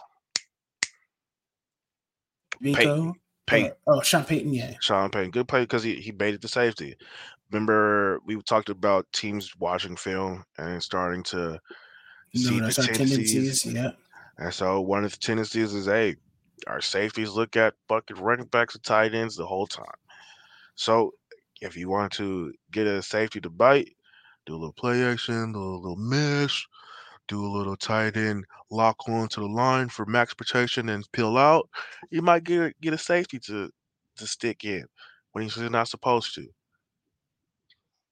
Vico. 2.60 3.14
Payton. 3.46 3.72
Uh, 3.86 3.92
oh, 3.94 4.02
Sean 4.02 4.24
Payton. 4.24 4.54
Yeah. 4.54 4.74
Sean 4.80 5.10
Payton. 5.10 5.30
Good 5.30 5.48
play 5.48 5.62
because 5.62 5.82
he, 5.82 5.96
he 5.96 6.10
baited 6.10 6.40
the 6.40 6.48
safety. 6.48 6.96
Remember, 7.50 8.20
we 8.24 8.40
talked 8.42 8.68
about 8.68 9.06
teams 9.12 9.56
watching 9.56 9.96
film 9.96 10.44
and 10.58 10.82
starting 10.82 11.22
to 11.24 11.58
see 12.34 12.60
the 12.60 12.72
tendencies. 12.72 13.32
tendencies. 13.32 13.66
Yeah. 13.66 13.90
And 14.38 14.54
so 14.54 14.80
one 14.80 15.04
of 15.04 15.10
the 15.10 15.18
tendencies 15.18 15.74
is, 15.74 15.86
hey, 15.86 16.16
our 16.66 16.80
safeties 16.80 17.30
look 17.30 17.56
at 17.56 17.74
bucket 17.88 18.18
running 18.18 18.46
backs 18.46 18.74
and 18.74 18.84
tight 18.84 19.14
ends 19.14 19.36
the 19.36 19.46
whole 19.46 19.66
time. 19.66 19.86
So 20.76 21.12
if 21.60 21.76
you 21.76 21.88
want 21.88 22.12
to 22.14 22.52
get 22.72 22.86
a 22.86 23.02
safety 23.02 23.40
to 23.40 23.50
bite, 23.50 23.94
do 24.46 24.54
a 24.54 24.56
little 24.56 24.72
play 24.72 25.04
action, 25.04 25.52
do 25.52 25.58
a 25.58 25.76
little 25.76 25.96
mesh, 25.96 26.66
do 27.28 27.44
a 27.44 27.46
little 27.46 27.76
tight 27.76 28.16
end 28.16 28.44
lock 28.70 28.96
on 29.08 29.28
to 29.28 29.40
the 29.40 29.46
line 29.46 29.88
for 29.88 30.06
max 30.06 30.32
protection 30.34 30.88
and 30.90 31.10
peel 31.12 31.36
out. 31.36 31.68
You 32.10 32.22
might 32.22 32.44
get 32.44 32.60
a- 32.60 32.74
get 32.80 32.94
a 32.94 32.98
safety 32.98 33.38
to 33.40 33.70
to 34.16 34.26
stick 34.26 34.64
in 34.64 34.84
when 35.32 35.44
he's 35.44 35.56
not 35.56 35.88
supposed 35.88 36.34
to. 36.34 36.46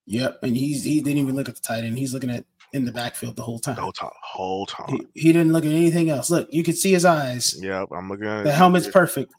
Yep. 0.07 0.39
And 0.43 0.57
he's 0.57 0.85
he 0.85 1.01
didn't 1.01 1.19
even 1.19 1.35
look 1.35 1.49
at 1.49 1.55
the 1.55 1.61
tight 1.61 1.85
end. 1.85 1.99
He's 1.99 2.15
looking 2.15 2.31
at 2.31 2.45
in 2.73 2.85
the 2.85 2.93
backfield 2.93 3.37
the 3.37 3.43
whole 3.43 3.59
time. 3.59 3.77
The 3.77 3.83
whole 3.83 3.93
time, 3.93 4.11
whole 4.23 4.67
time. 4.67 4.89
He, 4.89 5.07
he 5.23 5.33
didn't 5.33 5.53
look 5.53 5.65
at 5.65 5.73
anything 5.73 6.11
else. 6.11 6.31
Look, 6.31 6.49
you 6.51 6.63
could 6.63 6.77
see 6.77 6.93
his 6.93 7.05
eyes. 7.05 7.57
Yep, 7.63 7.89
I'm 7.97 8.09
looking 8.09 8.27
at 8.27 8.45
The 8.45 8.51
it. 8.51 8.55
helmet's 8.55 8.89
perfect. 8.89 9.33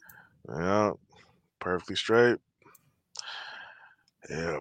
Yeah, 0.48 0.92
perfectly 1.60 1.96
straight. 1.96 2.38
Yeah. 4.30 4.58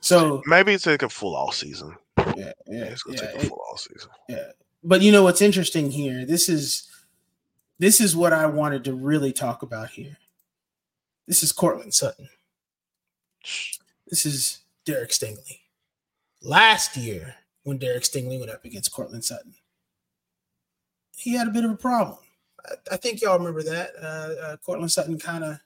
So 0.00 0.42
Maybe 0.46 0.72
it's 0.74 0.86
like 0.86 1.02
a 1.02 1.08
full 1.08 1.34
all 1.34 1.52
season. 1.52 1.96
yeah, 2.18 2.24
Yeah, 2.36 2.52
yeah, 2.66 2.84
it's 2.84 3.02
gonna 3.02 3.16
yeah, 3.18 3.26
take 3.32 3.36
a 3.36 3.40
it- 3.44 3.48
full 3.48 3.62
all 3.68 3.76
season. 3.76 4.10
Yeah, 4.28 4.50
but 4.84 5.00
you 5.00 5.10
know 5.12 5.22
what's 5.22 5.40
interesting 5.42 5.90
here 5.90 6.24
this 6.26 6.48
is 6.48 6.88
this 7.78 8.00
is 8.00 8.14
what 8.14 8.32
i 8.32 8.46
wanted 8.46 8.84
to 8.84 8.94
really 8.94 9.32
talk 9.32 9.62
about 9.62 9.90
here. 9.90 10.16
This 11.26 11.42
is 11.42 11.52
courtland 11.52 11.94
sutton. 11.94 12.28
This 14.08 14.26
is 14.26 14.58
derek 14.84 15.10
stingley. 15.10 15.60
Last 16.42 16.96
year 16.96 17.36
when 17.64 17.78
derek 17.78 18.02
stingley 18.02 18.38
went 18.38 18.50
up 18.50 18.64
against 18.64 18.92
courtland 18.92 19.24
sutton 19.24 19.54
he 21.16 21.34
had 21.34 21.46
a 21.46 21.50
bit 21.52 21.64
of 21.64 21.70
a 21.70 21.76
problem. 21.76 22.18
I, 22.66 22.94
I 22.94 22.96
think 22.96 23.20
y'all 23.22 23.38
remember 23.38 23.62
that. 23.62 23.90
Uh, 24.00 24.42
uh 24.44 24.56
courtland 24.58 24.90
sutton 24.90 25.18
kind 25.20 25.44
of 25.44 25.60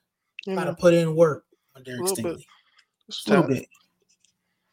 You 0.46 0.54
kind 0.54 0.68
of 0.68 0.78
put 0.78 0.92
in 0.92 1.16
work 1.16 1.45
on 1.76 1.82
derek 1.82 2.00
Little 2.02 2.16
bit. 2.16 2.24
stingley 2.24 2.44
it's 3.08 3.26
a 3.26 3.30
little 3.30 3.46
bit 3.46 3.68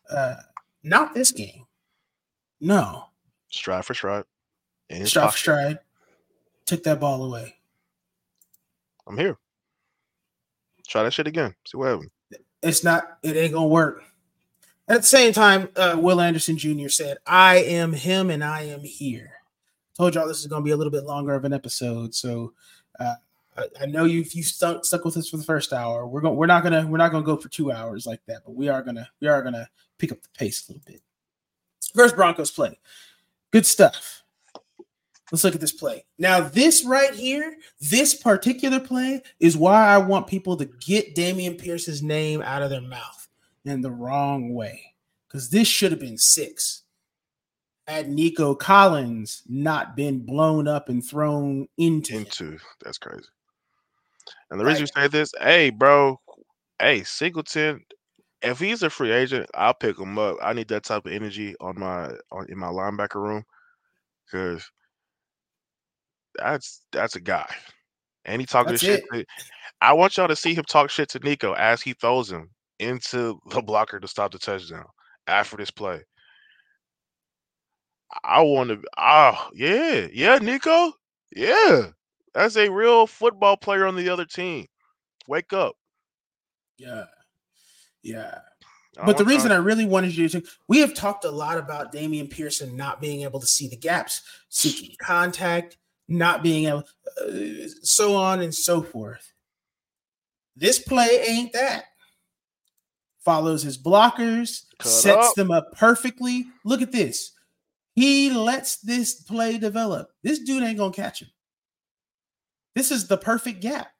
uh 0.09 0.35
not 0.83 1.13
this 1.13 1.31
game 1.31 1.65
no 2.59 3.05
stride 3.49 3.85
for 3.85 3.93
stride. 3.93 4.23
In 4.89 5.01
his 5.01 5.09
stride 5.09 5.31
for 5.31 5.37
stride 5.37 5.79
took 6.65 6.83
that 6.83 6.99
ball 6.99 7.23
away 7.25 7.55
I'm 9.05 9.17
here. 9.17 9.37
Try 10.87 11.03
that 11.03 11.13
shit 11.13 11.27
again. 11.27 11.53
See 11.67 11.77
what 11.77 11.89
happens. 11.89 12.09
it's 12.61 12.83
not 12.85 13.17
it 13.21 13.35
ain't 13.35 13.53
gonna 13.53 13.67
work 13.67 14.01
at 14.87 15.01
the 15.01 15.07
same 15.07 15.33
time 15.33 15.67
uh, 15.75 15.97
will 15.99 16.21
anderson 16.21 16.57
jr 16.57 16.87
said 16.89 17.17
i 17.27 17.55
am 17.57 17.91
him 17.93 18.29
and 18.29 18.43
i 18.43 18.61
am 18.61 18.81
here 18.81 19.31
told 19.97 20.15
y'all 20.15 20.27
this 20.27 20.39
is 20.39 20.47
gonna 20.47 20.63
be 20.63 20.71
a 20.71 20.77
little 20.77 20.91
bit 20.91 21.03
longer 21.05 21.33
of 21.33 21.43
an 21.45 21.53
episode 21.53 22.13
so 22.15 22.53
uh, 22.99 23.15
I, 23.81 23.85
know 23.85 24.05
you 24.05 24.25
you 24.31 24.43
stuck 24.43 24.85
stuck 24.85 25.05
with 25.05 25.17
us 25.17 25.29
for 25.29 25.37
the 25.37 25.43
first 25.43 25.73
hour 25.73 26.07
we're 26.07 26.21
going 26.21 26.35
we're 26.35 26.47
not 26.47 26.63
gonna 26.63 26.87
we're 26.87 26.97
not 26.97 27.11
gonna 27.11 27.25
go 27.25 27.37
for 27.37 27.49
two 27.49 27.71
hours 27.71 28.05
like 28.05 28.21
that 28.27 28.41
but 28.45 28.55
we 28.55 28.67
are 28.69 28.81
gonna 28.81 29.07
we 29.19 29.27
are 29.27 29.41
gonna 29.43 29.69
pick 29.97 30.11
up 30.11 30.21
the 30.21 30.29
pace 30.37 30.67
a 30.67 30.71
little 30.71 30.83
bit 30.85 31.01
first 31.93 32.15
broncos 32.15 32.51
play 32.51 32.79
good 33.51 33.65
stuff 33.65 34.23
Let's 35.33 35.43
look 35.43 35.55
at 35.55 35.61
this 35.61 35.71
play. 35.71 36.05
Now, 36.19 36.41
this 36.41 36.85
right 36.85 37.11
here, 37.11 37.57
this 37.81 38.13
particular 38.13 38.79
play 38.79 39.23
is 39.39 39.57
why 39.57 39.87
I 39.87 39.97
want 39.97 40.27
people 40.27 40.55
to 40.57 40.65
get 40.65 41.15
Dameon 41.15 41.59
Pierce's 41.59 42.03
name 42.03 42.43
out 42.43 42.61
of 42.61 42.69
their 42.69 42.81
mouth 42.81 43.27
in 43.65 43.81
the 43.81 43.89
wrong 43.89 44.53
way. 44.53 44.93
Because 45.27 45.49
this 45.49 45.67
should 45.67 45.91
have 45.91 45.99
been 45.99 46.19
six. 46.19 46.83
Had 47.87 48.09
Nico 48.09 48.53
Collins 48.53 49.41
not 49.49 49.95
been 49.95 50.19
blown 50.19 50.67
up 50.67 50.87
and 50.87 51.03
thrown 51.03 51.67
into. 51.79 52.17
Into 52.17 52.59
that's 52.83 52.99
crazy. 52.99 53.25
And 54.49 54.59
the 54.59 54.65
reason 54.65 54.81
you 54.81 54.87
say 54.87 55.07
this, 55.07 55.31
hey, 55.39 55.69
bro, 55.69 56.19
hey, 56.79 57.03
Singleton, 57.03 57.83
if 58.41 58.59
he's 58.59 58.83
a 58.83 58.89
free 58.89 59.11
agent, 59.11 59.49
I'll 59.55 59.73
pick 59.73 59.97
him 59.97 60.17
up. 60.19 60.37
I 60.41 60.53
need 60.53 60.67
that 60.67 60.83
type 60.83 61.05
of 61.05 61.11
energy 61.11 61.55
on 61.59 61.79
my 61.79 62.11
on 62.31 62.45
in 62.49 62.57
my 62.57 62.67
linebacker 62.67 63.15
room 63.15 63.43
because 64.25 64.69
that's 66.35 66.83
that's 66.91 67.15
a 67.15 67.21
guy. 67.21 67.47
And 68.25 68.41
he 68.41 68.45
talking 68.45 68.77
shit. 68.77 69.03
To, 69.11 69.25
I 69.81 69.93
want 69.93 70.17
y'all 70.17 70.27
to 70.27 70.35
see 70.35 70.53
him 70.53 70.65
talk 70.65 70.89
shit 70.89 71.09
to 71.09 71.19
Nico 71.19 71.53
as 71.53 71.81
he 71.81 71.93
throws 71.93 72.31
him 72.31 72.49
into 72.79 73.39
the 73.49 73.61
blocker 73.61 73.99
to 73.99 74.07
stop 74.07 74.31
the 74.31 74.39
touchdown 74.39 74.85
after 75.27 75.57
this 75.57 75.71
play. 75.71 76.01
I 78.23 78.41
want 78.41 78.69
to. 78.69 78.81
Oh, 78.97 79.49
yeah, 79.53 80.07
yeah, 80.13 80.37
Nico, 80.37 80.93
yeah. 81.35 81.87
That's 82.33 82.57
a 82.57 82.69
real 82.69 83.07
football 83.07 83.57
player 83.57 83.85
on 83.85 83.95
the 83.95 84.09
other 84.09 84.25
team. 84.25 84.67
Wake 85.27 85.53
up. 85.53 85.75
Yeah. 86.77 87.05
Yeah. 88.01 88.39
But 89.05 89.17
the 89.17 89.25
reason 89.25 89.51
I 89.51 89.55
really 89.55 89.85
wanted 89.85 90.15
you 90.15 90.29
to, 90.29 90.43
we 90.67 90.79
have 90.79 90.93
talked 90.93 91.25
a 91.25 91.31
lot 91.31 91.57
about 91.57 91.91
Dameon 91.91 92.29
Pearson 92.29 92.77
not 92.77 93.01
being 93.01 93.23
able 93.23 93.39
to 93.39 93.47
see 93.47 93.67
the 93.67 93.75
gaps, 93.75 94.21
seeking 94.49 94.95
contact, 95.01 95.77
not 96.07 96.43
being 96.43 96.67
able, 96.67 96.83
uh, 97.19 97.67
so 97.81 98.15
on 98.15 98.41
and 98.41 98.53
so 98.53 98.83
forth. 98.83 99.33
This 100.55 100.77
play 100.77 101.23
ain't 101.27 101.53
that. 101.53 101.85
Follows 103.25 103.63
his 103.63 103.77
blockers, 103.77 104.65
Cut 104.77 104.89
sets 104.89 105.29
up. 105.29 105.35
them 105.35 105.49
up 105.49 105.71
perfectly. 105.71 106.45
Look 106.63 106.81
at 106.81 106.91
this. 106.91 107.31
He 107.95 108.29
lets 108.31 108.77
this 108.77 109.15
play 109.21 109.57
develop. 109.57 110.09
This 110.23 110.39
dude 110.39 110.61
ain't 110.61 110.77
gonna 110.77 110.93
catch 110.93 111.21
him. 111.21 111.29
This 112.75 112.91
is 112.91 113.07
the 113.07 113.17
perfect 113.17 113.61
gap. 113.61 113.91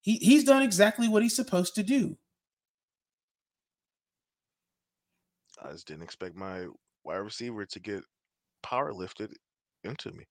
He, 0.00 0.16
he's 0.16 0.44
done 0.44 0.62
exactly 0.62 1.08
what 1.08 1.22
he's 1.22 1.36
supposed 1.36 1.74
to 1.74 1.82
do. 1.82 2.16
I 5.62 5.72
just 5.72 5.86
didn't 5.86 6.04
expect 6.04 6.36
my 6.36 6.66
wide 7.04 7.16
receiver 7.16 7.66
to 7.66 7.80
get 7.80 8.02
power 8.62 8.92
lifted 8.92 9.32
into 9.84 10.10
me. 10.12 10.24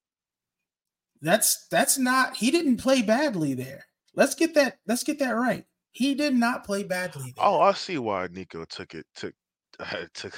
That's 1.21 1.67
that's 1.69 1.97
not 1.97 2.37
he 2.37 2.49
didn't 2.49 2.77
play 2.77 3.01
badly 3.01 3.53
there. 3.53 3.85
Let's 4.15 4.35
get 4.35 4.53
that 4.55 4.77
let's 4.87 5.03
get 5.03 5.19
that 5.19 5.31
right. 5.31 5.65
He 5.91 6.15
did 6.15 6.35
not 6.35 6.65
play 6.65 6.83
badly. 6.83 7.33
There. 7.35 7.45
Oh, 7.45 7.59
I 7.59 7.73
see 7.73 7.97
why 7.97 8.27
Nico 8.31 8.65
took 8.65 8.95
it 8.95 9.05
took 9.15 9.33
uh, 9.79 10.05
took 10.13 10.33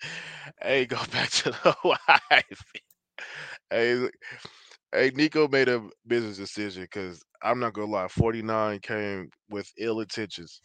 hey 0.62 0.86
go 0.86 0.98
back 1.12 1.30
to 1.30 1.50
the 1.50 1.76
wife. 1.84 2.62
hey 3.70 4.08
hey 4.92 5.10
Nico 5.14 5.48
made 5.48 5.68
a 5.68 5.88
business 6.06 6.36
decision 6.36 6.82
because 6.82 7.22
I'm 7.42 7.60
not 7.60 7.72
gonna 7.74 7.90
lie, 7.90 8.08
49 8.08 8.78
came 8.80 9.30
with 9.50 9.70
ill 9.78 10.00
intentions 10.00 10.60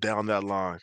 down 0.00 0.26
that 0.26 0.44
line 0.44 0.80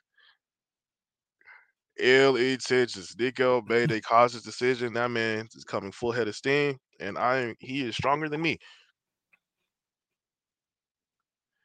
ill 2.02 2.36
intentions. 2.36 3.16
Nico 3.18 3.62
made 3.62 3.92
a 3.92 4.02
cautious 4.02 4.42
decision. 4.42 4.94
That 4.94 5.12
man 5.12 5.48
is 5.56 5.64
coming 5.64 5.92
full 5.92 6.12
head 6.12 6.28
of 6.28 6.36
steam, 6.36 6.78
and 7.00 7.18
I 7.18 7.38
am 7.38 7.56
he 7.60 7.84
is 7.84 7.96
stronger 7.96 8.28
than 8.28 8.42
me. 8.42 8.58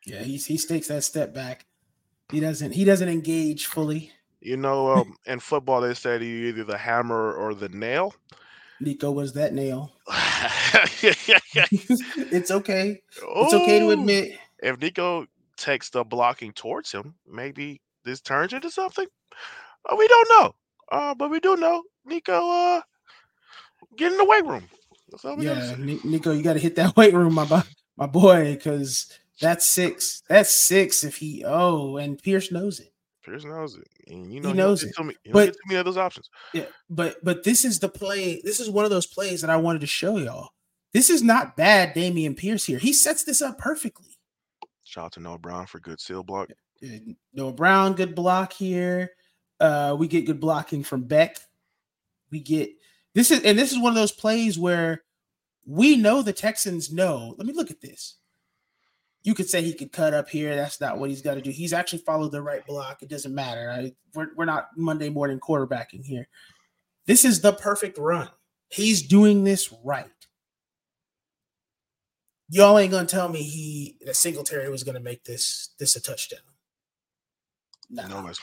Yeah, 0.04 0.22
he 0.22 0.36
he 0.36 0.58
takes 0.58 0.88
that 0.88 1.02
step 1.04 1.34
back. 1.34 1.66
He 2.30 2.40
doesn't 2.40 2.72
he 2.72 2.84
doesn't 2.84 3.08
engage 3.08 3.66
fully. 3.66 4.12
You 4.40 4.56
know, 4.56 4.92
um, 4.92 5.16
in 5.26 5.40
football 5.40 5.80
they 5.80 5.94
say 5.94 6.22
you 6.22 6.48
either 6.48 6.64
the 6.64 6.78
hammer 6.78 7.34
or 7.34 7.54
the 7.54 7.68
nail. 7.70 8.14
Nico 8.80 9.10
was 9.10 9.32
that 9.34 9.54
nail. 9.54 9.92
it's 11.02 12.50
okay. 12.50 13.02
It's 13.10 13.54
okay 13.54 13.78
to 13.78 13.90
admit. 13.90 14.38
If 14.62 14.80
Nico 14.80 15.26
takes 15.56 15.90
the 15.90 16.04
blocking 16.04 16.52
towards 16.52 16.92
him, 16.92 17.14
maybe 17.26 17.80
this 18.04 18.20
turns 18.20 18.52
into 18.52 18.70
something. 18.70 19.06
Uh, 19.88 19.96
we 19.96 20.06
don't 20.08 20.28
know. 20.28 20.54
Uh, 20.90 21.14
but 21.14 21.30
we 21.30 21.40
do 21.40 21.56
know 21.56 21.82
Nico 22.04 22.50
uh 22.50 22.80
get 23.96 24.12
in 24.12 24.18
the 24.18 24.24
weight 24.24 24.44
room. 24.44 24.68
yeah, 25.38 25.74
Nico, 25.78 26.32
you 26.32 26.42
got 26.42 26.52
to 26.54 26.58
hit 26.58 26.76
that 26.76 26.96
weight 26.96 27.14
room, 27.14 27.34
my 27.34 27.64
my 27.96 28.06
boy, 28.06 28.54
because 28.54 29.12
that's 29.40 29.70
six. 29.70 30.22
That's 30.28 30.66
six. 30.66 31.02
If 31.04 31.16
he 31.16 31.44
oh, 31.44 31.96
and 31.96 32.22
Pierce 32.22 32.52
knows 32.52 32.80
it. 32.80 32.92
Pierce 33.26 33.44
knows 33.44 33.76
it, 33.76 33.88
and 34.06 34.32
you 34.32 34.40
know 34.40 34.50
he 34.50 34.54
knows 34.54 34.84
it. 34.84 34.98
Me, 35.00 35.14
but 35.32 35.54
many 35.66 35.78
of 35.78 35.84
those 35.84 35.96
options. 35.96 36.30
Yeah, 36.54 36.66
but 36.88 37.16
but 37.24 37.42
this 37.42 37.64
is 37.64 37.80
the 37.80 37.88
play. 37.88 38.40
This 38.44 38.60
is 38.60 38.70
one 38.70 38.84
of 38.84 38.90
those 38.90 39.06
plays 39.06 39.40
that 39.40 39.50
I 39.50 39.56
wanted 39.56 39.80
to 39.80 39.86
show 39.86 40.18
y'all. 40.18 40.50
This 40.92 41.10
is 41.10 41.22
not 41.22 41.56
bad, 41.56 41.94
Dameon 41.94 42.36
Pierce 42.36 42.64
here. 42.64 42.78
He 42.78 42.92
sets 42.92 43.24
this 43.24 43.42
up 43.42 43.58
perfectly. 43.58 44.16
Shout 44.84 45.06
out 45.06 45.12
to 45.12 45.20
Noah 45.20 45.38
Brown 45.38 45.66
for 45.66 45.80
good 45.80 46.00
seal 46.00 46.22
block. 46.22 46.48
Noah 47.34 47.52
Brown, 47.52 47.94
good 47.94 48.14
block 48.14 48.52
here. 48.52 49.10
Uh, 49.58 49.96
we 49.98 50.06
get 50.06 50.26
good 50.26 50.40
blocking 50.40 50.84
from 50.84 51.02
Beck. 51.02 51.36
We 52.30 52.40
get 52.40 52.70
this 53.14 53.30
is 53.30 53.42
and 53.42 53.58
this 53.58 53.72
is 53.72 53.78
one 53.78 53.90
of 53.90 53.96
those 53.96 54.12
plays 54.12 54.58
where 54.58 55.02
we 55.66 55.96
know 55.96 56.22
the 56.22 56.32
Texans 56.32 56.92
know. 56.92 57.34
Let 57.36 57.46
me 57.46 57.52
look 57.52 57.72
at 57.72 57.80
this. 57.80 58.16
You 59.26 59.34
could 59.34 59.50
say 59.50 59.60
he 59.60 59.74
could 59.74 59.90
cut 59.90 60.14
up 60.14 60.28
here. 60.28 60.54
That's 60.54 60.80
not 60.80 60.98
what 60.98 61.10
he's 61.10 61.20
got 61.20 61.34
to 61.34 61.40
do. 61.40 61.50
He's 61.50 61.72
actually 61.72 61.98
followed 61.98 62.30
the 62.30 62.40
right 62.40 62.64
block. 62.64 63.02
It 63.02 63.08
doesn't 63.08 63.34
matter. 63.34 63.68
I, 63.68 63.92
we're, 64.14 64.28
we're 64.36 64.44
not 64.44 64.68
Monday 64.76 65.08
morning 65.08 65.40
quarterbacking 65.40 66.04
here. 66.04 66.28
This 67.06 67.24
is 67.24 67.40
the 67.40 67.52
perfect 67.52 67.98
run. 67.98 68.30
He's 68.68 69.02
doing 69.02 69.42
this 69.42 69.74
right. 69.82 70.06
Y'all 72.50 72.78
ain't 72.78 72.92
gonna 72.92 73.08
tell 73.08 73.28
me 73.28 73.42
he 73.42 73.96
that 74.06 74.14
Singletary 74.14 74.70
was 74.70 74.84
gonna 74.84 75.00
make 75.00 75.24
this 75.24 75.70
this 75.80 75.96
a 75.96 76.00
touchdown. 76.00 76.38
Nah. 77.90 78.06
Nobody's 78.06 78.40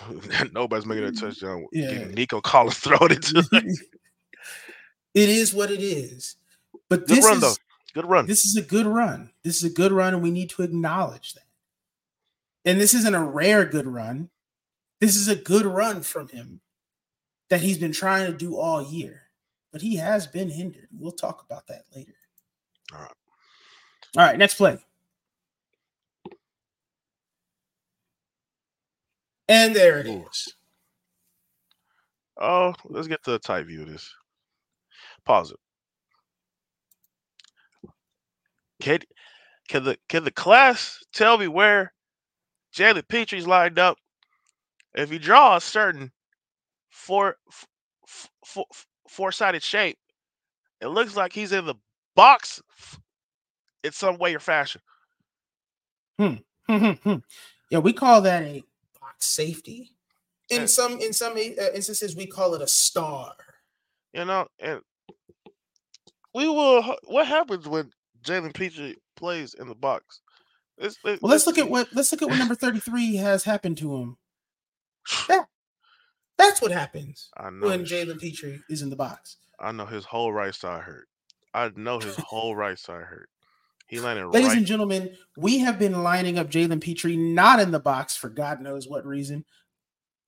nobody's 0.54 0.86
making 0.86 1.06
a 1.06 1.12
mm, 1.12 1.20
touchdown. 1.22 1.66
Yeah. 1.72 2.08
Nico 2.08 2.42
Collins 2.42 2.78
throw 2.80 2.98
it 3.04 3.14
into. 3.14 3.48
it 5.14 5.30
is 5.30 5.54
what 5.54 5.72
it 5.72 5.82
is. 5.82 6.36
But 6.90 7.08
good 7.08 7.18
this 7.18 7.26
run 7.26 7.36
is, 7.36 7.42
though. 7.42 7.56
Good 7.94 8.06
run. 8.06 8.26
This 8.26 8.46
is 8.46 8.56
a 8.56 8.62
good 8.62 8.88
run. 8.88 9.32
This 9.44 9.58
is 9.58 9.64
a 9.64 9.74
good 9.74 9.91
run, 9.91 10.14
and 10.14 10.24
we 10.24 10.32
need 10.32 10.50
to 10.52 10.64
acknowledge 10.64 11.34
that. 11.34 11.44
And 12.66 12.80
this 12.80 12.94
isn't 12.94 13.14
a 13.14 13.24
rare 13.24 13.66
good 13.66 13.88
run. 13.88 14.30
This 15.00 15.16
is 15.16 15.28
a 15.28 15.36
good 15.36 15.66
run 15.66 16.01
from 16.01 16.30
him 16.30 16.62
that 17.50 17.62
he's 17.62 17.78
been 17.78 17.92
trying 17.92 18.32
to 18.32 18.38
do 18.38 18.58
all 18.58 18.82
year. 18.82 19.24
But 19.72 19.82
he 19.82 19.96
has 19.97 20.28
been 20.28 20.50
hindered. 20.50 20.88
We'll 20.97 21.12
talk 21.12 21.43
about 21.46 21.67
that 21.67 21.84
later. 21.96 22.13
All 22.93 23.00
right. 23.00 23.12
All 24.17 24.24
right, 24.24 24.38
next 24.38 24.55
play. 24.55 24.78
And 29.47 29.76
there 29.76 30.00
it 30.00 30.08
is. 30.08 30.55
Oh, 32.39 32.74
let's 32.86 33.08
get 33.08 33.24
to 33.24 33.32
the 33.32 33.39
tight 33.39 33.66
view 33.66 33.82
of 33.82 33.89
this. 33.89 34.12
Pause 35.26 35.51
it. 35.51 35.59
Can, 38.84 39.00
can 39.70 39.86
the 39.86 39.97
can 40.10 40.26
the 40.26 40.32
class 40.32 41.01
tell 41.14 41.38
me 41.38 41.47
where 41.47 41.93
Jalen 42.76 43.08
Pitre's 43.08 43.47
lined 43.47 43.80
up? 43.80 43.97
If 44.93 45.10
you 45.10 45.20
draw 45.20 45.55
a 45.55 45.62
certain 45.62 46.12
four, 46.89 47.38
four, 48.46 48.66
four 49.08 49.32
sided 49.32 49.64
shape, 49.64 49.97
it 50.82 50.88
looks 50.88 51.16
like 51.16 51.32
he's 51.32 51.54
in 51.54 51.66
the 51.66 51.76
box 52.14 52.62
in 53.86 53.93
some 53.93 54.18
way 54.18 54.36
or 54.36 54.39
fashion. 54.39 54.82
Hmm. 56.66 57.16
yeah, 57.70 57.80
we 57.80 57.92
call 57.92 58.22
that 58.22 58.43
a 58.43 58.64
box 59.01 59.26
safety. 59.26 59.92
In 60.50 60.68
some 60.70 60.97
in 61.01 61.12
some 61.12 61.34
uh, 61.34 61.72
instances, 61.76 62.16
we 62.16 62.26
call 62.26 62.54
it 62.54 62.62
a 62.62 62.68
star. 62.68 63.34
You 64.14 64.24
know, 64.24 64.47
and 64.60 64.80
we 66.34 66.47
will. 66.47 66.96
What 67.04 67.28
happens 67.28 67.68
when 67.68 67.92
Jalen 68.24 68.54
Pitre 68.54 68.95
plays 69.16 69.54
in 69.54 69.67
the 69.67 69.75
box? 69.75 70.21
It's, 70.78 70.97
it's, 71.05 71.21
well, 71.21 71.32
let's 71.32 71.45
look 71.45 71.58
at 71.58 71.70
what 71.70 71.89
let's 71.93 72.12
look 72.12 72.21
at 72.21 72.29
what 72.29 72.39
number 72.39 72.55
thirty 72.55 72.79
three 72.79 73.16
has 73.16 73.43
happened 73.43 73.78
to 73.79 73.95
him. 73.95 74.17
That 75.28 75.47
that's 76.37 76.62
what 76.62 76.71
happens 76.71 77.29
when 77.37 77.86
Jalen 77.86 78.20
Pitre 78.20 78.59
is 78.70 78.82
in 78.82 78.89
the 78.89 78.95
box. 78.95 79.37
I 79.59 79.71
know 79.71 79.86
his 79.86 80.04
whole 80.04 80.33
right 80.33 80.54
side 80.54 80.82
hurt. 80.82 81.08
I 81.54 81.71
know 81.75 82.00
his 82.00 82.16
whole 82.17 82.55
right 82.55 82.78
side 82.78 83.04
hurt. 83.04 83.29
He 83.87 84.00
landed 84.00 84.28
Ladies 84.28 84.50
right. 84.50 84.58
and 84.58 84.66
gentlemen, 84.66 85.16
we 85.37 85.59
have 85.59 85.78
been 85.78 86.01
lining 86.01 86.39
up 86.39 86.50
Jalen 86.50 86.82
Pitre 86.82 87.16
not 87.16 87.59
in 87.59 87.71
the 87.71 87.79
box 87.79 88.16
for 88.16 88.29
God 88.29 88.59
knows 88.59 88.87
what 88.87 89.05
reason, 89.05 89.45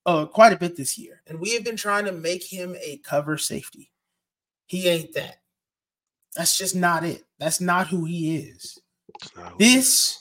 uh, 0.05 0.25
quite 0.27 0.53
a 0.53 0.57
bit 0.57 0.75
this 0.75 0.97
year. 0.97 1.23
And 1.25 1.39
we 1.39 1.53
have 1.55 1.63
been 1.63 1.75
trying 1.75 2.05
to 2.05 2.11
make 2.11 2.43
him 2.43 2.75
a 2.75 2.97
cover 2.97 3.37
safety. 3.37 3.91
He 4.67 4.87
ain't 4.87 5.13
that. 5.13 5.37
That's 6.35 6.57
just 6.57 6.75
not 6.75 7.03
it. 7.03 7.23
That's 7.39 7.59
not 7.59 7.87
who 7.87 8.05
he 8.05 8.37
is. 8.37 8.79
This, 9.57 10.19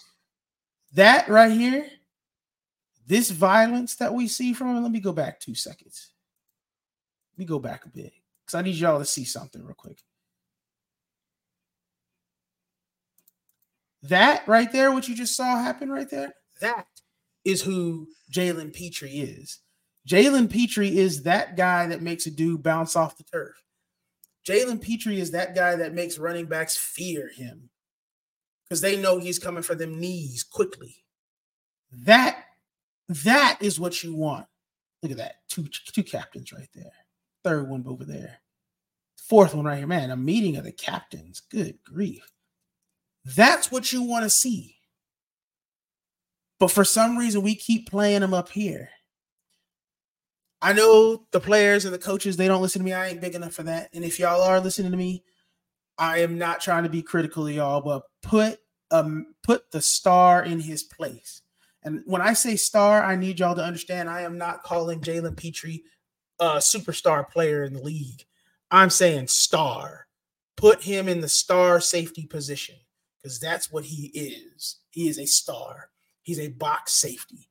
that 0.94 1.28
right 1.28 1.52
here, 1.52 1.86
this 3.06 3.30
violence 3.30 3.96
that 3.96 4.14
we 4.14 4.28
see 4.28 4.52
from 4.52 4.76
him. 4.76 4.82
Let 4.82 4.92
me 4.92 5.00
go 5.00 5.12
back 5.12 5.40
two 5.40 5.54
seconds. 5.54 6.12
Let 7.32 7.38
me 7.40 7.44
go 7.44 7.58
back 7.58 7.84
a 7.84 7.88
bit 7.88 8.12
because 8.44 8.58
I 8.58 8.62
need 8.62 8.76
y'all 8.76 8.98
to 8.98 9.04
see 9.04 9.24
something 9.24 9.62
real 9.62 9.74
quick. 9.74 9.98
That 14.02 14.46
right 14.46 14.70
there, 14.70 14.92
what 14.92 15.08
you 15.08 15.14
just 15.14 15.34
saw 15.34 15.56
happen 15.56 15.90
right 15.90 16.08
there, 16.08 16.34
that 16.60 16.86
is 17.44 17.62
who 17.62 18.08
Jalen 18.32 18.72
Pitre 18.72 19.08
is. 19.08 19.60
Jalen 20.06 20.50
Pitre 20.50 20.86
is 20.86 21.22
that 21.22 21.56
guy 21.56 21.86
that 21.86 22.02
makes 22.02 22.26
a 22.26 22.30
dude 22.30 22.62
bounce 22.62 22.96
off 22.96 23.16
the 23.16 23.24
turf. 23.24 23.63
Jalen 24.46 24.80
Pitre 24.80 25.12
is 25.12 25.30
that 25.30 25.54
guy 25.54 25.76
that 25.76 25.94
makes 25.94 26.18
running 26.18 26.46
backs 26.46 26.76
fear 26.76 27.28
him 27.28 27.70
because 28.64 28.80
they 28.80 28.96
know 28.96 29.18
he's 29.18 29.38
coming 29.38 29.62
for 29.62 29.74
them 29.74 29.98
knees 29.98 30.42
quickly. 30.42 31.04
That 31.90 32.44
that 33.08 33.58
is 33.60 33.80
what 33.80 34.02
you 34.02 34.14
want. 34.14 34.46
Look 35.02 35.12
at 35.12 35.18
that. 35.18 35.36
Two 35.48 35.66
two 35.68 36.02
captains 36.02 36.52
right 36.52 36.68
there. 36.74 36.92
Third 37.42 37.68
one 37.68 37.84
over 37.86 38.04
there. 38.04 38.38
Fourth 39.16 39.54
one 39.54 39.64
right 39.64 39.78
here. 39.78 39.86
Man, 39.86 40.10
a 40.10 40.16
meeting 40.16 40.56
of 40.56 40.64
the 40.64 40.72
captains. 40.72 41.40
Good 41.50 41.78
grief. 41.84 42.30
That's 43.24 43.72
what 43.72 43.92
you 43.92 44.02
want 44.02 44.24
to 44.24 44.30
see. 44.30 44.76
But 46.58 46.70
for 46.70 46.84
some 46.84 47.16
reason, 47.16 47.42
we 47.42 47.54
keep 47.54 47.90
playing 47.90 48.20
them 48.20 48.34
up 48.34 48.48
here. 48.48 48.90
I 50.64 50.72
know 50.72 51.26
the 51.30 51.40
players 51.40 51.84
and 51.84 51.92
the 51.92 51.98
coaches, 51.98 52.38
they 52.38 52.48
don't 52.48 52.62
listen 52.62 52.80
to 52.80 52.84
me. 52.86 52.94
I 52.94 53.08
ain't 53.08 53.20
big 53.20 53.34
enough 53.34 53.52
for 53.52 53.64
that. 53.64 53.90
And 53.92 54.02
if 54.02 54.18
y'all 54.18 54.40
are 54.40 54.60
listening 54.60 54.92
to 54.92 54.96
me, 54.96 55.22
I 55.98 56.20
am 56.20 56.38
not 56.38 56.62
trying 56.62 56.84
to 56.84 56.88
be 56.88 57.02
critical 57.02 57.46
of 57.46 57.52
y'all, 57.52 57.82
but 57.82 58.04
put 58.22 58.60
um 58.90 59.34
put 59.42 59.70
the 59.72 59.82
star 59.82 60.42
in 60.42 60.58
his 60.58 60.82
place. 60.82 61.42
And 61.82 62.02
when 62.06 62.22
I 62.22 62.32
say 62.32 62.56
star, 62.56 63.04
I 63.04 63.14
need 63.14 63.40
y'all 63.40 63.54
to 63.54 63.62
understand 63.62 64.08
I 64.08 64.22
am 64.22 64.38
not 64.38 64.62
calling 64.62 65.02
Jalen 65.02 65.36
Pitre 65.36 65.82
a 66.40 66.56
superstar 66.56 67.28
player 67.28 67.64
in 67.64 67.74
the 67.74 67.82
league. 67.82 68.24
I'm 68.70 68.88
saying 68.88 69.28
star. 69.28 70.06
Put 70.56 70.82
him 70.82 71.10
in 71.10 71.20
the 71.20 71.28
star 71.28 71.78
safety 71.78 72.26
position 72.26 72.76
because 73.22 73.38
that's 73.38 73.70
what 73.70 73.84
he 73.84 74.06
is. 74.14 74.78
He 74.88 75.08
is 75.08 75.18
a 75.18 75.26
star. 75.26 75.90
He's 76.22 76.40
a 76.40 76.48
box 76.48 76.94
safety. 76.94 77.50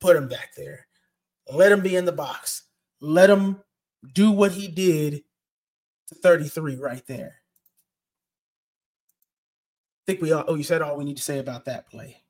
Put 0.00 0.16
him 0.16 0.26
back 0.26 0.56
there. 0.56 0.88
Let 1.52 1.72
him 1.72 1.80
be 1.80 1.96
in 1.96 2.04
the 2.04 2.12
box. 2.12 2.62
Let 3.00 3.30
him 3.30 3.58
do 4.12 4.30
what 4.30 4.52
he 4.52 4.68
did 4.68 5.22
to 6.08 6.14
33 6.14 6.76
right 6.76 7.06
there. 7.06 7.36
I 9.96 10.02
think 10.06 10.22
we 10.22 10.32
all, 10.32 10.44
oh, 10.48 10.54
you 10.54 10.62
said 10.62 10.82
all 10.82 10.96
we 10.96 11.04
need 11.04 11.16
to 11.16 11.22
say 11.22 11.38
about 11.38 11.66
that 11.66 11.88
play. 11.88 12.22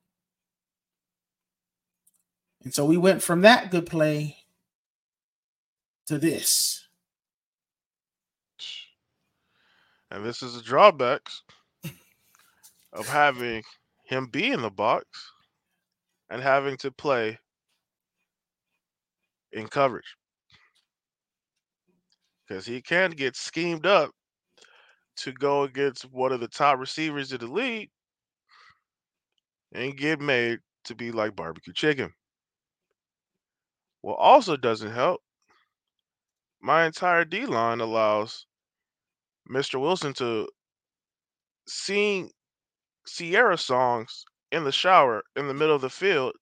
And 2.63 2.75
so 2.75 2.85
we 2.85 2.97
went 2.97 3.23
from 3.23 3.41
that 3.43 3.71
good 3.71 3.87
play 3.87 4.37
to 6.07 6.19
this. 6.19 6.87
And 10.11 10.25
this 10.25 10.43
is 10.43 10.55
the 10.55 10.63
drawbacks 10.63 11.43
of 12.93 13.09
having 13.09 13.63
him 14.05 14.27
be 14.27 14.51
in 14.51 14.61
the 14.61 14.71
box 14.71 15.07
and 16.29 16.43
having 16.43 16.77
to 16.79 16.91
play 16.91 17.39
in 19.53 19.69
coverage. 19.69 20.17
Because 22.47 22.67
he 22.67 22.83
can 22.83 23.11
get 23.11 23.37
schemed 23.37 23.87
up 23.87 24.11
to 25.17 25.33
go 25.33 25.63
against 25.65 26.11
one 26.11 26.33
of 26.33 26.41
the 26.41 26.49
top 26.49 26.79
receivers 26.79 27.33
in 27.33 27.39
the 27.39 27.47
league 27.47 27.91
and 29.73 29.97
get 29.97 30.21
made 30.21 30.59
to 30.85 30.95
be 30.95 31.13
like 31.13 31.37
barbecue 31.37 31.73
chicken. 31.73 32.13
What 34.03 34.15
also 34.15 34.57
doesn't 34.57 34.93
help, 34.93 35.21
my 36.63 36.87
entire 36.87 37.25
D 37.25 37.47
line 37.47 37.81
allows 37.81 38.47
Mr. 39.51 39.81
Wilson 39.81 40.13
to 40.15 40.49
sing 41.67 42.31
Ciara 43.07 43.59
songs 43.59 44.25
in 44.53 44.65
the 44.65 44.73
shower 44.73 45.23
in 45.37 45.49
the 45.49 45.55
middle 45.55 45.75
of 45.75 45.83
the 45.83 45.91
field 45.91 46.33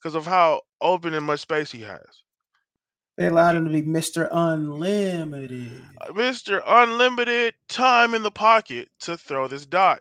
because 0.00 0.14
of 0.14 0.26
how 0.26 0.62
open 0.80 1.14
and 1.14 1.26
much 1.26 1.40
space 1.40 1.70
he 1.70 1.82
has. 1.82 2.22
They 3.16 3.26
allowed 3.26 3.56
him 3.56 3.64
to 3.64 3.72
be 3.72 3.82
Mr. 3.82 4.28
Unlimited. 4.30 5.82
Mr. 6.10 6.62
Unlimited 6.64 7.54
time 7.68 8.14
in 8.14 8.22
the 8.22 8.30
pocket 8.30 8.88
to 9.00 9.16
throw 9.16 9.48
this 9.48 9.66
dot. 9.66 10.00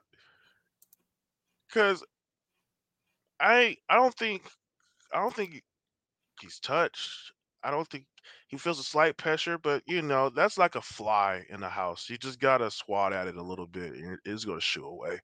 Cause 1.73 2.03
I 3.39 3.77
I 3.89 3.95
don't 3.95 4.13
think 4.13 4.43
I 5.11 5.19
don't 5.19 5.35
think 5.35 5.63
he's 6.39 6.59
touched. 6.59 7.09
I 7.63 7.71
don't 7.71 7.89
think 7.89 8.05
he 8.47 8.57
feels 8.57 8.79
a 8.79 8.83
slight 8.83 9.17
pressure, 9.17 9.57
but 9.57 9.81
you 9.87 10.03
know, 10.03 10.29
that's 10.29 10.59
like 10.59 10.75
a 10.75 10.81
fly 10.81 11.43
in 11.49 11.59
the 11.59 11.69
house. 11.69 12.07
You 12.09 12.19
just 12.19 12.39
gotta 12.39 12.69
swat 12.69 13.13
at 13.13 13.27
it 13.27 13.35
a 13.35 13.43
little 13.43 13.67
bit 13.67 13.93
and 13.93 14.19
it's 14.25 14.45
gonna 14.45 14.61
shoot 14.61 14.85
away. 14.85 15.19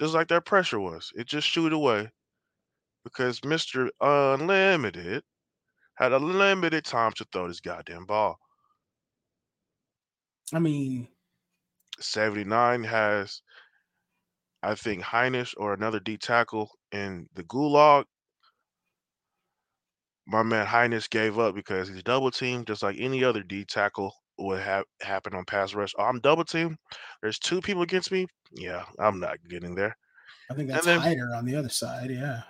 Just 0.00 0.14
like 0.14 0.28
that 0.28 0.46
pressure 0.46 0.80
was. 0.80 1.12
It 1.14 1.26
just 1.26 1.46
shoot 1.46 1.74
away. 1.74 2.10
Because 3.04 3.40
Mr. 3.40 3.88
Unlimited 4.00 5.22
had 5.96 6.12
a 6.12 6.18
limited 6.18 6.84
time 6.84 7.12
to 7.12 7.26
throw 7.32 7.46
this 7.46 7.60
goddamn 7.60 8.06
ball. 8.06 8.38
I 10.52 10.58
mean, 10.58 11.08
79 12.00 12.84
has, 12.84 13.42
I 14.62 14.74
think, 14.74 15.02
Hinish 15.02 15.54
or 15.56 15.74
another 15.74 16.00
D 16.00 16.16
tackle 16.16 16.70
in 16.92 17.28
the 17.34 17.44
gulag. 17.44 18.04
My 20.26 20.42
man 20.42 20.66
Hinish 20.66 21.08
gave 21.10 21.38
up 21.38 21.54
because 21.54 21.88
he's 21.88 22.02
double 22.02 22.30
teamed, 22.30 22.66
just 22.66 22.82
like 22.82 22.96
any 22.98 23.22
other 23.22 23.42
D 23.42 23.64
tackle 23.64 24.14
would 24.38 24.60
have 24.60 24.84
happened 25.02 25.36
on 25.36 25.44
pass 25.44 25.74
rush. 25.74 25.92
Oh, 25.98 26.04
I'm 26.04 26.20
double 26.20 26.44
teamed. 26.44 26.76
There's 27.22 27.38
two 27.38 27.60
people 27.60 27.82
against 27.82 28.10
me. 28.10 28.26
Yeah, 28.52 28.84
I'm 28.98 29.20
not 29.20 29.38
getting 29.48 29.74
there. 29.74 29.96
I 30.50 30.54
think 30.54 30.68
that's 30.68 30.86
then, 30.86 31.00
Hyder 31.00 31.34
on 31.34 31.44
the 31.44 31.54
other 31.54 31.68
side. 31.68 32.10
Yeah. 32.10 32.42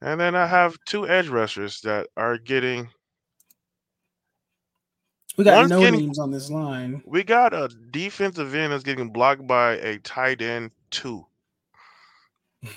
And 0.00 0.20
then 0.20 0.36
I 0.36 0.46
have 0.46 0.78
two 0.86 1.08
edge 1.08 1.28
rushers 1.28 1.80
that 1.80 2.08
are 2.16 2.38
getting. 2.38 2.88
We 5.36 5.44
got 5.44 5.68
no 5.68 5.80
getting, 5.80 6.00
names 6.00 6.18
on 6.18 6.30
this 6.30 6.50
line. 6.50 7.02
We 7.04 7.24
got 7.24 7.52
a 7.52 7.68
defensive 7.90 8.54
end 8.54 8.72
that's 8.72 8.84
getting 8.84 9.10
blocked 9.10 9.46
by 9.46 9.72
a 9.74 9.98
tight 9.98 10.42
end 10.42 10.70
two. 10.90 11.26
this 12.62 12.72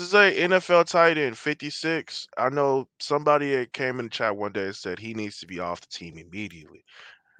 is 0.00 0.14
a 0.14 0.32
NFL 0.32 0.86
tight 0.86 1.18
end, 1.18 1.38
56. 1.38 2.28
I 2.38 2.48
know 2.48 2.88
somebody 3.00 3.66
came 3.66 3.98
in 3.98 4.06
the 4.06 4.10
chat 4.10 4.36
one 4.36 4.52
day 4.52 4.66
and 4.66 4.76
said 4.76 4.98
he 4.98 5.14
needs 5.14 5.38
to 5.38 5.46
be 5.46 5.60
off 5.60 5.80
the 5.80 5.86
team 5.88 6.18
immediately. 6.18 6.84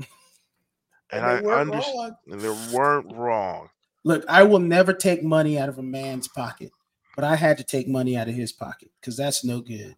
and, 1.11 1.25
and 1.25 1.25
I 1.25 1.61
understand 1.61 2.15
they 2.27 2.73
weren't 2.73 3.17
wrong. 3.17 3.69
Look, 4.05 4.25
I 4.29 4.43
will 4.43 4.61
never 4.61 4.93
take 4.93 5.25
money 5.25 5.59
out 5.59 5.69
of 5.69 5.79
a 5.79 5.83
man's 5.83 6.29
pocket 6.29 6.71
but 7.17 7.25
I 7.25 7.37
had 7.37 7.59
to 7.59 7.65
take 7.65 7.89
money 7.89 8.17
out 8.17 8.29
of 8.29 8.35
his 8.35 8.53
pocket 8.53 8.91
because 9.01 9.17
that's 9.17 9.45
no 9.45 9.61
good. 9.61 9.95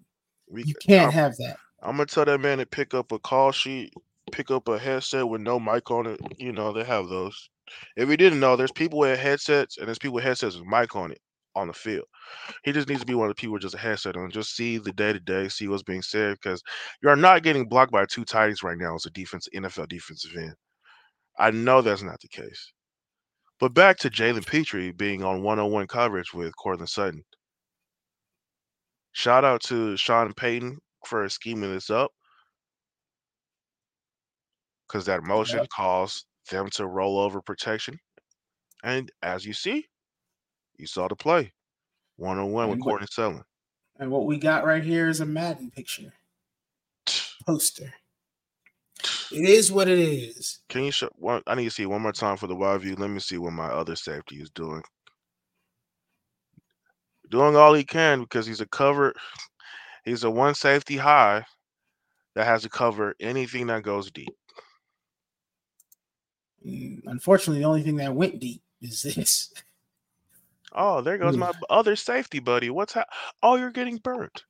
We, 0.49 0.65
you 0.65 0.75
can't 0.75 1.09
I'm, 1.09 1.13
have 1.13 1.37
that. 1.39 1.57
I'm 1.83 1.97
gonna 1.97 2.07
tell 2.07 2.25
that 2.25 2.41
man 2.41 2.59
to 2.59 2.67
pick 2.67 2.95
up 2.95 3.13
a 3.13 3.19
call 3.19 3.53
sheet, 3.53 3.93
pick 4.33 4.51
up 4.51 4.69
a 4.69 4.79
headset 4.79 5.29
with 5.29 5.41
no 5.41 5.59
mic 5.59 5.91
on 5.91 6.07
it. 6.07 6.21
You 6.39 6.53
know 6.53 6.73
they 6.73 6.85
have 6.85 7.09
those. 7.09 7.51
If 7.97 8.09
you 8.09 8.17
didn't 8.17 8.41
know, 8.41 8.57
there's 8.57 8.73
people 8.73 9.01
with 9.01 9.19
headsets 9.19 9.79
and 9.79 9.87
there's 9.87 9.99
people 9.99 10.15
with 10.15 10.25
headsets 10.25 10.57
with 10.57 10.67
mic 10.67 10.95
on 10.95 11.13
it 11.13 11.21
on 11.57 11.69
the 11.69 11.73
field. 11.73 12.05
He 12.65 12.73
just 12.73 12.89
needs 12.89 13.01
to 13.01 13.07
be 13.07 13.15
one 13.15 13.29
of 13.29 13.35
the 13.35 13.41
people 13.41 13.55
with 13.55 13.63
just 13.63 13.75
a 13.75 13.79
headset 13.79 14.17
on, 14.17 14.31
just 14.31 14.55
see 14.55 14.79
the 14.79 14.93
day 14.93 15.13
to 15.13 15.19
day, 15.19 15.49
see 15.49 15.69
what's 15.69 15.83
being 15.83 16.03
said, 16.03 16.35
because 16.35 16.63
you 17.03 17.09
are 17.09 17.17
not 17.17 17.43
getting 17.43 17.67
blocked 17.67 17.93
by 17.93 18.05
two 18.05 18.25
Titans 18.25 18.63
right 18.63 18.79
now 18.79 18.95
as 18.95 19.07
a 19.07 19.11
defense 19.11 19.49
NFL 19.55 19.89
defensive 19.89 20.37
end. 20.37 20.55
I 21.39 21.51
know 21.51 21.83
that's 21.83 22.03
not 22.03 22.21
the 22.21 22.29
case. 22.29 22.73
But 23.59 23.73
back 23.73 23.97
to 23.99 24.11
Jalen 24.11 24.47
Pitre 24.47 24.93
being 24.93 25.25
on 25.25 25.43
one-on-one 25.43 25.87
coverage 25.87 26.35
with 26.35 26.55
Courtland 26.57 26.91
Sutton. 26.91 27.25
Shout 29.13 29.45
out 29.45 29.63
to 29.65 29.97
Sean 29.97 30.35
Payton 30.35 30.79
for 31.07 31.27
scheming 31.29 31.73
this 31.73 31.89
up. 31.89 32.11
Because 34.87 35.07
that 35.07 35.23
motion 35.23 35.61
yep. 35.61 35.69
caused 35.71 36.27
them 36.51 36.69
to 36.71 36.87
roll 36.87 37.19
over 37.19 37.41
protection. 37.41 37.99
And 38.85 39.11
as 39.23 39.45
you 39.45 39.55
see, 39.55 39.87
you 40.79 40.87
saw 40.87 41.09
the 41.09 41.17
play. 41.17 41.53
One 42.17 42.39
on 42.39 42.53
one 42.53 42.69
with 42.69 42.83
Courtland 42.83 43.11
Sutton. 43.11 43.43
And 43.99 44.11
what 44.11 44.27
we 44.27 44.37
got 44.37 44.67
right 44.67 44.85
here 44.85 45.09
is 45.09 45.21
a 45.21 45.27
Madden 45.27 45.71
picture. 45.71 46.13
Poster. 47.47 47.95
It 49.33 49.45
is 49.45 49.73
what 49.73 49.89
it 49.89 49.99
is. 49.99 50.61
Can 50.69 50.85
you 50.85 50.91
show? 50.91 51.09
One, 51.17 51.43
I 51.47 51.55
need 51.55 51.65
to 51.65 51.71
see 51.71 51.87
one 51.87 52.03
more 52.03 52.13
time 52.13 52.37
for 52.37 52.47
the 52.47 52.57
wide 52.57 52.81
view. 52.81 52.95
Let 52.97 53.11
me 53.11 53.21
see 53.21 53.39
what 53.39 53.53
my 53.53 53.67
other 53.67 53.97
safety 53.97 54.37
is 54.37 54.51
doing. 54.51 54.83
Doing 57.31 57.57
all 57.57 57.75
he 57.75 57.85
can 57.85 58.21
because 58.21 58.47
he's 58.47 58.61
a 58.61 58.69
cover. 58.69 59.13
He's 60.05 60.25
a 60.25 60.31
one 60.31 60.55
safety 60.55 60.97
high 60.97 61.45
that 62.35 62.47
has 62.47 62.63
to 62.63 62.69
cover 62.69 63.15
anything 63.21 63.67
that 63.67 63.83
goes 63.83 64.11
deep. 64.11 64.35
Mm, 66.65 67.03
unfortunately, 67.07 67.61
the 67.61 67.69
only 67.69 67.83
thing 67.83 67.97
that 67.97 68.15
went 68.15 68.39
deep 68.39 68.63
is 68.81 69.03
this. 69.03 69.53
Oh, 70.73 71.01
there 71.01 71.19
goes 71.19 71.37
my 71.37 71.53
other 71.71 71.97
safety 71.97 72.39
buddy. 72.39 72.71
What's 72.71 72.93
that? 72.95 73.09
Oh, 73.43 73.57
you're 73.57 73.71
getting 73.71 73.97
burnt. 73.97 74.45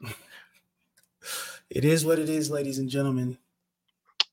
it 1.70 1.84
is 1.84 2.04
what 2.04 2.18
it 2.18 2.28
is, 2.28 2.50
ladies 2.50 2.78
and 2.78 2.88
gentlemen 2.88 3.36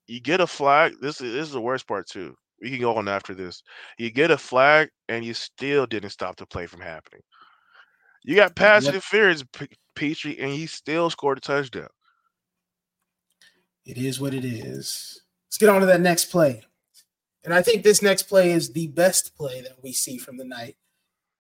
you 0.08 0.22
get 0.22 0.42
a 0.42 0.48
flag. 0.48 0.94
This 1.02 1.22
is 1.22 1.34
this 1.34 1.48
is 1.48 1.54
the 1.54 1.62
worst 1.62 1.88
part 1.88 2.08
too. 2.08 2.36
We 2.62 2.70
can 2.70 2.80
go 2.80 2.96
on 2.96 3.08
after 3.08 3.34
this. 3.34 3.62
You 3.98 4.12
get 4.12 4.32
a 4.32 4.38
flag, 4.38 4.90
and 5.10 5.26
you 5.26 5.34
still 5.34 5.86
didn't 5.86 6.12
stop 6.12 6.38
the 6.38 6.46
play 6.46 6.68
from 6.68 6.82
happening. 6.82 7.22
You 8.24 8.36
got 8.36 8.56
pass 8.56 8.86
yep. 8.86 8.94
interference, 8.94 9.44
P- 9.54 9.68
Pitre, 9.96 10.36
and 10.40 10.52
he 10.52 10.66
still 10.66 11.10
scored 11.10 11.38
a 11.38 11.42
touchdown. 11.42 11.90
It 13.86 13.98
is 13.98 14.20
what 14.20 14.34
it 14.34 14.46
is. 14.46 15.22
Let's 15.48 15.58
get 15.58 15.70
on 15.70 15.82
to 15.82 15.88
that 15.88 16.02
next 16.02 16.26
play. 16.26 16.64
And 17.44 17.54
I 17.54 17.62
think 17.62 17.84
this 17.84 18.02
next 18.02 18.24
play 18.24 18.52
is 18.52 18.74
the 18.74 18.88
best 18.88 19.38
play 19.38 19.62
that 19.62 19.84
we 19.84 19.94
see 19.94 20.18
from 20.18 20.38
the 20.38 20.46
night. 20.46 20.76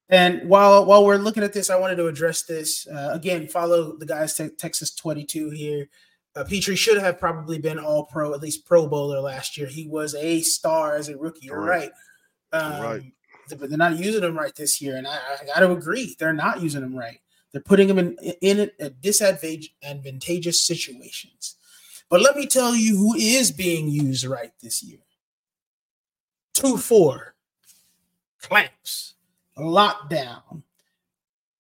And 0.10 0.48
while 0.48 0.86
while 0.86 1.04
we're 1.04 1.18
looking 1.18 1.42
at 1.42 1.54
this, 1.54 1.72
I 1.72 1.80
wanted 1.80 1.96
to 1.96 2.08
address 2.08 2.44
this 2.44 2.86
uh, 2.88 3.10
again. 3.14 3.48
Follow 3.48 3.98
the 3.98 4.06
guys 4.06 4.36
te- 4.36 4.50
Texas 4.50 4.94
twenty 4.94 5.26
two 5.26 5.50
here. 5.50 5.88
Uh, 6.36 6.44
Pitre 6.44 6.76
should 6.76 6.98
have 6.98 7.20
probably 7.20 7.58
been 7.60 7.80
all 7.80 8.06
pro, 8.06 8.34
at 8.34 8.42
least 8.42 8.66
pro 8.66 8.88
bowler 8.88 9.22
last 9.22 9.58
year. 9.58 9.68
He 9.68 9.88
was 9.88 10.16
a 10.16 10.42
star 10.42 10.96
as 10.96 11.08
a 11.08 11.18
rookie. 11.18 11.46
You're 11.46 11.62
right. 11.62 11.92
right. 12.52 12.62
Um, 12.62 12.84
right. 12.84 13.14
but 13.50 13.70
they're 13.70 13.78
not 13.78 13.98
using 13.98 14.24
him 14.24 14.38
right 14.38 14.54
this 14.56 14.82
year. 14.82 14.98
And 14.98 15.08
I, 15.08 15.18
I 15.42 15.46
got 15.46 15.60
to 15.60 15.72
agree, 15.72 16.16
they're 16.20 16.34
not 16.34 16.62
using 16.62 16.84
him 16.84 16.96
right. 16.96 17.20
They're 17.52 17.62
putting 17.62 17.88
him 17.88 17.98
in 17.98 18.18
in 18.42 18.70
a 18.82 18.90
disadvantageous 18.90 20.62
situations. 20.62 21.56
But 22.10 22.22
let 22.22 22.36
me 22.36 22.48
tell 22.48 22.76
you 22.76 22.98
who 22.98 23.16
is 23.16 23.50
being 23.50 23.88
used 23.88 24.26
right 24.26 24.52
this 24.62 24.84
year. 24.84 25.00
Two 26.54 26.76
four 26.76 27.36
clamps, 28.42 29.14
lockdown. 29.58 30.64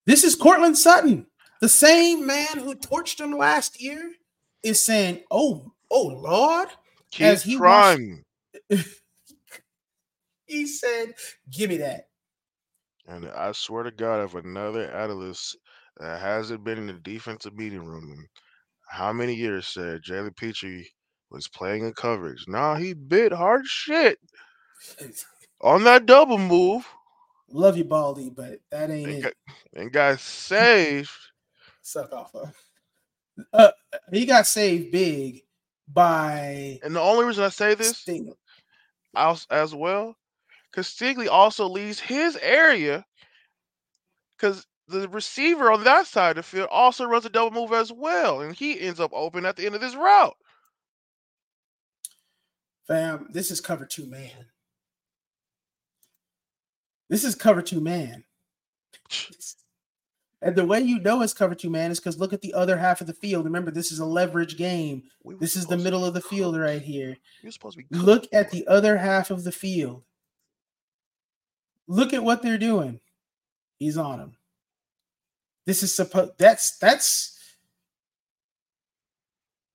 This 0.05 0.25
is 0.25 0.35
Courtland 0.35 0.77
Sutton, 0.77 1.27
the 1.61 1.69
same 1.69 2.27
man 2.27 2.57
who 2.57 2.75
torched 2.75 3.21
him 3.21 3.31
last 3.31 3.81
year, 3.81 4.11
is 4.65 4.83
saying, 4.83 5.23
"Oh, 5.31 5.71
oh 5.89 6.07
Lord." 6.07 6.69
Keep 7.11 7.25
as 7.25 7.43
he 7.43 7.55
trying. 7.55 8.23
he 10.45 10.65
said, 10.65 11.13
"Give 11.49 11.69
me 11.69 11.77
that." 11.77 12.07
And 13.07 13.27
I 13.29 13.51
swear 13.53 13.83
to 13.83 13.91
God, 13.91 14.23
if 14.23 14.35
another 14.35 14.89
analyst 14.91 15.57
that 15.99 16.19
hasn't 16.19 16.63
been 16.63 16.79
in 16.79 16.87
the 16.87 16.93
defensive 16.93 17.55
meeting 17.55 17.85
room 17.85 18.27
how 18.87 19.11
many 19.11 19.33
years 19.33 19.67
said 19.67 20.01
Jalen 20.01 20.35
Pitre 20.35 20.83
was 21.29 21.47
playing 21.47 21.85
in 21.85 21.93
coverage? 21.93 22.45
Nah, 22.47 22.75
he 22.75 22.93
bit 22.93 23.31
hard 23.31 23.65
shit 23.65 24.19
on 25.61 25.83
that 25.83 26.05
double 26.05 26.37
move. 26.37 26.85
Love 27.49 27.77
you, 27.77 27.83
Baldy, 27.83 28.29
but 28.29 28.59
that 28.71 28.89
ain't 28.89 29.07
and 29.07 29.15
it. 29.17 29.23
Got, 29.23 29.33
and 29.75 29.91
got 29.91 30.19
saved. 30.19 31.11
Suck 31.81 32.11
off. 32.11 32.31
Huh? 32.33 32.47
Uh, 33.53 33.71
he 34.11 34.25
got 34.25 34.47
saved 34.47 34.91
big 34.91 35.41
by. 35.91 36.79
And 36.83 36.95
the 36.95 37.01
only 37.01 37.25
reason 37.25 37.43
I 37.43 37.49
say 37.49 37.75
this 37.75 38.07
as, 39.15 39.47
as 39.49 39.75
well, 39.75 40.15
because 40.71 40.87
Stingley 40.87 41.27
also 41.29 41.67
leaves 41.67 41.99
his 41.99 42.37
area 42.41 43.05
because 44.37 44.65
the 44.87 45.09
receiver 45.09 45.71
on 45.71 45.83
that 45.83 46.07
side 46.07 46.31
of 46.31 46.35
the 46.37 46.43
field 46.43 46.69
also 46.71 47.05
runs 47.05 47.25
a 47.25 47.29
double 47.29 47.51
move 47.51 47.73
as 47.73 47.91
well, 47.91 48.41
and 48.41 48.55
he 48.55 48.79
ends 48.79 48.99
up 48.99 49.11
open 49.13 49.45
at 49.45 49.55
the 49.55 49.65
end 49.65 49.75
of 49.75 49.81
this 49.81 49.95
route. 49.95 50.35
Fam, 52.87 53.27
this 53.31 53.49
is 53.49 53.61
cover 53.61 53.85
two 53.85 54.05
man. 54.05 54.45
This 57.09 57.23
is 57.23 57.35
cover 57.35 57.61
two 57.61 57.81
man. 57.81 58.23
And 60.41 60.55
the 60.55 60.65
way 60.65 60.79
you 60.81 60.99
know 60.99 61.21
it's 61.21 61.33
cover 61.33 61.55
two 61.55 61.69
man 61.69 61.91
is 61.91 61.99
because 61.99 62.19
look 62.19 62.33
at 62.33 62.41
the 62.41 62.53
other 62.53 62.77
half 62.77 63.01
of 63.01 63.07
the 63.07 63.13
field. 63.13 63.45
Remember, 63.45 63.71
this 63.71 63.91
is 63.91 63.99
a 63.99 64.05
leverage 64.05 64.57
game. 64.57 65.03
This 65.39 65.55
is 65.55 65.65
the 65.65 65.77
middle 65.77 66.05
of 66.05 66.13
the 66.13 66.21
field 66.21 66.57
right 66.57 66.81
here. 66.81 67.17
You're 67.41 67.51
supposed 67.51 67.77
to 67.77 67.83
be 67.83 67.97
look 67.97 68.27
at 68.33 68.51
the 68.51 68.67
other 68.67 68.97
half 68.97 69.31
of 69.31 69.43
the 69.43 69.51
field. 69.51 70.03
Look 71.87 72.13
at 72.13 72.23
what 72.23 72.41
they're 72.41 72.57
doing. 72.57 72.99
He's 73.79 73.97
on 73.97 74.19
him. 74.19 74.37
This 75.65 75.83
is 75.83 75.93
supposed 75.93 76.33
that's 76.37 76.77
that's 76.77 77.39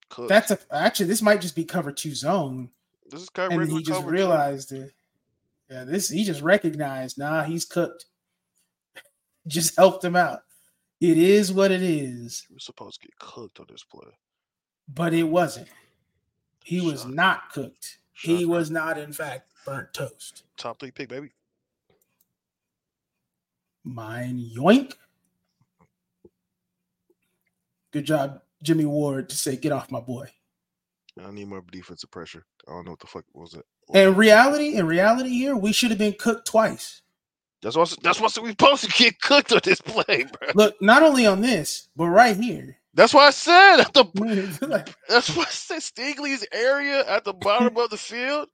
Cooked. 0.08 0.28
that's 0.28 0.50
a 0.50 0.58
actually 0.70 1.06
this 1.06 1.22
might 1.22 1.40
just 1.40 1.56
be 1.56 1.64
cover 1.64 1.90
two 1.90 2.14
zone. 2.14 2.70
This 3.10 3.22
is 3.22 3.28
cover 3.28 3.60
and 3.60 3.72
he 3.72 3.82
just 3.82 4.04
realized 4.04 4.68
two. 4.68 4.82
it. 4.82 4.94
Yeah, 5.70 5.84
this 5.84 6.08
he 6.08 6.24
just 6.24 6.42
recognized. 6.42 7.18
Nah, 7.18 7.44
he's 7.44 7.64
cooked. 7.64 8.06
just 9.46 9.76
helped 9.76 10.04
him 10.04 10.16
out. 10.16 10.42
It 11.00 11.16
is 11.16 11.52
what 11.52 11.70
it 11.70 11.82
is. 11.82 12.44
He 12.48 12.54
was 12.54 12.64
supposed 12.64 13.00
to 13.00 13.06
get 13.06 13.18
cooked 13.18 13.58
on 13.58 13.66
this 13.70 13.84
play, 13.84 14.08
but 14.92 15.14
it 15.14 15.22
wasn't. 15.22 15.68
He 16.64 16.78
Shut 16.80 16.86
was 16.92 17.06
not 17.06 17.50
cooked. 17.52 17.98
Shut 18.12 18.36
he 18.36 18.44
up. 18.44 18.50
was 18.50 18.70
not, 18.70 18.98
in 18.98 19.12
fact, 19.12 19.50
burnt 19.64 19.94
toast. 19.94 20.44
Top 20.58 20.78
three 20.78 20.90
pick, 20.90 21.08
baby. 21.08 21.32
Mine 23.82 24.38
yoink. 24.54 24.92
Good 27.92 28.04
job, 28.04 28.42
Jimmy 28.62 28.84
Ward, 28.84 29.30
to 29.30 29.36
say, 29.36 29.56
"Get 29.56 29.72
off 29.72 29.90
my 29.90 30.00
boy." 30.00 30.30
I 31.20 31.30
need 31.30 31.48
more 31.48 31.64
defensive 31.72 32.10
pressure. 32.10 32.44
I 32.68 32.72
don't 32.72 32.84
know 32.84 32.92
what 32.92 33.00
the 33.00 33.06
fuck 33.06 33.24
was 33.32 33.54
it. 33.54 33.64
In 33.92 34.14
reality, 34.14 34.76
in 34.76 34.86
reality, 34.86 35.30
here 35.30 35.56
we 35.56 35.72
should 35.72 35.90
have 35.90 35.98
been 35.98 36.12
cooked 36.12 36.46
twice. 36.46 37.02
That's 37.62 37.76
what 37.76 37.94
that's 38.02 38.20
what 38.20 38.36
we 38.42 38.50
supposed 38.50 38.84
to 38.84 38.90
get 38.90 39.20
cooked 39.20 39.52
on 39.52 39.60
this 39.62 39.80
play, 39.80 40.24
bro. 40.24 40.48
Look, 40.54 40.80
not 40.80 41.02
only 41.02 41.26
on 41.26 41.40
this, 41.40 41.88
but 41.94 42.06
right 42.06 42.36
here. 42.36 42.78
That's 42.94 43.12
why 43.12 43.26
I 43.26 43.30
said 43.30 43.80
at 43.80 43.92
the. 43.92 44.04
that's 45.08 45.36
why 45.36 45.42
I 45.42 45.50
said 45.50 45.80
Stingley's 45.80 46.46
area 46.52 47.06
at 47.06 47.24
the 47.24 47.34
bottom 47.34 47.76
of 47.76 47.90
the 47.90 47.96
field. 47.96 48.48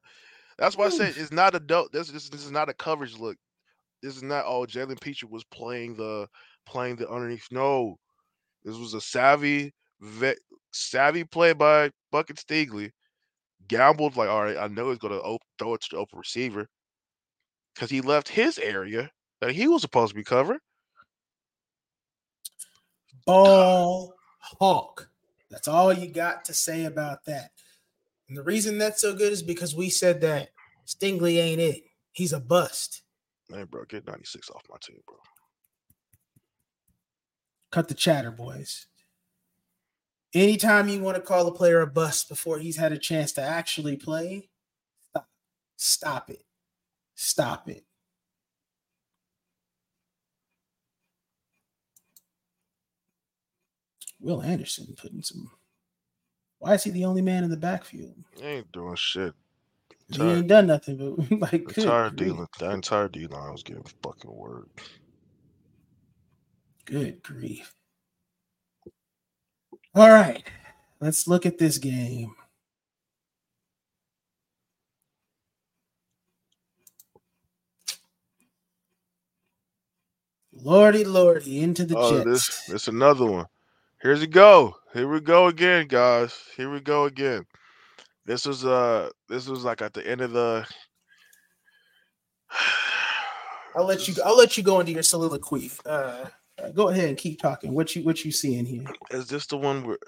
That's 0.59 0.77
why 0.77 0.87
I 0.87 0.89
said 0.91 1.15
it's 1.17 1.33
not 1.33 1.55
a 1.55 1.61
dope. 1.61 1.93
This, 1.93 2.11
this 2.11 2.29
this 2.29 2.45
is 2.45 2.51
not 2.51 2.69
a 2.69 2.75
coverage 2.75 3.17
look. 3.17 3.37
This 4.03 4.17
is 4.17 4.23
not. 4.23 4.45
Oh, 4.47 4.67
Jalen 4.67 5.01
Pitre 5.01 5.29
was 5.29 5.45
playing 5.45 5.95
the 5.95 6.27
playing 6.67 6.97
the 6.97 7.09
underneath. 7.09 7.47
No, 7.53 7.99
this 8.65 8.77
was 8.77 8.95
a 8.95 9.01
savvy, 9.01 9.73
vet, 10.01 10.37
savvy 10.73 11.25
play 11.25 11.53
by 11.53 11.91
Bucket 12.11 12.37
Stingley. 12.37 12.91
Gambled 13.69 14.17
like, 14.17 14.29
all 14.29 14.45
right, 14.45 14.57
I 14.57 14.69
know 14.69 14.91
he's 14.91 14.99
gonna 14.99 15.17
op- 15.17 15.43
throw 15.59 15.75
it 15.75 15.81
to 15.83 15.89
the 15.93 15.97
open 15.97 16.19
receiver 16.19 16.69
because 17.77 17.91
he 17.91 18.01
left 18.01 18.29
his 18.29 18.59
area 18.59 19.11
that 19.41 19.53
he 19.53 19.69
was 19.69 19.83
supposed 19.83 20.11
to 20.11 20.17
be 20.17 20.25
covering. 20.25 20.61
Ball 23.27 24.15
hawk. 24.41 25.11
That's 25.51 25.69
all 25.69 25.93
you 25.93 26.09
got 26.09 26.47
to 26.47 26.55
say 26.55 26.87
about 26.87 27.25
that. 27.27 27.51
And 28.29 28.37
the 28.37 28.43
reason 28.43 28.79
that's 28.79 29.03
so 29.03 29.15
good 29.15 29.33
is 29.33 29.43
because 29.43 29.75
we 29.75 29.91
said 29.91 30.23
that 30.23 30.49
Stingley 30.87 31.39
ain't 31.39 31.61
it. 31.61 31.85
He's 32.13 32.33
a 32.33 32.41
bust. 32.41 33.03
Man, 33.51 33.67
bro, 33.67 33.85
get 33.85 34.07
96 34.07 34.51
off 34.51 34.63
my 34.71 34.77
team, 34.81 34.99
bro. 35.07 35.17
Cut 37.71 37.89
the 37.89 37.95
chatter, 37.95 38.31
boys. 38.31 38.87
Anytime 40.35 40.89
you 40.89 41.01
want 41.01 41.17
to 41.17 41.23
call 41.23 41.47
a 41.47 41.55
player 41.55 41.83
a 41.83 41.87
bust 41.87 42.29
before 42.29 42.59
he's 42.59 42.77
had 42.77 42.93
a 42.93 42.99
chance 42.99 43.33
to 43.33 43.43
actually 43.43 43.97
play, 43.97 44.49
stop, 45.11 45.29
stop 45.77 46.31
it. 46.31 46.46
Stop 47.17 47.69
it. 47.69 47.85
Will 54.21 54.43
Anderson 54.43 54.95
putting 54.97 55.23
some. 55.23 55.51
Why 56.59 56.75
is 56.75 56.85
he 56.85 56.91
the 56.91 57.05
only 57.05 57.23
man 57.23 57.45
in 57.45 57.51
the 57.51 57.57
backfield? 57.57 58.15
He 58.39 58.45
ain't 58.45 58.73
doing 58.73 58.97
shit. 58.97 59.35
He 60.09 60.23
ain't 60.23 60.47
done 60.47 60.69
nothing, 60.69 60.97
but 60.99 61.41
like 61.53 61.69
the 61.69 61.83
entire 61.83 62.11
D 62.11 62.33
the 62.59 62.71
entire 62.71 63.09
D 63.09 63.27
line 63.27 63.53
was 63.53 63.63
getting 63.63 63.85
fucking 64.03 64.35
word. 64.35 64.69
Good 66.85 67.23
grief. 67.23 67.75
All 69.95 70.11
right, 70.11 70.45
let's 71.01 71.27
look 71.27 71.47
at 71.47 71.59
this 71.59 71.79
game. 71.79 72.35
Lordy, 80.67 81.05
lordy, 81.05 81.63
into 81.63 81.85
the 81.85 81.97
oh, 81.97 82.11
Jets. 82.11 82.25
This, 82.25 82.67
this 82.67 82.89
another 82.89 83.25
one. 83.25 83.47
Here's 84.03 84.21
it 84.21 84.33
go. 84.33 84.75
Here 84.93 85.07
we 85.07 85.21
go 85.21 85.47
again, 85.47 85.87
guys. 85.87 86.37
Here 86.57 86.69
we 86.69 86.81
go 86.81 87.05
again. 87.05 87.47
This 88.25 88.47
was 88.47 88.67
uh, 88.67 89.11
this 89.29 89.47
was 89.47 89.63
like 89.63 89.81
at 89.81 89.95
the 89.95 90.05
end 90.05 90.23
of 90.23 90.33
the. 90.33 90.67
I'll 93.77 93.87
let 93.87 94.09
you. 94.09 94.15
I'll 94.25 94.37
let 94.37 94.57
you 94.57 94.65
go 94.65 94.81
into 94.81 94.91
your 94.91 95.05
soliloquy. 95.05 95.71
Uh, 95.87 96.25
uh, 96.61 96.71
go 96.75 96.89
ahead 96.89 97.11
and 97.11 97.17
keep 97.17 97.41
talking. 97.41 97.73
What 97.73 97.95
you 97.95 98.03
what 98.03 98.25
you 98.25 98.33
seeing 98.33 98.67
here? 98.67 98.87
Is 99.13 99.29
this 99.29 99.47
the 99.47 99.59
one 99.59 99.87
where 99.87 99.99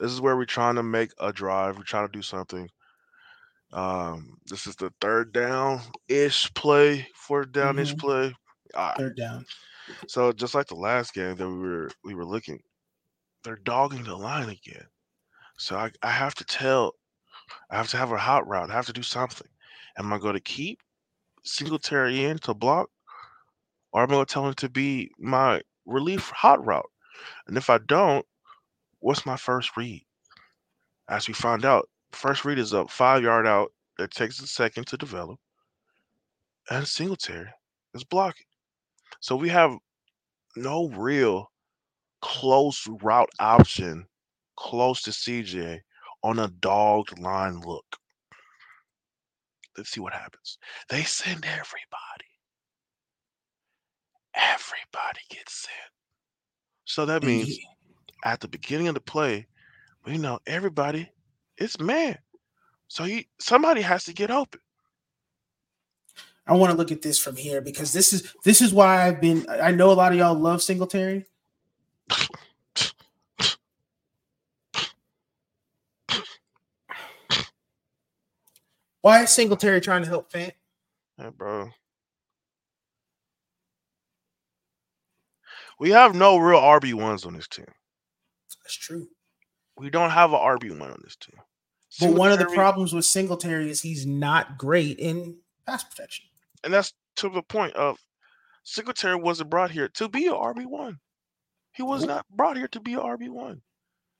this 0.00 0.12
is 0.12 0.20
where 0.20 0.36
we're 0.36 0.44
trying 0.44 0.74
to 0.74 0.82
make 0.82 1.12
a 1.18 1.32
drive? 1.32 1.78
We're 1.78 1.84
trying 1.84 2.08
to 2.08 2.12
do 2.12 2.20
something. 2.20 2.68
Um, 3.72 4.36
this 4.44 4.66
is 4.66 4.76
the 4.76 4.92
third 5.00 5.32
down 5.32 5.80
ish 6.08 6.52
play, 6.52 7.08
fourth 7.14 7.52
down 7.52 7.78
ish 7.78 7.94
mm-hmm. 7.94 8.06
play. 8.06 8.34
Right. 8.76 8.94
Third 8.96 9.16
down. 9.16 9.46
So 10.08 10.32
just 10.32 10.54
like 10.54 10.66
the 10.66 10.74
last 10.74 11.14
game 11.14 11.36
that 11.36 11.48
we 11.48 11.58
were 11.58 11.90
we 12.04 12.14
were 12.14 12.24
looking, 12.24 12.60
they're 13.42 13.56
dogging 13.64 14.04
the 14.04 14.16
line 14.16 14.48
again. 14.48 14.86
So 15.56 15.76
I, 15.76 15.90
I 16.02 16.10
have 16.10 16.34
to 16.36 16.44
tell, 16.44 16.94
I 17.70 17.76
have 17.76 17.88
to 17.88 17.96
have 17.96 18.10
a 18.10 18.18
hot 18.18 18.46
route. 18.48 18.70
I 18.70 18.74
have 18.74 18.86
to 18.86 18.92
do 18.92 19.02
something. 19.02 19.46
Am 19.98 20.12
I 20.12 20.18
going 20.18 20.34
to 20.34 20.40
keep 20.40 20.80
Singletary 21.44 22.24
in 22.24 22.38
to 22.38 22.54
block, 22.54 22.88
or 23.92 24.02
am 24.02 24.10
I 24.10 24.14
going 24.14 24.26
to 24.26 24.32
tell 24.32 24.48
him 24.48 24.54
to 24.54 24.68
be 24.68 25.10
my 25.18 25.60
relief 25.86 26.30
hot 26.30 26.64
route? 26.64 26.90
And 27.46 27.56
if 27.56 27.70
I 27.70 27.78
don't, 27.78 28.26
what's 29.00 29.26
my 29.26 29.36
first 29.36 29.76
read? 29.76 30.04
As 31.08 31.28
we 31.28 31.34
find 31.34 31.64
out, 31.64 31.88
first 32.12 32.44
read 32.44 32.58
is 32.58 32.72
a 32.72 32.88
five 32.88 33.22
yard 33.22 33.46
out 33.46 33.70
that 33.98 34.10
takes 34.10 34.40
a 34.40 34.46
second 34.46 34.86
to 34.88 34.96
develop, 34.96 35.38
and 36.70 36.88
Singletary 36.88 37.50
is 37.94 38.02
blocking. 38.02 38.46
So 39.24 39.36
we 39.36 39.48
have 39.48 39.78
no 40.54 40.88
real 40.90 41.50
close 42.20 42.86
route 43.02 43.30
option 43.40 44.04
close 44.58 45.00
to 45.00 45.12
CJ 45.12 45.80
on 46.22 46.38
a 46.38 46.48
dogged 46.48 47.18
line 47.18 47.58
look. 47.60 47.86
let's 49.78 49.88
see 49.88 50.00
what 50.00 50.12
happens. 50.12 50.58
They 50.90 51.04
send 51.04 51.46
everybody. 51.46 52.28
Everybody 54.34 55.20
gets 55.30 55.54
sent. 55.54 55.90
So 56.84 57.06
that 57.06 57.22
means 57.22 57.58
at 58.26 58.40
the 58.40 58.48
beginning 58.48 58.88
of 58.88 58.94
the 58.94 59.00
play, 59.00 59.46
we 60.04 60.18
know 60.18 60.38
everybody 60.46 61.10
it's 61.56 61.80
man. 61.80 62.18
So 62.88 63.04
he 63.04 63.26
somebody 63.40 63.80
has 63.80 64.04
to 64.04 64.12
get 64.12 64.30
open. 64.30 64.60
I 66.46 66.54
want 66.54 66.72
to 66.72 66.76
look 66.76 66.92
at 66.92 67.02
this 67.02 67.18
from 67.18 67.36
here 67.36 67.60
because 67.60 67.92
this 67.92 68.12
is 68.12 68.34
this 68.44 68.60
is 68.60 68.72
why 68.72 69.06
I've 69.06 69.20
been 69.20 69.46
I 69.48 69.70
know 69.70 69.90
a 69.90 69.94
lot 69.94 70.12
of 70.12 70.18
y'all 70.18 70.34
love 70.34 70.62
Singletary. 70.62 71.24
Why 79.00 79.22
is 79.22 79.30
Singletary 79.30 79.80
trying 79.80 80.02
to 80.02 80.08
help 80.08 80.32
Fant? 80.32 80.52
Hey, 81.18 81.28
bro. 81.36 81.70
We 85.78 85.90
have 85.90 86.14
no 86.14 86.38
real 86.38 86.60
RB 86.60 86.94
ones 86.94 87.26
on 87.26 87.34
this 87.34 87.48
team. 87.48 87.66
That's 88.62 88.74
true. 88.74 89.08
We 89.76 89.90
don't 89.90 90.10
have 90.10 90.32
an 90.32 90.38
RB 90.38 90.70
one 90.78 90.90
on 90.90 91.00
this 91.02 91.16
team. 91.16 91.36
But 92.00 92.14
one 92.14 92.32
of 92.32 92.38
the 92.38 92.46
problems 92.46 92.92
with 92.92 93.04
Singletary 93.04 93.70
is 93.70 93.82
he's 93.82 94.06
not 94.06 94.56
great 94.56 94.98
in 94.98 95.36
pass 95.66 95.84
protection. 95.84 96.24
And 96.64 96.72
that's 96.72 96.92
to 97.16 97.28
the 97.28 97.42
point 97.42 97.74
of 97.76 97.98
Singletary 98.64 99.16
wasn't 99.16 99.50
brought 99.50 99.70
here 99.70 99.88
to 99.94 100.08
be 100.08 100.26
an 100.26 100.32
RB 100.32 100.66
one. 100.66 100.98
He 101.72 101.82
was 101.82 102.04
not 102.04 102.24
brought 102.30 102.56
here 102.56 102.68
to 102.68 102.80
be 102.80 102.94
an 102.94 103.00
RB 103.00 103.28
one. 103.28 103.60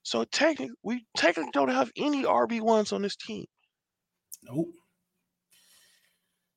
So 0.02 0.24
technically, 0.24 0.74
we 0.82 1.06
technically 1.16 1.50
don't 1.52 1.70
have 1.70 1.90
any 1.96 2.24
RB 2.24 2.60
ones 2.60 2.92
on 2.92 3.00
this 3.00 3.16
team. 3.16 3.46
Nope. 4.42 4.68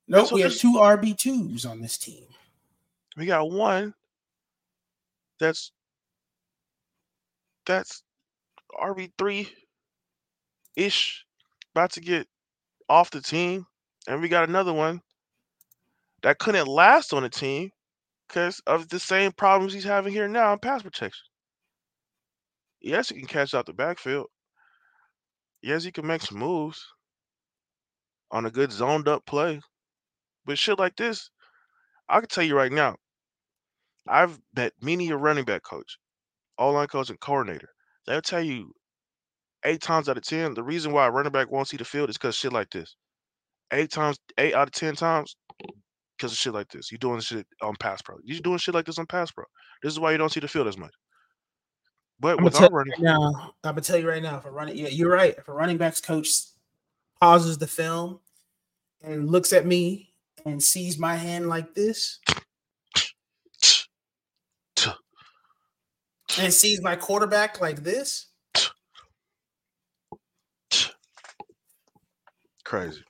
Nope. 0.10 0.28
So 0.28 0.36
we 0.36 0.42
have 0.42 0.56
two 0.56 0.74
RB 0.74 1.18
twos 1.18 1.66
on 1.66 1.82
this 1.82 1.98
team. 1.98 2.26
We 3.16 3.26
got 3.26 3.50
one 3.50 3.94
that's 5.40 5.72
that's 7.66 8.04
RB 8.82 9.12
three 9.18 9.50
ish 10.76 11.26
about 11.74 11.92
to 11.94 12.02
get 12.02 12.28
off 12.90 13.12
the 13.12 13.22
team, 13.22 13.66
and 14.08 14.22
we 14.22 14.28
got 14.28 14.50
another 14.50 14.74
one 14.74 15.02
that 16.28 16.40
couldn't 16.40 16.68
last 16.68 17.14
on 17.14 17.24
the 17.24 17.30
team 17.30 17.70
because 18.28 18.62
of 18.68 18.90
the 18.90 19.00
same 19.00 19.32
problems 19.32 19.72
he's 19.72 19.86
having 19.86 20.12
here 20.12 20.28
now 20.28 20.52
in 20.52 20.60
pass 20.60 20.84
protection. 20.84 21.24
Yes, 22.82 23.08
he 23.08 23.16
can 23.16 23.30
catch 23.30 23.54
out 23.54 23.66
the 23.66 23.72
backfield. 23.72 24.28
Yes, 25.62 25.86
he 25.86 25.92
can 25.94 26.06
make 26.06 26.22
some 26.22 26.38
moves 26.38 26.86
on 28.30 28.46
a 28.46 28.52
good 28.52 28.74
zoned 28.74 29.08
up 29.08 29.26
play. 29.26 29.62
But 30.46 30.60
shit 30.60 30.78
like 30.78 30.98
this, 30.98 31.30
I 32.10 32.20
can 32.20 32.28
tell 32.28 32.44
you 32.44 32.58
right 32.58 32.74
now, 32.74 32.98
I've 34.06 34.38
met 34.54 34.74
many 34.82 35.10
a 35.12 35.16
running 35.16 35.46
back 35.46 35.64
coach, 35.64 35.98
all 36.58 36.74
line 36.74 36.88
coach, 36.88 37.10
and 37.10 37.22
coordinator. 37.22 37.70
They'll 38.06 38.22
tell 38.22 38.44
you 38.44 38.74
eight 39.64 39.80
times 39.80 40.10
out 40.10 40.18
of 40.18 40.26
ten, 40.26 40.56
the 40.56 40.64
reason 40.64 40.92
why 40.92 41.08
a 41.08 41.10
running 41.12 41.32
back 41.32 41.50
won't 41.50 41.70
see 41.70 41.78
the 41.78 41.86
field 41.86 42.10
is 42.10 42.18
because 42.18 42.36
shit 42.36 42.52
like 42.52 42.70
this. 42.72 42.98
Eight 43.72 43.92
times, 43.92 44.18
eight 44.38 44.54
out 44.54 44.68
of 44.68 44.74
ten 44.74 44.94
times, 44.94 45.38
because 46.18 46.32
of 46.32 46.38
shit 46.38 46.54
like 46.54 46.70
this. 46.70 46.92
You're 46.92 47.00
doing 47.00 47.20
shit 47.20 47.46
on 47.62 47.76
pass 47.80 48.02
pro. 48.02 48.18
You're 48.24 48.40
doing 48.40 48.58
shit 48.58 48.74
like 48.74 48.86
this 48.86 49.00
on 49.00 49.06
pass 49.06 49.32
pro. 49.32 49.46
This 49.84 49.94
is 49.94 50.00
why 50.00 50.12
you 50.12 50.18
don't 50.18 50.32
see 50.32 50.40
the 50.40 50.48
field 50.48 50.68
as 50.68 50.78
much. 50.78 50.94
But 52.20 52.40
I'm 52.40 52.44
with 52.44 52.60
our 52.60 52.70
running, 52.70 52.94
right 52.94 53.02
now, 53.02 53.54
I'm 53.64 53.72
gonna 53.74 53.82
tell 53.82 53.98
you 53.98 54.10
right 54.10 54.24
now, 54.24 54.38
if 54.38 54.46
a 54.46 54.52
running, 54.52 54.76
yeah, 54.76 54.88
you're 54.88 55.12
right. 55.12 55.36
If 55.38 55.48
a 55.48 55.54
running 55.54 55.78
backs 55.78 56.02
coach 56.02 56.30
pauses 57.22 57.60
the 57.60 57.68
film 57.68 58.20
and 59.04 59.30
looks 59.30 59.54
at 59.54 59.68
me 59.68 60.14
and 60.44 60.62
sees 60.62 60.98
my 60.98 61.16
hand 61.16 61.48
like 61.48 61.76
this, 61.76 62.20
and 66.40 66.52
sees 66.52 66.82
my 66.82 66.96
quarterback 66.96 67.62
like 67.62 67.84
this, 67.84 68.28
crazy. 72.64 73.04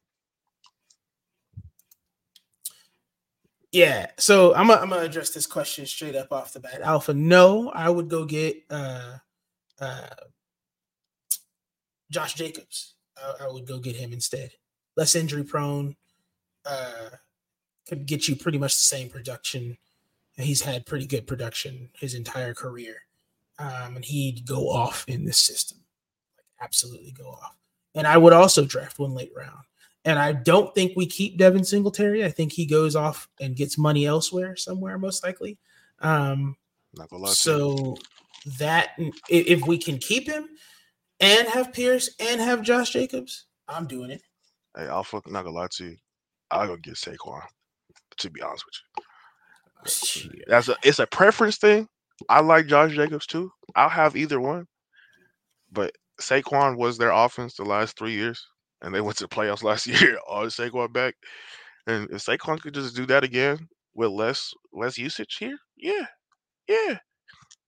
Yeah, 3.71 4.07
so 4.17 4.55
I'm 4.55 4.67
gonna, 4.67 4.97
address 4.97 5.31
this 5.31 5.45
question 5.45 5.85
straight 5.85 6.15
up 6.15 6.31
off 6.31 6.53
the 6.53 6.59
bat. 6.59 6.81
Alpha, 6.81 7.13
no, 7.13 7.69
I 7.69 7.89
would 7.89 8.07
go 8.07 8.23
get 8.23 8.63
uh, 8.69 9.17
uh, 9.79 10.07
Josh 12.09 12.35
Jacobs. 12.35 12.95
I, 13.17 13.45
I, 13.45 13.51
would 13.51 13.67
go 13.67 13.77
get 13.79 13.97
him 13.97 14.13
instead. 14.13 14.51
Less 14.95 15.15
injury 15.15 15.43
prone, 15.43 15.95
uh, 16.65 17.09
could 17.87 18.05
get 18.05 18.27
you 18.27 18.35
pretty 18.35 18.57
much 18.57 18.73
the 18.73 18.79
same 18.79 19.09
production. 19.09 19.77
He's 20.37 20.61
had 20.61 20.85
pretty 20.85 21.05
good 21.05 21.27
production 21.27 21.89
his 21.93 22.13
entire 22.13 22.53
career, 22.53 22.95
um, 23.59 23.97
and 23.97 24.05
he'd 24.05 24.45
go 24.45 24.69
off 24.69 25.03
in 25.07 25.25
this 25.25 25.41
system, 25.41 25.79
like 26.37 26.45
absolutely 26.61 27.11
go 27.11 27.29
off. 27.29 27.57
And 27.95 28.07
I 28.07 28.17
would 28.17 28.33
also 28.33 28.63
draft 28.63 28.99
one 28.99 29.13
late 29.13 29.31
round. 29.35 29.65
And 30.07 30.17
I 30.17 30.31
don't 30.31 30.73
think 30.73 30.93
we 30.95 31.05
keep 31.05 31.37
Devin 31.37 31.65
Singletary. 31.65 32.23
I 32.23 32.29
think 32.29 32.53
he 32.53 32.65
goes 32.65 32.95
off 32.95 33.27
and 33.41 33.57
gets 33.57 33.77
money 33.77 34.05
elsewhere, 34.05 34.55
somewhere 34.55 34.97
most 34.97 35.21
likely. 35.21 35.57
Um, 35.99 36.55
so 37.25 37.97
that 38.57 38.91
if 39.27 39.67
we 39.67 39.77
can 39.77 39.97
keep 39.97 40.25
him 40.25 40.47
and 41.19 41.45
have 41.49 41.73
Pierce 41.73 42.09
and 42.21 42.39
have 42.39 42.61
Josh 42.61 42.91
Jacobs, 42.91 43.47
I'm 43.67 43.85
doing 43.85 44.09
it. 44.09 44.21
Hey, 44.77 44.87
I'll 44.87 45.03
fuck 45.03 45.29
not 45.29 45.43
gonna 45.43 45.57
lie 45.57 45.67
to 45.71 45.87
you. 45.87 45.97
I'll 46.51 46.67
go 46.67 46.77
get 46.77 46.93
Saquon. 46.93 47.41
To 48.19 48.29
be 48.29 48.41
honest 48.41 48.63
with 49.83 50.23
you, 50.23 50.41
that's 50.47 50.69
a 50.69 50.77
it's 50.83 50.99
a 50.99 51.07
preference 51.07 51.57
thing. 51.57 51.85
I 52.29 52.39
like 52.39 52.67
Josh 52.67 52.95
Jacobs 52.95 53.27
too. 53.27 53.51
I'll 53.75 53.89
have 53.89 54.15
either 54.15 54.39
one, 54.39 54.67
but 55.69 55.91
Saquon 56.21 56.77
was 56.77 56.97
their 56.97 57.11
offense 57.11 57.55
the 57.55 57.65
last 57.65 57.97
three 57.97 58.13
years 58.13 58.41
and 58.81 58.93
they 58.93 59.01
went 59.01 59.17
to 59.17 59.23
the 59.23 59.35
playoffs 59.35 59.63
last 59.63 59.87
year. 60.01 60.17
All 60.27 60.45
Saquon 60.45 60.91
back, 60.91 61.15
and 61.87 62.09
if 62.09 62.25
Saquon 62.25 62.61
could 62.61 62.73
just 62.73 62.95
do 62.95 63.05
that 63.07 63.23
again 63.23 63.67
with 63.93 64.11
less 64.11 64.53
less 64.73 64.97
usage 64.97 65.37
here, 65.37 65.57
yeah, 65.77 66.05
yeah, 66.67 66.97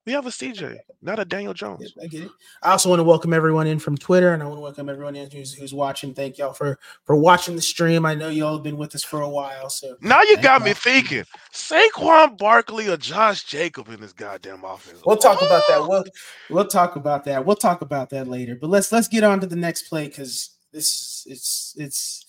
we 0.10 0.14
have 0.14 0.26
a 0.26 0.30
CJ, 0.30 0.76
not 1.04 1.20
a 1.20 1.26
Daniel 1.26 1.54
Jones. 1.54 1.94
I 2.02 2.08
get 2.08 2.24
it. 2.24 2.32
I 2.64 2.72
also 2.72 2.90
want 2.90 3.00
to 3.00 3.04
welcome 3.04 3.32
everyone 3.32 3.68
in 3.68 3.78
from 3.78 3.96
Twitter, 3.96 4.34
and 4.34 4.42
I 4.42 4.48
want 4.48 4.58
to 4.58 4.62
welcome 4.62 4.90
everyone 4.90 5.16
in 5.16 5.30
who's, 5.30 5.54
who's 5.54 5.72
watching. 5.72 6.16
Thank 6.16 6.40
y'all 6.40 6.52
for 6.52 6.80
for 7.04 7.16
watching 7.16 7.56
the 7.56 7.62
stream. 7.62 8.08
I 8.08 8.16
know 8.16 8.30
y'all 8.30 8.56
have 8.56 8.64
been 8.64 8.78
with 8.78 8.96
us 8.96 9.04
for 9.04 9.22
a 9.22 9.30
while, 9.30 9.70
so 9.70 9.98
now 10.02 10.24
you 10.24 10.38
got 10.38 10.64
me 10.64 10.74
thinking: 10.74 11.26
Saquon 11.54 12.40
Barkley 12.40 12.88
or 12.88 12.98
Josh 12.98 13.44
Jacob 13.44 13.90
in 13.90 14.02
this 14.02 14.14
goddamn 14.14 14.64
offense. 14.64 15.02
We'll 15.06 15.18
talk 15.18 15.44
about 15.44 15.62
that. 15.68 15.88
We'll 15.88 16.06
we'll 16.50 16.68
talk 16.68 16.96
about 16.96 17.26
that. 17.26 17.46
We'll 17.46 17.56
talk 17.56 17.82
about 17.82 18.10
that 18.10 18.28
later. 18.28 18.58
But 18.60 18.72
let's 18.72 18.92
let's 18.92 19.10
get 19.10 19.24
on 19.24 19.40
to 19.42 19.48
the 19.48 19.56
next 19.56 19.90
play 19.90 20.08
because 20.08 20.58
this 20.72 20.88
is 20.88 21.24
it's 21.28 21.76
it's 21.78 22.26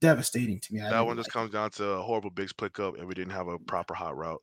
devastating 0.00 0.58
to 0.60 0.74
me. 0.74 0.80
that 0.80 1.06
one 1.06 1.16
just 1.16 1.28
like 1.28 1.32
comes 1.32 1.50
it. 1.50 1.52
down 1.52 1.70
to 1.70 1.84
a 1.84 2.02
horrible 2.02 2.30
bigs 2.30 2.50
split 2.50 2.78
up, 2.80 2.96
and 2.96 3.06
we 3.06 3.14
didn't 3.14 3.32
have 3.32 3.48
a 3.48 3.58
proper 3.58 3.94
hot 3.94 4.16
route. 4.16 4.42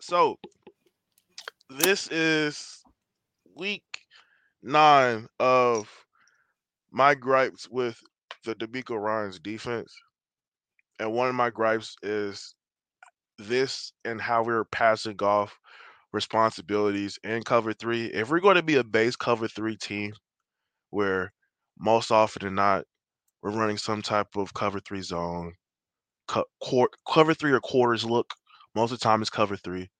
So 0.00 0.38
this 1.70 2.08
is 2.08 2.82
week 3.54 3.82
nine 4.62 5.26
of 5.38 5.88
my 6.90 7.14
gripes 7.14 7.68
with 7.68 8.00
the 8.44 8.54
DeMeco 8.54 8.98
Ryans 8.98 9.38
defense. 9.38 9.94
And 10.98 11.12
one 11.12 11.28
of 11.28 11.34
my 11.34 11.50
gripes 11.50 11.94
is 12.02 12.54
this 13.38 13.92
and 14.04 14.20
how 14.20 14.42
we 14.42 14.52
we're 14.52 14.64
passing 14.64 15.20
off 15.22 15.58
responsibilities 16.12 17.18
in 17.24 17.42
cover 17.42 17.72
three. 17.72 18.06
If 18.06 18.30
we're 18.30 18.40
going 18.40 18.56
to 18.56 18.62
be 18.62 18.76
a 18.76 18.84
base 18.84 19.16
cover 19.16 19.48
three 19.48 19.76
team 19.76 20.12
where 20.90 21.32
most 21.78 22.10
often 22.10 22.44
than 22.44 22.54
not 22.56 22.84
we're 23.42 23.52
running 23.52 23.78
some 23.78 24.02
type 24.02 24.36
of 24.36 24.54
cover 24.54 24.80
three 24.80 25.02
zone, 25.02 25.54
co- 26.28 26.46
cover 27.12 27.34
three 27.34 27.52
or 27.52 27.60
quarters 27.60 28.04
look, 28.04 28.34
most 28.74 28.92
of 28.92 28.98
the 29.00 29.04
time 29.04 29.20
it's 29.22 29.30
cover 29.30 29.56
three. 29.56 29.90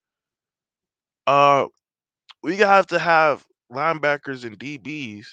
Uh, 1.27 1.67
we 2.43 2.57
have 2.59 2.87
to 2.89 2.99
have 2.99 3.45
linebackers 3.73 4.45
and 4.45 4.59
DBs 4.59 5.27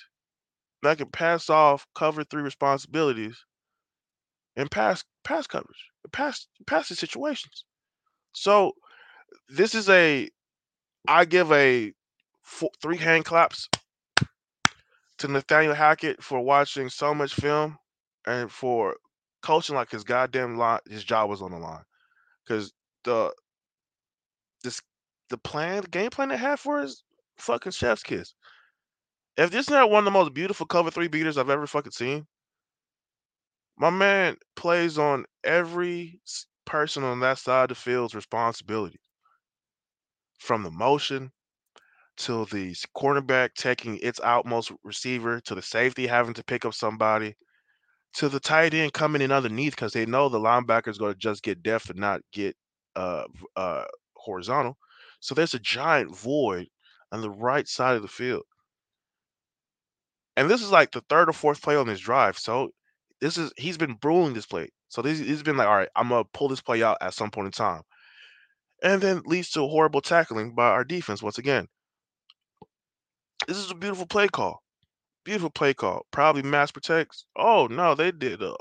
that 0.84 0.97
can 0.97 1.10
pass 1.10 1.49
off 1.49 1.88
cover 1.95 2.23
three 2.23 2.43
responsibilities 2.43 3.45
and 4.56 4.69
pass 4.72 5.03
pass 5.23 5.47
coverage, 5.47 5.89
pass 6.11 6.47
pass 6.68 6.89
the 6.89 6.95
situations. 6.95 7.65
So 8.34 8.73
this 9.49 9.76
is 9.76 9.89
a 9.89 10.30
I 11.07 11.26
give 11.26 11.52
a 11.52 11.94
four, 12.41 12.69
three 12.82 12.98
hand 12.98 13.26
claps 13.26 13.69
to 15.18 15.27
Nathaniel 15.27 15.73
Hackett 15.73 16.23
for 16.23 16.41
watching 16.41 16.90
so 16.90 17.14
much 17.14 17.34
film 17.34 17.77
and 18.26 18.52
for 18.52 18.95
coaching 19.41 19.76
like 19.76 19.91
his 19.91 20.03
goddamn 20.03 20.57
line, 20.57 20.80
his 20.90 21.03
job 21.03 21.30
was 21.30 21.41
on 21.41 21.52
the 21.52 21.57
line. 21.57 21.84
Because 22.44 22.73
the 23.03 23.34
this 24.64 24.82
the 25.30 25.38
plan, 25.38 25.82
the 25.82 25.88
game 25.88 26.10
plan 26.10 26.30
they 26.30 26.38
had 26.38 26.60
for 26.60 26.80
his 26.80 27.03
fucking 27.38 27.72
chef's 27.72 28.03
kiss. 28.03 28.34
If 29.38 29.52
this 29.52 29.65
is 29.65 29.72
not 29.72 29.90
one 29.90 29.99
of 29.99 30.06
the 30.06 30.11
most 30.11 30.34
beautiful 30.34 30.65
cover 30.65 30.91
three 30.91 31.07
beaters 31.07 31.38
I've 31.38 31.49
ever 31.49 31.68
fucking 31.68 31.91
seen, 31.91 32.26
my 33.77 33.90
man 33.90 34.38
plays 34.56 34.98
on 34.98 35.26
every 35.44 36.19
person 36.65 37.03
on 37.03 37.19
that 37.19 37.38
side 37.38 37.64
of 37.64 37.69
the 37.69 37.76
field's 37.76 38.15
responsibility. 38.15 38.99
From 40.40 40.64
the 40.64 40.72
motion 40.72 41.32
to 42.18 42.45
the 42.45 42.76
cornerback 42.95 43.53
taking 43.56 43.99
its 44.02 44.20
outmost 44.24 44.72
receiver 44.84 45.41
to 45.41 45.56
the 45.56 45.62
safety 45.62 46.07
having 46.07 46.34
to 46.34 46.44
pick 46.44 46.66
up 46.66 46.74
somebody 46.74 47.36
to 48.14 48.30
the 48.30 48.40
tight 48.40 48.74
end 48.74 48.94
coming 48.94 49.22
in 49.22 49.32
underneath 49.32 49.76
because 49.76 49.91
they 49.91 50.06
know 50.06 50.30
the 50.30 50.40
linebacker 50.40 50.88
is 50.88 50.98
going 50.98 51.14
to 51.14 51.20
just 51.20 51.44
get 51.44 51.62
depth 51.62 51.90
and 51.90 51.99
not 51.99 52.22
get 52.32 52.56
uh, 52.95 53.26
uh, 53.57 53.84
horizontal. 54.16 54.78
So 55.20 55.36
there's 55.36 55.53
a 55.53 55.60
giant 55.60 56.16
void 56.16 56.68
on 57.12 57.22
the 57.22 57.30
right 57.30 57.68
side 57.68 57.95
of 57.95 58.02
the 58.02 58.07
field. 58.07 58.44
And 60.38 60.49
this 60.49 60.62
is 60.62 60.72
like 60.72 60.91
the 60.91 61.03
third 61.10 61.30
or 61.30 61.34
fourth 61.34 61.62
play 61.62 61.76
on 61.76 61.88
this 61.88 61.99
drive. 61.99 62.38
So 62.38 62.70
this 63.22 63.38
is 63.38 63.52
he's 63.57 63.78
been 63.78 63.95
brewing 63.95 64.34
this 64.34 64.45
play. 64.45 64.70
So 64.90 65.02
this 65.02 65.20
he's 65.20 65.44
been 65.44 65.57
like, 65.57 65.68
all 65.68 65.76
right, 65.76 65.90
I'm 65.95 66.10
gonna 66.10 66.26
pull 66.34 66.48
this 66.48 66.62
play 66.62 66.84
out 66.84 66.98
at 67.02 67.14
some 67.14 67.32
point 67.32 67.48
in 67.48 67.52
time. 67.52 67.82
And 68.86 69.02
then 69.02 69.24
leads 69.26 69.49
to 69.52 69.64
a 69.64 69.68
horrible 69.68 69.99
tackling 70.02 70.56
by 70.56 70.70
our 70.70 70.86
defense 70.86 71.22
once 71.22 71.40
again. 71.40 71.68
This 73.48 73.57
is 73.57 73.72
a 73.72 73.76
beautiful 73.76 74.06
play 74.06 74.28
call. 74.28 74.62
Beautiful 75.26 75.49
play 75.49 75.74
call. 75.74 76.06
Probably 76.12 76.44
mass 76.44 76.72
protects. 76.72 77.26
Oh 77.36 77.68
no, 77.70 77.95
they 77.95 78.12
did 78.12 78.44
a 78.44 78.56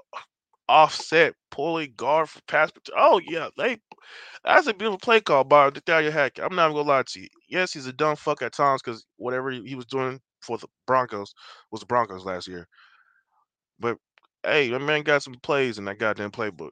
offset 0.69 1.35
pulley 1.51 1.89
guard 1.89 2.31
for 2.31 2.41
pass. 2.49 2.71
Protect. 2.71 2.97
Oh 2.99 3.21
yeah, 3.29 3.51
they. 3.59 3.79
That's 4.45 4.67
a 4.67 4.75
beautiful 4.75 4.99
play 4.99 5.21
call 5.21 5.45
by 5.45 5.67
Nathaniel 5.69 6.11
Hackett. 6.13 6.43
I'm 6.45 6.57
not 6.57 6.71
gonna 6.71 6.89
lie 6.89 7.03
to 7.07 7.21
you. 7.21 7.29
Yes, 7.51 7.75
he's 7.75 7.87
a 7.87 7.93
dumb 7.93 8.17
fuck 8.17 8.43
at 8.43 8.55
times 8.55 8.83
because 8.83 9.05
whatever 9.19 9.51
he 9.51 9.75
was 9.75 9.87
doing 9.87 10.21
for 10.41 10.57
the 10.59 10.69
Broncos 10.87 11.35
was 11.71 11.81
the 11.81 11.87
Broncos 11.87 12.25
last 12.25 12.49
year. 12.49 12.67
But 13.79 13.99
hey, 14.43 14.71
that 14.71 14.81
man 14.81 15.03
got 15.03 15.23
some 15.23 15.35
plays 15.43 15.79
in 15.79 15.85
that 15.85 15.99
goddamn 15.99 16.31
playbook. 16.31 16.71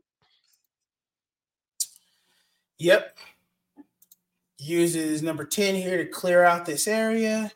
Yep. 2.79 3.17
Uses 4.65 5.25
number 5.25 5.45
10 5.45 5.75
here 5.75 5.97
to 5.97 6.07
clear 6.07 6.45
out 6.45 6.65
this 6.65 6.87
area. 6.87 7.51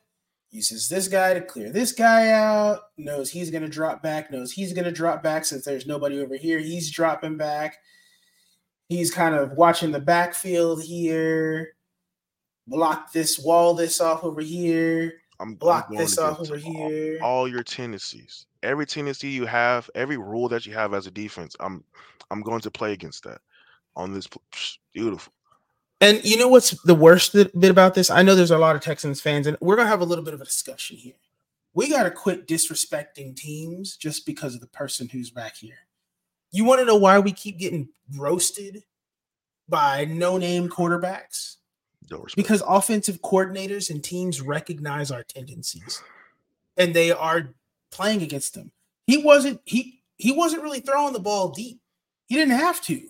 Uses 0.51 0.89
this 0.89 1.07
guy 1.07 1.35
to 1.35 1.41
clear 1.41 1.71
this 1.71 1.93
guy 1.93 2.31
out. 2.31 2.81
Knows 2.97 3.31
he's 3.31 3.51
going 3.51 3.63
to 3.63 3.69
drop 3.69 4.03
back. 4.03 4.33
Knows 4.33 4.51
he's 4.51 4.73
going 4.73 4.87
to 4.87 4.93
drop 4.93 5.23
back 5.23 5.45
since 5.45 5.65
there's 5.65 5.87
nobody 5.87 6.21
over 6.21 6.35
here. 6.37 6.59
He's 6.59 6.91
dropping 6.91 7.37
back. 7.37 7.77
He's 8.89 9.13
kind 9.13 9.37
of 9.37 9.53
watching 9.53 9.93
the 9.93 10.01
backfield 10.01 10.83
here. 10.83 11.75
Block 12.67 13.13
this, 13.13 13.39
wall 13.39 13.75
this 13.75 14.01
off 14.01 14.25
over 14.25 14.41
here. 14.41 15.13
I'm 15.39 15.55
block 15.55 15.87
I'm 15.91 15.97
this 15.97 16.19
off 16.19 16.41
over 16.41 16.57
here. 16.57 17.21
All 17.23 17.47
your 17.47 17.63
tendencies, 17.63 18.47
every 18.65 18.87
tendency 18.87 19.29
you 19.29 19.47
have, 19.47 19.89
every 19.95 20.17
rule 20.17 20.49
that 20.49 20.67
you 20.67 20.75
have 20.75 20.93
as 20.93 21.07
a 21.07 21.11
defense, 21.13 21.55
I'm 21.61 21.85
I'm 22.33 22.41
going 22.41 22.63
to 22.63 22.71
play 22.71 22.93
against 22.95 23.23
that 23.25 23.41
on 23.95 24.13
this. 24.13 24.27
Beautiful. 24.93 25.33
And 26.01 26.23
you 26.25 26.37
know 26.37 26.49
what's 26.49 26.71
the 26.83 26.95
worst 26.95 27.33
bit 27.33 27.71
about 27.71 27.95
this? 27.95 28.11
I 28.11 28.23
know 28.23 28.35
there's 28.35 28.51
a 28.51 28.59
lot 28.59 28.77
of 28.77 28.83
Texans 28.83 29.21
fans, 29.21 29.47
and 29.47 29.57
we're 29.61 29.77
gonna 29.77 29.89
have 29.89 30.03
a 30.03 30.05
little 30.05 30.25
bit 30.25 30.35
of 30.35 30.41
a 30.41 30.45
discussion 30.45 30.97
here. 30.97 31.15
We 31.75 31.89
gotta 31.89 32.11
quit 32.11 32.47
disrespecting 32.47 33.35
teams 33.35 33.97
just 33.97 34.27
because 34.27 34.55
of 34.55 34.61
the 34.61 34.67
person 34.69 35.09
who's 35.09 35.31
back 35.31 35.57
here. 35.57 35.79
You 36.53 36.65
want 36.65 36.81
to 36.81 36.87
know 36.87 36.97
why 36.97 37.19
we 37.19 37.33
keep 37.33 37.59
getting 37.59 37.89
roasted 38.17 38.85
by 39.69 40.05
no-name 40.05 40.69
quarterbacks? 40.69 41.57
because 42.37 42.63
offensive 42.67 43.21
coordinators 43.23 43.91
and 43.91 44.03
teams 44.03 44.41
recognize 44.41 45.11
our 45.11 45.25
tendencies 45.25 46.03
and 46.77 46.95
they 46.95 47.11
are 47.11 47.55
playing 47.91 48.23
against 48.23 48.55
them. 48.55 48.71
He 49.07 49.19
wasn't 49.19 49.61
he 49.65 50.03
he 50.17 50.33
wasn't 50.33 50.63
really 50.63 50.81
throwing 50.81 51.13
the 51.13 51.21
ball 51.21 51.51
deep. 51.51 51.81
He 52.27 52.35
didn't 52.35 52.59
have 52.59 52.81
to. 52.83 53.09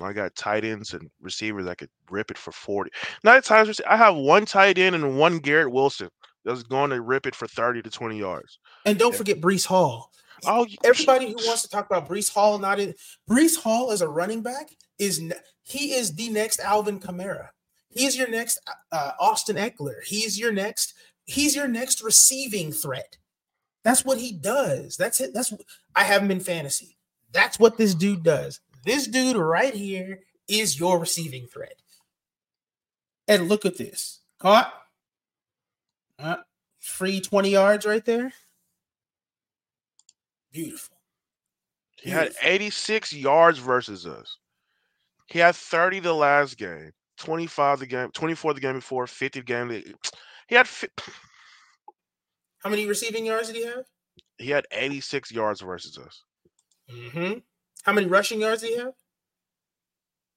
I 0.00 0.12
got 0.12 0.34
tight 0.34 0.64
ends 0.64 0.92
and 0.92 1.10
receivers 1.20 1.64
that 1.66 1.78
could 1.78 1.90
rip 2.10 2.30
it 2.30 2.38
for 2.38 2.52
40. 2.52 2.90
Not 3.24 3.44
times 3.44 3.80
I 3.88 3.96
have 3.96 4.14
one 4.14 4.44
tight 4.44 4.78
end 4.78 4.94
and 4.94 5.18
one 5.18 5.38
Garrett 5.38 5.72
Wilson 5.72 6.10
that's 6.44 6.62
going 6.62 6.90
to 6.90 7.00
rip 7.00 7.26
it 7.26 7.34
for 7.34 7.46
30 7.46 7.82
to 7.82 7.90
20 7.90 8.18
yards. 8.18 8.58
And 8.84 8.98
don't 8.98 9.12
yeah. 9.12 9.18
forget 9.18 9.40
Breece 9.40 9.66
Hall. 9.66 10.10
Oh, 10.44 10.66
everybody 10.84 11.28
who 11.28 11.46
wants 11.46 11.62
to 11.62 11.68
talk 11.68 11.86
about 11.86 12.08
Breece 12.08 12.32
Hall 12.32 12.58
not 12.58 12.78
in 12.78 12.94
Breece 13.28 13.58
Hall 13.58 13.90
as 13.90 14.02
a 14.02 14.08
running 14.08 14.42
back 14.42 14.70
is 14.98 15.32
he 15.62 15.94
is 15.94 16.14
the 16.14 16.28
next 16.28 16.60
Alvin 16.60 17.00
Kamara. 17.00 17.48
He's 17.88 18.16
your 18.16 18.28
next 18.28 18.60
uh, 18.92 19.12
Austin 19.18 19.56
Ekeler. 19.56 20.04
He's 20.04 20.38
your 20.38 20.52
next. 20.52 20.94
He's 21.24 21.56
your 21.56 21.66
next 21.66 22.02
receiving 22.02 22.70
threat. 22.70 23.16
That's 23.82 24.04
what 24.04 24.18
he 24.18 24.32
does. 24.32 24.96
That's 24.96 25.20
it. 25.20 25.32
That's 25.32 25.54
I 25.94 26.04
have 26.04 26.22
him 26.22 26.30
in 26.30 26.40
fantasy. 26.40 26.96
That's 27.32 27.58
what 27.58 27.76
this 27.78 27.94
dude 27.94 28.22
does. 28.22 28.60
This 28.86 29.08
dude 29.08 29.36
right 29.36 29.74
here 29.74 30.20
is 30.48 30.78
your 30.78 31.00
receiving 31.00 31.48
threat. 31.48 31.74
And 33.26 33.48
look 33.48 33.66
at 33.66 33.76
this. 33.76 34.20
Caught. 34.38 34.72
Uh, 36.20 36.36
free 36.78 37.20
20 37.20 37.50
yards 37.50 37.84
right 37.84 38.04
there. 38.04 38.32
Beautiful. 40.52 40.96
He 42.00 42.10
had 42.10 42.32
86 42.40 43.12
yards 43.12 43.58
versus 43.58 44.06
us. 44.06 44.38
He 45.26 45.40
had 45.40 45.56
30 45.56 45.98
the 45.98 46.12
last 46.12 46.56
game, 46.56 46.92
25 47.18 47.80
the 47.80 47.86
game, 47.86 48.10
24 48.12 48.54
the 48.54 48.60
game 48.60 48.76
before, 48.76 49.08
50 49.08 49.40
the 49.40 49.44
game. 49.44 49.70
He 50.48 50.54
had. 50.54 50.68
Fi- 50.68 50.86
How 52.62 52.70
many 52.70 52.86
receiving 52.86 53.26
yards 53.26 53.48
did 53.48 53.56
he 53.56 53.64
have? 53.66 53.84
He 54.38 54.50
had 54.50 54.66
86 54.70 55.32
yards 55.32 55.60
versus 55.60 55.98
us. 55.98 56.22
Mm-hmm. 56.88 57.38
How 57.86 57.92
many 57.92 58.08
rushing 58.08 58.40
yards 58.40 58.62
did 58.62 58.70
he 58.70 58.78
have? 58.78 58.94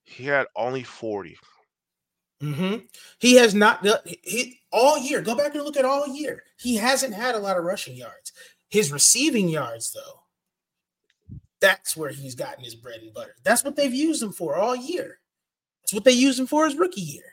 He 0.03 0.25
had 0.25 0.45
only 0.55 0.83
40. 0.83 1.35
Mm-hmm. 2.43 2.85
He 3.19 3.35
has 3.35 3.55
not 3.55 3.85
he 4.05 4.59
all 4.71 4.99
year. 4.99 5.21
Go 5.21 5.35
back 5.35 5.55
and 5.55 5.63
look 5.63 5.75
at 5.75 5.83
all 5.83 6.07
year. 6.07 6.43
He 6.57 6.77
hasn't 6.77 7.13
had 7.13 7.33
a 7.33 7.39
lot 7.39 7.57
of 7.57 7.65
rushing 7.65 7.95
yards. 7.95 8.31
His 8.69 8.91
receiving 8.91 9.49
yards, 9.49 9.91
though, 9.91 11.39
that's 11.59 11.97
where 11.97 12.11
he's 12.11 12.35
gotten 12.35 12.63
his 12.63 12.75
bread 12.75 13.01
and 13.01 13.13
butter. 13.13 13.35
That's 13.43 13.63
what 13.63 13.75
they've 13.75 13.93
used 13.93 14.21
him 14.21 14.31
for 14.31 14.55
all 14.55 14.75
year. 14.75 15.19
That's 15.81 15.93
what 15.93 16.03
they 16.03 16.11
used 16.11 16.39
him 16.39 16.47
for 16.47 16.65
his 16.65 16.77
rookie 16.77 17.01
year. 17.01 17.23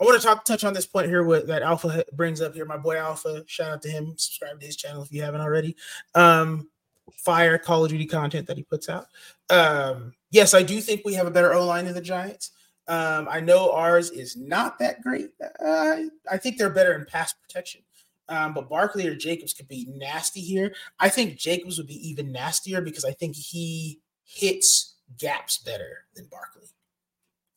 I 0.00 0.04
want 0.04 0.20
to 0.20 0.26
talk 0.26 0.44
touch 0.44 0.62
on 0.62 0.72
this 0.72 0.86
point 0.86 1.08
here 1.08 1.24
with 1.24 1.48
that 1.48 1.62
Alpha 1.62 2.04
brings 2.12 2.40
up 2.40 2.54
here. 2.54 2.64
My 2.64 2.76
boy 2.76 2.96
Alpha, 2.96 3.42
shout 3.48 3.72
out 3.72 3.82
to 3.82 3.90
him. 3.90 4.14
Subscribe 4.16 4.60
to 4.60 4.66
his 4.66 4.76
channel 4.76 5.02
if 5.02 5.10
you 5.10 5.22
haven't 5.22 5.40
already. 5.40 5.74
Um, 6.14 6.68
fire 7.14 7.58
Call 7.58 7.84
of 7.84 7.90
Duty 7.90 8.06
content 8.06 8.46
that 8.46 8.56
he 8.56 8.62
puts 8.62 8.88
out. 8.88 9.06
Um, 9.50 10.12
yes, 10.30 10.54
I 10.54 10.62
do 10.62 10.80
think 10.80 11.02
we 11.04 11.14
have 11.14 11.26
a 11.26 11.30
better 11.30 11.52
O 11.52 11.64
line 11.64 11.84
than 11.84 11.94
the 11.94 12.00
Giants. 12.00 12.52
Um, 12.88 13.26
I 13.28 13.40
know 13.40 13.72
ours 13.72 14.10
is 14.10 14.36
not 14.36 14.78
that 14.78 15.02
great. 15.02 15.30
Uh, 15.64 16.02
I 16.30 16.36
think 16.36 16.56
they're 16.56 16.70
better 16.70 16.94
in 16.94 17.04
pass 17.04 17.32
protection. 17.32 17.82
Um, 18.28 18.54
but 18.54 18.68
Barkley 18.68 19.06
or 19.06 19.14
Jacobs 19.14 19.52
could 19.52 19.68
be 19.68 19.86
nasty 19.88 20.40
here. 20.40 20.74
I 20.98 21.08
think 21.08 21.36
Jacobs 21.36 21.78
would 21.78 21.86
be 21.86 22.08
even 22.08 22.32
nastier 22.32 22.80
because 22.80 23.04
I 23.04 23.12
think 23.12 23.36
he 23.36 24.00
hits 24.24 24.96
gaps 25.18 25.58
better 25.58 26.04
than 26.14 26.26
Barkley. 26.26 26.68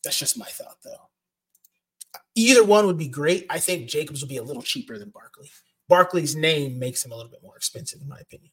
That's 0.03 0.17
just 0.17 0.37
my 0.37 0.45
thought, 0.45 0.77
though. 0.83 1.09
Either 2.35 2.63
one 2.63 2.85
would 2.85 2.97
be 2.97 3.07
great. 3.07 3.45
I 3.49 3.59
think 3.59 3.89
Jacobs 3.89 4.21
would 4.21 4.29
be 4.29 4.37
a 4.37 4.43
little 4.43 4.61
cheaper 4.61 4.97
than 4.97 5.09
Barkley. 5.09 5.49
Barkley's 5.87 6.35
name 6.35 6.77
makes 6.77 7.03
him 7.03 7.11
a 7.11 7.15
little 7.15 7.31
bit 7.31 7.43
more 7.43 7.57
expensive, 7.57 8.01
in 8.01 8.07
my 8.07 8.19
opinion. 8.19 8.51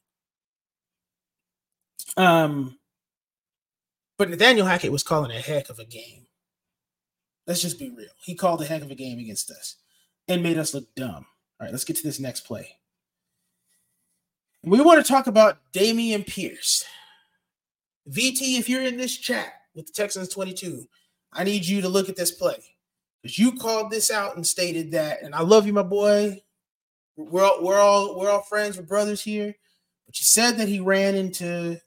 Um, 2.17 2.77
but 4.17 4.29
Nathaniel 4.29 4.65
Hackett 4.65 4.91
was 4.91 5.03
calling 5.03 5.31
a 5.31 5.39
heck 5.39 5.69
of 5.69 5.79
a 5.79 5.85
game. 5.85 6.25
Let's 7.45 7.61
just 7.61 7.79
be 7.79 7.89
real. 7.89 8.09
He 8.17 8.35
called 8.35 8.61
a 8.61 8.65
heck 8.65 8.81
of 8.81 8.91
a 8.91 8.95
game 8.95 9.19
against 9.19 9.49
us 9.51 9.75
and 10.27 10.43
made 10.43 10.57
us 10.57 10.73
look 10.73 10.93
dumb. 10.95 11.25
All 11.59 11.65
right, 11.65 11.71
let's 11.71 11.85
get 11.85 11.95
to 11.97 12.03
this 12.03 12.19
next 12.19 12.41
play. 12.41 12.67
We 14.63 14.81
want 14.81 15.03
to 15.03 15.09
talk 15.09 15.27
about 15.27 15.59
Dameon 15.71 16.27
Pierce. 16.27 16.83
VT, 18.09 18.59
if 18.59 18.67
you're 18.67 18.83
in 18.83 18.97
this 18.97 19.15
chat 19.15 19.53
with 19.75 19.85
the 19.87 19.93
Texans 19.93 20.29
22, 20.29 20.87
I 21.31 21.43
need 21.43 21.65
you 21.65 21.81
to 21.81 21.89
look 21.89 22.09
at 22.09 22.15
this 22.15 22.31
play 22.31 22.57
because 23.21 23.37
you 23.37 23.53
called 23.53 23.91
this 23.91 24.11
out 24.11 24.35
and 24.35 24.45
stated 24.45 24.91
that, 24.91 25.21
and 25.21 25.35
I 25.35 25.41
love 25.41 25.67
you, 25.67 25.73
my 25.73 25.83
boy. 25.83 26.41
We're 27.15 27.43
all, 27.43 27.63
we're 27.63 27.79
all 27.79 28.19
we're 28.19 28.29
all 28.29 28.41
friends, 28.41 28.77
we're 28.77 28.83
brothers 28.83 29.21
here. 29.21 29.55
But 30.05 30.19
you 30.19 30.25
said 30.25 30.57
that 30.57 30.67
he 30.67 30.79
ran 30.79 31.15
into 31.15 31.79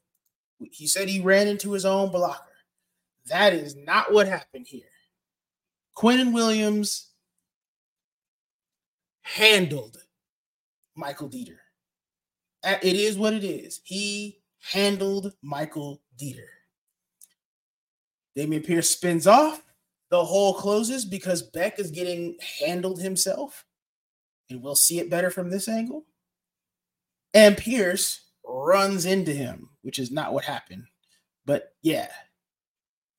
he 0.72 0.86
said 0.86 1.08
he 1.08 1.20
ran 1.20 1.48
into 1.48 1.72
his 1.72 1.84
own 1.84 2.10
blocker. 2.10 2.44
That 3.26 3.52
is 3.52 3.76
not 3.76 4.12
what 4.12 4.26
happened 4.28 4.66
here. 4.66 4.82
Quinnen 5.96 6.32
Williams 6.32 7.10
handled 9.22 9.96
Michael 10.96 11.28
Deiter. 11.28 11.58
It 12.64 12.96
is 12.96 13.16
what 13.16 13.32
it 13.32 13.44
is. 13.44 13.80
He 13.84 14.40
handled 14.72 15.32
Michael 15.42 16.02
Deiter. 16.20 16.46
Dameon 18.36 18.66
Pierce 18.66 18.90
spins 18.90 19.26
off. 19.26 19.62
The 20.10 20.24
hole 20.24 20.54
closes 20.54 21.04
because 21.04 21.42
Beck 21.42 21.78
is 21.78 21.90
getting 21.90 22.36
handled 22.60 23.00
himself. 23.00 23.64
and 24.50 24.62
we'll 24.62 24.74
see 24.74 24.98
it 24.98 25.08
better 25.10 25.30
from 25.30 25.50
this 25.50 25.68
angle. 25.68 26.04
And 27.32 27.56
Pierce 27.56 28.29
runs 28.44 29.06
into 29.06 29.32
him, 29.32 29.70
which 29.82 29.98
is 29.98 30.10
not 30.10 30.32
what 30.32 30.44
happened. 30.44 30.84
But 31.44 31.74
yeah, 31.82 32.08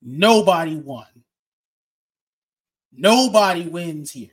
nobody 0.01 0.75
won. 0.75 1.05
Nobody 2.91 3.67
wins 3.67 4.11
here. 4.11 4.29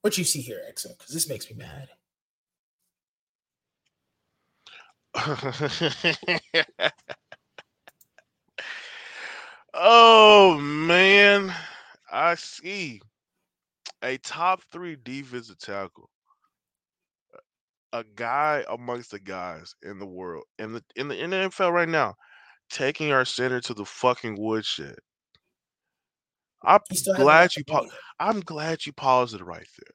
what 0.00 0.18
you 0.18 0.24
see 0.24 0.40
here, 0.40 0.60
Exo? 0.70 0.96
Because 0.96 1.12
this 1.14 1.28
makes 1.28 1.50
me 1.50 1.56
mad. 1.56 1.88
oh 9.74 10.58
man, 10.58 11.54
I 12.12 12.34
see 12.36 13.00
a 14.02 14.18
top 14.18 14.62
three 14.70 14.96
defensive 14.96 15.58
tackle, 15.58 16.10
a 17.92 18.04
guy 18.04 18.64
amongst 18.70 19.10
the 19.12 19.18
guys 19.20 19.74
in 19.82 19.98
the 19.98 20.06
world 20.06 20.44
in 20.58 20.72
the 20.74 20.84
in 20.96 21.08
the 21.08 21.22
in 21.22 21.30
the 21.30 21.36
NFL 21.36 21.72
right 21.72 21.88
now, 21.88 22.14
taking 22.70 23.12
our 23.12 23.24
center 23.24 23.60
to 23.62 23.74
the 23.74 23.84
fucking 23.86 24.36
woodshed. 24.40 24.96
I'm 26.64 26.80
glad 27.14 27.56
you. 27.56 27.64
Pa- 27.64 27.86
I'm 28.20 28.40
glad 28.40 28.86
you 28.86 28.92
paused 28.92 29.34
it 29.34 29.44
right 29.44 29.66
there, 29.78 29.94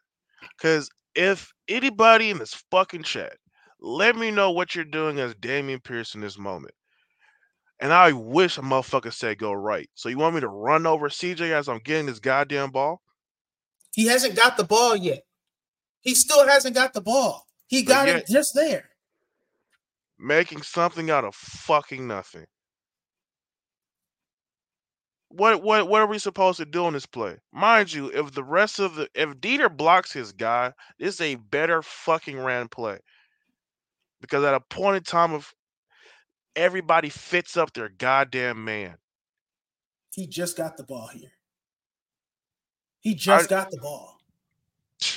because 0.57 0.89
if 1.15 1.51
anybody 1.67 2.29
in 2.31 2.39
this 2.39 2.53
fucking 2.71 3.03
chat, 3.03 3.37
let 3.79 4.15
me 4.15 4.31
know 4.31 4.51
what 4.51 4.75
you're 4.75 4.85
doing 4.85 5.19
as 5.19 5.35
Dameon 5.35 5.83
Pierce 5.83 6.15
in 6.15 6.21
this 6.21 6.37
moment. 6.37 6.73
And 7.79 7.93
I 7.93 8.11
wish 8.11 8.57
a 8.57 8.61
motherfucker 8.61 9.13
said 9.13 9.37
go 9.37 9.53
right. 9.53 9.89
So 9.93 10.09
you 10.09 10.17
want 10.17 10.35
me 10.35 10.41
to 10.41 10.47
run 10.47 10.87
over 10.87 11.09
CJ 11.09 11.51
as 11.51 11.69
I'm 11.69 11.79
getting 11.79 12.07
this 12.07 12.19
goddamn 12.19 12.71
ball? 12.71 13.01
He 13.93 14.07
hasn't 14.07 14.35
got 14.35 14.57
the 14.57 14.63
ball 14.63 14.95
yet. 14.95 15.23
He 16.01 16.15
still 16.15 16.47
hasn't 16.47 16.75
got 16.75 16.93
the 16.93 17.01
ball. 17.01 17.45
He 17.67 17.83
got 17.83 18.07
yet, 18.07 18.17
it 18.17 18.27
just 18.27 18.55
there. 18.55 18.89
Making 20.19 20.61
something 20.61 21.11
out 21.11 21.25
of 21.25 21.35
fucking 21.35 22.07
nothing. 22.07 22.45
What 25.29 25.61
what 25.61 25.89
what 25.89 26.01
are 26.01 26.07
we 26.07 26.19
supposed 26.19 26.57
to 26.57 26.65
do 26.65 26.87
in 26.87 26.93
this 26.93 27.05
play? 27.05 27.35
Mind 27.51 27.91
you, 27.91 28.09
if 28.13 28.31
the 28.31 28.43
rest 28.43 28.79
of 28.79 28.95
the 28.95 29.09
if 29.13 29.29
Deiter 29.35 29.75
blocks 29.75 30.13
his 30.13 30.31
guy, 30.31 30.71
this 30.97 31.15
is 31.15 31.21
a 31.21 31.35
better 31.35 31.81
fucking 31.81 32.39
ran 32.39 32.69
play. 32.69 32.97
Because 34.21 34.43
at 34.45 34.55
a 34.55 34.61
point 34.61 34.97
in 34.97 35.03
time 35.03 35.33
of 35.33 35.53
everybody 36.57 37.09
fits 37.09 37.55
up 37.55 37.71
their 37.71 37.87
goddamn 37.87 38.65
man. 38.65 38.95
He 40.13 40.27
just 40.27 40.57
got 40.57 40.75
the 40.75 40.83
ball 40.83 41.07
here. 41.07 41.31
He 42.99 43.13
just 43.13 43.45
I, 43.45 43.47
got 43.47 43.71
the 43.71 43.77
ball. 43.77 44.19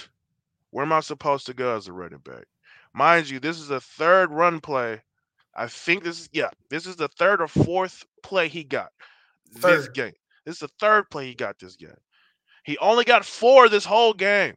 Where 0.70 0.84
am 0.84 0.92
I 0.92 1.00
supposed 1.00 1.46
to 1.46 1.54
go 1.54 1.76
as 1.76 1.88
a 1.88 1.92
running 1.92 2.18
back? 2.18 2.44
Mind 2.92 3.28
you, 3.28 3.40
this 3.40 3.58
is 3.58 3.68
the 3.68 3.80
third 3.80 4.30
run 4.30 4.60
play. 4.60 5.00
I 5.54 5.66
think 5.66 6.04
this 6.04 6.20
is 6.20 6.28
yeah, 6.32 6.50
this 6.68 6.86
is 6.86 6.96
the 6.96 7.08
third 7.08 7.40
or 7.40 7.48
fourth 7.48 8.04
play 8.22 8.48
he 8.48 8.62
got 8.62 8.90
third. 9.56 9.78
this 9.78 9.88
game. 9.88 10.12
This 10.44 10.56
is 10.56 10.60
the 10.60 10.70
third 10.78 11.10
play 11.10 11.26
he 11.26 11.34
got 11.34 11.58
this 11.58 11.76
game. 11.76 11.90
He 12.64 12.78
only 12.78 13.04
got 13.04 13.24
four 13.24 13.68
this 13.68 13.84
whole 13.84 14.12
game. 14.12 14.54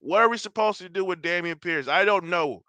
What 0.00 0.22
are 0.22 0.28
we 0.28 0.38
supposed 0.38 0.78
to 0.78 0.88
do 0.88 1.04
with 1.04 1.22
Dameon 1.22 1.60
Pierce? 1.60 1.86
I 1.86 2.04
don't 2.04 2.24
know. 2.24 2.64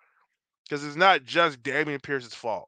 Because 0.73 0.87
it's 0.87 0.95
not 0.95 1.23
just 1.23 1.61
Dameon 1.61 2.01
Pierce's 2.01 2.33
fault. 2.33 2.67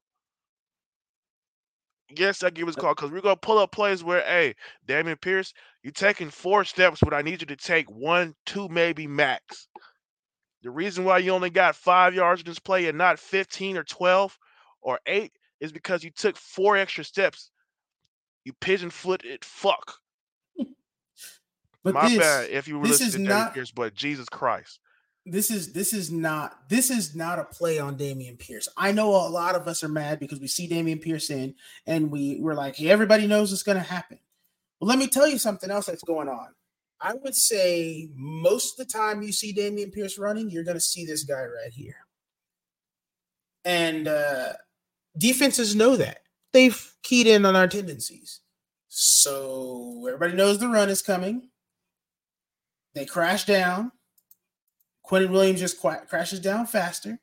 Yes, 2.15 2.43
I 2.43 2.51
give 2.51 2.67
his 2.67 2.75
call 2.75 2.93
because 2.93 3.09
we're 3.09 3.19
gonna 3.19 3.35
pull 3.35 3.57
up 3.57 3.71
plays 3.71 4.03
where, 4.03 4.21
hey, 4.21 4.53
Dameon 4.87 5.19
Pierce, 5.19 5.55
you're 5.81 5.91
taking 5.91 6.29
four 6.29 6.65
steps, 6.65 6.99
but 7.01 7.15
I 7.15 7.23
need 7.23 7.41
you 7.41 7.47
to 7.47 7.55
take 7.55 7.89
one, 7.89 8.35
two, 8.45 8.69
maybe 8.69 9.07
max. 9.07 9.67
The 10.61 10.69
reason 10.69 11.03
why 11.03 11.17
you 11.17 11.31
only 11.31 11.49
got 11.49 11.75
five 11.75 12.13
yards 12.13 12.41
in 12.41 12.45
this 12.45 12.59
play 12.59 12.87
and 12.87 12.95
not 12.95 13.17
15 13.17 13.75
or 13.75 13.83
12 13.83 14.37
or 14.81 14.99
eight 15.07 15.31
is 15.59 15.71
because 15.71 16.03
you 16.03 16.11
took 16.11 16.37
four 16.37 16.77
extra 16.77 17.03
steps. 17.03 17.49
You 18.43 18.53
pigeon 18.61 18.91
footed 18.91 19.43
fuck. 19.43 19.95
But 21.83 21.95
My 21.95 22.09
this, 22.09 22.19
bad 22.19 22.49
if 22.51 22.67
you 22.67 22.77
were 22.77 22.85
listening 22.85 23.25
to 23.25 23.33
not, 23.33 23.53
Pierce, 23.55 23.71
but 23.71 23.95
Jesus 23.95 24.29
Christ. 24.29 24.79
This 25.27 25.49
is 25.49 25.73
this 25.73 25.91
is 25.91 26.11
not 26.11 26.69
this 26.69 26.91
is 26.91 27.15
not 27.15 27.39
a 27.39 27.45
play 27.45 27.79
on 27.79 27.97
Dameon 27.97 28.37
Pierce. 28.37 28.67
I 28.77 28.91
know 28.91 29.09
a 29.09 29.27
lot 29.27 29.55
of 29.55 29.67
us 29.67 29.83
are 29.83 29.89
mad 29.89 30.19
because 30.19 30.39
we 30.39 30.47
see 30.47 30.69
Dameon 30.69 31.01
Pierce 31.01 31.31
in 31.31 31.55
and 31.87 32.11
we 32.11 32.37
we're 32.39 32.53
like, 32.53 32.75
hey, 32.75 32.89
everybody 32.89 33.25
knows 33.25 33.51
it's 33.51 33.63
gonna 33.63 33.79
happen. 33.79 34.19
Well, 34.79 34.87
let 34.87 34.99
me 34.99 35.07
tell 35.07 35.27
you 35.27 35.39
something 35.39 35.71
else 35.71 35.87
that's 35.87 36.03
going 36.03 36.29
on. 36.29 36.49
I 37.01 37.13
would 37.15 37.35
say 37.35 38.09
most 38.13 38.79
of 38.79 38.85
the 38.85 38.93
time 38.93 39.23
you 39.23 39.31
see 39.31 39.51
Dameon 39.53 39.91
Pierce 39.91 40.19
running, 40.19 40.49
you're 40.49 40.63
gonna 40.63 40.79
see 40.79 41.05
this 41.05 41.23
guy 41.23 41.41
right 41.41 41.73
here. 41.73 42.05
And 43.63 44.07
uh 44.07 44.53
defenses 45.17 45.75
know 45.75 45.95
that. 45.95 46.19
They've 46.53 46.93
keyed 47.01 47.25
in 47.25 47.45
on 47.45 47.55
our 47.55 47.67
tendencies. 47.67 48.41
So 48.89 50.05
everybody 50.07 50.33
knows 50.33 50.59
the 50.59 50.67
run 50.67 50.89
is 50.89 51.01
coming. 51.01 51.49
They 52.93 53.05
crash 53.05 53.45
down. 53.45 53.91
Quinnen 55.09 55.29
Williams 55.29 55.59
just 55.59 55.79
crashes 55.79 56.39
down 56.39 56.65
faster. 56.65 57.19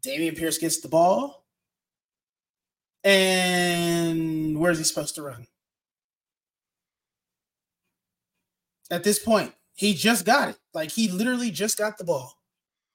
Dameon 0.00 0.36
Pierce 0.36 0.58
gets 0.58 0.80
the 0.80 0.88
ball. 0.88 1.44
And 3.02 4.58
where 4.58 4.70
is 4.70 4.78
he 4.78 4.84
supposed 4.84 5.14
to 5.16 5.22
run? 5.22 5.46
At 8.90 9.04
this 9.04 9.18
point, 9.18 9.54
he 9.74 9.94
just 9.94 10.24
got 10.24 10.48
it. 10.50 10.58
Like 10.72 10.90
he 10.92 11.08
literally 11.08 11.50
just 11.50 11.76
got 11.76 11.98
the 11.98 12.04
ball. 12.04 12.38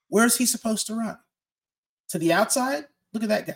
Where 0.08 0.26
is 0.26 0.38
he 0.38 0.46
supposed 0.46 0.88
to 0.88 0.96
run? 0.96 1.18
To 2.10 2.18
the 2.18 2.34
outside? 2.34 2.86
Look 3.14 3.24
at 3.24 3.30
that 3.30 3.46
guy 3.46 3.56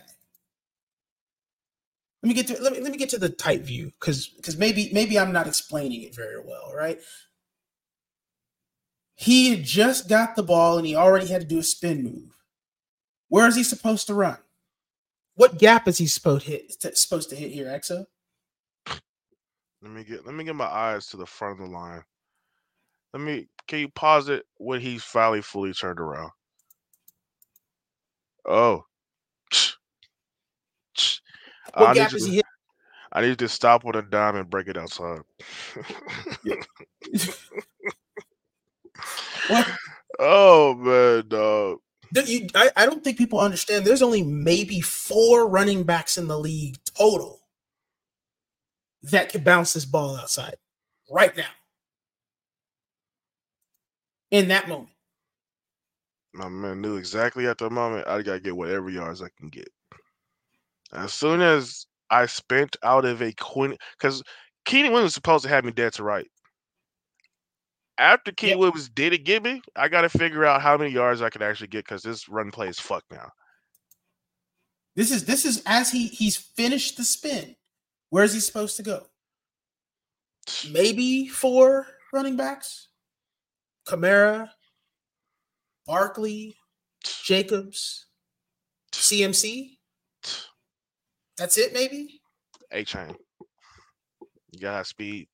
let 2.24 2.28
me 2.28 2.34
get 2.34 2.46
to 2.46 2.62
let 2.62 2.72
me 2.72 2.80
let 2.80 2.90
me 2.90 2.96
get 2.96 3.10
to 3.10 3.18
the 3.18 3.28
tight 3.28 3.60
view 3.60 3.92
because 4.00 4.28
because 4.28 4.56
maybe 4.56 4.88
maybe 4.94 5.18
I'm 5.18 5.30
not 5.30 5.46
explaining 5.46 6.04
it 6.04 6.14
very 6.14 6.40
well, 6.40 6.72
right? 6.74 6.98
He 9.14 9.50
had 9.50 9.64
just 9.64 10.08
got 10.08 10.36
the 10.36 10.42
ball 10.42 10.76
and 10.76 10.86
he 10.86 10.96
already 10.96 11.26
had 11.26 11.40
to 11.40 11.46
do 11.46 11.58
a 11.58 11.62
spin 11.62 12.02
move. 12.02 12.36
Where 13.28 13.46
is 13.46 13.56
he 13.56 13.62
supposed 13.62 14.06
to 14.08 14.14
run? 14.14 14.38
What 15.36 15.58
gap 15.58 15.88
is 15.88 15.98
he 15.98 16.06
supposed 16.06 16.44
to 16.46 16.52
hit 16.52 16.80
to, 16.80 16.94
supposed 16.96 17.30
to 17.30 17.36
hit 17.36 17.50
here, 17.50 17.66
Exo? 17.66 18.06
Let 19.82 19.92
me 19.92 20.04
get 20.04 20.24
let 20.24 20.34
me 20.34 20.44
get 20.44 20.56
my 20.56 20.66
eyes 20.66 21.06
to 21.08 21.16
the 21.16 21.26
front 21.26 21.60
of 21.60 21.66
the 21.66 21.72
line. 21.72 22.02
Let 23.12 23.20
me 23.20 23.48
can 23.66 23.80
you 23.80 23.88
pause 23.88 24.28
it 24.28 24.44
when 24.56 24.80
he's 24.80 25.02
finally 25.02 25.42
fully 25.42 25.72
turned 25.72 26.00
around? 26.00 26.30
Oh, 28.46 28.84
what 31.74 31.90
I 31.90 31.94
gap 31.94 32.14
is 32.14 32.26
he 32.26 32.36
hit? 32.36 32.46
I 33.12 33.20
need 33.20 33.38
to 33.38 33.48
stop 33.48 33.84
with 33.84 33.96
a 33.96 34.02
dime 34.02 34.36
and 34.36 34.50
break 34.50 34.68
it 34.68 34.76
outside. 34.76 35.20
what? 39.48 39.68
Oh 40.18 40.74
man, 40.74 41.28
dog. 41.28 41.78
You, 42.26 42.46
I, 42.54 42.70
I 42.76 42.86
don't 42.86 43.02
think 43.02 43.18
people 43.18 43.40
understand. 43.40 43.84
There's 43.84 44.02
only 44.02 44.22
maybe 44.22 44.80
four 44.80 45.48
running 45.48 45.82
backs 45.82 46.16
in 46.16 46.28
the 46.28 46.38
league 46.38 46.76
total 46.96 47.40
that 49.02 49.30
could 49.30 49.44
bounce 49.44 49.72
this 49.72 49.84
ball 49.84 50.16
outside 50.16 50.56
right 51.10 51.36
now. 51.36 51.50
In 54.30 54.48
that 54.48 54.68
moment. 54.68 54.90
My 56.32 56.48
man 56.48 56.80
knew 56.80 56.96
exactly 56.96 57.46
at 57.46 57.58
the 57.58 57.70
moment 57.70 58.08
I 58.08 58.22
gotta 58.22 58.40
get 58.40 58.56
whatever 58.56 58.90
yards 58.90 59.22
I 59.22 59.28
can 59.38 59.48
get. 59.48 59.68
As 60.92 61.12
soon 61.12 61.40
as 61.40 61.86
I 62.10 62.26
spent 62.26 62.76
out 62.82 63.04
of 63.04 63.22
a 63.22 63.32
Quinn, 63.32 63.76
because 63.98 64.22
Quinnen 64.66 64.90
Williams 64.90 65.04
was 65.04 65.14
supposed 65.14 65.44
to 65.44 65.48
have 65.48 65.64
me 65.64 65.72
dead 65.72 65.92
to 65.94 66.04
right. 66.04 66.26
After 67.98 68.32
Keenan 68.32 68.58
yep. 68.58 68.60
Williams 68.60 68.88
did 68.88 69.12
it 69.12 69.24
give 69.24 69.42
me, 69.42 69.62
I 69.76 69.88
got 69.88 70.02
to 70.02 70.08
figure 70.08 70.44
out 70.44 70.60
how 70.60 70.76
many 70.76 70.90
yards 70.90 71.22
I 71.22 71.30
can 71.30 71.42
actually 71.42 71.68
get 71.68 71.84
because 71.84 72.02
this 72.02 72.28
run 72.28 72.50
play 72.50 72.68
is 72.68 72.80
fucked 72.80 73.12
now. 73.12 73.30
This 74.96 75.10
is 75.10 75.24
this 75.24 75.44
is 75.44 75.62
as 75.66 75.90
he 75.90 76.06
he's 76.06 76.36
finished 76.36 76.96
the 76.96 77.04
spin. 77.04 77.56
Where 78.10 78.24
is 78.24 78.32
he 78.32 78.40
supposed 78.40 78.76
to 78.76 78.82
go? 78.82 79.06
Maybe 80.70 81.26
four 81.26 81.86
running 82.12 82.36
backs. 82.36 82.88
Kamara, 83.88 84.48
Barkley, 85.86 86.56
Jacobs, 87.02 88.06
CMC. 88.92 89.78
That's 91.36 91.58
it, 91.58 91.72
maybe. 91.72 92.20
Achane. 92.72 93.16
You 94.52 94.60
gotta 94.60 94.76
have 94.78 94.86
speed 94.86 95.28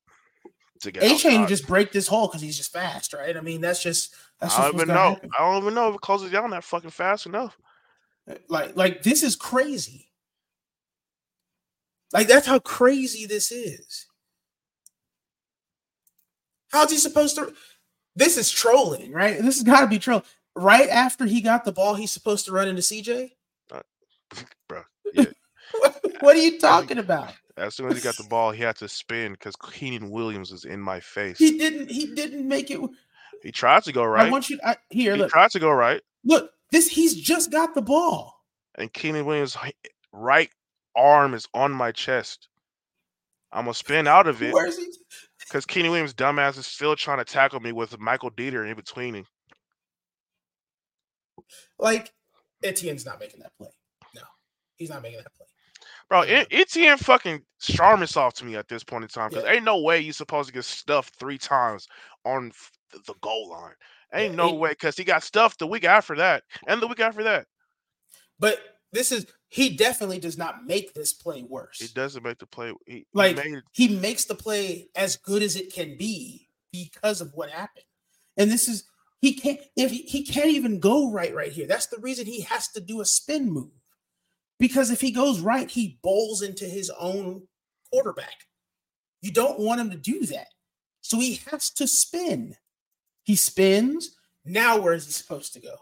to 0.81 0.91
get. 0.91 1.03
Achane 1.03 1.47
just 1.47 1.67
break 1.67 1.91
this 1.91 2.07
hole 2.07 2.27
because 2.27 2.41
he's 2.41 2.57
just 2.57 2.73
fast, 2.73 3.13
right? 3.13 3.35
I 3.35 3.41
mean, 3.41 3.61
that's 3.61 3.81
just. 3.81 4.15
That's 4.39 4.57
I 4.57 4.65
don't 4.65 4.75
even 4.75 4.87
know. 4.89 5.13
Happen. 5.15 5.29
I 5.37 5.41
don't 5.43 5.61
even 5.61 5.73
know 5.73 5.89
if 5.89 5.95
it 5.95 6.01
closes 6.01 6.31
down 6.31 6.49
that 6.51 6.63
fucking 6.63 6.89
fast 6.89 7.25
enough. 7.25 7.57
Uh, 8.29 8.35
like, 8.49 8.75
like 8.75 9.03
this 9.03 9.23
is 9.23 9.35
crazy. 9.35 10.09
Like 12.13 12.27
that's 12.27 12.47
how 12.47 12.59
crazy 12.59 13.25
this 13.25 13.51
is. 13.51 14.07
How's 16.71 16.91
he 16.91 16.97
supposed 16.97 17.35
to? 17.35 17.53
This 18.15 18.37
is 18.37 18.51
trolling, 18.51 19.11
right? 19.11 19.37
This 19.37 19.57
has 19.57 19.63
got 19.63 19.81
to 19.81 19.87
be 19.87 19.99
troll. 19.99 20.23
Right 20.55 20.89
after 20.89 21.25
he 21.25 21.39
got 21.39 21.63
the 21.63 21.71
ball, 21.71 21.95
he's 21.95 22.11
supposed 22.11 22.45
to 22.45 22.51
run 22.51 22.67
into 22.67 22.81
CJ. 22.81 23.31
bro. 24.67 24.81
Yeah. 25.13 25.25
what, 25.79 26.05
what 26.21 26.35
are 26.35 26.39
you 26.39 26.59
talking 26.59 26.97
about? 26.97 27.33
As 27.57 27.75
soon 27.75 27.87
as 27.89 27.95
he 27.97 28.01
got 28.03 28.15
the 28.17 28.23
ball, 28.29 28.51
he 28.51 28.61
had 28.63 28.75
to 28.77 28.87
spin 28.87 29.33
because 29.33 29.55
Quinnen 29.55 30.09
Williams 30.09 30.51
is 30.51 30.65
in 30.65 30.79
my 30.79 30.99
face. 30.99 31.37
He 31.37 31.57
didn't. 31.57 31.89
He 31.91 32.07
didn't 32.13 32.47
make 32.47 32.71
it. 32.71 32.79
He 33.43 33.51
tried 33.51 33.83
to 33.83 33.91
go 33.91 34.03
right. 34.05 34.27
I 34.27 34.29
want 34.29 34.49
you. 34.49 34.59
I, 34.63 34.77
here, 34.89 35.13
he 35.15 35.19
look. 35.21 35.31
tried 35.31 35.51
to 35.51 35.59
go 35.59 35.71
right, 35.71 36.01
Look, 36.23 36.51
this. 36.71 36.87
He's 36.87 37.15
just 37.15 37.51
got 37.51 37.73
the 37.73 37.81
ball. 37.81 38.35
and 38.77 38.91
Quinnen 38.93 39.25
Williams' 39.25 39.57
right 40.13 40.49
arm 40.95 41.33
is 41.33 41.47
on 41.53 41.71
my 41.71 41.91
chest. 41.91 42.47
I'm 43.51 43.65
gonna 43.65 43.73
spin 43.73 44.07
out 44.07 44.27
of 44.27 44.41
it 44.41 44.53
Where's 44.53 44.77
he? 44.77 44.87
because 45.39 45.65
Quinnen 45.65 45.89
Williams' 45.89 46.13
dumbass 46.13 46.57
is 46.57 46.67
still 46.67 46.95
trying 46.95 47.17
to 47.17 47.25
tackle 47.25 47.59
me 47.59 47.71
with 47.73 47.99
Michael 47.99 48.31
Deiter 48.31 48.65
in 48.69 48.75
between. 48.75 49.15
him. 49.15 49.25
Like 51.79 52.13
Etienne's 52.63 53.05
not 53.05 53.19
making 53.19 53.39
that 53.41 53.51
play. 53.57 53.69
No, 54.15 54.21
he's 54.77 54.89
not 54.89 55.01
making 55.01 55.19
that 55.19 55.33
play. 55.35 55.47
Bro, 56.11 56.23
it, 56.23 56.49
Etienne 56.51 56.97
fucking 56.97 57.41
Charmin 57.61 58.05
off 58.17 58.33
to 58.33 58.43
me 58.43 58.57
at 58.57 58.67
this 58.67 58.83
point 58.83 59.03
in 59.05 59.07
time 59.07 59.29
because 59.29 59.45
Yeah. 59.45 59.53
ain't 59.53 59.63
no 59.63 59.79
way 59.79 60.01
you 60.01 60.11
supposed 60.11 60.47
to 60.47 60.53
get 60.53 60.65
stuffed 60.65 61.15
three 61.15 61.37
times 61.37 61.87
on 62.25 62.51
the- 62.91 63.13
goal 63.21 63.47
line. 63.49 63.75
Ain't 64.13 64.31
Yeah, 64.33 64.35
no 64.35 64.49
it- 64.49 64.57
way 64.59 64.69
because 64.71 64.97
he 64.97 65.05
got 65.05 65.23
stuffed 65.23 65.59
the 65.59 65.67
week 65.67 65.85
after 65.85 66.13
that 66.17 66.43
and 66.67 66.81
the 66.81 66.87
week 66.87 66.99
after 66.99 67.23
that. 67.23 67.47
But 68.39 68.77
this 68.91 69.13
is 69.13 69.25
he 69.47 69.69
definitely 69.77 70.19
does 70.19 70.37
not 70.37 70.65
make 70.65 70.93
this 70.93 71.13
play 71.13 71.43
worse. 71.43 71.79
He 71.79 71.87
doesn't 71.87 72.23
make 72.23 72.39
the 72.39 72.45
play. 72.45 72.73
He, 72.85 72.93
he 72.93 73.05
Like, 73.13 73.37
made 73.37 73.53
it- 73.53 73.63
he 73.71 73.87
makes 73.95 74.25
the 74.25 74.35
play 74.35 74.89
as 74.97 75.15
good 75.15 75.41
as 75.41 75.55
it 75.55 75.71
can 75.71 75.95
be 75.95 76.49
because 76.73 77.21
of 77.21 77.33
what 77.35 77.51
happened. 77.51 77.85
And 78.35 78.51
this 78.51 78.67
is 78.67 78.83
he 79.21 79.33
can't 79.33 79.61
if 79.77 79.91
he, 79.91 80.01
he 80.01 80.25
can't 80.25 80.49
even 80.49 80.81
go 80.81 81.09
right 81.09 81.33
right 81.33 81.53
here. 81.53 81.67
That's 81.67 81.85
the 81.87 81.99
reason 81.99 82.25
he 82.25 82.41
has 82.41 82.67
to 82.73 82.81
do 82.81 82.99
a 82.99 83.05
spin 83.05 83.49
move. 83.49 83.71
Because 84.61 84.91
if 84.91 85.01
he 85.01 85.09
goes 85.09 85.39
right, 85.39 85.67
he 85.67 85.97
bowls 86.03 86.43
into 86.43 86.65
his 86.65 86.91
own 86.99 87.47
quarterback. 87.91 88.45
You 89.19 89.31
don't 89.31 89.59
want 89.59 89.81
him 89.81 89.89
to 89.89 89.97
do 89.97 90.23
that. 90.27 90.49
So 91.01 91.19
he 91.19 91.41
has 91.49 91.71
to 91.71 91.87
spin. 91.87 92.55
He 93.23 93.35
spins. 93.35 94.15
Now 94.45 94.79
where 94.79 94.93
is 94.93 95.07
he 95.07 95.13
supposed 95.13 95.53
to 95.53 95.61
go? 95.61 95.73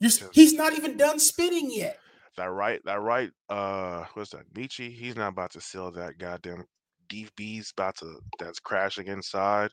You're, 0.00 0.10
he's 0.32 0.54
not 0.54 0.72
even 0.72 0.96
done 0.96 1.18
spinning 1.18 1.70
yet. 1.70 1.98
that 2.38 2.50
right. 2.50 2.80
That 2.86 3.00
right. 3.02 3.30
Uh, 3.50 4.06
what's 4.14 4.30
that? 4.30 4.50
Michi. 4.54 4.90
He's 4.90 5.14
not 5.14 5.28
about 5.28 5.50
to 5.52 5.60
sell 5.60 5.92
that 5.92 6.16
goddamn 6.16 6.64
DB's 7.10 7.72
about 7.76 7.98
to. 7.98 8.20
That's 8.38 8.58
crashing 8.58 9.08
inside. 9.08 9.70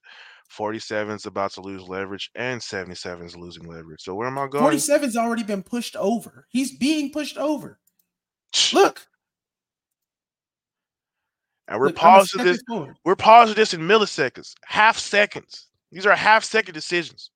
47's 0.54 1.26
about 1.26 1.54
to 1.54 1.62
lose 1.62 1.84
leverage, 1.84 2.32
and 2.36 2.60
77's 2.60 3.38
losing 3.38 3.64
leverage. 3.64 4.02
So 4.02 4.14
where 4.14 4.28
am 4.28 4.40
I 4.40 4.48
going? 4.48 4.76
47's 4.76 5.16
already 5.16 5.44
been 5.44 5.64
pushed 5.64 5.96
over. 5.96 6.48
He's 6.50 6.78
being 6.78 7.12
pushed 7.12 7.38
over. 7.38 7.80
Look, 8.74 9.08
and 11.70 11.80
we're 11.80 11.88
look, 11.88 11.96
pausing 11.96 12.44
this. 12.44 12.62
forward. 12.68 12.96
We're 13.06 13.16
pausing 13.16 13.56
this 13.56 13.74
in 13.74 13.82
milliseconds, 13.82 14.56
half 14.66 14.98
seconds. 14.98 15.68
These 15.92 16.06
are 16.06 16.16
half 16.16 16.44
second 16.44 16.74
decisions. 16.74 17.30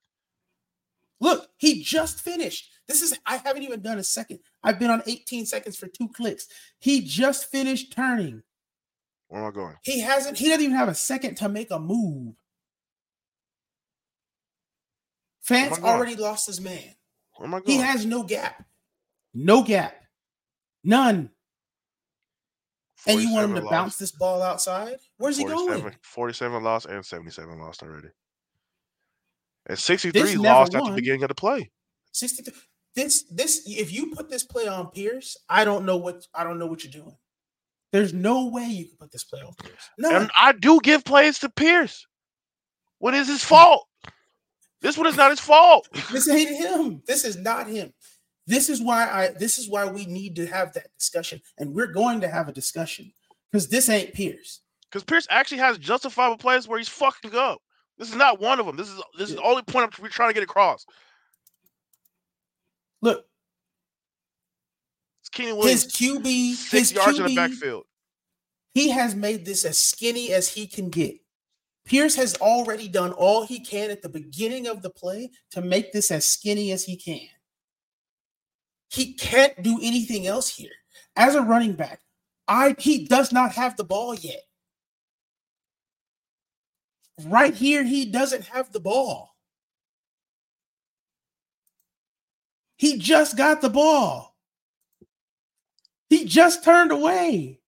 Look, 1.20 1.48
he 1.58 1.84
just 1.84 2.20
finished. 2.20 2.70
This 2.88 3.02
is 3.02 3.18
I 3.26 3.38
haven't 3.38 3.64
even 3.64 3.82
done 3.82 4.00
a 4.00 4.04
second. 4.04 4.40
I've 4.64 4.80
been 4.80 4.92
on 4.92 5.04
18 5.06 5.46
seconds 5.46 5.78
for 5.78 5.88
two 5.88 6.10
clicks. 6.10 6.48
He 6.80 7.02
just 7.02 7.50
finished 7.50 7.94
turning. 7.94 8.44
Where 9.28 9.42
am 9.42 9.48
I 9.48 9.52
going? 9.52 9.76
He 9.84 10.02
hasn't, 10.02 10.38
he 10.38 10.50
doesn't 10.50 10.64
even 10.64 10.76
have 10.76 10.90
a 10.90 10.96
second 10.96 11.36
to 11.38 11.50
make 11.50 11.72
a 11.72 11.80
move. 11.80 12.36
Fance 15.48 15.70
going? 15.72 15.84
already 15.84 16.16
lost 16.16 16.48
his 16.48 16.60
man. 16.60 16.96
Where 17.36 17.48
am 17.48 17.54
I 17.54 17.60
going? 17.60 17.78
He 17.78 17.78
has 17.78 18.06
no 18.06 18.24
gap. 18.24 18.66
No 19.34 19.64
gap. 19.64 19.96
None. 20.84 21.30
And 23.06 23.22
you 23.22 23.34
want 23.34 23.46
him 23.46 23.56
to 23.56 23.62
47 23.62 23.70
bounce 23.70 23.98
this 23.98 24.12
ball 24.12 24.42
outside? 24.42 24.98
Where's 25.18 25.38
he 25.38 25.44
47, 25.44 25.82
going? 25.82 25.96
47 26.02 26.64
lost 26.64 26.86
and 26.86 27.06
77 27.06 27.60
lost 27.60 27.84
already. 27.84 28.08
And 29.66 29.78
63 29.78 30.22
This 30.22 30.36
never 30.36 30.60
lost 30.60 30.76
at 30.76 30.84
the 30.86 30.92
beginning 30.92 31.24
of 31.24 31.30
the 31.30 31.36
play. 31.36 31.70
63. 32.12 32.54
This 32.96 33.24
this 33.32 33.64
if 33.66 33.92
you 33.92 34.12
put 34.12 34.30
this 34.30 34.44
play 34.44 34.68
on 34.68 34.92
Pierce, 34.92 35.36
I 35.50 35.66
don't 35.66 35.86
know 35.86 35.98
what 35.98 36.28
I 36.34 36.44
don't 36.44 36.60
know 36.60 36.68
what 36.68 36.84
you're 36.84 36.92
doing. 36.92 37.18
There's 37.92 38.14
no 38.14 38.48
way 38.48 38.66
you 38.66 38.86
can 38.86 38.98
put 38.98 39.12
this 39.12 39.24
play 39.24 39.42
on 39.42 39.54
Pierce. 39.56 39.90
No, 39.98 40.16
And 40.16 40.32
I 40.40 40.52
do 40.52 40.80
give 40.82 41.04
plays 41.04 41.40
to 41.40 41.50
Pierce. 41.50 42.06
What 43.00 43.14
is 43.14 43.28
his 43.28 43.44
fault? 43.44 43.88
This 44.82 44.98
one 44.98 45.08
is 45.08 45.16
not 45.16 45.32
his 45.32 45.40
fault. 45.40 45.88
this 46.12 46.28
ain't 46.28 46.50
him. 46.50 47.02
This 47.08 47.24
is 47.24 47.38
not 47.38 47.68
him. 47.68 47.94
This 48.46 48.70
is 48.70 48.82
why 48.82 49.08
I 49.10 49.30
this 49.40 49.58
is 49.58 49.70
why 49.70 49.86
we 49.86 50.06
need 50.06 50.36
to 50.36 50.46
have 50.46 50.74
that 50.74 50.88
discussion. 51.00 51.42
And 51.58 51.74
we're 51.74 51.88
going 51.92 52.22
to 52.22 52.28
have 52.28 52.48
a 52.50 52.52
discussion 52.54 53.14
because 53.52 53.68
this 53.70 53.88
ain't 53.90 54.14
Pierce. 54.14 54.62
Because 54.90 55.04
Pierce 55.04 55.28
actually 55.30 55.60
has 55.60 55.78
justifiable 55.78 56.38
plays 56.38 56.68
where 56.68 56.78
he's 56.78 56.90
fucking 56.90 57.36
up. 57.36 57.60
This 57.98 58.10
is 58.10 58.16
not 58.16 58.42
one 58.42 58.60
of 58.60 58.66
them. 58.66 58.76
This 58.76 58.90
is 58.90 59.02
this 59.18 59.30
is 59.30 59.36
the 59.36 59.42
only 59.44 59.62
point 59.64 59.84
I'm- 59.94 60.04
we're 60.04 60.10
trying 60.10 60.30
to 60.30 60.34
get 60.34 60.44
across. 60.44 60.86
Look, 63.02 63.26
It's 65.22 65.30
Keenan 65.30 65.58
his 65.62 65.86
QB, 65.86 66.54
six 66.54 66.72
his 66.72 66.92
yards 66.94 67.20
in 67.20 67.26
the 67.26 67.36
backfield. 67.36 67.86
he 68.74 68.90
has 68.90 69.16
made 69.16 69.46
this 69.46 69.66
as 69.66 69.78
skinny 69.78 70.32
as 70.34 70.50
he 70.50 70.68
can 70.68 70.90
get. 70.90 71.16
Pierce 71.86 72.16
has 72.16 72.36
already 72.38 72.88
done 72.88 73.12
all 73.12 73.46
he 73.46 73.60
can 73.60 73.92
at 73.92 74.02
the 74.02 74.10
beginning 74.10 74.68
of 74.68 74.82
the 74.82 74.90
play 74.90 75.32
to 75.52 75.62
make 75.62 75.92
this 75.92 76.12
as 76.12 76.26
skinny 76.26 76.72
as 76.72 76.86
he 76.86 76.96
can. 76.96 77.28
He 78.94 79.16
can't 79.16 79.62
do 79.64 79.80
anything 79.82 80.28
else 80.28 80.50
here. 80.56 80.72
As 81.18 81.36
a 81.36 81.42
running 81.42 81.74
back, 81.74 82.02
I 82.48 82.76
he 82.80 83.06
does 83.08 83.34
not 83.34 83.54
have 83.54 83.78
the 83.78 83.84
ball 83.84 84.16
yet. 84.16 84.42
Right 87.26 87.54
here, 87.54 87.84
he 87.84 88.06
doesn't 88.06 88.46
have 88.48 88.72
the 88.72 88.80
ball. 88.80 89.36
He 92.78 92.98
just 92.98 93.38
got 93.38 93.62
the 93.62 93.70
ball. 93.70 94.36
He 96.10 96.26
just 96.26 96.64
turned 96.64 96.92
away. 96.92 97.62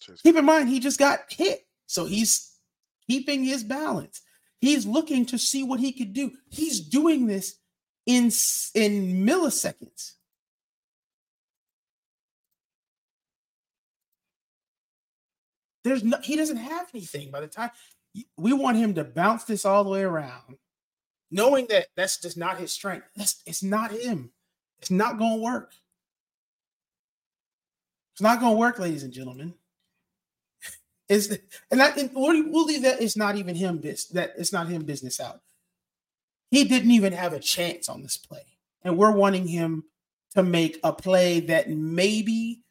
Just- 0.00 0.22
Keep 0.22 0.36
in 0.36 0.44
mind, 0.44 0.68
he 0.68 0.80
just 0.80 0.98
got 0.98 1.20
hit. 1.32 1.66
So 1.86 2.06
he's 2.06 2.52
keeping 3.08 3.44
his 3.44 3.64
balance. 3.64 4.22
He's 4.60 4.86
looking 4.86 5.26
to 5.26 5.38
see 5.38 5.62
what 5.62 5.80
he 5.80 5.92
could 5.92 6.12
do. 6.12 6.32
He's 6.50 6.80
doing 6.80 7.26
this 7.26 7.56
in, 8.06 8.24
in 8.74 9.26
milliseconds. 9.26 10.12
There's 15.84 16.02
no, 16.02 16.18
he 16.22 16.36
doesn't 16.36 16.56
have 16.56 16.88
anything 16.94 17.30
by 17.30 17.40
the 17.40 17.46
time 17.46 17.70
we 18.36 18.52
want 18.52 18.76
him 18.76 18.94
to 18.94 19.04
bounce 19.04 19.44
this 19.44 19.64
all 19.64 19.84
the 19.84 19.90
way 19.90 20.02
around, 20.02 20.56
knowing 21.30 21.66
that 21.68 21.88
that's 21.96 22.18
just 22.18 22.36
not 22.36 22.58
his 22.58 22.72
strength. 22.72 23.06
That's 23.16 23.42
it's 23.46 23.62
not 23.62 23.92
him. 23.92 24.30
It's 24.80 24.90
not 24.90 25.18
going 25.18 25.38
to 25.38 25.42
work. 25.42 25.72
It's 28.12 28.22
not 28.22 28.40
going 28.40 28.54
to 28.54 28.58
work, 28.58 28.78
ladies 28.78 29.02
and 29.02 29.12
gentlemen. 29.12 29.54
Is 31.08 31.38
and 31.70 31.80
and 31.82 32.10
we'll 32.14 32.64
leave 32.64 32.82
that 32.82 33.02
it's 33.02 33.16
not 33.16 33.36
even 33.36 33.54
him 33.54 33.80
this 33.80 34.06
that 34.06 34.32
it's 34.38 34.52
not 34.52 34.68
him 34.68 34.84
business 34.84 35.20
out. 35.20 35.42
He 36.54 36.62
didn't 36.62 36.92
even 36.92 37.12
have 37.12 37.32
a 37.32 37.40
chance 37.40 37.88
on 37.88 38.00
this 38.00 38.16
play, 38.16 38.44
and 38.84 38.96
we're 38.96 39.10
wanting 39.10 39.48
him 39.48 39.82
to 40.36 40.44
make 40.44 40.78
a 40.84 40.92
play 40.92 41.40
that 41.40 41.68
maybe 41.68 42.62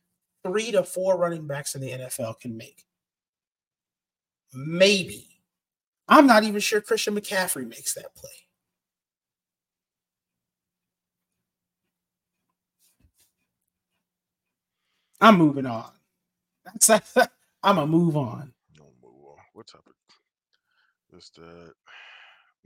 three 0.42 0.72
to 0.72 0.86
four 0.86 1.18
running 1.18 1.48
backs 1.48 1.76
in 1.76 1.82
the 1.82 1.92
NFL 1.92 2.40
can 2.40 2.56
make. 2.56 2.86
Maybe. 4.54 5.28
I'm 6.08 6.26
not 6.26 6.46
even 6.46 6.62
sure 6.62 6.80
Christian 6.80 7.14
McCaffrey 7.14 7.68
makes 7.68 7.94
that 7.96 8.16
play. 8.16 8.30
I'm 15.20 15.38
moving 15.38 15.66
on. 15.66 15.92
That's 16.88 16.90
I'm 17.62 17.76
gonna 17.76 17.88
move 17.88 18.16
on. 18.16 18.54
No 18.80 18.86
move 19.04 19.26
on. 19.32 19.38
What 19.52 19.68
topic? 19.68 19.92
Just 21.12 21.38
uh 21.38 21.72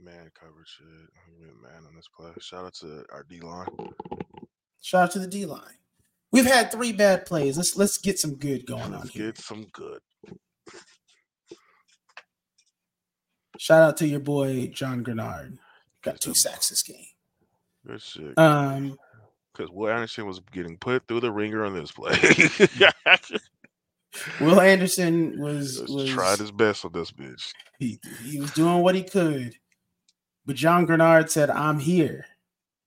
man 0.00 0.30
coverage 0.38 0.68
shit. 0.78 0.86
Went 1.40 1.62
man 1.62 1.84
on 1.88 1.94
this 1.96 2.08
play. 2.16 2.30
Shout 2.40 2.64
out 2.64 2.74
to 2.74 3.04
our 3.12 3.24
D 3.28 3.40
line. 3.40 3.66
Shout 4.80 5.04
out 5.04 5.10
to 5.12 5.18
the 5.18 5.26
D 5.26 5.44
line. 5.46 5.62
We've 6.30 6.46
had 6.46 6.70
three 6.70 6.92
bad 6.92 7.26
plays. 7.26 7.56
Let's 7.56 7.76
let's 7.76 7.98
get 7.98 8.18
some 8.18 8.36
good 8.36 8.66
going 8.66 8.82
on 8.94 9.00
Let's 9.00 9.10
here. 9.10 9.26
get 9.26 9.38
some 9.38 9.66
good. 9.72 10.00
Shout 13.58 13.82
out 13.82 13.96
to 13.98 14.06
your 14.06 14.20
boy 14.20 14.68
John 14.68 15.02
Greenard. 15.04 15.58
Got 16.02 16.20
two 16.20 16.34
sacks 16.34 16.68
this 16.68 16.82
game. 16.82 17.04
Good 17.86 18.00
shit. 18.02 18.38
Um, 18.38 18.96
Because 19.52 19.70
Will 19.72 19.88
Anderson 19.90 20.26
was 20.26 20.40
getting 20.52 20.76
put 20.76 21.08
through 21.08 21.20
the 21.20 21.32
ringer 21.32 21.64
on 21.64 21.74
this 21.74 21.90
play. 21.90 22.16
Will 24.40 24.60
Anderson 24.60 25.40
was, 25.40 25.82
was 25.88 26.08
tried 26.10 26.38
his 26.38 26.50
best 26.52 26.84
on 26.84 26.92
this 26.92 27.10
bitch. 27.10 27.52
He, 27.78 27.98
he 28.24 28.40
was 28.40 28.50
doing 28.52 28.78
what 28.82 28.94
he 28.94 29.02
could, 29.02 29.54
but 30.48 30.56
John 30.56 30.86
Greenard 30.86 31.28
said, 31.28 31.50
"I'm 31.50 31.78
here." 31.78 32.24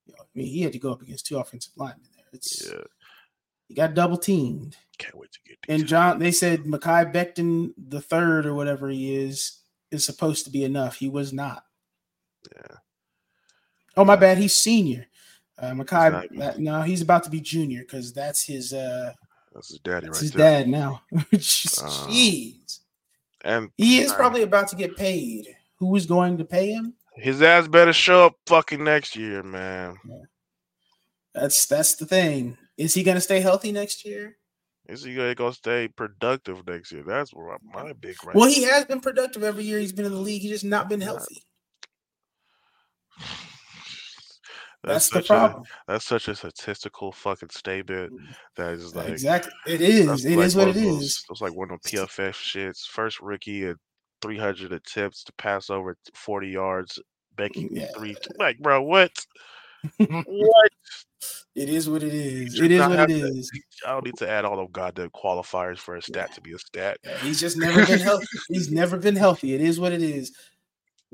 You 0.07 0.15
know, 0.17 0.23
I 0.23 0.25
mean, 0.33 0.47
he 0.47 0.63
had 0.63 0.73
to 0.73 0.79
go 0.79 0.91
up 0.91 1.03
against 1.03 1.27
two 1.27 1.37
offensive 1.37 1.73
linemen 1.75 2.07
there. 2.15 2.25
It's 2.33 2.67
yeah. 2.67 2.81
he 3.67 3.75
got 3.75 3.93
double 3.93 4.17
teamed. 4.17 4.75
Can't 4.97 5.15
wait 5.15 5.31
to 5.31 5.39
get. 5.45 5.57
And 5.69 5.85
John, 5.85 6.17
they 6.17 6.31
said 6.31 6.63
Mekhi 6.63 7.13
Becton 7.13 7.73
the 7.77 8.01
third 8.01 8.47
or 8.47 8.55
whatever 8.55 8.89
he 8.89 9.15
is 9.15 9.59
is 9.91 10.03
supposed 10.03 10.43
to 10.45 10.51
be 10.51 10.63
enough. 10.63 10.95
He 10.95 11.07
was 11.07 11.33
not. 11.33 11.63
Yeah. 12.51 12.77
Oh 13.95 14.05
my 14.05 14.15
bad. 14.15 14.39
He's 14.39 14.55
senior. 14.55 15.05
Uh, 15.59 15.73
Mekhi, 15.73 16.39
that, 16.39 16.57
no, 16.57 16.81
he's 16.81 17.01
about 17.03 17.23
to 17.25 17.29
be 17.29 17.41
junior 17.41 17.81
because 17.81 18.11
that's 18.11 18.43
his. 18.43 18.73
uh 18.73 19.13
That's 19.53 19.69
his 19.69 19.79
daddy, 19.81 20.07
that's 20.07 20.17
right 20.17 20.21
his 20.23 20.31
there. 20.31 20.59
dad 20.61 20.67
now. 20.67 21.03
Jeez. 21.35 22.79
Um, 23.45 23.53
and 23.53 23.71
he 23.77 23.99
is 23.99 24.11
probably 24.13 24.41
about 24.41 24.67
to 24.69 24.75
get 24.75 24.97
paid. 24.97 25.45
Who 25.75 25.95
is 25.95 26.07
going 26.07 26.39
to 26.39 26.45
pay 26.45 26.71
him? 26.71 26.95
His 27.21 27.41
ass 27.41 27.67
better 27.67 27.93
show 27.93 28.25
up 28.25 28.35
fucking 28.47 28.83
next 28.83 29.15
year, 29.15 29.43
man. 29.43 29.95
Yeah. 30.05 30.15
That's 31.33 31.65
that's 31.67 31.95
the 31.95 32.05
thing. 32.05 32.57
Is 32.77 32.93
he 32.93 33.03
going 33.03 33.15
to 33.15 33.21
stay 33.21 33.39
healthy 33.39 33.71
next 33.71 34.05
year? 34.05 34.37
Is 34.87 35.03
he 35.03 35.13
going 35.13 35.35
to 35.35 35.53
stay 35.53 35.87
productive 35.87 36.65
next 36.67 36.91
year? 36.91 37.03
That's 37.05 37.31
where 37.31 37.57
my 37.63 37.93
big. 37.93 38.15
Right 38.25 38.35
well, 38.35 38.49
he 38.49 38.63
has 38.63 38.85
been 38.85 38.99
productive 38.99 39.43
every 39.43 39.63
year 39.63 39.79
he's 39.79 39.93
been 39.93 40.05
in 40.05 40.11
the 40.11 40.17
league. 40.17 40.41
He's 40.41 40.51
just 40.51 40.65
not 40.65 40.89
been 40.89 41.01
healthy. 41.01 41.43
That's, 44.83 45.09
that's 45.09 45.27
the 45.27 45.35
problem. 45.35 45.61
A, 45.61 45.91
that's 45.91 46.05
such 46.05 46.27
a 46.27 46.33
statistical 46.33 47.11
fucking 47.11 47.51
statement 47.51 48.13
mm. 48.13 48.35
that 48.55 48.73
is 48.73 48.95
like 48.95 49.09
exactly. 49.09 49.51
It 49.67 49.79
is. 49.81 50.25
It 50.25 50.35
like 50.35 50.45
is 50.47 50.55
what 50.55 50.69
it 50.69 50.73
those, 50.73 51.03
is. 51.03 51.23
It's 51.29 51.39
like 51.39 51.55
one 51.55 51.69
of 51.69 51.79
the 51.83 51.89
PFF 51.89 52.31
shits. 52.31 52.87
First 52.87 53.21
rookie 53.21 53.67
at 53.67 53.75
300 54.23 54.71
attempts 54.71 55.23
to 55.25 55.33
pass 55.33 55.69
over 55.69 55.95
40 56.15 56.47
yards, 56.47 56.99
Becky 57.35 57.69
yeah. 57.71 57.87
three. 57.95 58.15
Like, 58.37 58.59
bro, 58.59 58.81
what? 58.81 59.11
what? 59.97 60.71
It 61.53 61.67
is 61.67 61.89
what 61.89 62.01
it 62.01 62.13
is. 62.13 62.59
It 62.59 62.71
is 62.71 62.79
what 62.79 62.99
it 62.99 63.07
to, 63.09 63.13
is. 63.13 63.51
I 63.85 63.91
don't 63.91 64.05
need 64.05 64.17
to 64.17 64.29
add 64.29 64.45
all 64.45 64.59
of 64.59 64.71
goddamn 64.71 65.09
qualifiers 65.09 65.79
for 65.79 65.95
a 65.95 66.01
stat 66.01 66.27
yeah. 66.29 66.35
to 66.35 66.41
be 66.41 66.53
a 66.53 66.59
stat. 66.59 66.97
Yeah, 67.03 67.17
he's 67.17 67.41
just 67.41 67.57
never 67.57 67.85
been 67.85 67.99
healthy. 67.99 68.25
he's 68.47 68.71
never 68.71 68.97
been 68.97 69.17
healthy. 69.17 69.53
It 69.53 69.61
is 69.61 69.79
what 69.79 69.91
it 69.91 70.01
is 70.01 70.31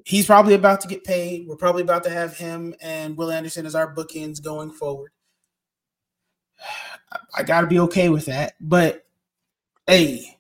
he's 0.06 0.26
probably 0.26 0.54
about 0.54 0.82
to 0.82 0.88
get 0.88 1.04
paid. 1.04 1.48
We're 1.48 1.56
probably 1.56 1.82
about 1.82 2.04
to 2.04 2.10
have 2.10 2.38
him 2.38 2.76
and 2.82 3.18
Will 3.18 3.32
Anderson 3.32 3.66
as 3.66 3.76
our 3.76 3.94
bookends 3.94 4.44
going 4.44 4.72
forward. 4.72 5.12
I 7.36 7.44
got 7.44 7.62
to 7.62 7.68
be 7.68 7.80
okay 7.82 8.10
with 8.10 8.26
that. 8.26 8.56
But 8.60 9.06
hey, 9.86 10.38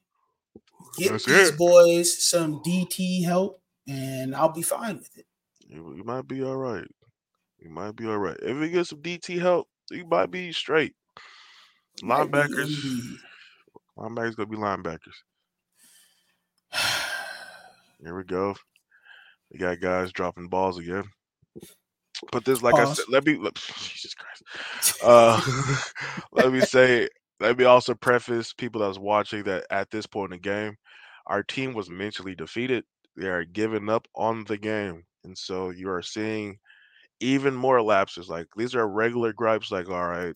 get 0.97 1.11
That's 1.11 1.25
these 1.25 1.49
it. 1.49 1.57
boys 1.57 2.23
some 2.23 2.61
DT 2.63 3.23
help, 3.23 3.61
and 3.87 4.35
I'll 4.35 4.51
be 4.51 4.63
fine 4.63 4.97
with 4.97 5.17
it. 5.17 5.25
You, 5.67 5.95
you 5.97 6.03
might 6.03 6.27
be 6.27 6.43
all 6.43 6.57
right. 6.57 6.87
You 7.59 7.69
might 7.69 7.95
be 7.95 8.07
all 8.07 8.17
right. 8.17 8.37
If 8.41 8.57
we 8.57 8.69
get 8.69 8.87
some 8.87 9.01
DT 9.01 9.39
help, 9.39 9.67
you 9.91 10.05
might 10.05 10.31
be 10.31 10.51
straight. 10.51 10.93
Linebackers. 12.03 13.17
Linebackers 13.97 14.35
gonna 14.35 14.47
be 14.47 14.57
linebackers. 14.57 15.15
Here 18.01 18.15
we 18.15 18.23
go. 18.23 18.55
We 19.51 19.59
got 19.59 19.79
guys 19.79 20.11
dropping 20.11 20.49
balls 20.49 20.77
again. 20.77 21.05
But 22.31 22.45
this, 22.45 22.61
like 22.61 22.75
Pause. 22.75 22.89
I 22.89 22.93
said, 22.93 23.05
let 23.09 23.25
me 23.25 23.37
let, 23.37 23.55
Jesus 23.79 24.13
Christ. 24.13 25.03
Uh, 25.03 25.41
let 26.31 26.51
me 26.51 26.61
say, 26.61 27.09
let 27.39 27.57
me 27.57 27.65
also 27.65 27.93
preface 27.93 28.53
people 28.53 28.81
that 28.81 28.87
was 28.87 28.99
watching 28.99 29.43
that 29.43 29.65
at 29.69 29.89
this 29.91 30.05
point 30.05 30.33
in 30.33 30.37
the 30.37 30.41
game, 30.41 30.75
our 31.27 31.43
team 31.43 31.73
was 31.73 31.89
mentally 31.89 32.35
defeated. 32.35 32.83
They 33.15 33.27
are 33.27 33.45
giving 33.45 33.89
up 33.89 34.07
on 34.15 34.43
the 34.45 34.57
game, 34.57 35.03
and 35.27 35.37
so 35.37 35.69
you 35.69 35.89
are 35.89 36.01
seeing 36.01 36.57
even 37.19 37.53
more 37.53 37.81
lapses. 37.81 38.29
Like 38.29 38.47
these 38.55 38.75
are 38.75 38.87
regular 38.87 39.33
gripes. 39.33 39.71
Like, 39.71 39.89
all 39.89 40.07
right, 40.07 40.35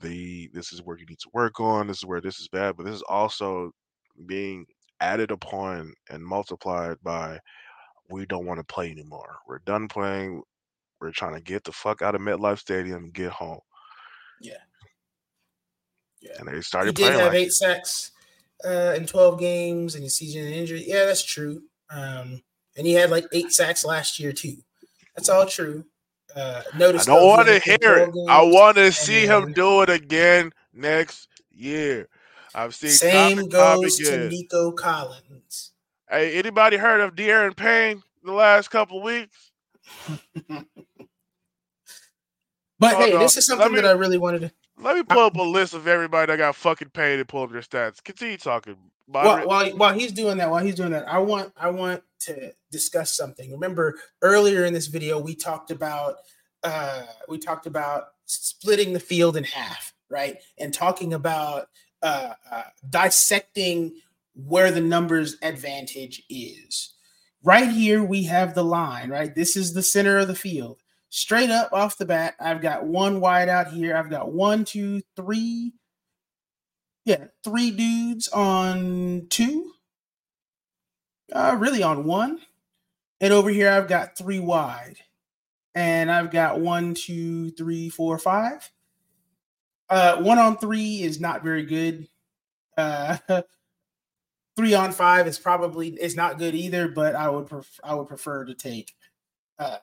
the 0.00 0.50
this 0.52 0.72
is 0.72 0.82
where 0.82 0.98
you 0.98 1.06
need 1.06 1.18
to 1.20 1.30
work 1.32 1.60
on. 1.60 1.86
This 1.86 1.98
is 1.98 2.06
where 2.06 2.20
this 2.20 2.40
is 2.40 2.48
bad, 2.48 2.76
but 2.76 2.86
this 2.86 2.94
is 2.94 3.02
also 3.02 3.70
being 4.26 4.66
added 5.00 5.30
upon 5.30 5.92
and 6.10 6.24
multiplied 6.24 6.96
by 7.02 7.38
we 8.08 8.24
don't 8.26 8.46
want 8.46 8.58
to 8.60 8.64
play 8.64 8.90
anymore. 8.90 9.36
We're 9.46 9.58
done 9.60 9.88
playing. 9.88 10.42
We're 11.00 11.12
trying 11.12 11.34
to 11.34 11.42
get 11.42 11.64
the 11.64 11.72
fuck 11.72 12.02
out 12.02 12.14
of 12.14 12.20
MetLife 12.20 12.58
Stadium 12.58 13.04
and 13.04 13.12
get 13.12 13.30
home. 13.30 13.60
Yeah. 14.40 14.54
Yeah. 16.22 16.32
And 16.38 16.48
they 16.48 16.60
started 16.62 16.96
he 16.96 17.04
did 17.04 17.12
have 17.12 17.32
like 17.32 17.42
eight 17.42 17.52
sacks 17.52 18.12
uh, 18.64 18.94
in 18.96 19.06
12 19.06 19.38
games 19.38 19.94
and 19.94 20.02
he's 20.02 20.14
season 20.14 20.46
injury. 20.46 20.84
Yeah, 20.86 21.04
that's 21.04 21.24
true. 21.24 21.62
Um, 21.90 22.42
and 22.76 22.86
he 22.86 22.92
had 22.92 23.10
like 23.10 23.26
eight 23.32 23.52
sacks 23.52 23.84
last 23.84 24.18
year 24.18 24.32
too. 24.32 24.56
That's 25.14 25.28
all 25.28 25.46
true. 25.46 25.84
Uh, 26.34 26.62
notice 26.76 27.08
I 27.08 27.14
don't 27.14 27.26
want 27.26 27.48
to 27.48 27.58
hear 27.58 27.96
it. 27.96 28.10
I 28.28 28.42
want 28.42 28.76
to 28.76 28.92
see 28.92 29.26
him 29.26 29.52
do 29.52 29.82
it 29.82 29.88
again 29.88 30.52
next 30.74 31.28
year. 31.50 32.08
I've 32.54 32.74
seen 32.74 32.90
same 32.90 33.48
goes 33.48 33.96
to 33.98 34.28
Nico 34.28 34.72
Collins. 34.72 35.72
Hey, 36.08 36.38
anybody 36.38 36.76
heard 36.76 37.00
of 37.00 37.14
Da'Ron 37.14 37.56
Payne 37.56 38.02
the 38.24 38.32
last 38.32 38.70
couple 38.70 39.02
weeks? 39.02 39.50
but 42.78 42.96
hey, 42.96 43.16
this 43.18 43.36
is 43.36 43.46
something 43.46 43.72
me, 43.72 43.80
that 43.80 43.88
I 43.88 43.92
really 43.92 44.18
wanted 44.18 44.40
to. 44.42 44.52
Let 44.78 44.96
me 44.96 45.02
pull 45.02 45.24
up 45.24 45.36
a 45.36 45.42
list 45.42 45.74
of 45.74 45.86
everybody 45.86 46.30
that 46.30 46.38
got 46.38 46.56
fucking 46.56 46.90
paid 46.90 47.18
and 47.18 47.28
pull 47.28 47.42
up 47.42 47.50
their 47.50 47.62
stats. 47.62 48.02
Continue 48.02 48.36
talking. 48.36 48.76
While, 49.06 49.46
while, 49.46 49.70
while 49.76 49.94
he's 49.94 50.12
doing 50.12 50.36
that, 50.38 50.50
while 50.50 50.64
he's 50.64 50.74
doing 50.74 50.90
that, 50.90 51.08
I 51.08 51.18
want 51.18 51.52
I 51.56 51.70
want 51.70 52.02
to 52.20 52.52
discuss 52.72 53.16
something. 53.16 53.52
Remember 53.52 53.98
earlier 54.20 54.64
in 54.64 54.74
this 54.74 54.88
video, 54.88 55.18
we 55.18 55.34
talked 55.34 55.70
about 55.70 56.16
uh, 56.62 57.04
we 57.28 57.38
talked 57.38 57.66
about 57.66 58.08
splitting 58.26 58.92
the 58.92 59.00
field 59.00 59.36
in 59.36 59.44
half, 59.44 59.94
right? 60.10 60.38
And 60.58 60.74
talking 60.74 61.14
about 61.14 61.68
uh, 62.02 62.32
uh, 62.50 62.62
dissecting 62.90 63.94
where 64.34 64.70
the 64.70 64.80
numbers 64.80 65.36
advantage 65.42 66.22
is. 66.28 66.94
Right 67.42 67.70
here, 67.70 68.02
we 68.02 68.24
have 68.24 68.54
the 68.54 68.64
line, 68.64 69.08
right? 69.08 69.34
This 69.34 69.56
is 69.56 69.72
the 69.72 69.82
center 69.82 70.18
of 70.18 70.28
the 70.28 70.34
field. 70.34 70.78
Straight 71.08 71.50
up 71.50 71.72
off 71.72 71.98
the 71.98 72.04
bat, 72.04 72.34
I've 72.40 72.60
got 72.60 72.84
one 72.84 73.20
wide 73.20 73.48
out 73.48 73.68
here. 73.68 73.96
I've 73.96 74.10
got 74.10 74.32
one, 74.32 74.64
two, 74.64 75.02
three. 75.14 75.72
Yeah, 77.04 77.26
three 77.44 77.70
dudes 77.70 78.28
on 78.28 79.26
two. 79.30 79.72
Uh, 81.32 81.56
really 81.58 81.82
on 81.82 82.04
one. 82.04 82.40
And 83.20 83.32
over 83.32 83.48
here, 83.48 83.70
I've 83.70 83.88
got 83.88 84.18
three 84.18 84.40
wide. 84.40 84.96
And 85.74 86.10
I've 86.10 86.30
got 86.30 86.60
one, 86.60 86.94
two, 86.94 87.50
three, 87.52 87.88
four, 87.88 88.18
five. 88.18 88.70
Uh, 89.88 90.16
one 90.22 90.38
on 90.38 90.56
three 90.56 91.02
is 91.02 91.20
not 91.20 91.44
very 91.44 91.64
good. 91.64 92.08
Uh, 92.76 93.18
three 94.56 94.74
on 94.74 94.90
five 94.90 95.26
is 95.26 95.38
probably 95.38 95.88
is 95.90 96.16
not 96.16 96.38
good 96.38 96.54
either, 96.54 96.88
but 96.88 97.14
I 97.14 97.28
would 97.28 97.46
pref- 97.46 97.80
I 97.84 97.94
would 97.94 98.08
prefer 98.08 98.44
to 98.44 98.54
take 98.54 98.94
uh 99.58 99.78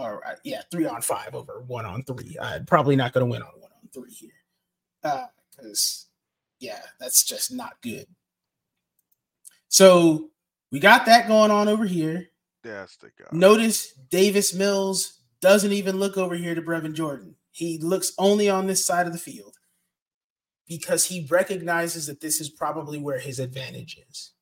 or 0.00 0.26
uh, 0.26 0.34
yeah, 0.44 0.62
three 0.70 0.86
on 0.86 1.02
five 1.02 1.34
over 1.34 1.62
one 1.66 1.86
on 1.86 2.02
three. 2.04 2.36
I'm 2.40 2.66
probably 2.66 2.96
not 2.96 3.12
going 3.12 3.26
to 3.26 3.30
win 3.30 3.42
on 3.42 3.52
one 3.58 3.70
on 3.72 3.88
three 3.92 4.12
here. 4.12 4.30
Uh 5.02 5.26
cuz 5.58 6.06
yeah, 6.58 6.80
that's 6.98 7.24
just 7.24 7.52
not 7.52 7.80
good. 7.82 8.06
So, 9.68 10.30
we 10.72 10.80
got 10.80 11.06
that 11.06 11.28
going 11.28 11.50
on 11.50 11.68
over 11.68 11.86
here. 11.86 12.28
That's 12.62 12.96
the 12.96 13.10
guy. 13.18 13.28
Notice 13.32 13.92
Davis 14.10 14.52
Mills 14.52 15.20
doesn't 15.40 15.72
even 15.72 15.98
look 15.98 16.18
over 16.18 16.34
here 16.34 16.54
to 16.54 16.62
Brevin 16.62 16.92
Jordan. 16.92 17.36
He 17.52 17.78
looks 17.78 18.12
only 18.18 18.50
on 18.50 18.66
this 18.66 18.84
side 18.84 19.06
of 19.06 19.12
the 19.12 19.18
field 19.18 19.56
because 20.68 21.04
he 21.04 21.26
recognizes 21.30 22.06
that 22.06 22.20
this 22.20 22.40
is 22.40 22.50
probably 22.50 22.98
where 22.98 23.18
his 23.18 23.40
advantage 23.40 23.98
is. 24.08 24.32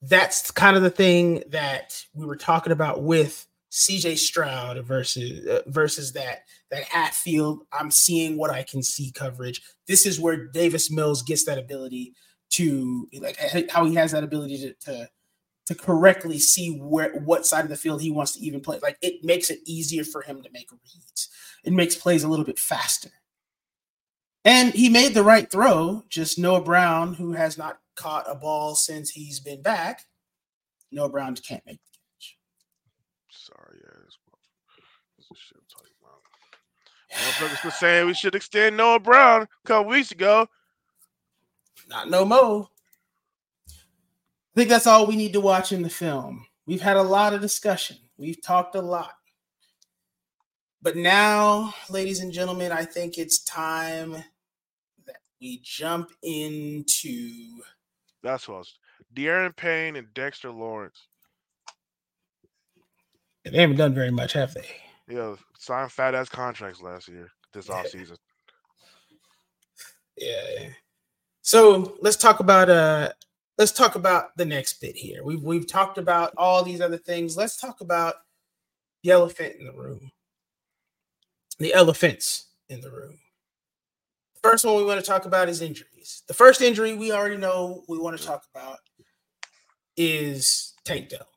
That's 0.00 0.50
kind 0.50 0.76
of 0.76 0.82
the 0.82 0.90
thing 0.90 1.42
that 1.48 2.02
we 2.14 2.26
were 2.26 2.36
talking 2.36 2.72
about 2.72 3.02
with 3.02 3.46
CJ 3.74 4.18
Stroud 4.18 4.84
versus 4.86 5.46
uh, 5.46 5.62
versus 5.66 6.12
that 6.12 6.44
that 6.70 6.84
Hatfield. 6.84 7.66
I'm 7.72 7.90
seeing 7.90 8.36
what 8.36 8.50
I 8.50 8.62
can 8.62 8.82
see 8.82 9.10
coverage. 9.10 9.62
This 9.88 10.06
is 10.06 10.20
where 10.20 10.46
Davis 10.46 10.90
Mills 10.90 11.22
gets 11.22 11.44
that 11.44 11.58
ability 11.58 12.14
to 12.50 13.08
like 13.20 13.36
how 13.68 13.84
he 13.84 13.96
has 13.96 14.12
that 14.12 14.22
ability 14.22 14.58
to, 14.58 14.74
to 14.86 15.10
to 15.66 15.74
correctly 15.74 16.38
see 16.38 16.78
where 16.78 17.12
what 17.24 17.46
side 17.46 17.64
of 17.64 17.70
the 17.70 17.76
field 17.76 18.00
he 18.00 18.12
wants 18.12 18.32
to 18.32 18.40
even 18.40 18.60
play. 18.60 18.78
Like 18.80 18.98
it 19.02 19.24
makes 19.24 19.50
it 19.50 19.58
easier 19.66 20.04
for 20.04 20.22
him 20.22 20.42
to 20.42 20.50
make 20.52 20.70
reads. 20.70 21.30
It 21.64 21.72
makes 21.72 21.96
plays 21.96 22.22
a 22.22 22.28
little 22.28 22.44
bit 22.44 22.58
faster. 22.58 23.10
And 24.44 24.74
he 24.74 24.88
made 24.88 25.14
the 25.14 25.24
right 25.24 25.50
throw. 25.50 26.04
Just 26.08 26.38
Noah 26.38 26.62
Brown, 26.62 27.14
who 27.14 27.32
has 27.32 27.56
not 27.56 27.78
caught 27.96 28.30
a 28.30 28.34
ball 28.34 28.74
since 28.74 29.10
he's 29.10 29.40
been 29.40 29.62
back, 29.62 30.04
Noah 30.92 31.08
Brown 31.08 31.34
can't 31.36 31.64
make 31.66 31.80
the 31.82 31.90
catch. 31.92 32.36
Sorry, 33.30 33.80
ass. 33.86 34.16
This 35.16 35.26
is 35.30 35.38
shit 35.38 35.58
I'm 35.58 35.64
talking 35.74 35.94
about. 36.00 36.20
Motherfuckers 37.14 37.64
were 37.64 37.70
saying 37.70 38.06
we 38.06 38.14
should 38.14 38.34
extend 38.34 38.76
Noah 38.76 38.98
Brown 38.98 39.42
a 39.42 39.48
couple 39.66 39.90
weeks 39.90 40.10
ago. 40.10 40.48
Not 41.88 42.10
no 42.10 42.24
more. 42.24 42.68
I 43.68 43.72
think 44.56 44.68
that's 44.68 44.86
all 44.86 45.06
we 45.06 45.16
need 45.16 45.32
to 45.32 45.40
watch 45.40 45.72
in 45.72 45.82
the 45.82 45.90
film. 45.90 46.46
We've 46.66 46.80
had 46.80 46.96
a 46.96 47.02
lot 47.02 47.32
of 47.32 47.40
discussion. 47.40 47.96
We've 48.16 48.40
talked 48.40 48.74
a 48.74 48.80
lot. 48.80 49.12
But 50.80 50.96
now, 50.96 51.74
ladies 51.88 52.20
and 52.20 52.32
gentlemen, 52.32 52.70
I 52.70 52.84
think 52.84 53.16
it's 53.16 53.42
time 53.42 54.12
that 55.06 55.16
we 55.40 55.60
jump 55.62 56.10
into. 56.22 57.62
That's 58.22 58.48
what 58.48 58.54
I 58.54 58.58
was. 58.58 58.78
Da'Ron 59.14 59.56
Payne 59.56 59.96
and 59.96 60.12
Dexter 60.14 60.50
Lawrence. 60.50 61.08
They 63.44 63.58
haven't 63.58 63.76
done 63.76 63.94
very 63.94 64.10
much, 64.10 64.32
have 64.32 64.54
they? 64.54 64.66
Yeah, 65.08 65.36
signed 65.58 65.92
fat 65.92 66.14
ass 66.14 66.28
contracts 66.28 66.80
last 66.80 67.08
year, 67.08 67.30
this 67.52 67.68
Yeah. 67.68 67.82
offseason. 67.82 68.16
Yeah. 70.16 70.70
So 71.42 71.96
let's 72.00 72.16
talk 72.16 72.40
about 72.40 72.70
uh 72.70 73.12
let's 73.58 73.72
talk 73.72 73.96
about 73.96 74.36
the 74.36 74.44
next 74.44 74.80
bit 74.80 74.96
here. 74.96 75.22
We've 75.24 75.42
we've 75.42 75.66
talked 75.66 75.98
about 75.98 76.32
all 76.36 76.62
these 76.62 76.80
other 76.80 76.96
things. 76.96 77.36
Let's 77.36 77.56
talk 77.56 77.80
about 77.80 78.14
the 79.02 79.10
elephant 79.10 79.56
in 79.58 79.66
the 79.66 79.72
room. 79.72 80.10
The 81.58 81.74
elephants 81.74 82.46
in 82.68 82.80
the 82.80 82.90
room. 82.90 83.18
First 84.42 84.64
one 84.64 84.76
we 84.76 84.84
want 84.84 85.00
to 85.00 85.06
talk 85.06 85.24
about 85.26 85.48
is 85.48 85.60
injuries. 85.62 86.22
The 86.26 86.34
first 86.34 86.60
injury 86.60 86.94
we 86.94 87.12
already 87.12 87.36
know 87.36 87.84
we 87.88 87.98
want 87.98 88.18
to 88.18 88.24
talk 88.24 88.44
about 88.54 88.78
is 89.96 90.74
Tank 90.84 91.10
Dell. 91.10 91.28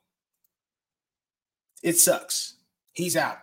It 1.82 1.94
sucks. 1.96 2.54
He's 2.92 3.16
out. 3.16 3.38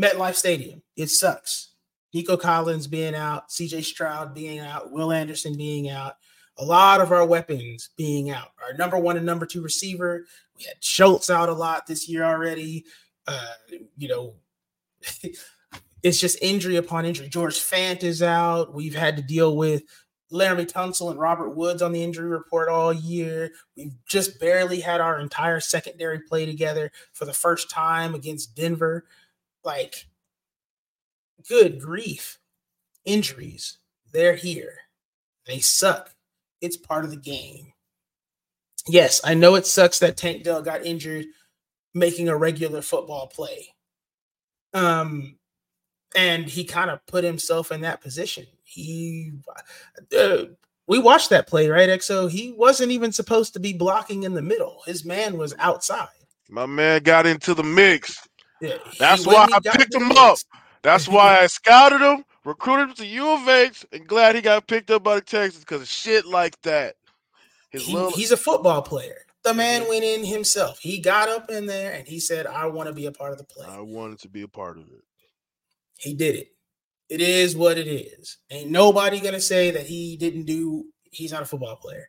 MetLife 0.00 0.34
Stadium. 0.34 0.82
It 0.96 1.08
sucks. 1.08 1.70
Nico 2.12 2.36
Collins 2.36 2.86
being 2.86 3.14
out, 3.14 3.48
CJ 3.50 3.84
Stroud 3.84 4.34
being 4.34 4.58
out, 4.58 4.90
Will 4.90 5.12
Anderson 5.12 5.56
being 5.56 5.88
out, 5.88 6.14
a 6.58 6.64
lot 6.64 7.00
of 7.00 7.12
our 7.12 7.24
weapons 7.24 7.90
being 7.96 8.30
out. 8.30 8.48
Our 8.62 8.76
number 8.76 8.98
one 8.98 9.16
and 9.16 9.24
number 9.24 9.46
two 9.46 9.62
receiver, 9.62 10.26
we 10.56 10.64
had 10.64 10.82
Schultz 10.82 11.30
out 11.30 11.48
a 11.48 11.54
lot 11.54 11.86
this 11.86 12.08
year 12.08 12.24
already. 12.24 12.84
Uh, 13.26 13.52
you 13.96 14.08
know, 14.08 14.34
it's 16.02 16.18
just 16.18 16.42
injury 16.42 16.76
upon 16.76 17.06
injury. 17.06 17.28
George 17.28 17.58
Fant 17.58 18.02
is 18.02 18.22
out. 18.22 18.74
We've 18.74 18.94
had 18.94 19.16
to 19.16 19.22
deal 19.22 19.56
with 19.56 19.84
Laremy 20.32 20.70
Tunsil 20.70 21.10
and 21.10 21.18
Robert 21.18 21.50
Woods 21.50 21.82
on 21.82 21.92
the 21.92 22.02
injury 22.02 22.28
report 22.28 22.68
all 22.68 22.92
year. 22.92 23.52
We've 23.76 23.94
just 24.06 24.38
barely 24.40 24.80
had 24.80 25.00
our 25.00 25.18
entire 25.18 25.60
secondary 25.60 26.20
play 26.20 26.46
together 26.46 26.92
for 27.12 27.24
the 27.24 27.32
first 27.32 27.70
time 27.70 28.14
against 28.14 28.54
Denver. 28.54 29.06
Like, 29.64 30.06
good 31.48 31.80
grief. 31.80 32.38
Injuries, 33.04 33.78
they're 34.12 34.36
here. 34.36 34.74
They 35.46 35.58
suck. 35.58 36.14
It's 36.60 36.76
part 36.76 37.04
of 37.04 37.10
the 37.10 37.16
game. 37.16 37.72
Yes, 38.86 39.20
I 39.24 39.34
know 39.34 39.54
it 39.54 39.66
sucks 39.66 39.98
that 40.00 40.16
Tank 40.16 40.44
Dell 40.44 40.62
got 40.62 40.84
injured 40.84 41.26
making 41.94 42.28
a 42.28 42.36
regular 42.36 42.82
football 42.82 43.26
play. 43.26 43.74
Um, 44.72 45.36
and 46.16 46.44
he 46.44 46.64
kind 46.64 46.90
of 46.90 47.04
put 47.06 47.24
himself 47.24 47.72
in 47.72 47.80
that 47.82 48.00
position. 48.00 48.46
He, 48.64 49.32
uh, 50.16 50.44
we 50.86 50.98
watched 50.98 51.30
that 51.30 51.46
play, 51.46 51.68
right, 51.68 51.88
Exo? 51.88 52.30
He 52.30 52.52
wasn't 52.52 52.92
even 52.92 53.12
supposed 53.12 53.52
to 53.54 53.60
be 53.60 53.72
blocking 53.72 54.24
in 54.24 54.34
the 54.34 54.42
middle. 54.42 54.82
His 54.86 55.04
man 55.04 55.38
was 55.38 55.54
outside. 55.58 56.08
My 56.48 56.66
man 56.66 57.02
got 57.02 57.26
into 57.26 57.54
the 57.54 57.62
mix. 57.62 58.28
Yeah, 58.60 58.76
That's 58.98 59.26
why 59.26 59.48
I 59.52 59.60
picked 59.60 59.94
him 59.94 60.10
up. 60.12 60.38
That's 60.82 61.08
why 61.08 61.40
I 61.40 61.46
scouted 61.46 62.00
him, 62.00 62.24
recruited 62.44 62.88
him 62.90 62.94
to 62.96 63.06
U 63.06 63.30
of 63.30 63.48
H, 63.48 63.84
and 63.92 64.06
glad 64.06 64.34
he 64.34 64.40
got 64.40 64.66
picked 64.66 64.90
up 64.90 65.02
by 65.02 65.16
the 65.16 65.20
Texans 65.20 65.64
because 65.64 65.82
of 65.82 65.88
shit 65.88 66.26
like 66.26 66.60
that. 66.62 66.96
His 67.70 67.86
He- 67.86 67.94
little, 67.94 68.10
he's 68.10 68.32
a 68.32 68.36
football 68.36 68.82
player. 68.82 69.24
The 69.42 69.54
man 69.54 69.88
went 69.88 70.04
in 70.04 70.24
himself. 70.24 70.78
He 70.80 70.98
got 70.98 71.30
up 71.30 71.50
in 71.50 71.64
there 71.64 71.92
and 71.92 72.06
he 72.06 72.20
said, 72.20 72.46
I 72.46 72.66
want 72.66 72.88
to 72.88 72.92
be 72.94 73.06
a 73.06 73.12
part 73.12 73.32
of 73.32 73.38
the 73.38 73.44
play. 73.44 73.66
I 73.66 73.80
wanted 73.80 74.18
to 74.20 74.28
be 74.28 74.42
a 74.42 74.48
part 74.48 74.76
of 74.76 74.84
it. 74.84 75.02
He 75.98 76.12
did 76.14 76.34
it. 76.34 76.48
It 77.08 77.20
is 77.22 77.56
what 77.56 77.78
it 77.78 77.88
is. 77.88 78.36
Ain't 78.50 78.70
nobody 78.70 79.18
gonna 79.18 79.40
say 79.40 79.70
that 79.72 79.86
he 79.86 80.16
didn't 80.16 80.44
do. 80.44 80.84
He's 81.10 81.32
not 81.32 81.42
a 81.42 81.46
football 81.46 81.76
player. 81.76 82.08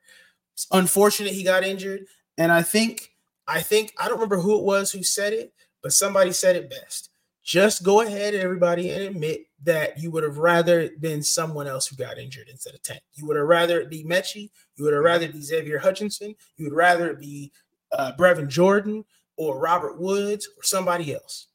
It's 0.54 0.68
unfortunate 0.72 1.34
he 1.34 1.44
got 1.44 1.64
injured, 1.64 2.02
and 2.38 2.52
I 2.52 2.62
think 2.62 3.10
I 3.48 3.62
think 3.62 3.94
I 3.98 4.04
don't 4.08 4.18
remember 4.18 4.40
who 4.40 4.60
it 4.60 4.64
was 4.64 4.92
who 4.92 5.04
said 5.04 5.34
it, 5.34 5.54
but 5.82 5.94
somebody 5.94 6.32
said 6.32 6.56
it 6.56 6.70
best. 6.70 7.10
Just 7.44 7.84
go 7.84 8.02
ahead, 8.02 8.36
everybody, 8.36 8.92
and 8.92 9.02
admit 9.02 9.46
that 9.64 10.00
you 10.00 10.12
would 10.12 10.24
have 10.24 10.38
rather 10.38 10.90
been 11.00 11.24
someone 11.24 11.68
else 11.68 11.88
who 11.88 11.96
got 11.96 12.20
injured 12.20 12.48
instead 12.50 12.76
of 12.76 12.84
Tank. 12.84 13.02
You 13.14 13.26
would 13.26 13.36
have 13.36 13.48
rather 13.48 13.82
it 13.82 13.90
be 13.90 14.04
Metchie. 14.04 14.52
You 14.76 14.86
would 14.86 14.94
have 14.94 15.04
rather 15.04 15.26
it 15.26 15.34
be 15.34 15.42
Xavier 15.42 15.80
Hutchinson. 15.80 16.36
You 16.58 16.66
would 16.66 16.76
rather 16.76 17.10
it 17.10 17.20
be 17.20 17.52
uh, 17.92 18.12
Brevin 18.18 18.48
Jordan 18.48 19.04
or 19.38 19.60
Robert 19.60 20.00
Woods 20.00 20.48
or 20.56 20.64
somebody 20.64 21.14
else. 21.14 21.48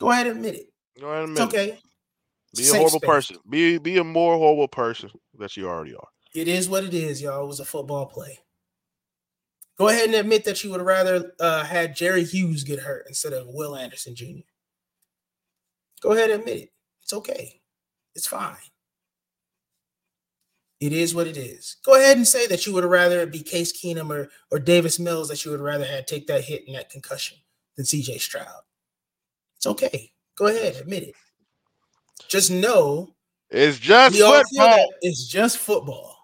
Go 0.00 0.10
ahead 0.10 0.26
and 0.26 0.36
admit 0.36 0.56
it. 0.56 0.66
Go 1.00 1.08
ahead 1.08 1.28
and 1.28 1.38
admit 1.38 1.54
it. 1.54 1.54
It's 1.54 1.54
okay. 1.54 1.80
Be 2.56 2.68
a 2.68 2.80
horrible 2.80 2.98
space. 2.98 3.08
person. 3.08 3.36
Be 3.48 3.78
be 3.78 3.98
a 3.98 4.04
more 4.04 4.36
horrible 4.36 4.68
person 4.68 5.10
that 5.38 5.56
you 5.56 5.68
already 5.68 5.94
are. 5.94 6.08
It 6.34 6.48
is 6.48 6.68
what 6.68 6.84
it 6.84 6.94
is, 6.94 7.22
y'all. 7.22 7.44
It 7.44 7.46
was 7.46 7.60
a 7.60 7.64
football 7.64 8.06
play. 8.06 8.38
Go 9.78 9.88
ahead 9.88 10.06
and 10.06 10.14
admit 10.14 10.44
that 10.44 10.64
you 10.64 10.70
would 10.70 10.80
rather 10.80 11.32
uh, 11.38 11.64
had 11.64 11.94
Jerry 11.94 12.24
Hughes 12.24 12.64
get 12.64 12.78
hurt 12.80 13.04
instead 13.08 13.32
of 13.34 13.46
Will 13.48 13.76
Anderson 13.76 14.14
Jr. 14.14 14.40
Go 16.00 16.12
ahead 16.12 16.30
and 16.30 16.40
admit 16.40 16.56
it. 16.58 16.72
It's 17.02 17.12
okay. 17.12 17.60
It's 18.14 18.26
fine. 18.26 18.56
It 20.80 20.92
is 20.92 21.14
what 21.14 21.26
it 21.26 21.36
is. 21.36 21.76
Go 21.84 21.94
ahead 21.94 22.16
and 22.16 22.26
say 22.26 22.46
that 22.48 22.66
you 22.66 22.74
would 22.74 22.84
rather 22.84 23.20
it 23.20 23.32
be 23.32 23.42
Case 23.42 23.72
Keenum 23.72 24.10
or, 24.10 24.28
or 24.50 24.58
Davis 24.58 24.98
Mills 24.98 25.28
that 25.28 25.44
you 25.44 25.50
would 25.50 25.60
rather 25.60 25.84
have 25.86 26.06
take 26.06 26.26
that 26.26 26.44
hit 26.44 26.64
and 26.66 26.76
that 26.76 26.90
concussion 26.90 27.38
than 27.76 27.84
CJ 27.86 28.20
Stroud. 28.20 28.62
It's 29.56 29.66
okay. 29.66 30.12
Go 30.36 30.46
ahead, 30.48 30.76
admit 30.76 31.02
it. 31.04 31.14
Just 32.28 32.50
know 32.50 33.14
It's 33.50 33.78
just 33.78 34.14
we 34.14 34.22
all 34.22 34.32
feel 34.32 34.42
that 34.58 34.76
football. 34.76 34.88
it's 35.00 35.26
just 35.26 35.58
football. 35.58 36.16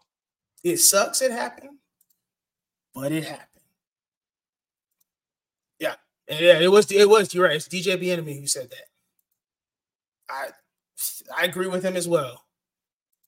It 0.64 0.78
sucks. 0.78 1.22
It 1.22 1.30
happened, 1.32 1.72
but 2.94 3.12
it 3.12 3.24
happened. 3.24 3.48
Yeah, 5.78 5.94
and 6.28 6.40
yeah. 6.40 6.59
It 6.60 6.70
was. 6.70 6.90
It 6.90 7.09
was. 7.09 7.32
You're 7.35 7.44
right. 7.44 7.56
It's 7.56 7.69
DJ 7.69 8.09
Enemy 8.10 8.39
who 8.39 8.47
said 8.47 8.70
that. 8.70 8.86
I 10.31 10.48
I 11.36 11.44
agree 11.44 11.66
with 11.66 11.85
him 11.85 11.97
as 11.97 12.09
well. 12.09 12.44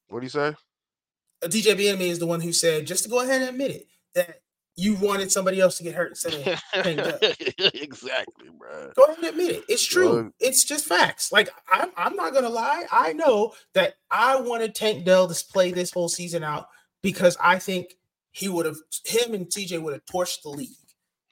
What 0.09 0.20
do 0.20 0.27
you 0.27 0.31
say? 0.31 0.55
Uh, 1.43 1.47
DJ 1.49 1.89
Enemy 1.89 2.09
is 2.11 2.19
the 2.19 2.27
one 2.27 2.41
who 2.41 2.53
said 2.53 2.86
just 2.86 3.05
to 3.05 3.11
go 3.11 3.20
ahead 3.20 3.41
and 3.43 3.51
admit 3.51 3.73
it 3.73 3.86
that 4.15 4.41
you 4.77 4.95
wanted 4.97 5.31
somebody 5.31 5.61
else 5.61 5.77
to 5.78 5.85
get 5.85 5.95
hurt 5.95 6.11
instead 6.11 6.35
of 6.35 6.82
Tank 6.82 6.97
Dell. 6.99 7.19
exactly, 7.74 8.49
bro. 8.59 8.91
Go 8.97 9.05
ahead 9.05 9.19
and 9.19 9.27
admit 9.28 9.51
it. 9.51 9.65
It's 9.69 9.85
true. 9.85 10.12
Well- 10.15 10.31
it's 10.41 10.65
just 10.65 10.86
facts. 10.86 11.32
Like 11.32 11.49
I'm, 11.73 11.91
I'm 11.97 12.16
not 12.16 12.32
gonna 12.35 12.49
lie. 12.49 12.85
I 12.93 13.12
know 13.12 13.55
that 13.74 13.95
I 14.11 14.41
wanted 14.41 14.74
Tank 14.74 15.05
Dell 15.05 15.27
to 15.28 15.45
play 15.53 15.73
this 15.73 15.91
whole 15.93 16.09
season 16.09 16.43
out 16.45 16.69
because 17.03 17.36
I 17.41 17.59
think 17.59 17.95
he 18.35 18.48
would 18.48 18.66
have, 18.66 18.77
him 19.05 19.32
and 19.32 19.47
TJ 19.47 19.81
would 19.81 19.93
have 19.93 20.05
torched 20.06 20.43
the 20.43 20.48
league. 20.48 20.69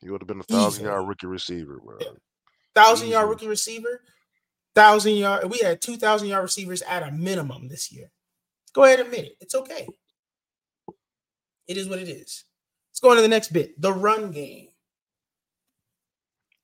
He 0.00 0.08
would 0.08 0.20
have 0.22 0.28
been 0.28 0.40
a 0.40 0.44
thousand 0.44 0.84
yard 0.84 1.06
rookie 1.06 1.26
receiver, 1.26 1.80
bro. 1.84 1.96
Yeah. 2.00 2.06
Thousand 2.74 3.08
yard 3.08 3.28
rookie 3.28 3.48
receiver, 3.48 4.02
thousand 4.74 5.16
yard. 5.16 5.50
We 5.50 5.58
had 5.58 5.82
two 5.82 5.96
thousand 5.96 6.28
yard 6.28 6.44
receivers 6.44 6.80
at 6.82 7.02
a 7.02 7.10
minimum 7.10 7.68
this 7.68 7.92
year. 7.92 8.10
Go 8.72 8.84
ahead 8.84 9.00
and 9.00 9.08
admit 9.08 9.26
it. 9.26 9.36
It's 9.40 9.54
okay. 9.54 9.88
It 11.66 11.76
is 11.76 11.88
what 11.88 11.98
it 11.98 12.08
is. 12.08 12.44
Let's 12.90 13.00
go 13.00 13.10
on 13.10 13.16
to 13.16 13.22
the 13.22 13.28
next 13.28 13.52
bit. 13.52 13.80
The 13.80 13.92
run 13.92 14.30
game. 14.30 14.68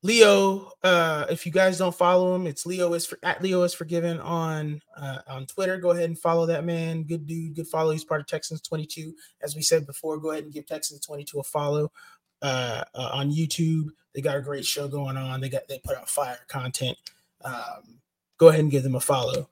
Leo, 0.08 0.72
uh, 0.82 1.26
if 1.28 1.44
you 1.44 1.52
guys 1.52 1.76
don't 1.76 1.94
follow 1.94 2.34
him, 2.34 2.46
it's 2.46 2.64
Leo 2.64 2.94
is 2.94 3.04
for, 3.04 3.18
at 3.22 3.42
Leo 3.42 3.62
is 3.64 3.74
forgiven 3.74 4.18
on 4.20 4.80
uh, 4.96 5.18
on 5.28 5.44
Twitter. 5.44 5.76
Go 5.76 5.90
ahead 5.90 6.04
and 6.06 6.18
follow 6.18 6.46
that 6.46 6.64
man. 6.64 7.02
Good 7.02 7.26
dude, 7.26 7.54
good 7.54 7.68
follow. 7.68 7.90
He's 7.90 8.04
part 8.04 8.22
of 8.22 8.26
Texans 8.26 8.62
22. 8.62 9.14
As 9.42 9.54
we 9.54 9.60
said 9.60 9.86
before, 9.86 10.16
go 10.16 10.30
ahead 10.30 10.44
and 10.44 10.52
give 10.52 10.64
Texans 10.64 11.00
22 11.00 11.40
a 11.40 11.42
follow 11.42 11.92
uh, 12.40 12.84
uh, 12.94 13.10
on 13.12 13.30
YouTube. 13.30 13.90
They 14.14 14.22
got 14.22 14.38
a 14.38 14.40
great 14.40 14.64
show 14.64 14.88
going 14.88 15.18
on. 15.18 15.42
They 15.42 15.50
got 15.50 15.68
they 15.68 15.78
put 15.78 15.98
out 15.98 16.08
fire 16.08 16.38
content. 16.48 16.96
Um, 17.44 18.00
go 18.38 18.48
ahead 18.48 18.60
and 18.60 18.70
give 18.70 18.84
them 18.84 18.94
a 18.94 19.00
follow. 19.00 19.50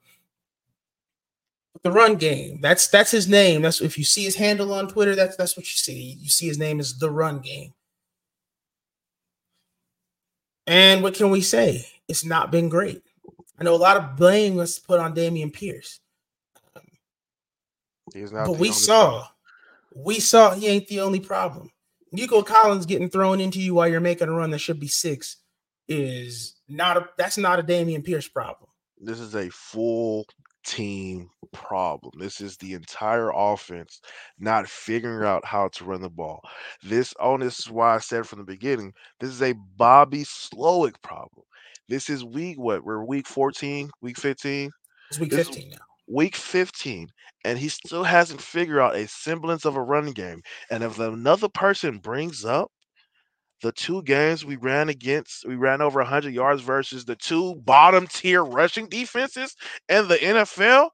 The 1.82 1.92
run 1.92 2.16
game. 2.16 2.62
That's 2.62 2.88
that's 2.88 3.10
his 3.10 3.28
name. 3.28 3.60
That's 3.60 3.82
if 3.82 3.98
you 3.98 4.04
see 4.04 4.24
his 4.24 4.36
handle 4.36 4.72
on 4.72 4.88
Twitter, 4.88 5.14
that's 5.14 5.36
that's 5.36 5.54
what 5.54 5.66
you 5.66 5.76
see. 5.76 6.16
You 6.18 6.30
see 6.30 6.46
his 6.46 6.58
name 6.58 6.80
is 6.80 6.98
the 6.98 7.10
run 7.10 7.40
game. 7.40 7.74
And 10.66 11.02
what 11.02 11.14
can 11.14 11.30
we 11.30 11.40
say? 11.40 11.86
It's 12.08 12.24
not 12.24 12.50
been 12.50 12.68
great. 12.68 13.02
I 13.58 13.64
know 13.64 13.74
a 13.74 13.76
lot 13.76 13.96
of 13.96 14.16
blame 14.16 14.56
was 14.56 14.78
put 14.78 15.00
on 15.00 15.14
Dameon 15.14 15.52
Pierce, 15.52 16.00
He's 18.12 18.30
not 18.30 18.46
but 18.46 18.58
we 18.58 18.70
saw, 18.70 19.26
we 19.94 20.20
saw 20.20 20.54
he 20.54 20.68
ain't 20.68 20.88
the 20.88 21.00
only 21.00 21.20
problem. 21.20 21.70
Nico 22.12 22.42
Collins 22.42 22.86
getting 22.86 23.10
thrown 23.10 23.40
into 23.40 23.60
you 23.60 23.74
while 23.74 23.88
you're 23.88 24.00
making 24.00 24.28
a 24.28 24.32
run 24.32 24.50
that 24.50 24.58
should 24.58 24.78
be 24.78 24.88
six 24.88 25.38
is 25.88 26.56
not 26.68 26.96
a 26.96 27.08
that's 27.16 27.38
not 27.38 27.58
a 27.58 27.62
Dameon 27.62 28.04
Pierce 28.04 28.28
problem. 28.28 28.70
This 28.98 29.20
is 29.20 29.34
a 29.34 29.48
full 29.50 30.26
team 30.66 31.30
problem. 31.52 32.12
This 32.18 32.40
is 32.40 32.56
the 32.56 32.74
entire 32.74 33.30
offense 33.34 34.00
not 34.38 34.68
figuring 34.68 35.26
out 35.26 35.44
how 35.44 35.68
to 35.68 35.84
run 35.84 36.02
the 36.02 36.10
ball. 36.10 36.40
This 36.82 37.14
oh, 37.20 37.38
this 37.38 37.58
is 37.60 37.70
why 37.70 37.94
I 37.94 37.98
said 37.98 38.26
from 38.26 38.40
the 38.40 38.44
beginning, 38.44 38.92
this 39.20 39.30
is 39.30 39.42
a 39.42 39.54
Bobby 39.76 40.24
Slowik 40.24 41.00
problem. 41.02 41.44
This 41.88 42.10
is 42.10 42.24
week 42.24 42.58
what? 42.58 42.84
We're 42.84 43.04
week 43.04 43.26
14, 43.28 43.90
week 44.02 44.18
15. 44.18 44.70
It's 45.10 45.20
week 45.20 45.30
This 45.30 45.48
15 45.48 45.70
now. 45.70 45.78
week 46.08 46.36
15, 46.36 47.08
and 47.44 47.58
he 47.58 47.68
still 47.68 48.04
hasn't 48.04 48.40
figured 48.42 48.78
out 48.80 48.96
a 48.96 49.08
semblance 49.08 49.64
of 49.64 49.76
a 49.76 49.82
running 49.82 50.14
game. 50.14 50.42
And 50.70 50.82
if 50.84 50.98
another 50.98 51.48
person 51.48 51.98
brings 51.98 52.44
up 52.44 52.70
the 53.62 53.72
two 53.72 54.02
games 54.02 54.44
we 54.44 54.56
ran 54.56 54.88
against, 54.88 55.46
we 55.46 55.56
ran 55.56 55.80
over 55.80 56.00
100 56.00 56.32
yards 56.32 56.62
versus 56.62 57.04
the 57.04 57.16
two 57.16 57.54
bottom 57.56 58.06
tier 58.06 58.44
rushing 58.44 58.88
defenses 58.88 59.56
in 59.88 60.08
the 60.08 60.16
NFL. 60.16 60.90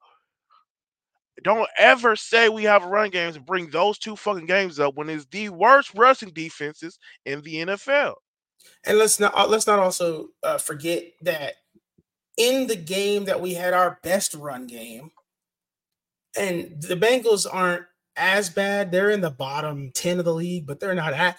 Don't 1.43 1.67
ever 1.77 2.15
say 2.15 2.47
we 2.47 2.63
have 2.63 2.85
run 2.85 3.09
games 3.09 3.35
and 3.35 3.45
bring 3.45 3.69
those 3.69 3.97
two 3.97 4.15
fucking 4.15 4.45
games 4.45 4.79
up 4.79 4.95
when 4.95 5.09
it's 5.09 5.25
the 5.25 5.49
worst 5.49 5.91
rushing 5.95 6.29
defenses 6.29 6.97
in 7.25 7.41
the 7.41 7.55
NFL. 7.65 8.13
And 8.85 8.97
let's 8.97 9.19
not 9.19 9.35
uh, 9.35 9.47
let's 9.47 9.67
not 9.67 9.79
also 9.79 10.29
uh, 10.41 10.57
forget 10.57 11.03
that 11.21 11.55
in 12.37 12.67
the 12.67 12.75
game 12.75 13.25
that 13.25 13.41
we 13.41 13.53
had 13.53 13.73
our 13.73 13.99
best 14.03 14.35
run 14.35 14.67
game, 14.67 15.11
and 16.37 16.81
the 16.81 16.95
Bengals 16.95 17.45
aren't 17.51 17.83
as 18.15 18.49
bad. 18.49 18.91
They're 18.91 19.09
in 19.09 19.21
the 19.21 19.31
bottom 19.31 19.91
10 19.93 20.19
of 20.19 20.25
the 20.25 20.33
league, 20.33 20.65
but 20.65 20.79
they're 20.79 20.95
not 20.95 21.13
a- 21.13 21.35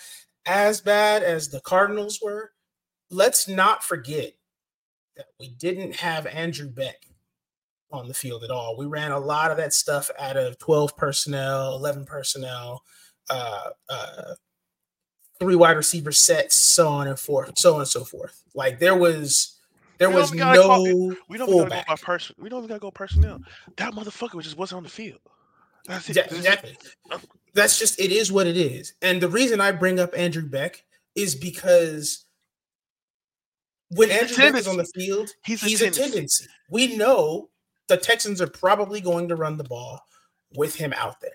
as 0.47 0.81
bad 0.81 1.23
as 1.23 1.49
the 1.49 1.61
Cardinals 1.61 2.21
were. 2.23 2.53
Let's 3.11 3.47
not 3.49 3.85
forget 3.85 4.33
that 5.17 5.27
we 5.39 5.51
didn't 5.51 5.97
have 5.97 6.27
Andrew 6.27 6.69
Beck 6.69 7.07
on 7.93 8.09
the 8.09 8.15
field 8.15 8.43
at 8.43 8.51
all. 8.51 8.77
We 8.77 8.87
ran 8.87 9.13
a 9.13 9.19
lot 9.19 9.51
of 9.51 9.57
that 9.59 9.73
stuff 9.73 10.11
out 10.19 10.37
of 10.37 10.59
12 10.59 10.97
personnel, 10.97 11.77
11 11.77 12.05
personnel, 12.07 12.83
uh, 13.31 13.71
uh, 13.89 14.35
three 15.39 15.55
wide 15.55 15.77
receiver 15.77 16.11
sets, 16.13 16.57
so 16.57 16.89
on 16.89 17.07
and 17.07 17.19
forth, 17.19 17.53
so 17.59 17.75
on 17.75 17.81
and 17.81 17.89
so 17.89 18.03
forth. 18.05 18.43
Like 18.55 18.81
there 18.81 18.97
was 18.97 19.61
there 19.99 20.09
We 20.09 20.17
was 20.17 20.33
gotta 20.33 20.61
call- 20.61 20.85
no 20.87 21.17
We 21.29 21.39
don't 21.39 21.49
even 21.51 21.69
gotta 21.69 21.71
go 21.71 21.85
by 21.87 21.97
person. 21.97 22.35
We 22.39 22.49
don't 22.49 22.67
gotta 22.67 22.81
go 22.81 22.91
personnel. 22.91 23.41
That 23.77 23.93
motherfucker 23.93 24.43
just 24.43 24.57
wasn't 24.59 24.79
on 24.79 24.83
the 24.83 24.89
field. 24.89 25.21
That's 25.87 26.11
it. 26.11 26.17
Yeah, 26.17 26.25
exactly. 26.25 26.77
That's 27.55 27.79
just 27.79 28.01
it 28.01 28.11
is 28.11 28.33
what 28.33 28.47
it 28.47 28.57
is. 28.57 28.95
And 29.01 29.21
the 29.21 29.29
reason 29.29 29.61
I 29.61 29.73
bring 29.73 30.01
up 30.01 30.11
Andrew 30.17 30.47
Beck 30.47 30.85
is 31.15 31.35
because 31.35 32.27
when 33.91 34.11
He's 34.11 34.21
Andrew 34.21 34.37
Beck 34.37 34.55
is 34.61 34.67
on 34.67 34.77
the 34.77 34.85
field, 34.87 35.31
He's 35.45 35.63
he's, 35.63 35.81
a 35.81 35.87
a 35.87 35.91
tendency. 35.91 36.11
tendency. 36.11 36.47
We 36.71 36.97
know 36.97 37.51
the 37.89 37.97
Texans 37.97 38.41
are 38.41 38.49
probably 38.49 39.01
going 39.01 39.29
to 39.29 39.37
run 39.37 39.57
the 39.57 39.65
ball 39.65 40.01
with 40.57 40.75
him 40.75 40.93
out 40.97 41.21
there. 41.21 41.31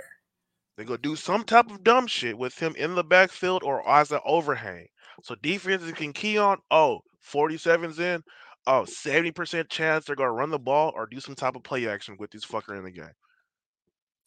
They're 0.76 0.86
gonna 0.86 0.98
do 1.00 1.16
some 1.16 1.44
type 1.44 1.70
of 1.70 1.84
dumb 1.84 2.08
shit 2.08 2.38
with 2.38 2.58
him 2.58 2.74
in 2.78 2.96
the 2.96 3.04
backfield 3.04 3.64
or 3.64 3.88
as 3.88 4.12
an 4.12 4.20
overhang. 4.26 4.88
So 5.24 5.36
defenses 5.42 5.92
can 5.92 6.14
key 6.14 6.38
on, 6.38 6.58
oh, 6.72 7.02
47's 7.30 8.00
in, 8.00 8.24
oh, 8.66 8.84
70% 8.84 9.70
chance 9.70 10.06
they're 10.06 10.16
gonna 10.16 10.32
run 10.32 10.50
the 10.50 10.60
ball 10.60 10.94
or 10.96 11.06
do 11.06 11.20
some 11.20 11.36
type 11.36 11.56
of 11.56 11.64
play 11.64 11.88
action 11.88 12.16
with 12.18 12.32
this 12.32 12.46
fucker 12.46 12.78
in 12.78 12.84
the 12.84 12.92
game. 12.92 13.12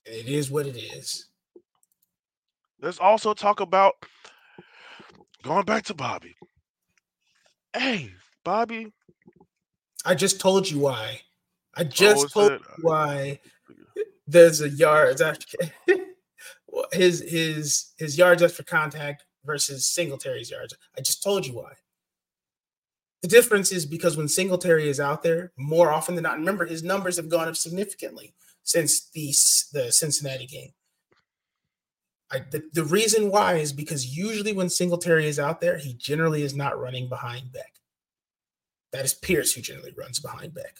It 0.05 0.27
is 0.27 0.51
what 0.51 0.67
it 0.67 0.77
is. 0.77 1.29
Let's 2.83 2.99
also 2.99 3.33
talk 3.33 3.61
about 3.61 3.95
going 5.45 5.65
back 5.65 5.85
to 5.85 5.95
Bobby. 5.95 6.35
Hey, 7.73 8.11
Bobby. 8.45 8.93
I 10.05 10.17
just 10.17 10.41
told 10.41 10.69
you 10.69 10.81
why. 10.81 11.21
I 11.77 11.83
oh, 11.83 11.85
just 11.85 12.25
is 12.27 12.33
told 12.33 12.53
you 12.53 12.59
why 12.81 13.39
uh, 13.71 14.03
there's 14.27 14.61
a 14.61 14.69
yards 14.69 15.21
after 15.21 15.47
his 16.93 17.21
his 17.21 17.93
his 17.99 18.19
yards 18.19 18.43
after 18.43 18.65
contact 18.65 19.25
versus 19.45 19.87
Singletary's 19.87 20.51
yards. 20.51 20.75
I 20.99 21.03
just 21.03 21.23
told 21.23 21.47
you 21.47 21.55
why. 21.55 21.73
The 23.23 23.29
difference 23.29 23.71
is 23.71 23.87
because 23.87 24.17
when 24.17 24.27
Singletary 24.27 24.89
is 24.89 24.99
out 24.99 25.23
there, 25.23 25.53
more 25.57 25.93
often 25.93 26.17
than 26.17 26.25
not, 26.25 26.39
remember 26.39 26.67
his 26.67 26.83
numbers 26.83 27.17
have 27.17 27.29
gone 27.29 27.47
up 27.47 27.57
significantly 27.57 28.35
since 28.65 29.09
the 29.11 29.29
the 29.73 29.93
Cincinnati 29.93 30.47
game. 30.47 30.73
I, 32.33 32.41
the, 32.51 32.63
the 32.73 32.85
reason 32.85 33.31
why 33.31 33.55
is 33.55 33.73
because 33.73 34.17
usually 34.17 34.53
when 34.53 34.71
Singletary 34.71 35.27
is 35.27 35.39
out 35.39 35.61
there, 35.61 35.77
he 35.77 35.95
generally 35.95 36.43
is 36.43 36.55
not 36.55 36.79
running 36.79 37.09
behind 37.09 37.53
Beck. 37.53 37.75
That 38.93 39.05
is 39.05 39.15
Pierce 39.15 39.53
who 39.53 39.61
generally 39.61 39.93
runs 39.97 40.19
behind 40.19 40.55
Beck. 40.55 40.79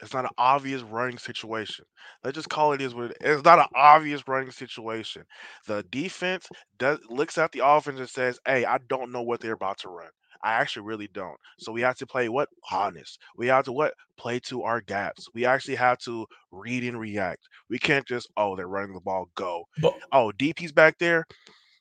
It's 0.00 0.14
not 0.14 0.24
an 0.24 0.30
obvious 0.38 0.82
running 0.82 1.18
situation. 1.18 1.84
Let's 2.22 2.36
just 2.36 2.48
call 2.48 2.72
it 2.72 2.80
is 2.80 2.94
what 2.94 3.10
it 3.10 3.16
is. 3.20 3.38
It's 3.38 3.44
not 3.44 3.58
an 3.58 3.66
obvious 3.74 4.26
running 4.28 4.50
situation. 4.50 5.24
The 5.66 5.84
defense 5.90 6.48
does 6.78 6.98
looks 7.08 7.36
at 7.36 7.50
the 7.52 7.62
offense 7.64 7.98
and 7.98 8.08
says, 8.08 8.38
"Hey, 8.46 8.64
I 8.64 8.78
don't 8.88 9.10
know 9.10 9.22
what 9.22 9.40
they're 9.40 9.52
about 9.54 9.78
to 9.78 9.88
run. 9.88 10.10
I 10.42 10.54
actually 10.54 10.86
really 10.86 11.08
don't. 11.12 11.36
So 11.58 11.72
we 11.72 11.80
have 11.82 11.96
to 11.96 12.06
play 12.06 12.28
what 12.28 12.48
honest. 12.70 13.18
We 13.36 13.48
have 13.48 13.64
to 13.64 13.72
what 13.72 13.94
play 14.16 14.38
to 14.40 14.62
our 14.62 14.80
gaps. 14.80 15.26
We 15.34 15.44
actually 15.44 15.76
have 15.76 15.98
to 15.98 16.26
read 16.50 16.84
and 16.84 16.98
react. 16.98 17.48
We 17.68 17.78
can't 17.78 18.06
just 18.06 18.28
oh 18.36 18.56
they're 18.56 18.68
running 18.68 18.94
the 18.94 19.00
ball, 19.00 19.28
go. 19.34 19.64
But 19.80 19.98
Oh 20.12 20.32
DP's 20.38 20.72
back 20.72 20.98
there. 20.98 21.24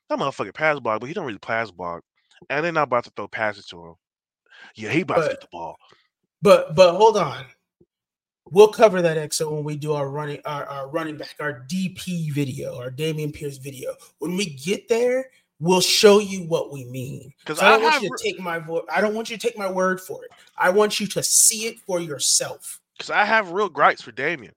That 0.10 0.20
motherfucker 0.20 0.54
pass 0.54 0.80
block, 0.80 1.02
but 1.02 1.08
he 1.08 1.14
don't 1.14 1.26
really 1.26 1.38
pass 1.40 1.70
block, 1.70 2.04
and 2.50 2.64
they're 2.64 2.72
not 2.72 2.88
about 2.88 3.04
to 3.06 3.12
throw 3.16 3.28
passes 3.28 3.66
to 3.68 3.86
him. 3.86 3.96
Yeah, 4.76 4.90
he 4.90 5.02
about 5.02 5.24
to 5.24 5.30
get 5.30 5.42
the 5.42 5.48
ball. 5.52 5.76
But 6.42 6.76
but 6.76 6.96
hold 6.96 7.18
on. 7.18 7.46
We'll 8.50 8.70
cover 8.70 9.02
that 9.02 9.18
exo 9.18 9.52
when 9.52 9.66
we 9.66 9.76
do 9.76 9.92
our 9.92 10.10
running 10.10 10.40
our, 10.46 10.66
our 10.66 10.88
running 10.88 11.18
back, 11.18 11.36
our 11.40 11.66
DP 11.70 12.32
video, 12.32 12.78
our 12.78 12.90
Dameon 12.90 13.34
Pierce 13.34 13.58
video. 13.58 13.94
When 14.20 14.38
we 14.38 14.46
get 14.46 14.88
there, 14.88 15.30
we'll 15.60 15.82
show 15.82 16.20
you 16.20 16.44
what 16.44 16.72
we 16.72 16.86
mean. 16.86 17.34
'Cause 17.46 17.60
So 17.60 17.66
I 17.66 17.70
don't 17.72 17.80
I 17.80 17.84
want 17.84 17.94
have 17.96 18.04
you 18.04 18.10
to 18.16 18.24
take 18.24 18.40
my 18.40 18.60
vo- 18.60 18.86
I 18.90 19.02
don't 19.02 19.14
want 19.16 19.30
you 19.30 19.38
to 19.38 19.48
take 19.48 19.58
my 19.58 19.70
word 19.70 20.00
for 20.02 20.24
it. 20.26 20.32
I 20.58 20.70
want 20.70 21.00
you 21.00 21.08
to 21.08 21.24
see 21.24 21.66
it 21.68 21.80
for 21.80 22.00
yourself. 22.00 22.80
Because 22.98 23.10
I 23.10 23.26
have 23.26 23.52
real 23.52 23.70
gripes 23.70 24.02
for 24.02 24.12
Dameon. 24.12 24.54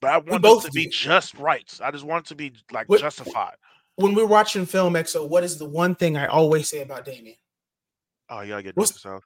But 0.00 0.10
I 0.12 0.18
want 0.18 0.42
both 0.42 0.64
to 0.66 0.70
be 0.72 0.86
just 0.86 1.34
rights. 1.34 1.80
I 1.80 1.90
just 1.90 2.04
want 2.04 2.26
it 2.26 2.28
to 2.28 2.34
be 2.34 2.52
like 2.72 2.88
What- 2.88 3.00
justified. 3.00 3.56
When 3.96 4.14
we're 4.14 4.26
watching 4.26 4.66
film 4.66 4.94
exo, 4.94 5.28
what 5.28 5.44
is 5.44 5.56
the 5.56 5.68
one 5.68 5.94
thing 5.94 6.16
I 6.16 6.26
always 6.26 6.68
say 6.68 6.80
about 6.82 7.06
Dameon? 7.06 7.38
Oh, 8.28 8.40
you 8.40 8.48
gotta 8.48 8.62
get 8.64 8.76
north 8.76 8.98
south. 8.98 9.22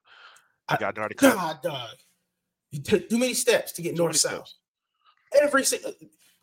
I- 0.69 0.77
got 0.77 0.95
cut. 0.95 1.17
God, 1.17 1.63
dog. 1.63 1.97
You 2.71 2.83
took 2.83 3.09
too 3.09 3.17
many 3.19 3.33
steps 3.35 3.73
to 3.73 3.83
get 3.83 3.95
north 3.97 4.17
south. 4.17 4.53
Every 5.41 5.65
single 5.65 5.95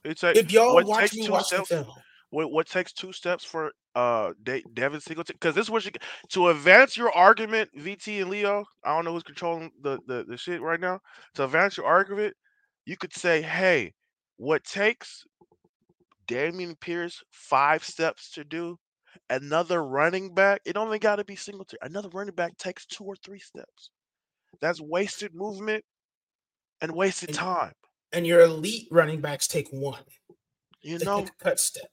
It's 0.03 0.23
a, 0.23 0.37
if 0.37 0.51
y'all 0.51 0.83
watch 0.83 1.13
me 1.13 1.29
watch 1.29 1.49
the 1.49 1.63
film, 1.65 1.91
what, 2.31 2.51
what 2.51 2.67
takes 2.67 2.91
two 2.93 3.13
steps 3.13 3.43
for 3.43 3.71
uh 3.95 4.33
De- 4.43 4.63
Devin 4.73 4.99
Singleton? 5.01 5.35
Because 5.39 5.55
this 5.55 5.65
is 5.65 5.71
what 5.71 5.87
to 6.29 6.47
advance 6.49 6.97
your 6.97 7.11
argument, 7.11 7.69
VT 7.77 8.21
and 8.21 8.29
Leo. 8.29 8.65
I 8.83 8.95
don't 8.95 9.05
know 9.05 9.13
who's 9.13 9.23
controlling 9.23 9.71
the, 9.81 9.99
the 10.07 10.25
the 10.27 10.37
shit 10.37 10.61
right 10.61 10.79
now. 10.79 10.99
To 11.35 11.45
advance 11.45 11.77
your 11.77 11.85
argument, 11.85 12.33
you 12.85 12.97
could 12.97 13.13
say, 13.13 13.41
hey, 13.41 13.93
what 14.37 14.63
takes 14.63 15.23
Dameon 16.27 16.79
Pierce 16.79 17.23
five 17.31 17.83
steps 17.83 18.31
to 18.31 18.43
do, 18.43 18.77
another 19.29 19.83
running 19.83 20.33
back, 20.33 20.61
it 20.65 20.75
only 20.77 20.99
got 20.99 21.17
to 21.17 21.23
be 21.23 21.35
Singletary. 21.35 21.79
Another 21.83 22.09
running 22.09 22.33
back 22.35 22.57
takes 22.57 22.85
two 22.85 23.03
or 23.03 23.15
three 23.15 23.39
steps. 23.39 23.89
That's 24.61 24.81
wasted 24.81 25.33
movement 25.35 25.83
and 26.81 26.91
wasted 26.95 27.29
And- 27.29 27.37
time. 27.37 27.73
and 28.11 28.25
your 28.25 28.41
elite 28.41 28.87
running 28.91 29.21
backs 29.21 29.47
take 29.47 29.67
one. 29.71 30.03
You 30.81 30.99
know, 30.99 31.25
cut 31.39 31.59
step. 31.59 31.85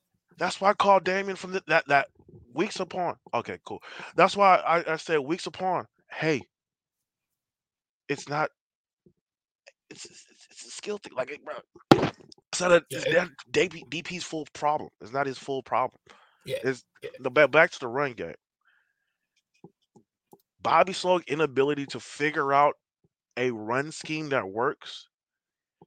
That's 0.42 0.60
why 0.60 0.70
I 0.70 0.74
call 0.74 0.98
Dameon 1.00 1.38
from 1.38 1.52
the, 1.52 1.62
that 1.68 1.86
that 1.86 2.08
weeks 2.52 2.80
upon. 2.80 3.14
Okay, 3.32 3.58
cool. 3.64 3.80
That's 4.16 4.36
why 4.36 4.56
I, 4.56 4.94
I 4.94 4.96
said 4.96 5.20
weeks 5.20 5.46
upon. 5.46 5.86
Hey, 6.10 6.42
it's 8.08 8.28
not. 8.28 8.50
It's 9.88 10.04
it's, 10.04 10.26
it's 10.50 10.66
a 10.66 10.70
skill 10.70 10.98
thing. 10.98 11.12
Like, 11.16 11.40
bro, 11.44 11.54
it's 12.50 12.60
not 12.60 12.72
a 12.72 12.82
Yeah, 12.90 12.98
it's 12.98 13.06
it- 13.06 13.12
that 13.12 13.28
DP, 13.52 13.88
DP's 13.88 14.24
full 14.24 14.48
problem. 14.52 14.90
It's 15.00 15.12
not 15.12 15.28
his 15.28 15.38
full 15.38 15.62
problem. 15.62 16.00
Yeah, 16.44 16.56
It's 16.64 16.82
yeah. 17.04 17.10
the 17.20 17.30
back 17.30 17.52
back 17.52 17.70
to 17.70 17.78
the 17.78 17.86
run 17.86 18.14
game. 18.14 18.34
Bobby 20.60 20.92
Slow's 20.92 21.22
inability 21.28 21.86
to 21.86 22.00
figure 22.00 22.52
out 22.52 22.74
a 23.36 23.52
run 23.52 23.92
scheme 23.92 24.30
that 24.30 24.48
works. 24.48 25.06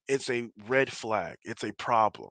It's 0.07 0.29
a 0.29 0.47
red 0.69 0.89
flag. 0.93 1.35
It's 1.43 1.65
a 1.65 1.73
problem 1.73 2.29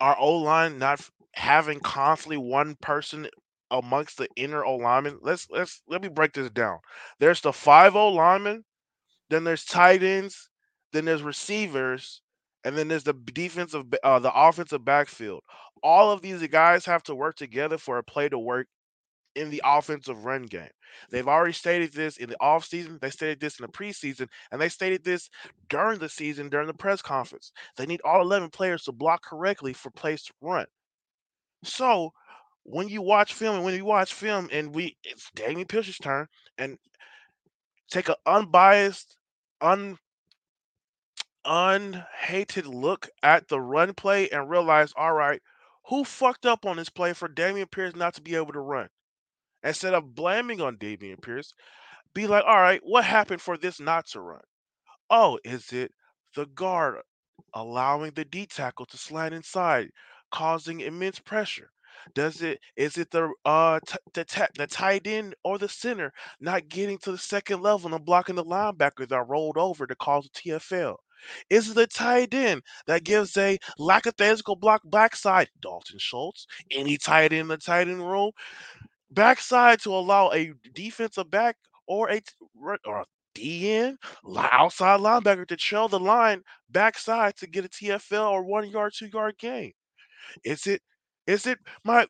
our 0.00 0.16
O 0.18 0.36
line 0.38 0.78
not 0.78 1.00
having 1.34 1.80
constantly 1.80 2.38
one 2.38 2.76
person 2.82 3.28
amongst 3.70 4.18
the 4.18 4.28
inner 4.36 4.64
O 4.64 4.76
linemen. 4.76 5.18
Let's 5.22 5.46
let's 5.50 5.82
let 5.88 6.02
me 6.02 6.08
break 6.08 6.32
this 6.32 6.50
down. 6.50 6.78
There's 7.18 7.40
the 7.40 7.52
five 7.52 7.96
O 7.96 8.08
linemen, 8.08 8.64
then 9.30 9.44
there's 9.44 9.64
tight 9.64 10.02
ends, 10.02 10.48
then 10.92 11.04
there's 11.04 11.22
receivers, 11.22 12.22
and 12.64 12.76
then 12.76 12.88
there's 12.88 13.04
the 13.04 13.14
defensive, 13.14 13.84
uh, 14.02 14.18
the 14.18 14.32
offensive 14.34 14.84
backfield. 14.84 15.42
All 15.82 16.10
of 16.10 16.20
these 16.22 16.46
guys 16.48 16.84
have 16.84 17.02
to 17.04 17.14
work 17.14 17.36
together 17.36 17.78
for 17.78 17.98
a 17.98 18.04
play 18.04 18.28
to 18.28 18.38
work 18.38 18.66
in 19.34 19.50
the 19.50 19.62
offensive 19.64 20.24
run 20.24 20.42
game. 20.44 20.70
They've 21.10 21.28
already 21.28 21.52
stated 21.52 21.92
this 21.92 22.16
in 22.16 22.28
the 22.28 22.36
offseason, 22.40 23.00
they 23.00 23.10
stated 23.10 23.40
this 23.40 23.58
in 23.58 23.66
the 23.66 23.72
preseason, 23.72 24.28
and 24.50 24.60
they 24.60 24.68
stated 24.68 25.04
this 25.04 25.30
during 25.68 25.98
the 25.98 26.08
season 26.08 26.48
during 26.48 26.66
the 26.66 26.74
press 26.74 27.00
conference. 27.00 27.52
They 27.76 27.86
need 27.86 28.00
all 28.04 28.22
11 28.22 28.50
players 28.50 28.84
to 28.84 28.92
block 28.92 29.22
correctly 29.22 29.72
for 29.72 29.90
plays 29.90 30.22
to 30.24 30.32
run. 30.40 30.66
So 31.64 32.12
when 32.64 32.88
you 32.88 33.02
watch 33.02 33.34
film 33.34 33.56
and 33.56 33.64
when 33.64 33.74
you 33.74 33.84
watch 33.84 34.14
film 34.14 34.48
and 34.52 34.74
we 34.74 34.96
it's 35.04 35.30
Dameon 35.36 35.68
Pierce's 35.68 35.98
turn 35.98 36.26
and 36.58 36.78
take 37.90 38.08
an 38.08 38.16
unbiased, 38.26 39.16
un 39.60 39.96
unhated 41.44 42.66
look 42.66 43.08
at 43.22 43.48
the 43.48 43.60
run 43.60 43.94
play 43.94 44.28
and 44.30 44.50
realize, 44.50 44.92
all 44.96 45.12
right, 45.12 45.40
who 45.86 46.04
fucked 46.04 46.46
up 46.46 46.66
on 46.66 46.76
this 46.76 46.90
play 46.90 47.12
for 47.12 47.28
Dameon 47.28 47.70
Pierce 47.70 47.96
not 47.96 48.14
to 48.14 48.22
be 48.22 48.34
able 48.34 48.52
to 48.52 48.60
run? 48.60 48.88
Instead 49.62 49.94
of 49.94 50.14
blaming 50.14 50.60
on 50.60 50.76
Dameon 50.76 51.20
Pierce, 51.22 51.54
be 52.14 52.26
like, 52.26 52.44
all 52.46 52.60
right, 52.60 52.80
what 52.84 53.04
happened 53.04 53.42
for 53.42 53.56
this 53.56 53.80
not 53.80 54.06
to 54.08 54.20
run? 54.20 54.40
Oh, 55.10 55.38
is 55.44 55.72
it 55.72 55.92
the 56.34 56.46
guard 56.46 57.00
allowing 57.54 58.12
the 58.12 58.24
D 58.24 58.46
tackle 58.46 58.86
to 58.86 58.96
slide 58.96 59.32
inside, 59.32 59.90
causing 60.30 60.80
immense 60.80 61.18
pressure? 61.20 61.70
Does 62.14 62.40
it 62.42 62.60
is 62.76 62.96
it 62.96 63.10
the 63.10 63.30
uh 63.44 63.80
t- 63.86 63.98
the 64.14 64.24
ta- 64.24 64.48
the 64.56 64.66
tight 64.66 65.06
end 65.06 65.34
or 65.44 65.58
the 65.58 65.68
center 65.68 66.12
not 66.40 66.68
getting 66.68 66.98
to 66.98 67.12
the 67.12 67.18
second 67.18 67.60
level 67.62 67.94
and 67.94 68.04
blocking 68.04 68.36
the 68.36 68.44
linebacker 68.44 69.06
that 69.08 69.28
rolled 69.28 69.58
over 69.58 69.86
to 69.86 69.94
cause 69.96 70.26
a 70.26 70.30
TFL? 70.30 70.96
Is 71.50 71.70
it 71.70 71.74
the 71.74 71.86
tight 71.86 72.32
end 72.32 72.62
that 72.86 73.04
gives 73.04 73.36
a 73.36 73.58
lackadaisical 73.78 74.56
block 74.56 74.80
backside? 74.86 75.50
Dalton 75.60 75.98
Schultz, 75.98 76.46
any 76.70 76.96
tight 76.96 77.32
end 77.32 77.42
in 77.42 77.48
the 77.48 77.58
tight 77.58 77.88
end 77.88 78.08
room, 78.08 78.32
backside 79.10 79.80
to 79.82 79.90
allow 79.94 80.30
a 80.32 80.52
defensive 80.74 81.30
back 81.30 81.56
or 81.86 82.10
a 82.10 82.22
or 82.84 83.00
a 83.00 83.06
DN 83.34 83.96
outside 84.52 85.00
linebacker 85.00 85.46
to 85.48 85.56
trail 85.56 85.88
the 85.88 86.00
line 86.00 86.42
backside 86.70 87.36
to 87.36 87.46
get 87.46 87.64
a 87.64 87.68
TFL 87.68 88.30
or 88.30 88.44
one 88.44 88.68
yard, 88.70 88.92
two 88.96 89.06
yard 89.08 89.36
gain? 89.38 89.72
Is 90.44 90.66
it 90.66 90.82
is 91.26 91.46
it 91.46 91.58
my 91.84 92.06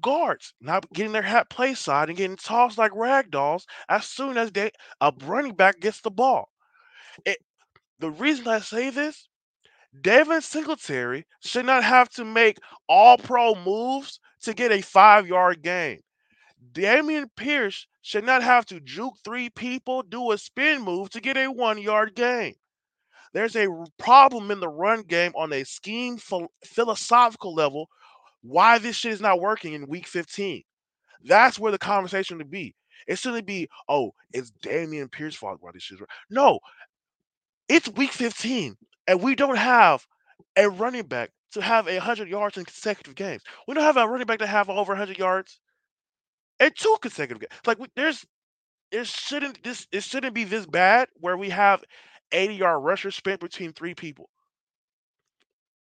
guards 0.00 0.54
not 0.60 0.90
getting 0.92 1.12
their 1.12 1.22
hat 1.22 1.50
play 1.50 1.74
side 1.74 2.08
and 2.08 2.18
getting 2.18 2.36
tossed 2.36 2.78
like 2.78 2.92
rag 2.94 3.30
dolls 3.30 3.66
as 3.88 4.06
soon 4.06 4.38
as 4.38 4.52
they 4.52 4.70
a 5.00 5.12
running 5.24 5.54
back 5.54 5.80
gets 5.80 6.00
the 6.02 6.10
ball? 6.10 6.50
It, 7.26 7.38
the 8.00 8.10
reason 8.10 8.48
I 8.48 8.60
say 8.60 8.90
this, 8.90 9.28
Devin 10.02 10.42
Singletary 10.42 11.26
should 11.40 11.66
not 11.66 11.84
have 11.84 12.10
to 12.10 12.24
make 12.24 12.58
all 12.88 13.18
pro 13.18 13.54
moves 13.56 14.20
to 14.42 14.54
get 14.54 14.72
a 14.72 14.82
five 14.82 15.26
yard 15.28 15.62
gain. 15.62 16.03
Dameon 16.72 17.28
Pierce 17.36 17.86
should 18.02 18.24
not 18.24 18.42
have 18.42 18.66
to 18.66 18.80
juke 18.80 19.14
three 19.24 19.50
people, 19.50 20.02
do 20.02 20.32
a 20.32 20.38
spin 20.38 20.82
move 20.82 21.10
to 21.10 21.20
get 21.20 21.36
a 21.36 21.48
one 21.48 21.78
yard 21.78 22.14
gain. 22.14 22.54
There's 23.32 23.56
a 23.56 23.66
problem 23.98 24.50
in 24.50 24.60
the 24.60 24.68
run 24.68 25.02
game 25.02 25.32
on 25.34 25.52
a 25.52 25.64
scheme 25.64 26.18
philosophical 26.64 27.54
level 27.54 27.88
why 28.42 28.78
this 28.78 28.96
shit 28.96 29.12
is 29.12 29.20
not 29.20 29.40
working 29.40 29.72
in 29.72 29.88
week 29.88 30.06
15. 30.06 30.62
That's 31.24 31.58
where 31.58 31.72
the 31.72 31.78
conversation 31.78 32.38
would 32.38 32.50
be. 32.50 32.74
It 33.06 33.18
shouldn't 33.18 33.46
be, 33.46 33.68
oh, 33.88 34.14
it's 34.32 34.52
Dameon 34.62 35.10
Pierce 35.10 35.34
fault 35.34 35.58
why 35.60 35.72
this 35.72 35.82
shit's 35.82 36.00
No, 36.30 36.60
it's 37.68 37.88
week 37.88 38.12
15, 38.12 38.76
and 39.06 39.20
we 39.20 39.34
don't 39.34 39.56
have 39.56 40.06
a 40.56 40.68
running 40.68 41.06
back 41.06 41.30
to 41.52 41.62
have 41.62 41.88
a 41.88 41.98
hundred 41.98 42.28
yards 42.28 42.56
in 42.56 42.64
consecutive 42.64 43.14
games. 43.14 43.42
We 43.66 43.74
don't 43.74 43.84
have 43.84 43.96
a 43.96 44.06
running 44.06 44.26
back 44.26 44.38
to 44.40 44.46
have 44.46 44.68
over 44.68 44.92
100 44.92 45.18
yards 45.18 45.60
in 46.60 46.70
two 46.76 46.96
consecutive 47.00 47.40
games. 47.40 47.60
Like 47.66 47.78
there's, 47.96 48.24
it 48.90 49.06
shouldn't 49.06 49.62
this 49.62 49.86
it 49.92 50.02
shouldn't 50.02 50.34
be 50.34 50.44
this 50.44 50.66
bad 50.66 51.08
where 51.16 51.36
we 51.36 51.50
have 51.50 51.82
80 52.32 52.54
yard 52.54 52.84
rusher 52.84 53.10
spent 53.10 53.40
between 53.40 53.72
three 53.72 53.94
people. 53.94 54.28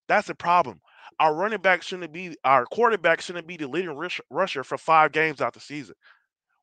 That's 0.09 0.29
a 0.29 0.35
problem. 0.35 0.81
Our 1.19 1.35
running 1.35 1.61
back 1.61 1.83
shouldn't 1.83 2.13
be 2.13 2.37
our 2.45 2.67
quarterback 2.67 3.21
shouldn't 3.21 3.47
be 3.47 3.57
the 3.57 3.69
leading 3.69 3.97
rush, 3.97 4.21
rusher 4.31 4.65
for 4.65 4.79
five 4.79 5.13
games 5.13 5.41
out 5.41 5.55
the 5.55 5.61
season. 5.61 5.95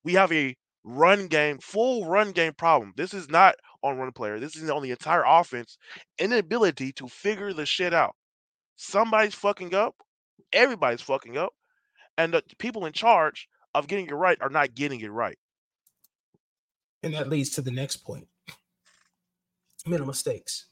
We 0.04 0.14
have 0.14 0.32
a 0.32 0.56
run 0.84 1.28
game, 1.28 1.60
full 1.60 2.06
run 2.06 2.32
game 2.32 2.54
problem. 2.54 2.94
This 2.96 3.14
is 3.14 3.30
not 3.30 3.56
on 3.84 3.98
one 3.98 4.12
player. 4.12 4.40
This 4.40 4.56
is 4.56 4.70
on 4.70 4.82
the 4.82 4.92
entire 4.92 5.24
offense 5.26 5.78
inability 6.18 6.94
to 6.94 7.08
figure 7.08 7.54
the 7.54 7.66
shit 7.66 7.94
out. 7.94 8.16
Somebody's 8.78 9.36
fucking 9.36 9.74
up. 9.76 9.96
Everybody's 10.54 11.02
fucking 11.02 11.38
up. 11.38 11.54
And 12.18 12.34
the 12.34 12.42
people 12.58 12.86
in 12.86 12.94
charge 12.94 13.48
of 13.80 13.88
getting 13.88 14.08
it 14.08 14.14
right 14.14 14.38
are 14.42 14.50
not 14.50 14.76
getting 14.76 15.00
it 15.02 15.12
right. 15.12 15.38
And 17.04 17.14
that 17.14 17.30
leads 17.30 17.52
to 17.52 17.62
the 17.62 17.72
next 17.72 17.98
point 17.98 18.28
mental 19.86 20.08
mistakes. 20.08 20.66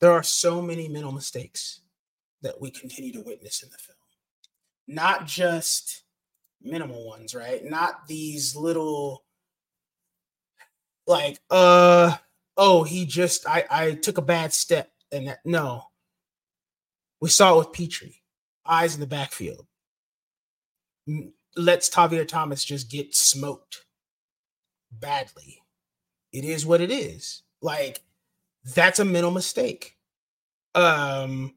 There 0.00 0.12
are 0.12 0.22
so 0.22 0.62
many 0.62 0.88
mental 0.88 1.12
mistakes 1.12 1.80
that 2.42 2.60
we 2.60 2.70
continue 2.70 3.12
to 3.12 3.20
witness 3.20 3.62
in 3.62 3.70
the 3.70 3.78
film. 3.78 3.96
Not 4.88 5.26
just 5.26 6.02
minimal 6.60 7.06
ones, 7.06 7.34
right? 7.34 7.64
Not 7.64 8.06
these 8.06 8.56
little 8.56 9.24
like 11.06 11.40
uh 11.50 12.16
oh 12.56 12.84
he 12.84 13.06
just 13.06 13.48
I 13.48 13.64
I 13.70 13.94
took 13.94 14.18
a 14.18 14.22
bad 14.22 14.52
step 14.52 14.90
and 15.10 15.28
that 15.28 15.40
no. 15.44 15.84
We 17.20 17.28
saw 17.28 17.54
it 17.54 17.58
with 17.58 17.72
Pitre, 17.72 18.08
eyes 18.66 18.94
in 18.94 19.00
the 19.00 19.06
backfield. 19.06 19.66
Let's 21.56 21.88
Tavierre 21.88 22.26
Thomas 22.26 22.64
just 22.64 22.90
get 22.90 23.14
smoked 23.14 23.84
badly. 24.90 25.62
It 26.32 26.44
is 26.44 26.64
what 26.64 26.80
it 26.80 26.90
is. 26.90 27.42
Like 27.60 28.00
that's 28.74 28.98
a 28.98 29.04
mental 29.04 29.30
mistake. 29.30 29.96
Um 30.74 31.54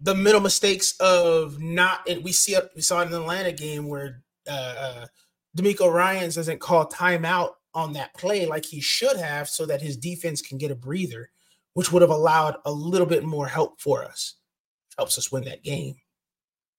the 0.00 0.14
mental 0.14 0.40
mistakes 0.40 0.94
of 1.00 1.60
not 1.60 2.08
and 2.08 2.24
we 2.24 2.32
see 2.32 2.56
we 2.74 2.82
saw 2.82 3.00
it 3.00 3.06
in 3.06 3.10
the 3.10 3.20
Atlanta 3.20 3.52
game 3.52 3.88
where 3.88 4.22
uh, 4.48 4.74
uh 4.78 5.06
DeMeco 5.56 5.92
Ryans 5.92 6.36
doesn't 6.36 6.60
call 6.60 6.86
timeout 6.88 7.54
on 7.74 7.92
that 7.92 8.14
play 8.14 8.46
like 8.46 8.64
he 8.64 8.80
should 8.80 9.16
have 9.16 9.48
so 9.48 9.66
that 9.66 9.82
his 9.82 9.96
defense 9.96 10.42
can 10.42 10.58
get 10.58 10.70
a 10.70 10.76
breather, 10.76 11.30
which 11.74 11.92
would 11.92 12.02
have 12.02 12.10
allowed 12.10 12.56
a 12.64 12.72
little 12.72 13.06
bit 13.06 13.24
more 13.24 13.46
help 13.46 13.80
for 13.80 14.04
us. 14.04 14.36
Helps 14.96 15.18
us 15.18 15.30
win 15.30 15.44
that 15.44 15.62
game. 15.62 15.96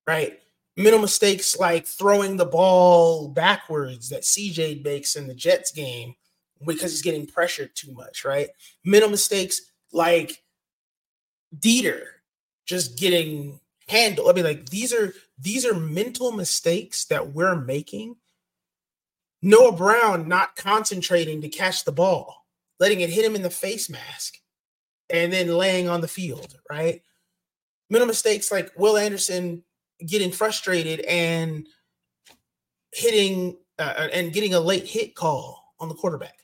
Right? 0.07 0.39
Mental 0.77 1.01
mistakes 1.01 1.59
like 1.59 1.85
throwing 1.85 2.37
the 2.37 2.45
ball 2.45 3.27
backwards 3.27 4.09
that 4.09 4.21
CJ 4.21 4.83
makes 4.83 5.15
in 5.15 5.27
the 5.27 5.35
Jets 5.35 5.71
game 5.71 6.15
because 6.65 6.91
he's 6.91 7.01
getting 7.01 7.25
pressured 7.25 7.75
too 7.75 7.91
much, 7.91 8.23
right? 8.23 8.49
Mental 8.85 9.09
mistakes 9.09 9.61
like 9.91 10.43
Deiter 11.57 12.03
just 12.65 12.97
getting 12.97 13.59
handled. 13.87 14.29
I 14.29 14.33
mean, 14.33 14.45
like 14.45 14.69
these 14.69 14.93
are 14.93 15.13
these 15.37 15.65
are 15.65 15.73
mental 15.73 16.31
mistakes 16.31 17.05
that 17.05 17.33
we're 17.33 17.55
making. 17.55 18.15
Noah 19.41 19.75
Brown 19.75 20.27
not 20.27 20.55
concentrating 20.55 21.41
to 21.41 21.49
catch 21.49 21.83
the 21.83 21.91
ball, 21.91 22.45
letting 22.79 23.01
it 23.01 23.09
hit 23.09 23.25
him 23.25 23.35
in 23.35 23.41
the 23.41 23.49
face 23.49 23.89
mask, 23.89 24.37
and 25.09 25.33
then 25.33 25.47
laying 25.47 25.89
on 25.89 26.01
the 26.01 26.07
field, 26.07 26.57
right? 26.69 27.01
Mental 27.89 28.07
mistakes 28.07 28.51
like 28.51 28.71
Will 28.77 28.97
Anderson 28.97 29.63
getting 30.07 30.31
frustrated 30.31 31.01
and 31.01 31.67
hitting 32.93 33.57
uh, 33.79 33.93
uh 33.97 34.07
and 34.13 34.33
getting 34.33 34.53
a 34.53 34.59
late 34.59 34.85
hit 34.85 35.15
call 35.15 35.73
on 35.79 35.89
the 35.89 35.95
quarterback. 35.95 36.35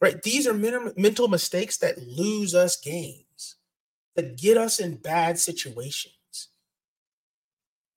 Right? 0.00 0.20
These 0.22 0.46
are 0.46 0.52
mental 0.52 1.28
mistakes 1.28 1.78
that 1.78 1.98
lose 2.06 2.54
us 2.54 2.78
games 2.78 3.26
that 4.16 4.36
get 4.36 4.56
us 4.56 4.80
in 4.80 4.96
bad 4.96 5.38
situations. 5.38 6.14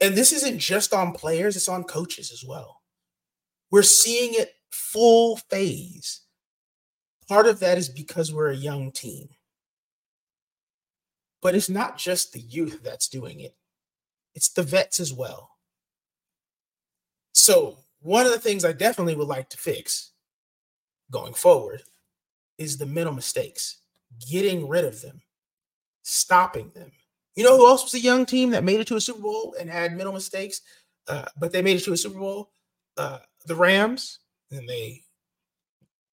And 0.01 0.15
this 0.15 0.31
isn't 0.31 0.59
just 0.59 0.93
on 0.93 1.13
players, 1.13 1.55
it's 1.55 1.67
on 1.67 1.83
coaches 1.85 2.31
as 2.31 2.43
well. 2.45 2.81
We're 3.71 3.83
seeing 3.83 4.33
it 4.33 4.53
full 4.71 5.37
phase. 5.37 6.21
Part 7.27 7.47
of 7.47 7.59
that 7.59 7.77
is 7.77 7.89
because 7.89 8.33
we're 8.33 8.51
a 8.51 8.55
young 8.55 8.91
team. 8.91 9.29
But 11.41 11.55
it's 11.55 11.69
not 11.69 11.97
just 11.97 12.33
the 12.33 12.39
youth 12.39 12.81
that's 12.83 13.07
doing 13.07 13.39
it, 13.39 13.55
it's 14.39 14.47
the 14.47 14.63
vets 14.63 15.01
as 15.01 15.11
well. 15.11 15.49
So, 17.33 17.79
one 17.99 18.25
of 18.25 18.31
the 18.31 18.39
things 18.39 18.63
I 18.63 18.71
definitely 18.71 19.17
would 19.17 19.27
like 19.27 19.49
to 19.49 19.57
fix 19.57 20.13
going 21.11 21.33
forward 21.33 21.83
is 22.57 22.77
the 22.77 22.85
mental 22.85 23.13
mistakes, 23.13 23.79
getting 24.31 24.65
rid 24.69 24.85
of 24.85 25.01
them 25.01 25.21
stopping 26.03 26.71
them. 26.73 26.89
You 27.35 27.43
know 27.43 27.57
who 27.57 27.67
else 27.67 27.83
was 27.83 27.93
a 27.95 27.99
young 27.99 28.25
team 28.25 28.51
that 28.51 28.63
made 28.63 28.79
it 28.79 28.87
to 28.87 28.95
a 28.95 29.01
Super 29.01 29.19
Bowl 29.19 29.55
and 29.59 29.69
had 29.69 29.91
mental 29.91 30.13
mistakes, 30.13 30.61
uh, 31.09 31.25
but 31.37 31.51
they 31.51 31.61
made 31.61 31.75
it 31.75 31.83
to 31.83 31.91
a 31.91 31.97
Super 31.97 32.19
Bowl? 32.19 32.51
Uh, 32.95 33.19
the 33.45 33.55
Rams, 33.55 34.19
and 34.51 34.69
they 34.69 35.03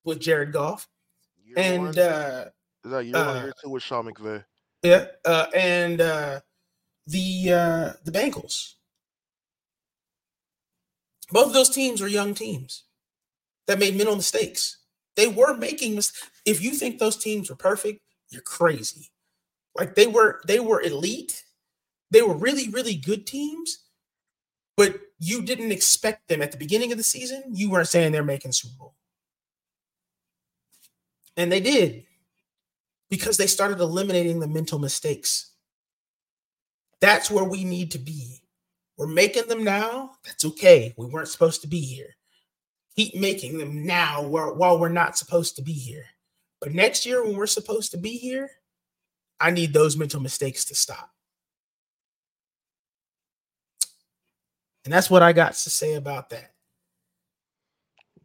with 0.02 0.18
Jared 0.18 0.52
Goff, 0.52 0.88
year 1.44 1.54
and 1.56 1.82
one, 1.84 1.98
uh, 1.98 2.46
is 2.84 2.90
that 2.90 3.04
year 3.04 3.16
uh, 3.16 3.34
one, 3.34 3.44
year 3.44 3.52
two 3.62 3.70
with 3.70 3.84
Sean 3.84 4.12
McVay? 4.12 4.44
Yeah, 4.82 5.06
uh, 5.24 5.46
and 5.54 6.00
uh, 6.00 6.40
the 7.06 7.52
uh, 7.52 7.92
the 8.04 8.12
Bengals. 8.12 8.74
Both 11.30 11.48
of 11.48 11.52
those 11.52 11.70
teams 11.70 12.00
were 12.00 12.08
young 12.08 12.34
teams 12.34 12.84
that 13.66 13.78
made 13.78 13.96
mental 13.96 14.16
mistakes. 14.16 14.78
They 15.16 15.26
were 15.26 15.56
making 15.56 15.94
mistakes. 15.94 16.30
If 16.44 16.62
you 16.62 16.72
think 16.72 16.98
those 16.98 17.16
teams 17.16 17.50
were 17.50 17.56
perfect, 17.56 18.00
you're 18.30 18.42
crazy. 18.42 19.10
Like 19.74 19.94
they 19.94 20.06
were, 20.06 20.40
they 20.46 20.60
were 20.60 20.80
elite. 20.80 21.44
They 22.10 22.22
were 22.22 22.36
really, 22.36 22.68
really 22.68 22.94
good 22.94 23.26
teams, 23.26 23.78
but 24.76 25.00
you 25.18 25.42
didn't 25.42 25.72
expect 25.72 26.28
them 26.28 26.42
at 26.42 26.52
the 26.52 26.58
beginning 26.58 26.92
of 26.92 26.98
the 26.98 27.04
season. 27.04 27.42
You 27.52 27.70
weren't 27.70 27.88
saying 27.88 28.12
they're 28.12 28.22
making 28.22 28.52
Super 28.52 28.76
Bowl. 28.78 28.94
And 31.36 31.50
they 31.50 31.60
did 31.60 32.04
because 33.10 33.36
they 33.36 33.46
started 33.46 33.80
eliminating 33.80 34.40
the 34.40 34.46
mental 34.46 34.78
mistakes. 34.78 35.52
That's 37.00 37.30
where 37.30 37.44
we 37.44 37.64
need 37.64 37.90
to 37.92 37.98
be. 37.98 38.40
We're 38.96 39.06
making 39.06 39.48
them 39.48 39.62
now. 39.62 40.12
That's 40.24 40.44
okay. 40.44 40.94
We 40.96 41.06
weren't 41.06 41.28
supposed 41.28 41.60
to 41.62 41.68
be 41.68 41.80
here. 41.80 42.16
Keep 42.96 43.16
making 43.16 43.58
them 43.58 43.84
now 43.84 44.22
while 44.22 44.78
we're 44.78 44.88
not 44.88 45.18
supposed 45.18 45.56
to 45.56 45.62
be 45.62 45.74
here. 45.74 46.06
But 46.60 46.72
next 46.72 47.04
year, 47.04 47.22
when 47.22 47.36
we're 47.36 47.46
supposed 47.46 47.90
to 47.90 47.98
be 47.98 48.16
here, 48.16 48.50
I 49.38 49.50
need 49.50 49.74
those 49.74 49.98
mental 49.98 50.20
mistakes 50.20 50.64
to 50.66 50.74
stop. 50.74 51.10
And 54.86 54.92
that's 54.92 55.10
what 55.10 55.22
I 55.22 55.32
got 55.32 55.52
to 55.52 55.70
say 55.70 55.94
about 55.94 56.30
that. 56.30 56.52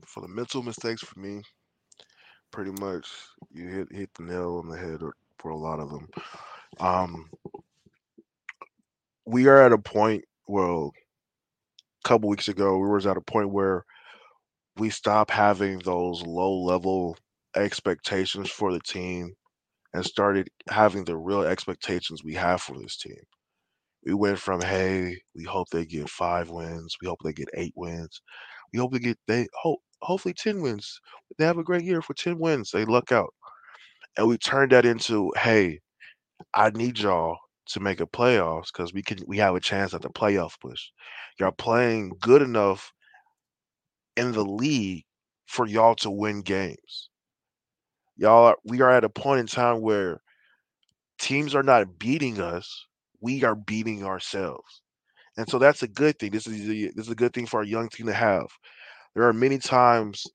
For 0.05 0.21
the 0.21 0.27
mental 0.27 0.63
mistakes 0.63 1.01
for 1.01 1.19
me, 1.19 1.41
pretty 2.51 2.71
much 2.79 3.09
you 3.51 3.67
hit 3.67 3.91
hit 3.91 4.13
the 4.13 4.23
nail 4.23 4.61
on 4.63 4.69
the 4.69 4.77
head 4.77 5.01
for 5.39 5.51
a 5.51 5.57
lot 5.57 5.79
of 5.79 5.89
them. 5.89 6.07
Um, 6.79 7.29
we 9.25 9.47
are 9.47 9.61
at 9.61 9.73
a 9.73 9.77
point. 9.77 10.23
Well, 10.47 10.91
a 12.05 12.07
couple 12.07 12.29
weeks 12.29 12.47
ago, 12.47 12.77
we 12.77 12.89
was 12.89 13.05
at 13.05 13.17
a 13.17 13.21
point 13.21 13.51
where 13.51 13.85
we 14.77 14.89
stopped 14.89 15.31
having 15.31 15.79
those 15.79 16.23
low 16.23 16.53
level 16.63 17.17
expectations 17.55 18.49
for 18.49 18.71
the 18.73 18.79
team 18.81 19.33
and 19.93 20.05
started 20.05 20.49
having 20.69 21.05
the 21.05 21.17
real 21.17 21.43
expectations 21.43 22.23
we 22.23 22.35
have 22.35 22.61
for 22.61 22.79
this 22.79 22.97
team. 22.97 23.17
We 24.05 24.13
went 24.13 24.39
from 24.39 24.61
hey, 24.61 25.17
we 25.35 25.43
hope 25.43 25.69
they 25.71 25.85
get 25.85 26.09
five 26.09 26.49
wins, 26.49 26.95
we 27.01 27.07
hope 27.07 27.19
they 27.23 27.33
get 27.33 27.49
eight 27.55 27.73
wins, 27.75 28.21
we 28.73 28.79
hope 28.79 28.93
they 28.93 28.99
get 28.99 29.19
they 29.27 29.47
hope 29.61 29.81
hopefully 30.01 30.33
10 30.35 30.61
wins. 30.61 30.99
They 31.37 31.45
have 31.45 31.57
a 31.59 31.63
great 31.63 31.83
year 31.85 32.01
for 32.01 32.13
10 32.15 32.39
wins. 32.39 32.71
They 32.71 32.85
luck 32.85 33.11
out. 33.11 33.33
And 34.17 34.27
we 34.27 34.37
turned 34.37 34.71
that 34.73 34.85
into, 34.85 35.33
hey, 35.37 35.79
I 36.53 36.71
need 36.71 36.99
y'all 36.99 37.37
to 37.73 37.79
make 37.79 37.99
a 37.99 38.05
playoffs 38.05 38.67
because 38.73 38.93
we 38.93 39.01
can 39.01 39.19
we 39.27 39.37
have 39.37 39.55
a 39.55 39.59
chance 39.59 39.93
at 39.93 40.01
the 40.01 40.09
playoff 40.09 40.59
push. 40.59 40.89
Y'all 41.39 41.51
playing 41.51 42.13
good 42.19 42.41
enough 42.41 42.91
in 44.17 44.31
the 44.31 44.43
league 44.43 45.03
for 45.47 45.67
y'all 45.67 45.95
to 45.95 46.09
win 46.09 46.41
games. 46.41 47.09
Y'all 48.17 48.55
we 48.65 48.81
are 48.81 48.91
at 48.91 49.03
a 49.03 49.09
point 49.09 49.39
in 49.39 49.47
time 49.47 49.81
where 49.81 50.21
teams 51.19 51.55
are 51.55 51.63
not 51.63 51.99
beating 51.99 52.41
us, 52.41 52.85
we 53.21 53.43
are 53.43 53.55
beating 53.55 54.03
ourselves. 54.03 54.81
And 55.37 55.49
so 55.49 55.59
that's 55.59 55.83
a 55.83 55.87
good 55.87 56.19
thing. 56.19 56.31
This 56.31 56.47
is 56.47 56.69
a, 56.69 56.91
this 56.95 57.05
is 57.05 57.11
a 57.11 57.15
good 57.15 57.33
thing 57.33 57.45
for 57.45 57.57
our 57.57 57.65
young 57.65 57.89
team 57.89 58.07
to 58.07 58.13
have. 58.13 58.47
There 59.15 59.23
are 59.27 59.33
many 59.33 59.57
times 59.57 60.25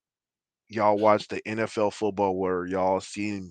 y'all 0.68 0.98
watch 0.98 1.28
the 1.28 1.40
NFL 1.42 1.92
football 1.92 2.36
where 2.36 2.66
y'all 2.66 3.00
seen 3.00 3.50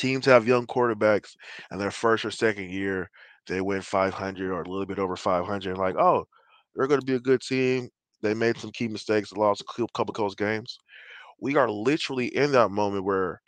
teams 0.00 0.24
have 0.26 0.48
young 0.48 0.66
quarterbacks 0.66 1.36
and 1.70 1.80
their 1.80 1.90
first 1.90 2.24
or 2.24 2.30
second 2.30 2.70
year 2.70 3.10
they 3.46 3.60
win 3.60 3.82
500 3.82 4.50
or 4.50 4.62
a 4.62 4.68
little 4.68 4.86
bit 4.86 4.98
over 4.98 5.16
500 5.16 5.76
like 5.76 5.96
oh 5.96 6.26
they're 6.74 6.86
going 6.86 7.00
to 7.00 7.06
be 7.06 7.14
a 7.14 7.20
good 7.20 7.40
team. 7.40 7.88
They 8.22 8.34
made 8.34 8.56
some 8.58 8.70
key 8.70 8.88
mistakes 8.88 9.32
lost 9.32 9.62
a 9.62 9.86
couple 9.94 10.14
close 10.14 10.34
games. 10.34 10.78
We 11.40 11.56
are 11.56 11.70
literally 11.70 12.26
in 12.36 12.52
that 12.52 12.70
moment 12.70 13.04
where 13.04 13.40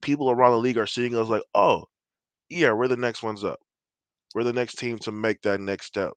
people 0.00 0.30
around 0.30 0.52
the 0.52 0.58
league 0.58 0.78
are 0.78 0.86
seeing 0.86 1.14
us 1.14 1.28
like 1.28 1.42
oh 1.54 1.84
yeah 2.48 2.72
we're 2.72 2.88
the 2.88 2.96
next 2.96 3.22
ones 3.22 3.44
up. 3.44 3.60
We're 4.34 4.44
the 4.44 4.52
next 4.52 4.76
team 4.76 4.98
to 5.00 5.12
make 5.12 5.40
that 5.42 5.60
next 5.60 5.86
step. 5.86 6.12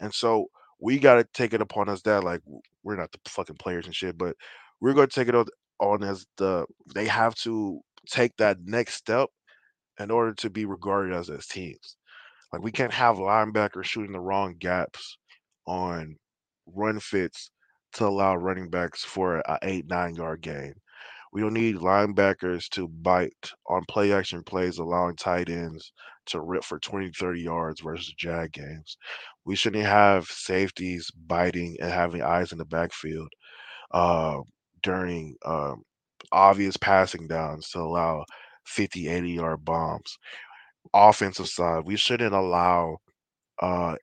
And 0.00 0.12
so 0.12 0.46
we 0.80 0.98
got 0.98 1.16
to 1.16 1.24
take 1.34 1.52
it 1.54 1.60
upon 1.60 1.88
us 1.88 2.02
that 2.02 2.24
like 2.24 2.40
we're 2.82 2.96
not 2.96 3.12
the 3.12 3.18
fucking 3.28 3.56
players 3.56 3.86
and 3.86 3.94
shit, 3.94 4.16
but 4.16 4.36
we're 4.80 4.94
going 4.94 5.08
to 5.08 5.14
take 5.14 5.28
it 5.28 5.48
on 5.80 6.02
as 6.02 6.24
the 6.36 6.66
they 6.94 7.06
have 7.06 7.34
to 7.34 7.80
take 8.06 8.36
that 8.38 8.58
next 8.64 8.94
step 8.94 9.28
in 9.98 10.10
order 10.10 10.34
to 10.34 10.50
be 10.50 10.64
regarded 10.64 11.14
as 11.14 11.30
as 11.30 11.46
teams. 11.46 11.96
Like 12.52 12.62
we 12.62 12.72
can't 12.72 12.92
have 12.92 13.16
linebackers 13.16 13.84
shooting 13.84 14.12
the 14.12 14.20
wrong 14.20 14.56
gaps 14.58 15.18
on 15.66 16.16
run 16.66 17.00
fits 17.00 17.50
to 17.94 18.06
allow 18.06 18.36
running 18.36 18.70
backs 18.70 19.04
for 19.04 19.38
a 19.38 19.58
eight 19.62 19.86
nine 19.88 20.14
yard 20.14 20.40
gain. 20.42 20.74
We 21.32 21.40
don't 21.40 21.54
need 21.54 21.76
linebackers 21.76 22.68
to 22.70 22.88
bite 22.88 23.50
on 23.68 23.84
play 23.88 24.12
action 24.12 24.42
plays, 24.44 24.78
allowing 24.78 25.16
tight 25.16 25.48
ends 25.48 25.92
to 26.26 26.40
rip 26.40 26.64
for 26.64 26.78
20, 26.78 27.10
30 27.10 27.40
yards 27.40 27.80
versus 27.80 28.14
jag 28.16 28.52
games. 28.52 28.96
We 29.44 29.56
shouldn't 29.56 29.84
have 29.84 30.26
safeties 30.26 31.10
biting 31.26 31.76
and 31.80 31.90
having 31.90 32.22
eyes 32.22 32.52
in 32.52 32.58
the 32.58 32.64
backfield 32.64 33.28
uh, 33.90 34.40
during 34.82 35.36
um, 35.44 35.82
obvious 36.32 36.76
passing 36.76 37.26
downs 37.28 37.68
to 37.70 37.80
allow 37.80 38.24
50, 38.66 39.08
80 39.08 39.30
yard 39.32 39.64
bombs. 39.64 40.18
Offensive 40.94 41.48
side, 41.48 41.84
we 41.84 41.96
shouldn't 41.96 42.34
allow 42.34 42.98
uh, 43.62 43.96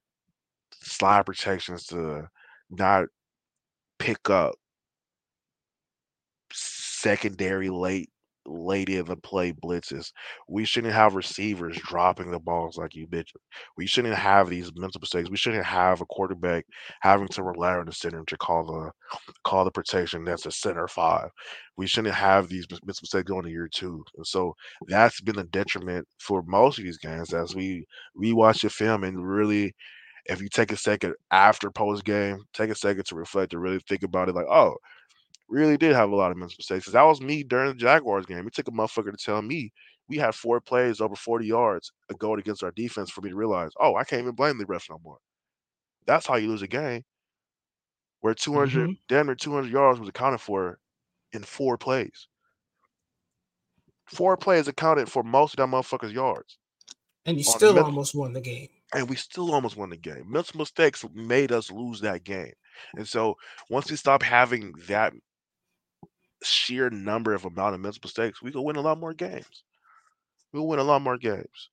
slide 0.84 1.26
protections 1.26 1.86
to 1.88 2.28
not 2.70 3.06
pick 4.00 4.30
up 4.30 4.56
secondary 6.54 7.70
late 7.70 8.11
late 8.46 8.90
in 8.90 9.06
the 9.06 9.16
play 9.18 9.52
blitzes. 9.54 10.12
We 10.48 10.66
shouldn't 10.66 10.94
have 10.94 11.16
receivers 11.16 11.78
dropping 11.78 12.32
the 12.32 12.40
balls 12.40 12.78
like 12.78 12.96
you 12.96 13.08
mentioned. 13.12 13.42
We 13.78 13.86
shouldn't 13.88 14.16
have 14.16 14.50
these 14.50 14.72
mental 14.76 15.00
mistakes. 15.00 15.30
We 15.30 15.38
shouldn't 15.38 15.66
have 15.66 16.02
a 16.02 16.06
quarterback 16.06 16.66
having 17.02 17.28
to 17.30 17.44
rely 17.44 17.76
on 17.76 17.86
the 17.86 17.94
center 17.94 18.24
to 18.26 18.38
call 18.38 18.66
the 18.66 18.92
call 19.44 19.66
the 19.66 19.72
protection 19.72 20.24
that's 20.24 20.46
a 20.46 20.52
center 20.52 20.88
five. 20.88 21.30
We 21.78 21.88
shouldn't 21.88 22.16
have 22.16 22.48
these 22.50 22.66
mental 22.70 22.86
mistakes 23.02 23.30
going 23.30 23.44
to 23.44 23.52
year 23.52 23.70
two. 23.72 24.04
And 24.18 24.26
so 24.26 24.56
that's 24.88 25.22
been 25.22 25.36
the 25.36 25.44
detriment 25.46 26.08
for 26.20 26.44
most 26.44 26.78
of 26.80 26.84
these 26.86 26.98
games 26.98 27.34
as 27.34 27.56
we 27.56 27.86
rewatch 28.18 28.62
the 28.62 28.70
film 28.70 29.04
and 29.04 29.26
really 29.28 29.74
if 30.26 30.42
you 30.42 30.50
take 30.50 30.72
a 30.72 30.78
second 30.78 31.16
after 31.32 31.72
post 31.72 32.06
game, 32.06 32.44
take 32.54 32.70
a 32.70 32.76
second 32.76 33.06
to 33.06 33.16
reflect 33.16 33.54
and 33.54 33.62
really 33.62 33.80
think 33.90 34.04
about 34.04 34.30
it 34.30 34.36
like, 34.36 34.46
oh, 34.50 34.76
really 35.52 35.78
did 35.78 35.96
have 35.96 36.12
a 36.12 36.16
lot 36.16 36.32
of 36.32 36.38
mental 36.38 36.56
mistakes. 36.58 36.88
That 36.88 37.04
was 37.04 37.22
me 37.22 37.44
during 37.44 37.70
the 37.70 37.76
Jaguars 37.76 38.26
game. 38.26 38.48
It 38.48 38.54
took 38.54 38.68
a 38.68 38.72
motherfucker 38.72 39.12
to 39.12 39.24
tell 39.24 39.42
me 39.42 39.72
we 40.08 40.18
had 40.18 40.34
four 40.34 40.60
plays 40.60 41.02
over 41.02 41.16
40 41.16 41.46
yards 41.46 41.92
a 42.10 42.14
goal 42.16 42.40
against 42.40 42.64
our 42.64 42.72
defense 42.72 43.12
for 43.12 43.22
me 43.22 43.30
to 43.30 43.36
realize, 43.36 43.72
oh, 43.80 43.96
I 43.96 44.04
can't 44.04 44.22
even 44.22 44.36
blame 44.36 44.58
the 44.58 44.66
refs 44.66 44.90
no 44.90 45.00
more. 45.04 45.18
That's 46.08 46.26
how 46.26 46.36
you 46.36 46.50
lose 46.50 46.62
a 46.62 46.68
game 46.68 47.04
where 48.22 48.34
200, 48.34 48.72
mm-hmm. 48.72 48.94
damn 49.08 49.28
near 49.28 49.36
200 49.36 49.72
yards 49.72 50.00
was 50.00 50.10
accounted 50.10 50.42
for 50.42 50.80
in 51.34 51.44
four 51.44 51.78
plays. 51.78 52.28
Four 54.06 54.36
plays 54.38 54.68
accounted 54.68 55.10
for 55.10 55.24
most 55.24 55.54
of 55.54 55.58
that 55.58 55.76
motherfucker's 55.76 56.12
yards. 56.12 56.58
And 57.26 57.38
you 57.38 57.44
still 57.44 57.74
mental, 57.74 57.92
almost 57.92 58.16
won 58.16 58.34
the 58.34 58.42
game. 58.42 58.68
And 58.94 59.08
we 59.10 59.16
still 59.16 59.54
almost 59.54 59.78
won 59.78 59.90
the 59.90 59.98
game. 59.98 60.26
Mental 60.28 60.58
mistakes 60.58 61.06
made 61.14 61.52
us 61.52 61.72
lose 61.72 62.02
that 62.02 62.24
game. 62.24 62.52
And 62.96 63.08
so 63.08 63.36
once 63.70 63.90
we 63.90 63.96
stop 63.96 64.24
having 64.24 64.74
that 64.88 65.14
sheer 66.44 66.90
number 66.90 67.34
of 67.34 67.46
amount 67.46 67.76
of 67.76 67.82
mental 67.82 68.00
mistakes, 68.04 68.42
we 68.42 68.52
could 68.52 68.62
win 68.62 68.76
a 68.76 68.82
lot 68.82 69.00
more 69.00 69.14
games. 69.14 69.64
We'll 70.54 70.68
win 70.68 70.80
a 70.80 70.84
lot 70.84 71.02
more 71.02 71.18
games. 71.18 71.70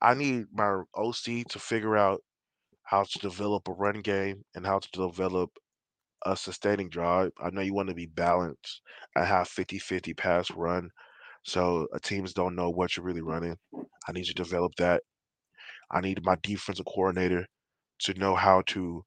I 0.00 0.14
need 0.14 0.46
my 0.52 0.82
OC 0.94 1.46
to 1.48 1.58
figure 1.58 1.96
out 1.96 2.22
how 2.82 3.04
to 3.04 3.18
develop 3.18 3.68
a 3.68 3.72
run 3.72 4.00
game 4.00 4.44
and 4.54 4.66
how 4.66 4.78
to 4.78 4.88
develop 4.90 5.50
a 6.26 6.36
sustaining 6.36 6.88
drive. 6.88 7.30
I 7.42 7.50
know 7.50 7.60
you 7.60 7.74
want 7.74 7.88
to 7.88 7.94
be 7.94 8.06
balanced 8.06 8.82
and 9.14 9.26
have 9.26 9.48
50 9.48 9.78
50 9.78 10.14
pass 10.14 10.50
run. 10.50 10.90
So 11.44 11.86
uh, 11.94 11.98
teams 12.02 12.34
don't 12.34 12.56
know 12.56 12.70
what 12.70 12.96
you're 12.96 13.06
really 13.06 13.22
running. 13.22 13.56
I 14.08 14.12
need 14.12 14.24
to 14.24 14.34
develop 14.34 14.74
that. 14.76 15.02
I 15.90 16.00
need 16.00 16.24
my 16.24 16.36
defensive 16.42 16.86
coordinator 16.86 17.46
to 18.00 18.14
know 18.14 18.34
how 18.34 18.62
to 18.68 19.04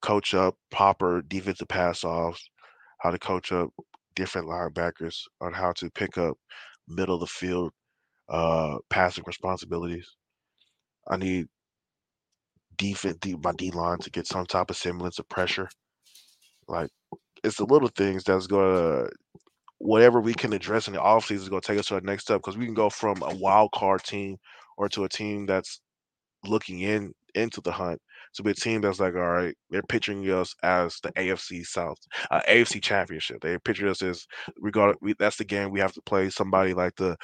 coach 0.00 0.34
up 0.34 0.56
proper 0.70 1.22
defensive 1.22 1.68
pass 1.68 2.04
offs 2.04 2.48
how 3.02 3.10
to 3.10 3.18
coach 3.18 3.50
up 3.50 3.70
different 4.14 4.46
linebackers 4.46 5.22
on 5.40 5.52
how 5.52 5.72
to 5.72 5.90
pick 5.90 6.16
up 6.16 6.36
middle 6.86 7.16
of 7.16 7.20
the 7.20 7.26
field 7.26 7.72
uh, 8.28 8.78
passing 8.90 9.24
responsibilities. 9.26 10.08
I 11.08 11.16
need 11.16 11.48
defense, 12.76 13.18
my 13.42 13.52
D 13.52 13.70
line 13.72 13.98
to 13.98 14.10
get 14.10 14.26
some 14.28 14.46
type 14.46 14.70
of 14.70 14.76
semblance 14.76 15.18
of 15.18 15.28
pressure. 15.28 15.68
Like 16.68 16.90
it's 17.42 17.56
the 17.56 17.66
little 17.66 17.90
things 17.96 18.22
that's 18.22 18.46
gonna 18.46 19.08
whatever 19.78 20.20
we 20.20 20.32
can 20.32 20.52
address 20.52 20.86
in 20.86 20.94
the 20.94 21.00
offseason 21.00 21.32
is 21.42 21.48
gonna 21.48 21.60
take 21.60 21.78
us 21.78 21.86
to 21.86 21.94
the 21.94 22.00
next 22.02 22.22
step 22.22 22.38
because 22.38 22.56
we 22.56 22.66
can 22.66 22.74
go 22.74 22.88
from 22.88 23.20
a 23.22 23.34
wild 23.36 23.72
card 23.72 24.04
team 24.04 24.36
or 24.76 24.88
to 24.90 25.02
a 25.04 25.08
team 25.08 25.44
that's 25.44 25.80
looking 26.44 26.80
in 26.80 27.12
into 27.34 27.60
the 27.62 27.72
hunt 27.72 28.00
to 28.34 28.42
be 28.42 28.50
a 28.50 28.54
team 28.54 28.80
that's 28.80 29.00
like, 29.00 29.14
all 29.14 29.20
right, 29.20 29.54
they're 29.70 29.82
picturing 29.82 30.28
us 30.30 30.54
as 30.62 30.98
the 31.02 31.12
AFC 31.12 31.64
South, 31.66 31.98
uh, 32.30 32.40
AFC 32.48 32.82
Championship. 32.82 33.40
They 33.40 33.58
picture 33.58 33.88
us 33.88 34.02
as 34.02 34.26
regard 34.58 34.96
we, 35.00 35.14
that's 35.18 35.36
the 35.36 35.44
game 35.44 35.70
we 35.70 35.80
have 35.80 35.92
to 35.94 36.02
play 36.02 36.30
somebody 36.30 36.74
like 36.74 36.94
the 36.96 37.16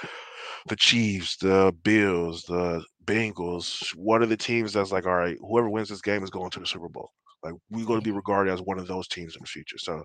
the 0.69 0.77
Chiefs, 0.77 1.37
the 1.37 1.75
Bills, 1.83 2.43
the 2.45 2.85
Bengals. 3.05 3.95
One 3.97 4.23
of 4.23 4.29
the 4.29 4.37
teams 4.37 4.73
that's 4.73 4.93
like, 4.93 5.07
all 5.07 5.17
right, 5.17 5.37
whoever 5.41 5.71
wins 5.71 5.89
this 5.89 6.03
game 6.03 6.23
is 6.23 6.31
going 6.31 6.51
to 6.51 6.61
the 6.61 6.67
Super 6.67 6.89
Bowl. 6.89 7.11
Like 7.43 7.55
we're 7.71 7.87
going 7.87 8.01
to 8.01 8.05
be 8.05 8.11
regarded 8.11 8.53
as 8.53 8.61
one 8.61 8.79
of 8.79 8.87
those 8.87 9.09
teams 9.09 9.37
in 9.37 9.43
the 9.43 9.49
future. 9.49 9.79
So 9.79 10.05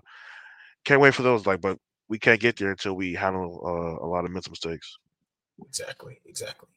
can't 0.84 1.00
wait 1.00 1.14
for 1.14 1.22
those. 1.22 1.46
Like, 1.46 1.60
but 1.60 1.78
we 2.08 2.18
can't 2.18 2.40
get 2.40 2.56
there 2.56 2.70
until 2.70 2.94
we 2.94 3.14
handle 3.14 3.60
uh, 3.64 4.04
a 4.04 4.08
lot 4.08 4.24
of 4.24 4.30
mental 4.30 4.50
mistakes. 4.50 4.96
Exactly. 5.66 6.20
Exactly. 6.26 6.68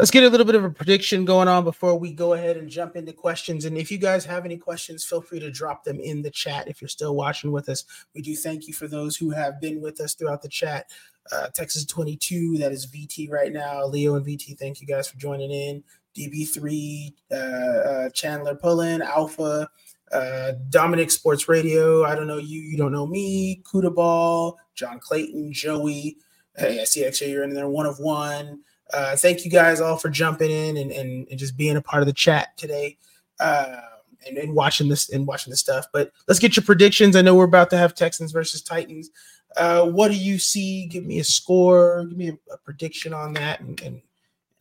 Let's 0.00 0.10
get 0.10 0.24
a 0.24 0.30
little 0.30 0.46
bit 0.46 0.54
of 0.54 0.64
a 0.64 0.70
prediction 0.70 1.26
going 1.26 1.46
on 1.46 1.62
before 1.62 1.94
we 1.94 2.10
go 2.10 2.32
ahead 2.32 2.56
and 2.56 2.70
jump 2.70 2.96
into 2.96 3.12
questions. 3.12 3.66
And 3.66 3.76
if 3.76 3.92
you 3.92 3.98
guys 3.98 4.24
have 4.24 4.46
any 4.46 4.56
questions, 4.56 5.04
feel 5.04 5.20
free 5.20 5.40
to 5.40 5.50
drop 5.50 5.84
them 5.84 6.00
in 6.00 6.22
the 6.22 6.30
chat 6.30 6.68
if 6.68 6.80
you're 6.80 6.88
still 6.88 7.14
watching 7.14 7.52
with 7.52 7.68
us. 7.68 7.84
We 8.14 8.22
do 8.22 8.34
thank 8.34 8.66
you 8.66 8.72
for 8.72 8.88
those 8.88 9.14
who 9.14 9.28
have 9.28 9.60
been 9.60 9.82
with 9.82 10.00
us 10.00 10.14
throughout 10.14 10.40
the 10.40 10.48
chat. 10.48 10.86
Uh, 11.30 11.48
Texas 11.48 11.84
22, 11.84 12.56
that 12.56 12.72
is 12.72 12.86
VT 12.86 13.30
right 13.30 13.52
now. 13.52 13.84
Leo 13.84 14.14
and 14.14 14.24
VT, 14.24 14.58
thank 14.58 14.80
you 14.80 14.86
guys 14.86 15.06
for 15.06 15.18
joining 15.18 15.50
in. 15.50 15.84
DB3, 16.16 17.12
uh, 17.30 17.34
uh, 17.34 18.08
Chandler 18.08 18.54
Pullen, 18.54 19.02
Alpha, 19.02 19.68
uh, 20.12 20.52
Dominic 20.70 21.10
Sports 21.10 21.46
Radio. 21.46 22.06
I 22.06 22.14
don't 22.14 22.26
know 22.26 22.38
you, 22.38 22.62
you 22.62 22.78
don't 22.78 22.92
know 22.92 23.06
me. 23.06 23.62
Kuda 23.70 23.94
Ball, 23.94 24.56
John 24.74 24.98
Clayton, 24.98 25.52
Joey. 25.52 26.16
Hey, 26.56 26.80
I 26.80 26.84
see 26.84 27.04
actually 27.04 27.32
you're 27.32 27.44
in 27.44 27.52
there. 27.52 27.68
One 27.68 27.84
of 27.84 27.98
one. 27.98 28.60
Uh, 28.92 29.16
thank 29.16 29.44
you 29.44 29.50
guys 29.50 29.80
all 29.80 29.96
for 29.96 30.08
jumping 30.08 30.50
in 30.50 30.76
and, 30.76 30.90
and, 30.90 31.28
and 31.28 31.38
just 31.38 31.56
being 31.56 31.76
a 31.76 31.82
part 31.82 32.02
of 32.02 32.06
the 32.06 32.12
chat 32.12 32.56
today. 32.56 32.96
Uh, 33.38 33.80
and, 34.26 34.36
and 34.36 34.54
watching 34.54 34.88
this 34.88 35.10
and 35.10 35.26
watching 35.26 35.50
this 35.50 35.60
stuff. 35.60 35.86
But 35.92 36.12
let's 36.28 36.38
get 36.38 36.56
your 36.56 36.64
predictions. 36.64 37.16
I 37.16 37.22
know 37.22 37.34
we're 37.34 37.44
about 37.44 37.70
to 37.70 37.78
have 37.78 37.94
Texans 37.94 38.32
versus 38.32 38.62
Titans. 38.62 39.10
Uh, 39.56 39.86
what 39.86 40.10
do 40.10 40.16
you 40.16 40.38
see? 40.38 40.86
Give 40.86 41.04
me 41.04 41.18
a 41.18 41.24
score. 41.24 42.04
Give 42.04 42.16
me 42.16 42.28
a, 42.28 42.52
a 42.52 42.58
prediction 42.58 43.12
on 43.12 43.32
that, 43.34 43.60
and, 43.60 43.80
and, 43.80 44.02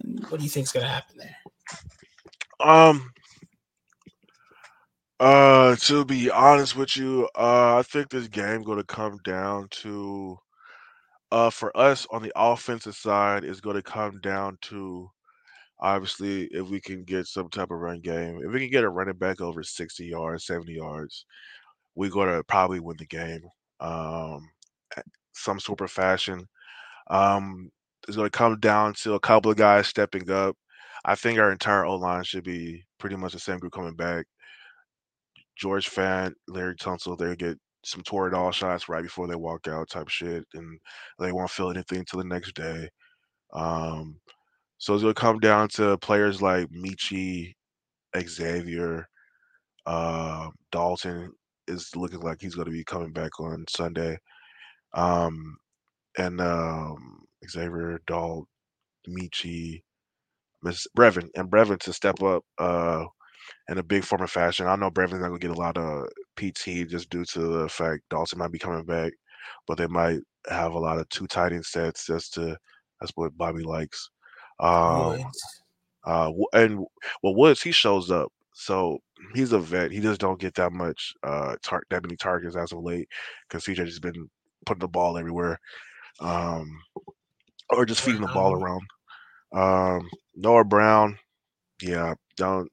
and 0.02 0.26
what 0.30 0.40
do 0.40 0.44
you 0.44 0.50
think 0.50 0.66
is 0.66 0.72
going 0.72 0.86
to 0.86 0.92
happen 0.92 1.18
there? 1.18 1.36
Um, 2.60 3.12
uh, 5.20 5.76
to 5.76 6.06
be 6.06 6.32
honest 6.32 6.76
with 6.76 6.96
you, 6.98 7.30
uh, 7.36 7.78
I 7.78 7.84
think 7.84 8.10
this 8.10 8.28
game 8.28 8.64
going 8.64 8.80
to 8.80 8.84
come 8.84 9.20
down 9.24 9.68
to, 9.72 10.40
uh, 11.32 11.50
for 11.50 11.76
us 11.78 12.08
on 12.12 12.22
the 12.22 12.32
offensive 12.36 12.96
side, 12.96 13.44
is 13.44 13.62
going 13.62 13.76
to 13.76 13.82
come 13.82 14.20
down 14.22 14.58
to, 14.64 15.10
obviously, 15.80 16.46
if 16.52 16.68
we 16.68 16.82
can 16.82 17.04
get 17.04 17.28
some 17.28 17.50
type 17.50 17.72
of 17.72 17.80
run 17.80 18.02
game, 18.02 18.42
if 18.44 18.52
we 18.52 18.60
can 18.60 18.70
get 18.70 18.84
a 18.84 18.90
running 18.90 19.18
back 19.18 19.42
over 19.42 19.64
sixty 19.64 20.06
yards, 20.08 20.46
seventy 20.46 20.74
yards, 20.74 21.26
we're 21.96 22.10
going 22.10 22.30
to 22.36 22.44
probably 22.44 22.80
win 22.80 22.98
the 22.98 23.06
game. 23.06 23.42
Um, 23.80 24.50
some 25.34 25.60
sort 25.60 25.82
of 25.82 25.92
fashion. 25.92 26.48
Um, 27.10 27.72
it's 28.08 28.18
going 28.18 28.30
to 28.30 28.38
come 28.38 28.60
down 28.60 28.94
to 28.96 29.14
a 29.14 29.20
couple 29.20 29.52
of 29.52 29.58
guys 29.58 29.88
stepping 29.88 30.30
up. 30.30 30.56
I 31.06 31.16
think 31.16 31.40
our 31.40 31.52
entire 31.52 31.86
O 31.86 31.96
line 31.96 32.24
should 32.24 32.44
be 32.44 32.84
pretty 32.98 33.16
much 33.16 33.34
the 33.34 33.40
same 33.40 33.58
group 33.60 33.74
coming 33.74 33.96
back. 33.96 34.26
George 35.56 35.90
Fant, 35.90 36.34
Laremy 36.50 36.76
Tunsil, 36.76 37.18
they 37.18 37.36
get 37.36 37.58
some 37.84 38.02
Toradol 38.04 38.54
shots 38.54 38.90
right 38.90 39.04
before 39.04 39.28
they 39.28 39.36
walk 39.36 39.68
out, 39.68 39.90
type 39.90 40.10
shit, 40.10 40.46
and 40.54 40.80
they 41.20 41.32
won't 41.32 41.50
feel 41.50 41.70
anything 41.70 42.00
until 42.00 42.20
the 42.20 42.26
next 42.26 42.54
day. 42.56 42.90
Um, 43.54 44.20
so 44.78 44.94
it's 44.94 45.04
gonna 45.04 45.14
come 45.14 45.40
down 45.40 45.70
to 45.70 45.98
players 46.00 46.42
like 46.42 46.68
Metchie, 46.70 47.54
Xavier, 48.18 49.08
uh, 49.86 50.50
Dalton 50.72 51.32
is 51.68 51.96
looking 51.96 52.20
like 52.22 52.42
he's 52.42 52.56
gonna 52.56 52.72
be 52.72 52.84
coming 52.84 53.14
back 53.14 53.40
on 53.40 53.66
Sunday. 53.70 54.18
Um, 54.94 55.58
and 56.18 56.42
um, 56.42 57.24
Xavier, 57.50 58.00
Dalt, 58.08 58.46
Metchie, 59.08 59.84
Miss 60.64 60.88
Brevin, 60.98 61.30
and 61.36 61.50
Brevin 61.50 61.80
to 61.80 61.94
step 61.94 62.22
up. 62.24 62.44
Uh, 62.58 63.06
in 63.70 63.78
a 63.78 63.84
big 63.84 64.04
form 64.04 64.22
of 64.22 64.32
fashion. 64.32 64.68
I 64.68 64.76
know 64.76 64.90
Brevin's 64.92 65.22
not 65.22 65.28
gonna 65.28 65.40
get 65.40 65.52
a 65.52 65.54
lot 65.54 65.78
of 65.78 66.08
PT 66.40 66.88
just 66.88 67.10
due 67.10 67.26
to 67.26 67.40
the 67.40 67.70
fact 67.70 68.04
Dawson 68.10 68.40
might 68.40 68.52
be 68.52 68.60
coming 68.60 68.86
back, 68.86 69.14
but 69.68 69.78
they 69.78 69.88
might 69.88 70.20
have 70.50 70.74
a 70.74 70.80
lot 70.80 70.98
of 70.98 71.08
two 71.10 71.28
tight 71.28 71.52
end 71.52 71.66
sets 71.66 72.06
just 72.06 72.34
to 72.36 72.58
that's 73.00 73.12
what 73.16 73.38
Bobby 73.38 73.64
likes. 73.64 74.10
Um, 74.60 75.32
uh, 76.06 76.32
and 76.54 76.86
well, 77.24 77.36
Woods 77.36 77.62
he 77.62 77.72
shows 77.72 78.12
up, 78.12 78.32
so 78.54 79.00
he's 79.34 79.52
a 79.54 79.60
vet. 79.60 79.92
He 79.92 80.00
just 80.00 80.20
don't 80.20 80.40
get 80.40 80.56
that 80.56 80.72
much 80.72 81.14
uh 81.24 81.56
tar- 81.64 81.84
that 81.90 82.04
many 82.04 82.16
targets 82.16 82.56
as 82.56 82.72
of 82.72 82.84
late 82.84 83.08
because 83.48 83.66
CJ 83.66 83.80
has 83.80 84.00
been 84.00 84.30
putting 84.66 84.80
the 84.80 84.88
ball 84.88 85.18
everywhere, 85.18 85.60
um, 86.20 86.82
or 87.70 87.86
just 87.86 88.02
feeding 88.02 88.22
the 88.22 88.28
ball 88.28 88.54
around. 88.54 88.82
Um, 89.52 90.10
Noah 90.36 90.66
Brown, 90.66 91.18
yeah, 91.82 92.14
don't 92.38 92.70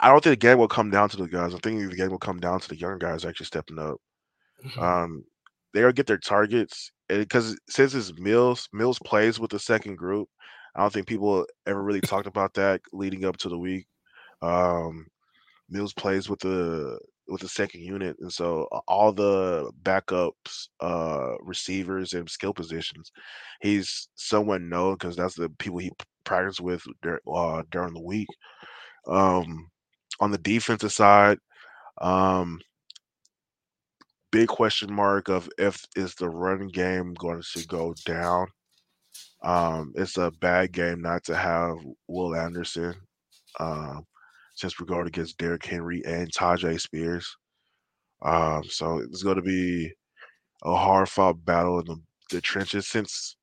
I 0.00 0.08
don't 0.08 0.22
think 0.22 0.32
the 0.32 0.46
game 0.46 0.58
will 0.58 0.68
come 0.68 0.90
down 0.90 1.08
to 1.10 1.16
the 1.16 1.28
guys. 1.28 1.54
I 1.54 1.58
think 1.58 1.90
the 1.90 1.96
game 1.96 2.10
will 2.10 2.18
come 2.18 2.40
down 2.40 2.60
to 2.60 2.68
the 2.68 2.76
young 2.76 2.98
guys 2.98 3.24
actually 3.24 3.46
stepping 3.46 3.78
up. 3.78 3.96
Mm-hmm. 4.64 4.80
Um, 4.80 5.24
they'll 5.72 5.92
get 5.92 6.06
their 6.06 6.18
targets 6.18 6.92
because 7.08 7.58
since 7.68 7.94
it's 7.94 8.12
Mills, 8.18 8.68
Mills 8.72 8.98
plays 9.04 9.38
with 9.38 9.50
the 9.50 9.58
second 9.58 9.96
group. 9.96 10.28
I 10.74 10.80
don't 10.80 10.92
think 10.92 11.06
people 11.06 11.46
ever 11.66 11.82
really 11.82 12.00
talked 12.00 12.26
about 12.26 12.54
that 12.54 12.80
leading 12.92 13.24
up 13.24 13.36
to 13.38 13.48
the 13.48 13.58
week. 13.58 13.86
Um, 14.40 15.06
Mills 15.68 15.92
plays 15.92 16.28
with 16.28 16.40
the 16.40 16.98
with 17.28 17.40
the 17.40 17.48
second 17.48 17.82
unit, 17.82 18.16
and 18.20 18.32
so 18.32 18.68
all 18.88 19.12
the 19.12 19.70
backups, 19.82 20.68
uh, 20.80 21.34
receivers, 21.40 22.12
and 22.14 22.28
skill 22.28 22.52
positions, 22.52 23.12
he's 23.60 24.08
someone 24.14 24.68
known 24.68 24.94
because 24.94 25.16
that's 25.16 25.34
the 25.34 25.48
people 25.58 25.78
he 25.78 25.90
practiced 26.24 26.60
with 26.60 26.82
uh, 27.32 27.62
during 27.70 27.94
the 27.94 28.02
week. 28.02 28.28
Um, 29.06 29.68
on 30.20 30.30
the 30.30 30.38
defensive 30.38 30.92
side, 30.92 31.38
um, 32.00 32.60
big 34.30 34.48
question 34.48 34.92
mark 34.92 35.28
of 35.28 35.48
if 35.58 35.84
is 35.96 36.14
the 36.14 36.28
run 36.28 36.68
game 36.68 37.14
going 37.14 37.42
to 37.54 37.66
go 37.66 37.94
down. 38.04 38.46
Um, 39.42 39.92
it's 39.96 40.16
a 40.18 40.30
bad 40.40 40.72
game 40.72 41.02
not 41.02 41.24
to 41.24 41.34
have 41.34 41.76
Will 42.06 42.36
Anderson, 42.36 42.94
um, 43.58 44.04
since 44.54 44.78
we're 44.78 44.86
going 44.86 45.06
against 45.06 45.36
Derrick 45.38 45.64
Henry 45.66 46.02
and 46.04 46.32
Tyjae 46.32 46.80
Spears. 46.80 47.36
Um, 48.22 48.62
so 48.64 48.98
it's 48.98 49.24
going 49.24 49.36
to 49.36 49.42
be 49.42 49.92
a 50.62 50.76
hard 50.76 51.08
fought 51.08 51.44
battle 51.44 51.80
in 51.80 51.86
the, 51.86 51.96
the 52.30 52.40
trenches 52.40 52.86
since, 52.86 53.36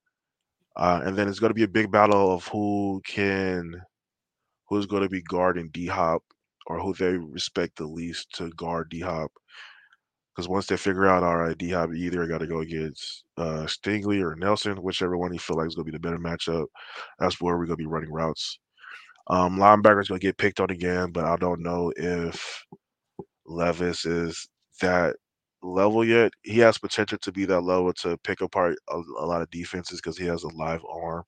uh, 0.78 1.02
and 1.04 1.18
then 1.18 1.28
it's 1.28 1.40
going 1.40 1.50
to 1.50 1.56
be 1.56 1.64
a 1.64 1.68
big 1.68 1.92
battle 1.92 2.34
of 2.34 2.48
who 2.48 3.02
can 3.06 3.80
who's 4.70 4.86
going 4.86 5.04
to 5.04 5.10
be 5.10 5.22
guarding 5.24 5.70
D 5.70 5.88
Hop 5.88 6.24
or 6.68 6.80
who 6.80 6.94
they 6.94 7.18
respect 7.18 7.78
the 7.78 7.86
least 7.86 8.32
to 8.36 8.50
guard 8.52 8.90
D 8.90 9.00
Hop. 9.02 9.32
Because 10.36 10.48
once 10.48 10.68
they 10.68 10.78
figure 10.78 11.08
out, 11.08 11.24
all 11.24 11.38
right, 11.38 11.58
D 11.58 11.72
Hop 11.72 11.92
either 11.94 12.26
got 12.28 12.38
to 12.38 12.48
go 12.48 12.60
against 12.60 13.24
uh, 13.38 13.66
Stingley 13.66 14.22
or 14.24 14.36
Nelson, 14.36 14.78
whichever 14.78 15.18
one 15.18 15.34
you 15.34 15.40
feel 15.40 15.58
like 15.58 15.68
is 15.68 15.76
going 15.76 15.86
to 15.86 15.92
be 15.92 15.98
the 15.98 16.00
better 16.00 16.20
matchup, 16.20 16.68
that's 17.18 17.42
where 17.42 17.58
we're 17.58 17.66
going 17.66 17.78
to 17.78 17.84
be 17.84 17.88
running 17.88 18.12
routes. 18.12 18.60
Um, 19.28 19.58
linebacker's 19.58 20.08
going 20.08 20.20
to 20.20 20.28
get 20.28 20.38
picked 20.38 20.60
on 20.60 20.72
again, 20.72 21.12
but 21.12 21.26
I 21.26 21.36
don't 21.38 21.62
know 21.62 21.92
if 21.98 22.64
Levis 23.46 24.06
is 24.06 24.48
that 24.82 25.16
level 25.62 26.06
yet. 26.06 26.32
He 26.44 26.60
has 26.60 26.78
potential 26.78 27.18
to 27.20 27.32
be 27.32 27.46
that 27.46 27.62
level 27.62 27.94
to 27.94 28.18
pick 28.24 28.42
apart 28.42 28.76
a, 28.90 28.98
a 29.20 29.26
lot 29.26 29.42
of 29.42 29.52
defenses 29.52 30.00
because 30.00 30.18
he 30.18 30.26
has 30.26 30.44
a 30.44 30.56
live 30.56 30.82
arm 30.90 31.24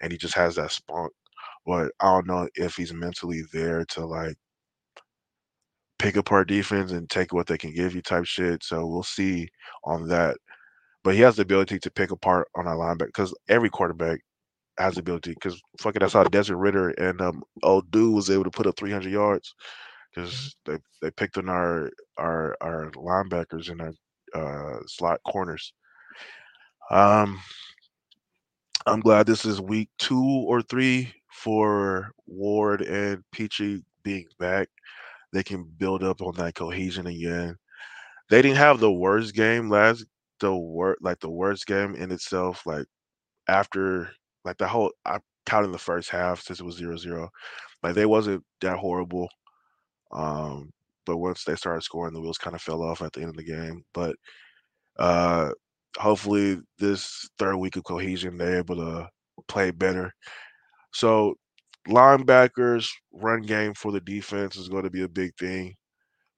and 0.00 0.12
he 0.12 0.18
just 0.18 0.34
has 0.34 0.56
that 0.56 0.72
spunk 0.72 1.12
but 1.66 1.92
I 2.00 2.06
don't 2.06 2.26
know 2.26 2.48
if 2.54 2.76
he's 2.76 2.92
mentally 2.92 3.42
there 3.52 3.84
to 3.90 4.04
like 4.06 4.36
pick 5.98 6.16
apart 6.16 6.48
defense 6.48 6.92
and 6.92 7.08
take 7.08 7.32
what 7.32 7.46
they 7.46 7.58
can 7.58 7.72
give 7.72 7.94
you 7.94 8.02
type 8.02 8.24
shit. 8.24 8.64
So 8.64 8.86
we'll 8.86 9.04
see 9.04 9.48
on 9.84 10.08
that. 10.08 10.36
But 11.04 11.14
he 11.14 11.20
has 11.20 11.36
the 11.36 11.42
ability 11.42 11.78
to 11.80 11.90
pick 11.90 12.10
apart 12.10 12.48
on 12.56 12.66
a 12.66 12.70
linebacker 12.70 13.06
because 13.06 13.34
every 13.48 13.70
quarterback 13.70 14.20
has 14.78 14.94
the 14.94 15.00
ability. 15.00 15.34
Because 15.34 15.60
fucking 15.80 16.00
that's 16.00 16.12
how 16.14 16.24
Desmond 16.24 16.60
Ridder 16.60 16.90
and 16.90 17.20
um 17.20 17.42
old 17.62 17.90
dude 17.90 18.14
was 18.14 18.30
able 18.30 18.44
to 18.44 18.50
put 18.50 18.66
up 18.66 18.76
300 18.76 19.10
yards 19.10 19.54
because 20.14 20.30
mm-hmm. 20.30 20.72
they 20.72 20.78
they 21.00 21.10
picked 21.12 21.38
on 21.38 21.48
our 21.48 21.90
our 22.18 22.56
our 22.60 22.90
linebackers 22.92 23.70
and 23.70 23.80
our 23.80 23.92
uh, 24.34 24.80
slot 24.86 25.20
corners. 25.26 25.72
Um, 26.90 27.40
I'm 28.86 29.00
glad 29.00 29.26
this 29.26 29.44
is 29.44 29.60
week 29.60 29.88
two 29.98 30.24
or 30.46 30.62
three 30.62 31.12
for 31.32 32.12
Ward 32.26 32.82
and 32.82 33.22
Pitre 33.32 33.80
being 34.04 34.26
back, 34.38 34.68
they 35.32 35.42
can 35.42 35.64
build 35.78 36.02
up 36.02 36.20
on 36.22 36.34
that 36.36 36.54
cohesion 36.54 37.06
again. 37.06 37.56
They 38.30 38.42
didn't 38.42 38.58
have 38.58 38.80
the 38.80 38.92
worst 38.92 39.34
game 39.34 39.68
last 39.70 40.04
the 40.40 40.54
wor 40.54 40.96
like 41.00 41.20
the 41.20 41.30
worst 41.30 41.66
game 41.66 41.94
in 41.94 42.10
itself, 42.12 42.66
like 42.66 42.86
after 43.48 44.10
like 44.44 44.58
the 44.58 44.68
whole 44.68 44.92
I 45.06 45.18
counted 45.46 45.72
the 45.72 45.78
first 45.78 46.10
half 46.10 46.42
since 46.42 46.60
it 46.60 46.64
was 46.64 46.76
zero 46.76 46.96
zero. 46.96 47.30
Like 47.82 47.94
they 47.94 48.06
wasn't 48.06 48.44
that 48.60 48.78
horrible. 48.78 49.28
Um, 50.12 50.70
but 51.06 51.18
once 51.18 51.44
they 51.44 51.56
started 51.56 51.82
scoring, 51.82 52.14
the 52.14 52.20
wheels 52.20 52.38
kind 52.38 52.54
of 52.56 52.62
fell 52.62 52.82
off 52.82 53.02
at 53.02 53.12
the 53.12 53.20
end 53.20 53.30
of 53.30 53.36
the 53.36 53.44
game. 53.44 53.84
But 53.94 54.16
uh, 54.98 55.50
hopefully, 55.98 56.60
this 56.78 57.28
third 57.38 57.56
week 57.56 57.76
of 57.76 57.84
cohesion, 57.84 58.36
they're 58.38 58.58
able 58.58 58.76
to 58.76 59.08
play 59.48 59.70
better. 59.70 60.12
So, 60.92 61.34
linebackers, 61.88 62.88
run 63.12 63.42
game 63.42 63.74
for 63.74 63.92
the 63.92 64.00
defense 64.00 64.56
is 64.56 64.68
going 64.68 64.84
to 64.84 64.90
be 64.90 65.02
a 65.02 65.08
big 65.08 65.36
thing. 65.38 65.74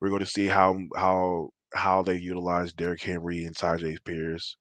We're 0.01 0.10
going 0.10 0.20
to 0.20 0.26
see 0.26 0.47
how 0.47 0.78
how 0.97 1.51
how 1.74 2.02
they 2.02 2.16
utilize 2.16 2.72
Derrick 2.72 3.02
Henry 3.02 3.44
and 3.44 3.56
Tyjae 3.56 3.97
Spears. 3.97 4.56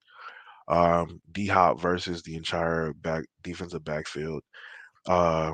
Um, 0.68 1.20
D 1.32 1.46
Hop 1.48 1.80
versus 1.80 2.22
the 2.22 2.36
entire 2.36 2.92
back 2.94 3.24
defensive 3.42 3.84
backfield. 3.84 4.42
Uh, 5.06 5.52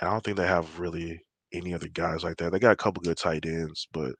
I 0.00 0.06
don't 0.06 0.24
think 0.24 0.36
they 0.36 0.46
have 0.46 0.78
really 0.80 1.20
any 1.52 1.74
other 1.74 1.88
guys 1.88 2.24
like 2.24 2.36
that. 2.38 2.52
They 2.52 2.58
got 2.58 2.72
a 2.72 2.76
couple 2.76 3.02
good 3.02 3.18
tight 3.18 3.46
ends, 3.46 3.88
but 3.92 4.12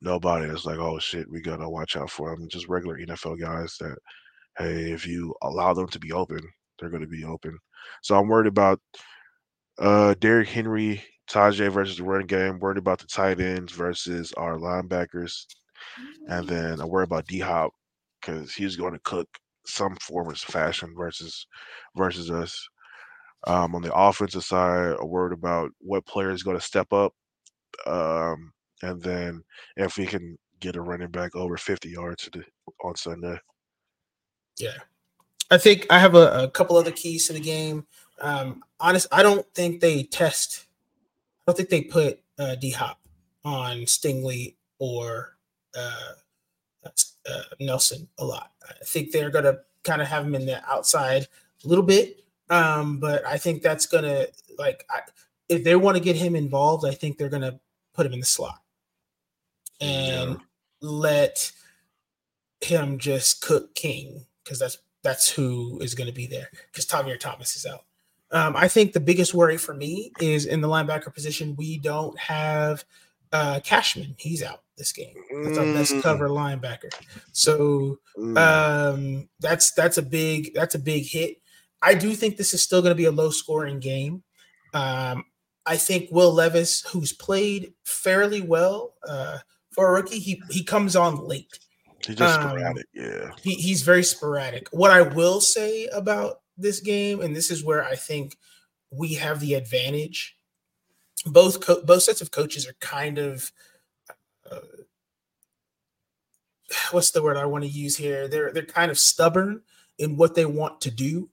nobody 0.00 0.46
that's 0.46 0.64
like, 0.64 0.78
oh 0.78 0.98
shit, 0.98 1.30
we 1.30 1.40
gotta 1.40 1.68
watch 1.68 1.96
out 1.96 2.10
for 2.10 2.34
them. 2.34 2.48
Just 2.48 2.68
regular 2.68 2.98
NFL 2.98 3.40
guys 3.40 3.76
that, 3.80 3.96
hey, 4.58 4.92
if 4.92 5.06
you 5.06 5.34
allow 5.42 5.74
them 5.74 5.88
to 5.88 5.98
be 5.98 6.12
open, 6.12 6.40
they're 6.78 6.90
gonna 6.90 7.06
be 7.06 7.24
open. 7.24 7.58
So 8.02 8.18
I'm 8.18 8.28
worried 8.28 8.46
about 8.46 8.80
uh 9.78 10.14
Derrick 10.20 10.48
Henry, 10.48 11.02
Tyjae 11.28 11.70
versus 11.72 11.96
the 11.98 12.04
run 12.04 12.26
game. 12.26 12.58
Worried 12.58 12.78
about 12.78 12.98
the 12.98 13.06
tight 13.06 13.40
ends 13.40 13.72
versus 13.72 14.32
our 14.34 14.56
linebackers, 14.58 15.46
and 16.28 16.46
then 16.48 16.80
I 16.80 16.84
worry 16.84 17.04
about 17.04 17.26
D 17.26 17.38
Hop 17.40 17.72
because 18.20 18.54
he's 18.54 18.76
going 18.76 18.92
to 18.92 19.00
cook 19.00 19.28
some 19.66 19.96
form 19.96 20.28
of 20.30 20.38
fashion 20.38 20.94
versus 20.96 21.46
versus 21.96 22.30
us. 22.30 22.68
Um, 23.46 23.74
on 23.74 23.82
the 23.82 23.94
offensive 23.94 24.44
side, 24.44 24.96
I'm 25.00 25.08
worried 25.08 25.32
about 25.32 25.70
what 25.80 26.04
player 26.06 26.30
is 26.30 26.42
going 26.42 26.58
to 26.58 26.64
step 26.64 26.92
up, 26.92 27.14
um, 27.86 28.52
and 28.82 29.00
then 29.02 29.42
if 29.76 29.96
we 29.96 30.06
can 30.06 30.36
get 30.60 30.76
a 30.76 30.80
running 30.80 31.10
back 31.10 31.34
over 31.34 31.56
50 31.56 31.88
yards 31.88 32.28
on 32.84 32.94
Sunday. 32.96 33.38
Yeah, 34.58 34.76
I 35.50 35.58
think 35.58 35.86
I 35.90 35.98
have 35.98 36.14
a, 36.14 36.44
a 36.44 36.50
couple 36.50 36.76
other 36.76 36.92
keys 36.92 37.26
to 37.26 37.32
the 37.32 37.40
game. 37.40 37.86
Um, 38.20 38.62
honest, 38.78 39.06
I 39.10 39.22
don't 39.22 39.46
think 39.54 39.80
they 39.80 40.04
test. 40.04 40.66
I 41.40 41.42
don't 41.46 41.56
think 41.56 41.70
they 41.70 41.82
put 41.82 42.20
uh, 42.38 42.54
D 42.54 42.70
Hop 42.70 43.00
on 43.44 43.78
Stingley 43.78 44.56
or 44.78 45.36
uh, 45.76 46.12
uh, 46.86 47.42
Nelson 47.58 48.08
a 48.18 48.24
lot. 48.24 48.52
I 48.68 48.84
think 48.84 49.10
they're 49.10 49.30
going 49.30 49.44
to 49.44 49.60
kind 49.82 50.02
of 50.02 50.08
have 50.08 50.24
him 50.24 50.34
in 50.34 50.46
the 50.46 50.64
outside 50.70 51.26
a 51.64 51.68
little 51.68 51.84
bit, 51.84 52.24
um, 52.48 52.98
but 52.98 53.26
I 53.26 53.38
think 53.38 53.62
that's 53.62 53.86
going 53.86 54.04
to 54.04 54.28
like 54.58 54.84
I, 54.90 55.00
if 55.48 55.64
they 55.64 55.74
want 55.76 55.96
to 55.96 56.02
get 56.02 56.16
him 56.16 56.36
involved, 56.36 56.86
I 56.86 56.92
think 56.92 57.18
they're 57.18 57.28
going 57.28 57.42
to 57.42 57.58
put 57.92 58.06
him 58.06 58.12
in 58.12 58.20
the 58.20 58.26
slot 58.26 58.60
and 59.80 60.30
yeah. 60.30 60.36
let 60.80 61.50
him 62.60 62.98
just 62.98 63.40
cook 63.42 63.74
King 63.74 64.26
because 64.44 64.58
that's 64.58 64.78
that's 65.02 65.30
who 65.30 65.78
is 65.80 65.94
going 65.94 66.08
to 66.08 66.14
be 66.14 66.26
there 66.26 66.48
because 66.70 66.86
Tavierre 66.86 67.18
Thomas 67.18 67.56
is 67.56 67.66
out. 67.66 67.84
Um, 68.32 68.54
I 68.56 68.68
think 68.68 68.92
the 68.92 69.00
biggest 69.00 69.34
worry 69.34 69.56
for 69.56 69.74
me 69.74 70.12
is 70.20 70.46
in 70.46 70.60
the 70.60 70.68
linebacker 70.68 71.12
position. 71.12 71.56
We 71.56 71.78
don't 71.78 72.16
have 72.18 72.84
uh, 73.32 73.60
Cashman. 73.64 74.14
He's 74.18 74.42
out 74.42 74.62
this 74.76 74.92
game. 74.92 75.14
That's 75.42 75.58
our 75.58 75.64
best 75.64 75.94
mm. 75.94 76.02
cover 76.02 76.28
linebacker. 76.28 76.90
So 77.32 77.98
mm. 78.16 78.38
um, 78.38 79.28
that's 79.40 79.72
that's 79.72 79.98
a 79.98 80.02
big 80.02 80.54
that's 80.54 80.74
a 80.74 80.78
big 80.78 81.06
hit. 81.06 81.40
I 81.82 81.94
do 81.94 82.14
think 82.14 82.36
this 82.36 82.54
is 82.54 82.62
still 82.62 82.82
going 82.82 82.92
to 82.92 82.96
be 82.96 83.06
a 83.06 83.12
low 83.12 83.30
scoring 83.30 83.80
game. 83.80 84.22
Um, 84.74 85.24
I 85.66 85.76
think 85.76 86.10
Will 86.10 86.32
Levis, 86.32 86.82
who's 86.82 87.12
played 87.12 87.72
fairly 87.84 88.40
well 88.40 88.94
uh, 89.08 89.38
for 89.70 89.88
a 89.88 89.92
rookie, 89.92 90.18
he 90.18 90.42
he 90.50 90.64
comes 90.64 90.94
on 90.94 91.26
late. 91.26 91.58
He's 92.10 92.18
just 92.18 92.40
um, 92.40 92.50
sporadic, 92.50 92.86
yeah. 92.92 93.30
He, 93.42 93.54
he's 93.54 93.82
very 93.82 94.02
sporadic. 94.02 94.68
What 94.72 94.90
I 94.90 95.02
will 95.02 95.40
say 95.40 95.86
about 95.86 96.40
this 96.56 96.80
game, 96.80 97.20
and 97.20 97.34
this 97.34 97.50
is 97.50 97.64
where 97.64 97.84
I 97.84 97.94
think 97.94 98.36
we 98.90 99.14
have 99.14 99.38
the 99.40 99.54
advantage. 99.54 100.36
Both 101.24 101.60
co- 101.60 101.82
both 101.82 102.02
sets 102.02 102.20
of 102.20 102.30
coaches 102.30 102.66
are 102.66 102.74
kind 102.80 103.18
of 103.18 103.52
uh, 104.50 104.58
what's 106.90 107.12
the 107.12 107.22
word 107.22 107.36
I 107.36 107.46
want 107.46 107.62
to 107.62 107.70
use 107.70 107.96
here? 107.96 108.26
They're 108.26 108.52
they're 108.52 108.64
kind 108.64 108.90
of 108.90 108.98
stubborn 108.98 109.62
in 109.98 110.16
what 110.16 110.34
they 110.34 110.46
want 110.46 110.80
to 110.80 110.90
do 110.90 111.28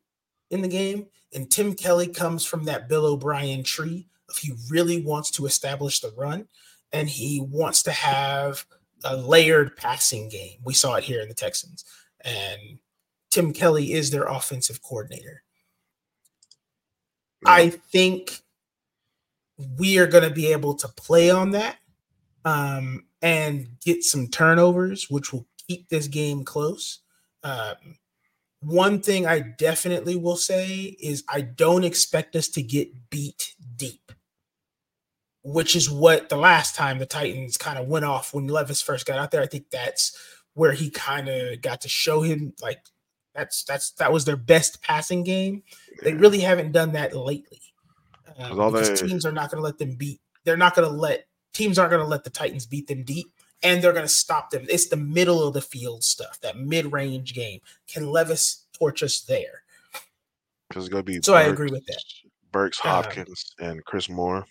in 0.52 0.62
the 0.62 0.68
game. 0.68 1.08
And 1.34 1.50
Tim 1.50 1.74
Kelly 1.74 2.08
comes 2.08 2.46
from 2.46 2.66
that 2.66 2.88
Bill 2.88 3.06
O'Brien 3.06 3.64
tree 3.64 4.08
if 4.30 4.38
he 4.38 4.54
really 4.70 5.02
wants 5.02 5.32
to 5.32 5.46
establish 5.48 6.02
the 6.02 6.14
run 6.16 6.48
and 6.94 7.10
he 7.10 7.42
wants 7.42 7.84
to 7.84 7.92
have 7.92 8.66
a 9.04 9.16
layered 9.16 9.76
passing 9.78 10.30
game. 10.30 10.60
We 10.64 10.74
saw 10.74 10.96
it 10.96 11.04
here 11.04 11.22
in 11.22 11.28
the 11.28 11.34
Texans. 11.34 11.86
And 12.22 12.80
Tim 13.30 13.54
Kelly 13.54 13.94
is 13.94 14.12
their 14.12 14.26
offensive 14.26 14.82
coordinator. 14.82 15.44
Yeah. 17.46 17.52
I 17.52 17.70
think 17.70 18.42
we 19.78 19.98
are 19.98 20.08
going 20.08 20.28
to 20.28 20.34
be 20.34 20.52
able 20.52 20.76
to 20.76 20.88
play 20.88 21.30
on 21.30 21.52
that 21.52 21.78
um, 22.46 23.06
and 23.22 23.68
get 23.82 24.04
some 24.04 24.28
turnovers, 24.28 25.10
which 25.10 25.34
will 25.34 25.48
keep 25.68 25.90
this 25.90 26.08
game 26.08 26.44
close. 26.44 27.00
Um, 27.44 27.98
one 28.62 29.02
thing 29.02 29.26
I 29.26 29.40
definitely 29.40 30.16
will 30.16 30.38
say 30.38 30.96
is 31.00 31.24
I 31.30 31.42
don't 31.42 31.84
expect 31.84 32.36
us 32.36 32.48
to 32.50 32.62
get 32.62 33.10
beat 33.10 33.54
deep, 33.76 34.12
which 35.48 35.78
is 35.78 35.90
what 35.90 36.28
the 36.28 36.36
last 36.36 36.76
time 36.76 37.00
the 37.00 37.06
Titans 37.06 37.56
kind 37.56 37.80
of 37.80 37.88
went 37.88 38.04
off 38.04 38.34
when 38.34 38.48
Levis 38.48 38.82
first 38.82 39.06
got 39.06 39.18
out 39.18 39.32
there. 39.32 39.42
I 39.42 39.48
think 39.48 39.70
that's 39.70 40.18
where 40.56 40.74
he 40.74 40.90
kind 40.90 41.30
of 41.30 41.62
got 41.62 41.80
to 41.82 41.88
show 41.88 42.22
him 42.22 42.54
like 42.62 42.82
that's 43.34 43.64
that's 43.64 43.92
that 43.92 44.12
was 44.12 44.26
their 44.26 44.36
best 44.36 44.82
passing 44.82 45.24
game. 45.24 45.64
They 46.04 46.14
really 46.14 46.42
haven't 46.42 46.74
done 46.74 46.92
that 46.94 47.16
lately 47.16 47.62
um, 48.38 48.58
because 48.58 49.00
they... 49.00 49.08
teams 49.08 49.26
are 49.26 49.32
not 49.32 49.50
going 49.50 49.60
to 49.60 49.64
let 49.64 49.78
them 49.78 49.96
beat. 49.96 50.20
They're 50.44 50.58
not 50.58 50.76
going 50.76 50.90
to 50.90 50.94
let 50.94 51.28
teams 51.54 51.80
aren't 51.80 51.92
going 51.92 52.04
to 52.04 52.10
let 52.10 52.26
the 52.26 52.30
Titans 52.30 52.66
beat 52.66 52.88
them 52.88 53.04
deep 53.04 53.32
and 53.64 53.82
they're 53.82 53.94
going 53.94 54.04
to 54.04 54.10
stop 54.10 54.50
them. 54.50 54.66
It's 54.70 54.88
the 54.88 54.98
middle 54.98 55.48
of 55.48 55.54
the 55.54 55.62
field 55.62 56.04
stuff, 56.04 56.42
that 56.42 56.58
mid 56.58 56.92
range 56.92 57.34
game. 57.34 57.62
Can 57.88 58.12
Levis 58.12 58.66
torch 58.74 59.02
us 59.02 59.22
there? 59.22 59.64
Because 60.68 60.84
it's 60.84 60.92
going 60.92 61.06
to 61.06 61.10
be 61.10 61.22
so. 61.22 61.32
Burks, 61.32 61.48
I 61.48 61.50
agree 61.50 61.72
with 61.72 61.86
that. 61.86 62.04
Burks, 62.52 62.82
um, 62.84 62.92
Hopkins, 62.92 63.56
um, 63.62 63.70
and 63.70 63.86
Chris 63.86 64.10
Moore. 64.10 64.46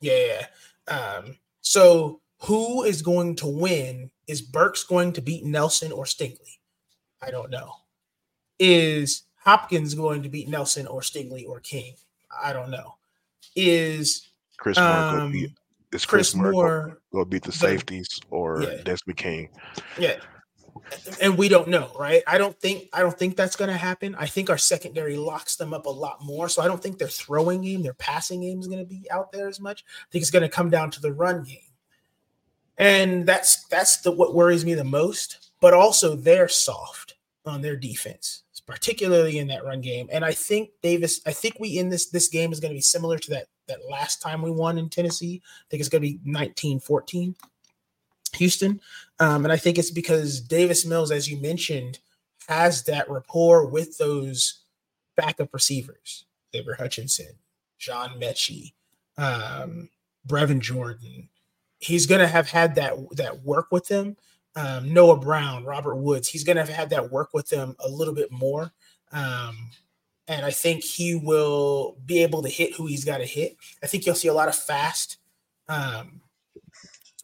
Yeah. 0.00 0.46
Um, 0.88 1.36
so 1.60 2.20
who 2.42 2.84
is 2.84 3.02
going 3.02 3.36
to 3.36 3.46
win? 3.46 4.10
Is 4.26 4.42
Burks 4.42 4.84
going 4.84 5.12
to 5.14 5.20
beat 5.20 5.44
Nelson 5.44 5.92
or 5.92 6.04
Stingley? 6.04 6.58
I 7.22 7.30
don't 7.30 7.50
know. 7.50 7.72
Is 8.58 9.22
Hopkins 9.36 9.94
going 9.94 10.22
to 10.22 10.28
beat 10.28 10.48
Nelson 10.48 10.86
or 10.86 11.00
Stingley 11.00 11.46
or 11.46 11.60
King? 11.60 11.94
I 12.42 12.52
don't 12.52 12.70
know. 12.70 12.96
Is 13.56 14.28
Chris 14.56 14.78
Moore 14.78 14.86
um, 14.86 15.32
beat 15.32 15.50
is 15.92 16.04
Chris, 16.04 16.32
Chris 16.32 16.34
Moore 16.34 17.00
going 17.12 17.24
to 17.24 17.28
beat 17.28 17.42
the 17.42 17.52
safeties 17.52 18.08
or 18.30 18.62
yeah. 18.62 18.82
Desmond 18.84 19.16
King? 19.16 19.48
Yeah, 19.98 20.16
and 21.20 21.36
we 21.36 21.48
don't 21.48 21.68
know, 21.68 21.90
right? 21.98 22.22
I 22.26 22.38
don't 22.38 22.58
think 22.58 22.88
I 22.92 23.00
don't 23.00 23.18
think 23.18 23.36
that's 23.36 23.56
going 23.56 23.70
to 23.70 23.76
happen. 23.76 24.14
I 24.18 24.26
think 24.26 24.50
our 24.50 24.58
secondary 24.58 25.16
locks 25.16 25.56
them 25.56 25.72
up 25.72 25.86
a 25.86 25.90
lot 25.90 26.22
more. 26.24 26.48
So 26.48 26.62
I 26.62 26.68
don't 26.68 26.82
think 26.82 26.98
their 26.98 27.08
throwing 27.08 27.62
game, 27.62 27.82
their 27.82 27.94
passing 27.94 28.42
game 28.42 28.60
is 28.60 28.66
going 28.66 28.80
to 28.80 28.86
be 28.86 29.10
out 29.10 29.32
there 29.32 29.48
as 29.48 29.60
much. 29.60 29.84
I 29.86 30.06
think 30.10 30.22
it's 30.22 30.30
going 30.30 30.42
to 30.42 30.48
come 30.48 30.70
down 30.70 30.90
to 30.92 31.00
the 31.00 31.12
run 31.12 31.42
game, 31.44 31.58
and 32.78 33.26
that's 33.26 33.64
that's 33.64 33.98
the 33.98 34.12
what 34.12 34.34
worries 34.34 34.64
me 34.64 34.74
the 34.74 34.84
most. 34.84 35.50
But 35.60 35.74
also 35.74 36.16
they're 36.16 36.48
soft 36.48 37.14
on 37.44 37.62
their 37.62 37.76
defense, 37.76 38.42
particularly 38.66 39.38
in 39.38 39.48
that 39.48 39.64
run 39.64 39.80
game. 39.80 40.08
And 40.10 40.24
I 40.24 40.32
think 40.32 40.70
Davis, 40.82 41.20
I 41.26 41.32
think 41.32 41.56
we 41.58 41.78
in 41.78 41.88
this 41.88 42.06
this 42.06 42.28
game 42.28 42.52
is 42.52 42.60
going 42.60 42.72
to 42.72 42.78
be 42.78 42.82
similar 42.82 43.18
to 43.18 43.30
that 43.30 43.46
that 43.68 43.88
last 43.88 44.20
time 44.20 44.42
we 44.42 44.50
won 44.50 44.78
in 44.78 44.88
Tennessee. 44.88 45.40
I 45.44 45.64
think 45.70 45.80
it's 45.80 45.88
going 45.88 46.02
to 46.02 46.08
be 46.08 46.16
1914 46.16 47.36
Houston. 48.36 48.80
Um, 49.18 49.44
and 49.44 49.52
I 49.52 49.56
think 49.56 49.78
it's 49.78 49.90
because 49.90 50.40
Davis 50.40 50.86
Mills, 50.86 51.10
as 51.10 51.28
you 51.30 51.40
mentioned, 51.40 51.98
has 52.48 52.82
that 52.84 53.08
rapport 53.10 53.66
with 53.66 53.98
those 53.98 54.64
backup 55.16 55.52
receivers, 55.52 56.24
Xavier 56.52 56.74
Hutchinson, 56.74 57.34
John 57.78 58.18
Metchie, 58.20 58.72
um, 59.18 59.88
Brevin 60.26 60.60
Jordan. 60.60 61.28
He's 61.78 62.06
going 62.06 62.20
to 62.20 62.26
have 62.26 62.48
had 62.48 62.74
that 62.74 62.94
that 63.16 63.42
work 63.42 63.68
with 63.70 63.88
them. 63.88 64.16
Um, 64.56 64.92
Noah 64.92 65.18
Brown, 65.18 65.64
Robert 65.64 65.96
Woods. 65.96 66.28
He's 66.28 66.44
going 66.44 66.56
to 66.56 66.64
have 66.64 66.74
had 66.74 66.90
that 66.90 67.10
work 67.10 67.30
with 67.32 67.48
them 67.48 67.76
a 67.78 67.88
little 67.88 68.14
bit 68.14 68.32
more. 68.32 68.72
Um, 69.12 69.70
and 70.28 70.44
I 70.44 70.50
think 70.50 70.84
he 70.84 71.14
will 71.14 71.96
be 72.06 72.22
able 72.22 72.42
to 72.42 72.48
hit 72.48 72.74
who 72.74 72.86
he's 72.86 73.04
got 73.04 73.18
to 73.18 73.26
hit. 73.26 73.56
I 73.82 73.86
think 73.86 74.06
you'll 74.06 74.14
see 74.14 74.28
a 74.28 74.34
lot 74.34 74.48
of 74.48 74.54
fast, 74.54 75.18
um, 75.68 76.20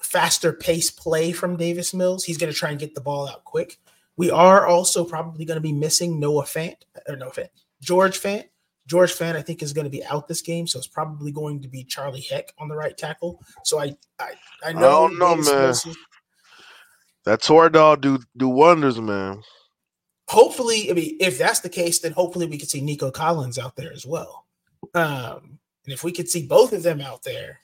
faster 0.06 0.52
pace 0.52 0.90
play 0.90 1.32
from 1.32 1.56
Davis 1.56 1.92
Mills. 1.92 2.24
He's 2.24 2.38
going 2.38 2.52
to 2.52 2.58
try 2.58 2.70
and 2.70 2.78
get 2.78 2.94
the 2.94 3.00
ball 3.00 3.28
out 3.28 3.44
quick. 3.44 3.78
We 4.16 4.30
are 4.30 4.66
also 4.66 5.04
probably 5.04 5.44
going 5.44 5.56
to 5.56 5.60
be 5.62 5.72
missing 5.72 6.18
Noah 6.18 6.44
Fant 6.44 6.76
or 7.06 7.16
no 7.16 7.28
Fant, 7.28 7.50
George 7.82 8.18
Fant, 8.18 8.44
George 8.86 9.12
Fant, 9.12 9.36
I 9.36 9.42
think, 9.42 9.62
is 9.62 9.72
going 9.72 9.84
to 9.84 9.90
be 9.90 10.04
out 10.04 10.28
this 10.28 10.42
game, 10.42 10.66
so 10.66 10.78
it's 10.78 10.86
probably 10.86 11.32
going 11.32 11.60
to 11.62 11.68
be 11.68 11.84
Charlie 11.84 12.20
Heck 12.20 12.52
on 12.58 12.68
the 12.68 12.76
right 12.76 12.96
tackle. 12.96 13.42
So 13.64 13.80
I, 13.80 13.96
I, 14.18 14.32
I 14.64 14.72
know. 14.72 14.78
I 14.78 15.08
don't 15.08 15.18
know, 15.18 15.36
man. 15.36 15.74
That 17.24 17.40
Toradol 17.40 18.00
do 18.00 18.20
do 18.36 18.48
wonders, 18.48 19.00
man. 19.00 19.42
Hopefully, 20.28 20.90
I 20.90 20.94
mean, 20.94 21.16
if 21.20 21.38
that's 21.38 21.60
the 21.60 21.68
case, 21.68 21.98
then 21.98 22.12
hopefully 22.12 22.46
we 22.46 22.58
could 22.58 22.70
see 22.70 22.80
Nico 22.80 23.10
Collins 23.10 23.58
out 23.58 23.74
there 23.76 23.92
as 23.92 24.06
well. 24.06 24.46
Um, 24.94 25.58
and 25.84 25.92
if 25.92 26.04
we 26.04 26.12
could 26.12 26.28
see 26.28 26.46
both 26.46 26.72
of 26.72 26.84
them 26.84 27.00
out 27.00 27.24
there, 27.24 27.60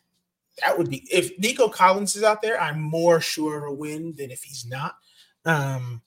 that 0.60 0.76
would 0.76 0.90
be. 0.90 1.06
If 1.10 1.38
Nico 1.38 1.68
Collins 1.68 2.16
is 2.16 2.22
out 2.22 2.42
there, 2.42 2.60
I'm 2.60 2.80
more 2.80 3.20
sure 3.20 3.58
of 3.58 3.64
a 3.64 3.74
win 3.74 4.14
than 4.16 4.30
if 4.30 4.42
he's 4.42 4.66
not. 4.66 4.96
Um, 5.44 6.02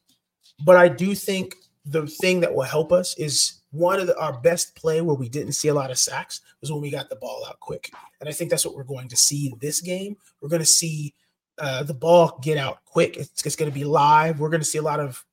but 0.64 0.78
I 0.78 0.88
do 0.88 1.16
think 1.16 1.56
the 1.86 2.08
thing 2.08 2.40
that 2.42 2.54
will 2.54 2.64
help 2.64 2.92
us 2.92 3.18
is 3.18 3.62
one 3.72 4.00
of 4.00 4.08
the, 4.08 4.18
our 4.20 4.40
best 4.40 4.76
play 4.76 5.02
where 5.02 5.16
we 5.16 5.30
didn't 5.30 5.54
see 5.54 5.68
a 5.68 5.74
lot 5.74 5.92
of 5.92 6.00
sacks 6.00 6.42
was 6.62 6.72
when 6.72 6.82
we 6.82 6.90
got 6.90 7.10
the 7.10 7.16
ball 7.18 7.46
out 7.48 7.60
quick. 7.60 7.92
And 8.20 8.30
I 8.30 8.32
think 8.32 8.50
that's 8.50 8.66
what 8.66 8.76
we're 8.76 8.84
going 8.84 9.10
to 9.10 9.18
see 9.18 9.54
this 9.60 9.82
game. 9.82 10.16
We're 10.42 10.50
going 10.50 10.62
to 10.62 10.66
see 10.66 11.14
uh, 11.58 11.84
the 11.84 11.94
ball 11.94 12.40
get 12.42 12.58
out 12.58 12.80
quick. 12.86 13.18
It's, 13.18 13.46
it's 13.46 13.56
going 13.56 13.72
to 13.72 13.78
be 13.78 13.84
live. 13.84 14.40
We're 14.40 14.50
going 14.50 14.62
to 14.62 14.66
see 14.66 14.78
a 14.78 14.84
lot 14.84 15.00
of 15.00 15.24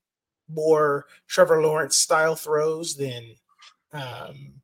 more 0.48 1.06
Trevor 1.28 1.62
Lawrence 1.62 1.96
style 1.96 2.36
throws 2.36 2.96
than 2.96 3.34
um, 3.92 4.54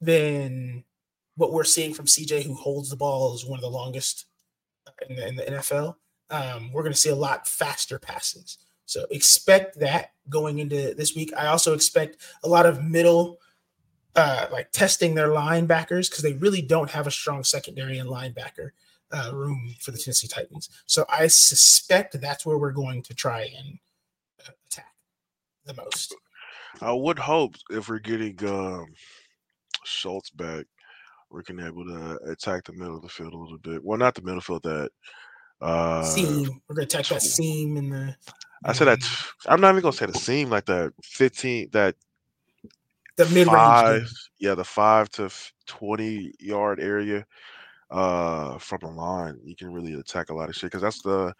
than 0.00 0.84
what 1.36 1.52
we're 1.52 1.64
seeing 1.64 1.94
from 1.94 2.06
CJ, 2.06 2.44
who 2.44 2.54
holds 2.54 2.90
the 2.90 2.96
ball 2.96 3.34
is 3.34 3.44
one 3.44 3.58
of 3.58 3.62
the 3.62 3.70
longest 3.70 4.26
in 5.08 5.16
the, 5.16 5.28
in 5.28 5.36
the 5.36 5.42
NFL. 5.42 5.96
Um, 6.30 6.72
we're 6.72 6.82
going 6.82 6.92
to 6.92 6.98
see 6.98 7.10
a 7.10 7.14
lot 7.14 7.46
faster 7.46 7.98
passes. 7.98 8.58
So 8.86 9.06
expect 9.10 9.78
that 9.80 10.12
going 10.28 10.58
into 10.58 10.94
this 10.94 11.14
week. 11.14 11.32
I 11.36 11.46
also 11.46 11.74
expect 11.74 12.18
a 12.42 12.48
lot 12.48 12.66
of 12.66 12.82
middle, 12.82 13.38
uh, 14.16 14.46
like 14.50 14.70
testing 14.72 15.14
their 15.14 15.28
linebackers 15.28 16.10
because 16.10 16.22
they 16.22 16.34
really 16.34 16.62
don't 16.62 16.90
have 16.90 17.06
a 17.06 17.10
strong 17.10 17.44
secondary 17.44 17.98
and 17.98 18.08
linebacker 18.10 18.70
uh, 19.12 19.30
room 19.32 19.74
for 19.80 19.90
the 19.90 19.98
Tennessee 19.98 20.28
Titans. 20.28 20.68
So 20.86 21.04
I 21.08 21.26
suspect 21.28 22.20
that's 22.20 22.44
where 22.44 22.58
we're 22.58 22.72
going 22.72 23.02
to 23.02 23.14
try 23.14 23.42
and 23.42 23.78
uh, 24.46 24.52
attack 24.66 24.94
the 25.64 25.74
most. 25.74 26.14
I 26.80 26.92
would 26.92 27.18
hope 27.18 27.54
if 27.70 27.88
we're 27.88 27.98
getting 27.98 28.36
um, 28.46 28.86
Schultz 29.84 30.30
back, 30.30 30.66
can 31.40 31.60
able 31.60 31.84
to 31.86 32.18
attack 32.30 32.64
the 32.64 32.72
middle 32.72 32.96
of 32.96 33.02
the 33.02 33.08
field 33.08 33.32
a 33.32 33.36
little 33.36 33.58
bit. 33.58 33.82
Well, 33.82 33.98
not 33.98 34.14
the 34.14 34.22
middle 34.22 34.40
field 34.40 34.64
that 34.64 34.90
uh, 35.62 36.02
seam. 36.02 36.60
We're 36.68 36.74
gonna 36.74 36.84
attack 36.84 37.06
that 37.06 37.22
seam 37.22 37.76
in 37.76 37.88
the 37.88 38.14
I 38.64 38.72
said 38.72 38.86
that 38.86 39.00
I'm 39.46 39.60
not 39.60 39.70
even 39.70 39.82
gonna 39.82 39.92
say 39.92 40.06
the 40.06 40.18
seam 40.18 40.50
like 40.50 40.66
the 40.66 40.92
15 41.02 41.70
that 41.72 41.96
the 43.16 43.26
mid 43.26 43.48
range. 43.48 44.10
Yeah, 44.38 44.54
the 44.54 44.64
five 44.64 45.08
to 45.10 45.30
20 45.66 46.34
yard 46.38 46.80
area 46.80 47.24
uh 47.90 48.58
from 48.58 48.78
the 48.82 48.88
line. 48.88 49.38
You 49.44 49.56
can 49.56 49.72
really 49.72 49.94
attack 49.94 50.30
a 50.30 50.34
lot 50.34 50.48
of 50.48 50.54
shit 50.54 50.70
because 50.70 50.82
that's 50.82 51.02
the 51.02 51.34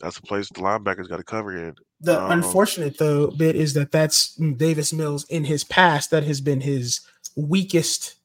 that's 0.00 0.16
the 0.16 0.26
place 0.26 0.48
the 0.48 0.60
linebackers 0.60 1.08
got 1.08 1.18
to 1.18 1.24
cover 1.24 1.56
in. 1.56 1.74
The 2.00 2.20
um, 2.20 2.32
unfortunate 2.32 2.98
though 2.98 3.28
bit 3.30 3.54
is 3.54 3.74
that 3.74 3.92
that's 3.92 4.34
Davis 4.34 4.92
Mills 4.92 5.24
in 5.28 5.44
his 5.44 5.64
past 5.64 6.10
that 6.10 6.24
has 6.24 6.40
been 6.40 6.60
his 6.60 7.00
weakest 7.36 8.16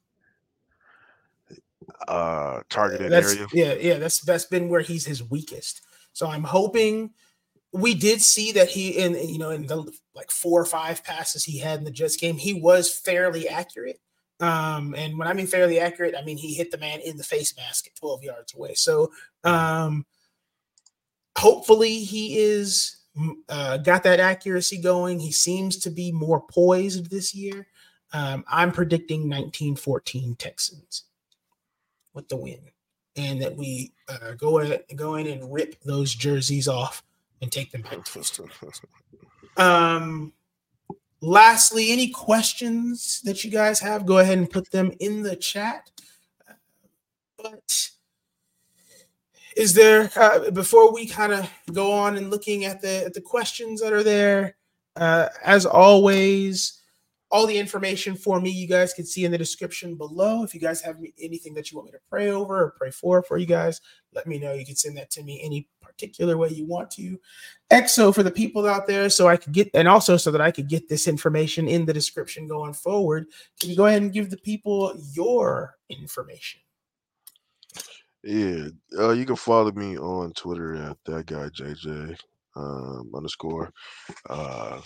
uh 2.08 2.62
targeted 2.70 3.12
that's, 3.12 3.34
area. 3.34 3.48
Yeah, 3.54 3.74
yeah, 3.74 3.98
that's 3.98 4.20
that's 4.22 4.46
been 4.46 4.70
where 4.70 4.82
he's 4.82 5.06
his 5.06 5.24
weakest. 5.24 5.82
So 6.14 6.28
I'm 6.28 6.44
hoping 6.44 7.12
we 7.72 7.94
did 7.94 8.22
see 8.22 8.52
that 8.54 8.70
he 8.70 8.98
in 8.98 9.14
you 9.14 9.38
know 9.38 9.52
in 9.52 9.68
the 9.68 9.92
like 10.16 10.32
four 10.32 10.62
or 10.62 10.66
five 10.66 11.04
passes 11.04 11.44
he 11.44 11.60
had 11.60 11.80
in 11.80 11.86
the 11.86 11.92
Jets 11.92 12.18
game, 12.18 12.38
he 12.38 12.54
was 12.54 12.94
fairly 12.94 13.48
accurate. 13.48 14.00
Um, 14.40 14.94
and 14.96 15.18
when 15.18 15.28
I 15.28 15.34
mean 15.34 15.48
fairly 15.48 15.80
accurate, 15.80 16.16
I 16.18 16.24
mean 16.24 16.38
he 16.38 16.54
hit 16.54 16.72
the 16.72 16.78
man 16.78 17.00
in 17.02 17.18
the 17.18 17.24
face 17.24 17.56
mask 17.58 17.88
at 17.88 17.96
12 17.96 18.24
yards 18.24 18.54
away. 18.54 18.74
So 18.74 19.12
um 19.44 20.06
hopefully 21.38 22.00
he 22.00 22.38
is 22.38 22.98
uh, 23.50 23.78
got 23.78 24.04
that 24.04 24.20
accuracy 24.20 24.80
going. 24.80 25.20
He 25.20 25.32
seems 25.32 25.78
to 25.78 25.90
be 25.90 26.12
more 26.12 26.42
poised 26.42 27.10
this 27.10 27.34
year. 27.34 27.68
Um, 28.14 28.46
I'm 28.48 28.72
predicting 28.72 29.22
1914 29.22 30.36
Texans 30.36 31.04
with 32.18 32.28
the 32.28 32.36
win, 32.36 32.60
and 33.16 33.42
that 33.42 33.56
we 33.56 33.94
uh, 34.10 34.34
go 34.34 34.58
in, 34.58 34.78
go 34.98 35.16
in 35.16 35.28
and 35.28 35.54
rip 35.54 35.82
those 35.84 36.14
jerseys 36.14 36.68
off 36.68 37.04
and 37.42 37.50
take 37.50 37.72
them 37.72 37.84
back. 37.84 38.00
Um, 39.58 40.34
lastly, 41.20 41.92
any 41.92 42.10
questions 42.10 43.22
that 43.22 43.44
you 43.44 43.50
guys 43.50 43.80
have, 43.80 44.06
go 44.06 44.20
ahead 44.20 44.38
and 44.38 44.48
put 44.48 44.70
them 44.70 44.92
in 45.00 45.24
the 45.24 45.36
chat. 45.36 45.90
But 47.42 47.90
is 49.56 49.74
there 49.74 50.12
uh, 50.16 50.52
before 50.52 50.94
we 50.94 51.08
kind 51.08 51.34
of 51.34 51.50
go 51.74 51.92
on 51.92 52.18
and 52.18 52.30
looking 52.30 52.66
at 52.66 52.84
the 52.84 53.06
at 53.06 53.16
the 53.16 53.22
questions 53.22 53.82
that 53.82 53.94
are 53.94 54.04
there? 54.04 54.58
Uh, 54.96 55.30
as 55.44 55.66
always, 55.66 56.77
all 57.30 57.46
the 57.46 57.58
information 57.58 58.16
for 58.16 58.40
me 58.40 58.50
you 58.50 58.68
guys 58.68 58.94
can 58.94 59.06
see 59.06 59.26
in 59.26 59.32
the 59.32 59.38
description 59.38 59.96
below. 59.96 60.44
If 60.44 60.54
you 60.54 60.62
guys 60.62 60.82
have 60.82 60.98
anything 61.22 61.54
that 61.56 61.72
you 61.72 61.78
want 61.78 61.88
me 61.88 61.92
to 61.92 62.00
pray 62.10 62.30
over 62.30 62.64
or 62.64 62.72
pray 62.72 62.92
for 62.92 63.22
for 63.22 63.38
you 63.38 63.46
guys 63.46 63.82
let 64.14 64.28
me 64.28 64.40
know. 64.40 64.54
You 64.54 64.66
can 64.66 64.76
send 64.76 64.98
that 64.98 65.12
to 65.12 65.24
me 65.24 65.40
any 65.44 65.68
particular 65.82 66.38
way 66.38 66.50
you 66.50 66.66
want 66.66 66.90
to. 66.92 67.20
Exo 67.72 68.14
for 68.14 68.24
the 68.24 68.32
people 68.32 68.68
out 68.68 68.88
there 68.88 69.10
so 69.10 69.28
i 69.28 69.38
could 69.38 69.54
get 69.54 69.70
and 69.74 69.88
also 69.88 70.18
so 70.18 70.32
that 70.32 70.42
i 70.42 70.52
could 70.52 70.68
get 70.68 70.90
this 70.90 71.08
information 71.08 71.68
in 71.68 71.86
the 71.86 71.94
description 71.94 72.48
going 72.48 72.74
forward. 72.74 73.28
Can 73.60 73.70
you 73.70 73.76
go 73.76 73.86
ahead 73.86 74.02
and 74.02 74.14
give 74.14 74.30
the 74.30 74.38
people 74.38 74.94
your 75.14 75.76
information? 75.90 76.62
Yeah 78.24 78.70
uh, 78.98 79.12
you 79.12 79.26
can 79.26 79.36
follow 79.36 79.72
me 79.72 79.98
on 79.98 80.34
twitter 80.34 80.76
at 80.76 80.98
that 81.06 81.26
guy 81.28 81.50
jj 81.50 82.18
um, 82.56 83.12
underscore 83.14 83.72
uh 84.30 84.82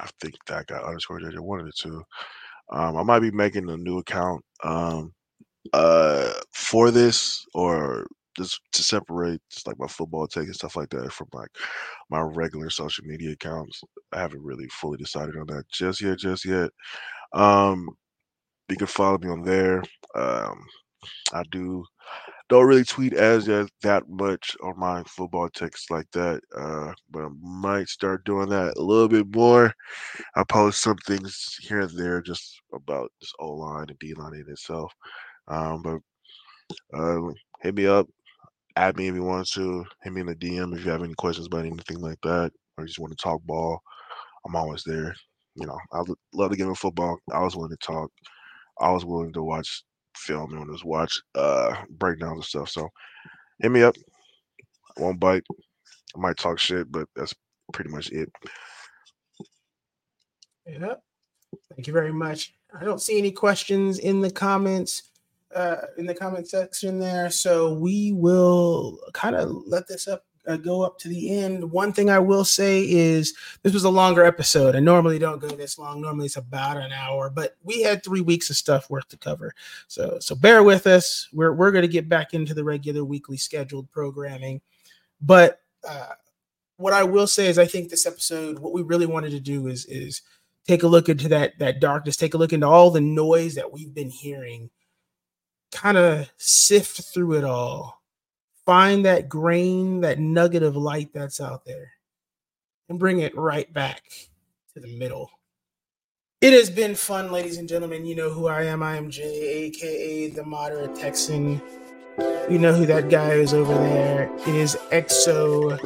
I 0.00 0.08
think 0.20 0.34
that 0.46 0.66
got 0.66 0.84
underscore 0.84 1.20
JJ 1.20 1.40
one 1.40 1.60
of 1.60 1.66
the 1.66 1.72
two. 1.72 2.02
Um, 2.70 2.96
I 2.96 3.02
might 3.02 3.20
be 3.20 3.30
making 3.30 3.68
a 3.68 3.76
new 3.76 3.98
account 3.98 4.42
um, 4.64 5.12
uh, 5.72 6.32
for 6.52 6.90
this 6.90 7.44
or 7.54 8.06
just 8.36 8.60
to 8.72 8.82
separate 8.82 9.40
just 9.50 9.66
like 9.66 9.78
my 9.78 9.86
football 9.86 10.26
take 10.26 10.44
and 10.44 10.54
stuff 10.54 10.76
like 10.76 10.88
that 10.90 11.12
from 11.12 11.28
like 11.34 11.50
my 12.10 12.20
regular 12.20 12.70
social 12.70 13.04
media 13.04 13.32
accounts. 13.32 13.82
I 14.12 14.20
haven't 14.20 14.42
really 14.42 14.68
fully 14.68 14.96
decided 14.96 15.36
on 15.36 15.46
that 15.48 15.68
just 15.68 16.00
yet, 16.00 16.18
just 16.18 16.44
yet. 16.44 16.70
Um, 17.34 17.88
you 18.68 18.76
can 18.76 18.86
follow 18.86 19.18
me 19.18 19.28
on 19.28 19.42
there. 19.42 19.82
Um, 20.14 20.64
I 21.32 21.42
do 21.50 21.84
don't 22.52 22.66
really 22.66 22.84
tweet 22.84 23.14
as 23.14 23.46
that 23.46 24.02
much 24.10 24.54
on 24.62 24.78
my 24.78 25.02
football 25.04 25.48
texts 25.48 25.90
like 25.90 26.06
that. 26.12 26.42
Uh, 26.54 26.92
but 27.10 27.22
I 27.22 27.28
might 27.40 27.88
start 27.88 28.26
doing 28.26 28.50
that 28.50 28.74
a 28.76 28.82
little 28.82 29.08
bit 29.08 29.34
more. 29.34 29.72
I 30.36 30.44
post 30.44 30.82
some 30.82 30.98
things 31.06 31.56
here 31.62 31.80
and 31.80 31.98
there 31.98 32.20
just 32.20 32.60
about 32.74 33.10
this 33.22 33.32
O 33.40 33.54
line 33.54 33.86
and 33.88 33.98
D 33.98 34.12
line 34.12 34.34
in 34.34 34.44
itself. 34.50 34.92
Um, 35.48 35.80
but 35.80 36.00
uh, 36.94 37.32
hit 37.62 37.74
me 37.74 37.86
up, 37.86 38.06
add 38.76 38.98
me 38.98 39.08
if 39.08 39.14
you 39.14 39.22
want 39.22 39.48
to. 39.52 39.86
Hit 40.02 40.12
me 40.12 40.20
in 40.20 40.26
the 40.26 40.34
DM 40.34 40.76
if 40.76 40.84
you 40.84 40.90
have 40.90 41.02
any 41.02 41.14
questions 41.14 41.46
about 41.46 41.64
anything 41.64 42.00
like 42.00 42.20
that, 42.22 42.52
or 42.76 42.84
just 42.84 42.98
want 42.98 43.16
to 43.16 43.22
talk 43.22 43.40
ball. 43.44 43.80
I'm 44.46 44.56
always 44.56 44.82
there. 44.84 45.14
You 45.54 45.66
know, 45.66 45.78
I 45.90 46.02
love 46.34 46.50
the 46.50 46.56
game 46.58 46.68
of 46.68 46.78
football. 46.78 47.16
I 47.32 47.40
was 47.40 47.56
willing 47.56 47.70
to 47.74 47.86
talk. 47.86 48.10
I 48.78 48.90
was 48.90 49.06
willing 49.06 49.32
to 49.32 49.42
watch 49.42 49.84
film 50.16 50.54
and 50.54 50.70
just 50.72 50.84
watch 50.84 51.20
uh 51.34 51.74
breakdowns 51.90 52.36
and 52.36 52.44
stuff. 52.44 52.68
So 52.70 52.88
hit 53.60 53.70
me 53.70 53.82
up. 53.82 53.94
I 54.96 55.02
won't 55.02 55.20
bite. 55.20 55.44
I 56.14 56.20
might 56.20 56.36
talk 56.36 56.58
shit, 56.58 56.90
but 56.90 57.08
that's 57.16 57.34
pretty 57.72 57.90
much 57.90 58.10
it. 58.10 58.30
Yeah. 60.66 60.94
Thank 61.74 61.86
you 61.86 61.92
very 61.92 62.12
much. 62.12 62.54
I 62.78 62.84
don't 62.84 63.00
see 63.00 63.18
any 63.18 63.32
questions 63.32 63.98
in 63.98 64.20
the 64.20 64.30
comments 64.30 65.10
uh 65.54 65.76
in 65.98 66.06
the 66.06 66.14
comment 66.14 66.48
section 66.48 66.98
there. 66.98 67.30
So 67.30 67.74
we 67.74 68.12
will 68.12 68.98
kind 69.12 69.36
of 69.36 69.50
let 69.66 69.88
this 69.88 70.08
up 70.08 70.24
uh, 70.46 70.56
go 70.56 70.82
up 70.82 70.98
to 70.98 71.08
the 71.08 71.38
end. 71.38 71.70
One 71.70 71.92
thing 71.92 72.10
I 72.10 72.18
will 72.18 72.44
say 72.44 72.88
is 72.88 73.34
this 73.62 73.74
was 73.74 73.84
a 73.84 73.90
longer 73.90 74.24
episode. 74.24 74.74
I 74.74 74.80
normally 74.80 75.18
don't 75.18 75.40
go 75.40 75.48
this 75.48 75.78
long. 75.78 76.00
Normally 76.00 76.26
it's 76.26 76.36
about 76.36 76.76
an 76.76 76.92
hour, 76.92 77.30
but 77.30 77.56
we 77.62 77.82
had 77.82 78.02
three 78.02 78.20
weeks 78.20 78.50
of 78.50 78.56
stuff 78.56 78.90
worth 78.90 79.08
to 79.08 79.16
cover. 79.16 79.54
So 79.88 80.18
so 80.20 80.34
bear 80.34 80.62
with 80.62 80.86
us. 80.86 81.28
We're 81.32 81.52
we're 81.52 81.72
going 81.72 81.82
to 81.82 81.88
get 81.88 82.08
back 82.08 82.34
into 82.34 82.54
the 82.54 82.64
regular 82.64 83.04
weekly 83.04 83.36
scheduled 83.36 83.90
programming, 83.90 84.60
but 85.20 85.60
uh, 85.88 86.14
what 86.76 86.92
I 86.92 87.04
will 87.04 87.26
say 87.26 87.46
is 87.46 87.58
I 87.58 87.66
think 87.66 87.88
this 87.88 88.06
episode, 88.06 88.58
what 88.58 88.72
we 88.72 88.82
really 88.82 89.06
wanted 89.06 89.30
to 89.30 89.40
do 89.40 89.68
is 89.68 89.84
is 89.86 90.22
take 90.66 90.82
a 90.82 90.88
look 90.88 91.08
into 91.08 91.28
that 91.28 91.58
that 91.58 91.80
darkness, 91.80 92.16
take 92.16 92.34
a 92.34 92.38
look 92.38 92.52
into 92.52 92.66
all 92.66 92.90
the 92.90 93.00
noise 93.00 93.54
that 93.54 93.72
we've 93.72 93.94
been 93.94 94.10
hearing, 94.10 94.70
kind 95.70 95.96
of 95.96 96.30
sift 96.36 97.02
through 97.14 97.34
it 97.34 97.44
all 97.44 98.01
find 98.66 99.04
that 99.04 99.28
grain, 99.28 100.00
that 100.02 100.18
nugget 100.18 100.62
of 100.62 100.76
light 100.76 101.10
that's 101.12 101.40
out 101.40 101.64
there, 101.64 101.92
and 102.88 102.98
bring 102.98 103.20
it 103.20 103.36
right 103.36 103.72
back 103.72 104.02
to 104.74 104.80
the 104.80 104.96
middle. 104.98 105.30
It 106.40 106.52
has 106.52 106.70
been 106.70 106.94
fun, 106.96 107.30
ladies 107.30 107.58
and 107.58 107.68
gentlemen. 107.68 108.04
You 108.04 108.16
know 108.16 108.30
who 108.30 108.48
I 108.48 108.64
am. 108.64 108.82
I 108.82 108.96
am 108.96 109.10
Jay, 109.10 109.66
aka 109.66 110.28
the 110.30 110.44
moderate 110.44 110.96
Texan. 110.96 111.62
You 112.50 112.58
know 112.58 112.72
who 112.72 112.84
that 112.86 113.08
guy 113.08 113.34
is 113.34 113.54
over 113.54 113.74
there. 113.74 114.28
It 114.40 114.54
is 114.54 114.76
EXO. 114.90 115.78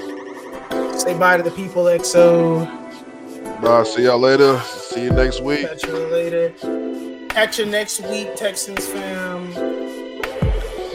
Say 0.99 1.17
bye 1.19 1.37
to 1.37 1.43
the 1.43 1.51
people, 1.51 1.85
EXO. 1.85 2.65
Bye. 3.61 3.85
See 3.85 4.05
y'all 4.05 4.19
later. 4.19 4.59
See 4.61 5.05
you 5.05 5.11
next 5.11 5.43
week. 5.43 5.69
Catch 5.69 5.85
you 5.87 5.97
later. 6.09 7.27
Catch 7.29 7.59
you 7.59 7.67
next 7.67 8.01
week, 8.01 8.35
Texans 8.35 8.87
fam. 8.87 9.51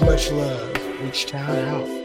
Much 0.03 0.32
love. 0.32 0.81
Reach 1.02 1.26
Town 1.26 1.50
out. 1.50 2.01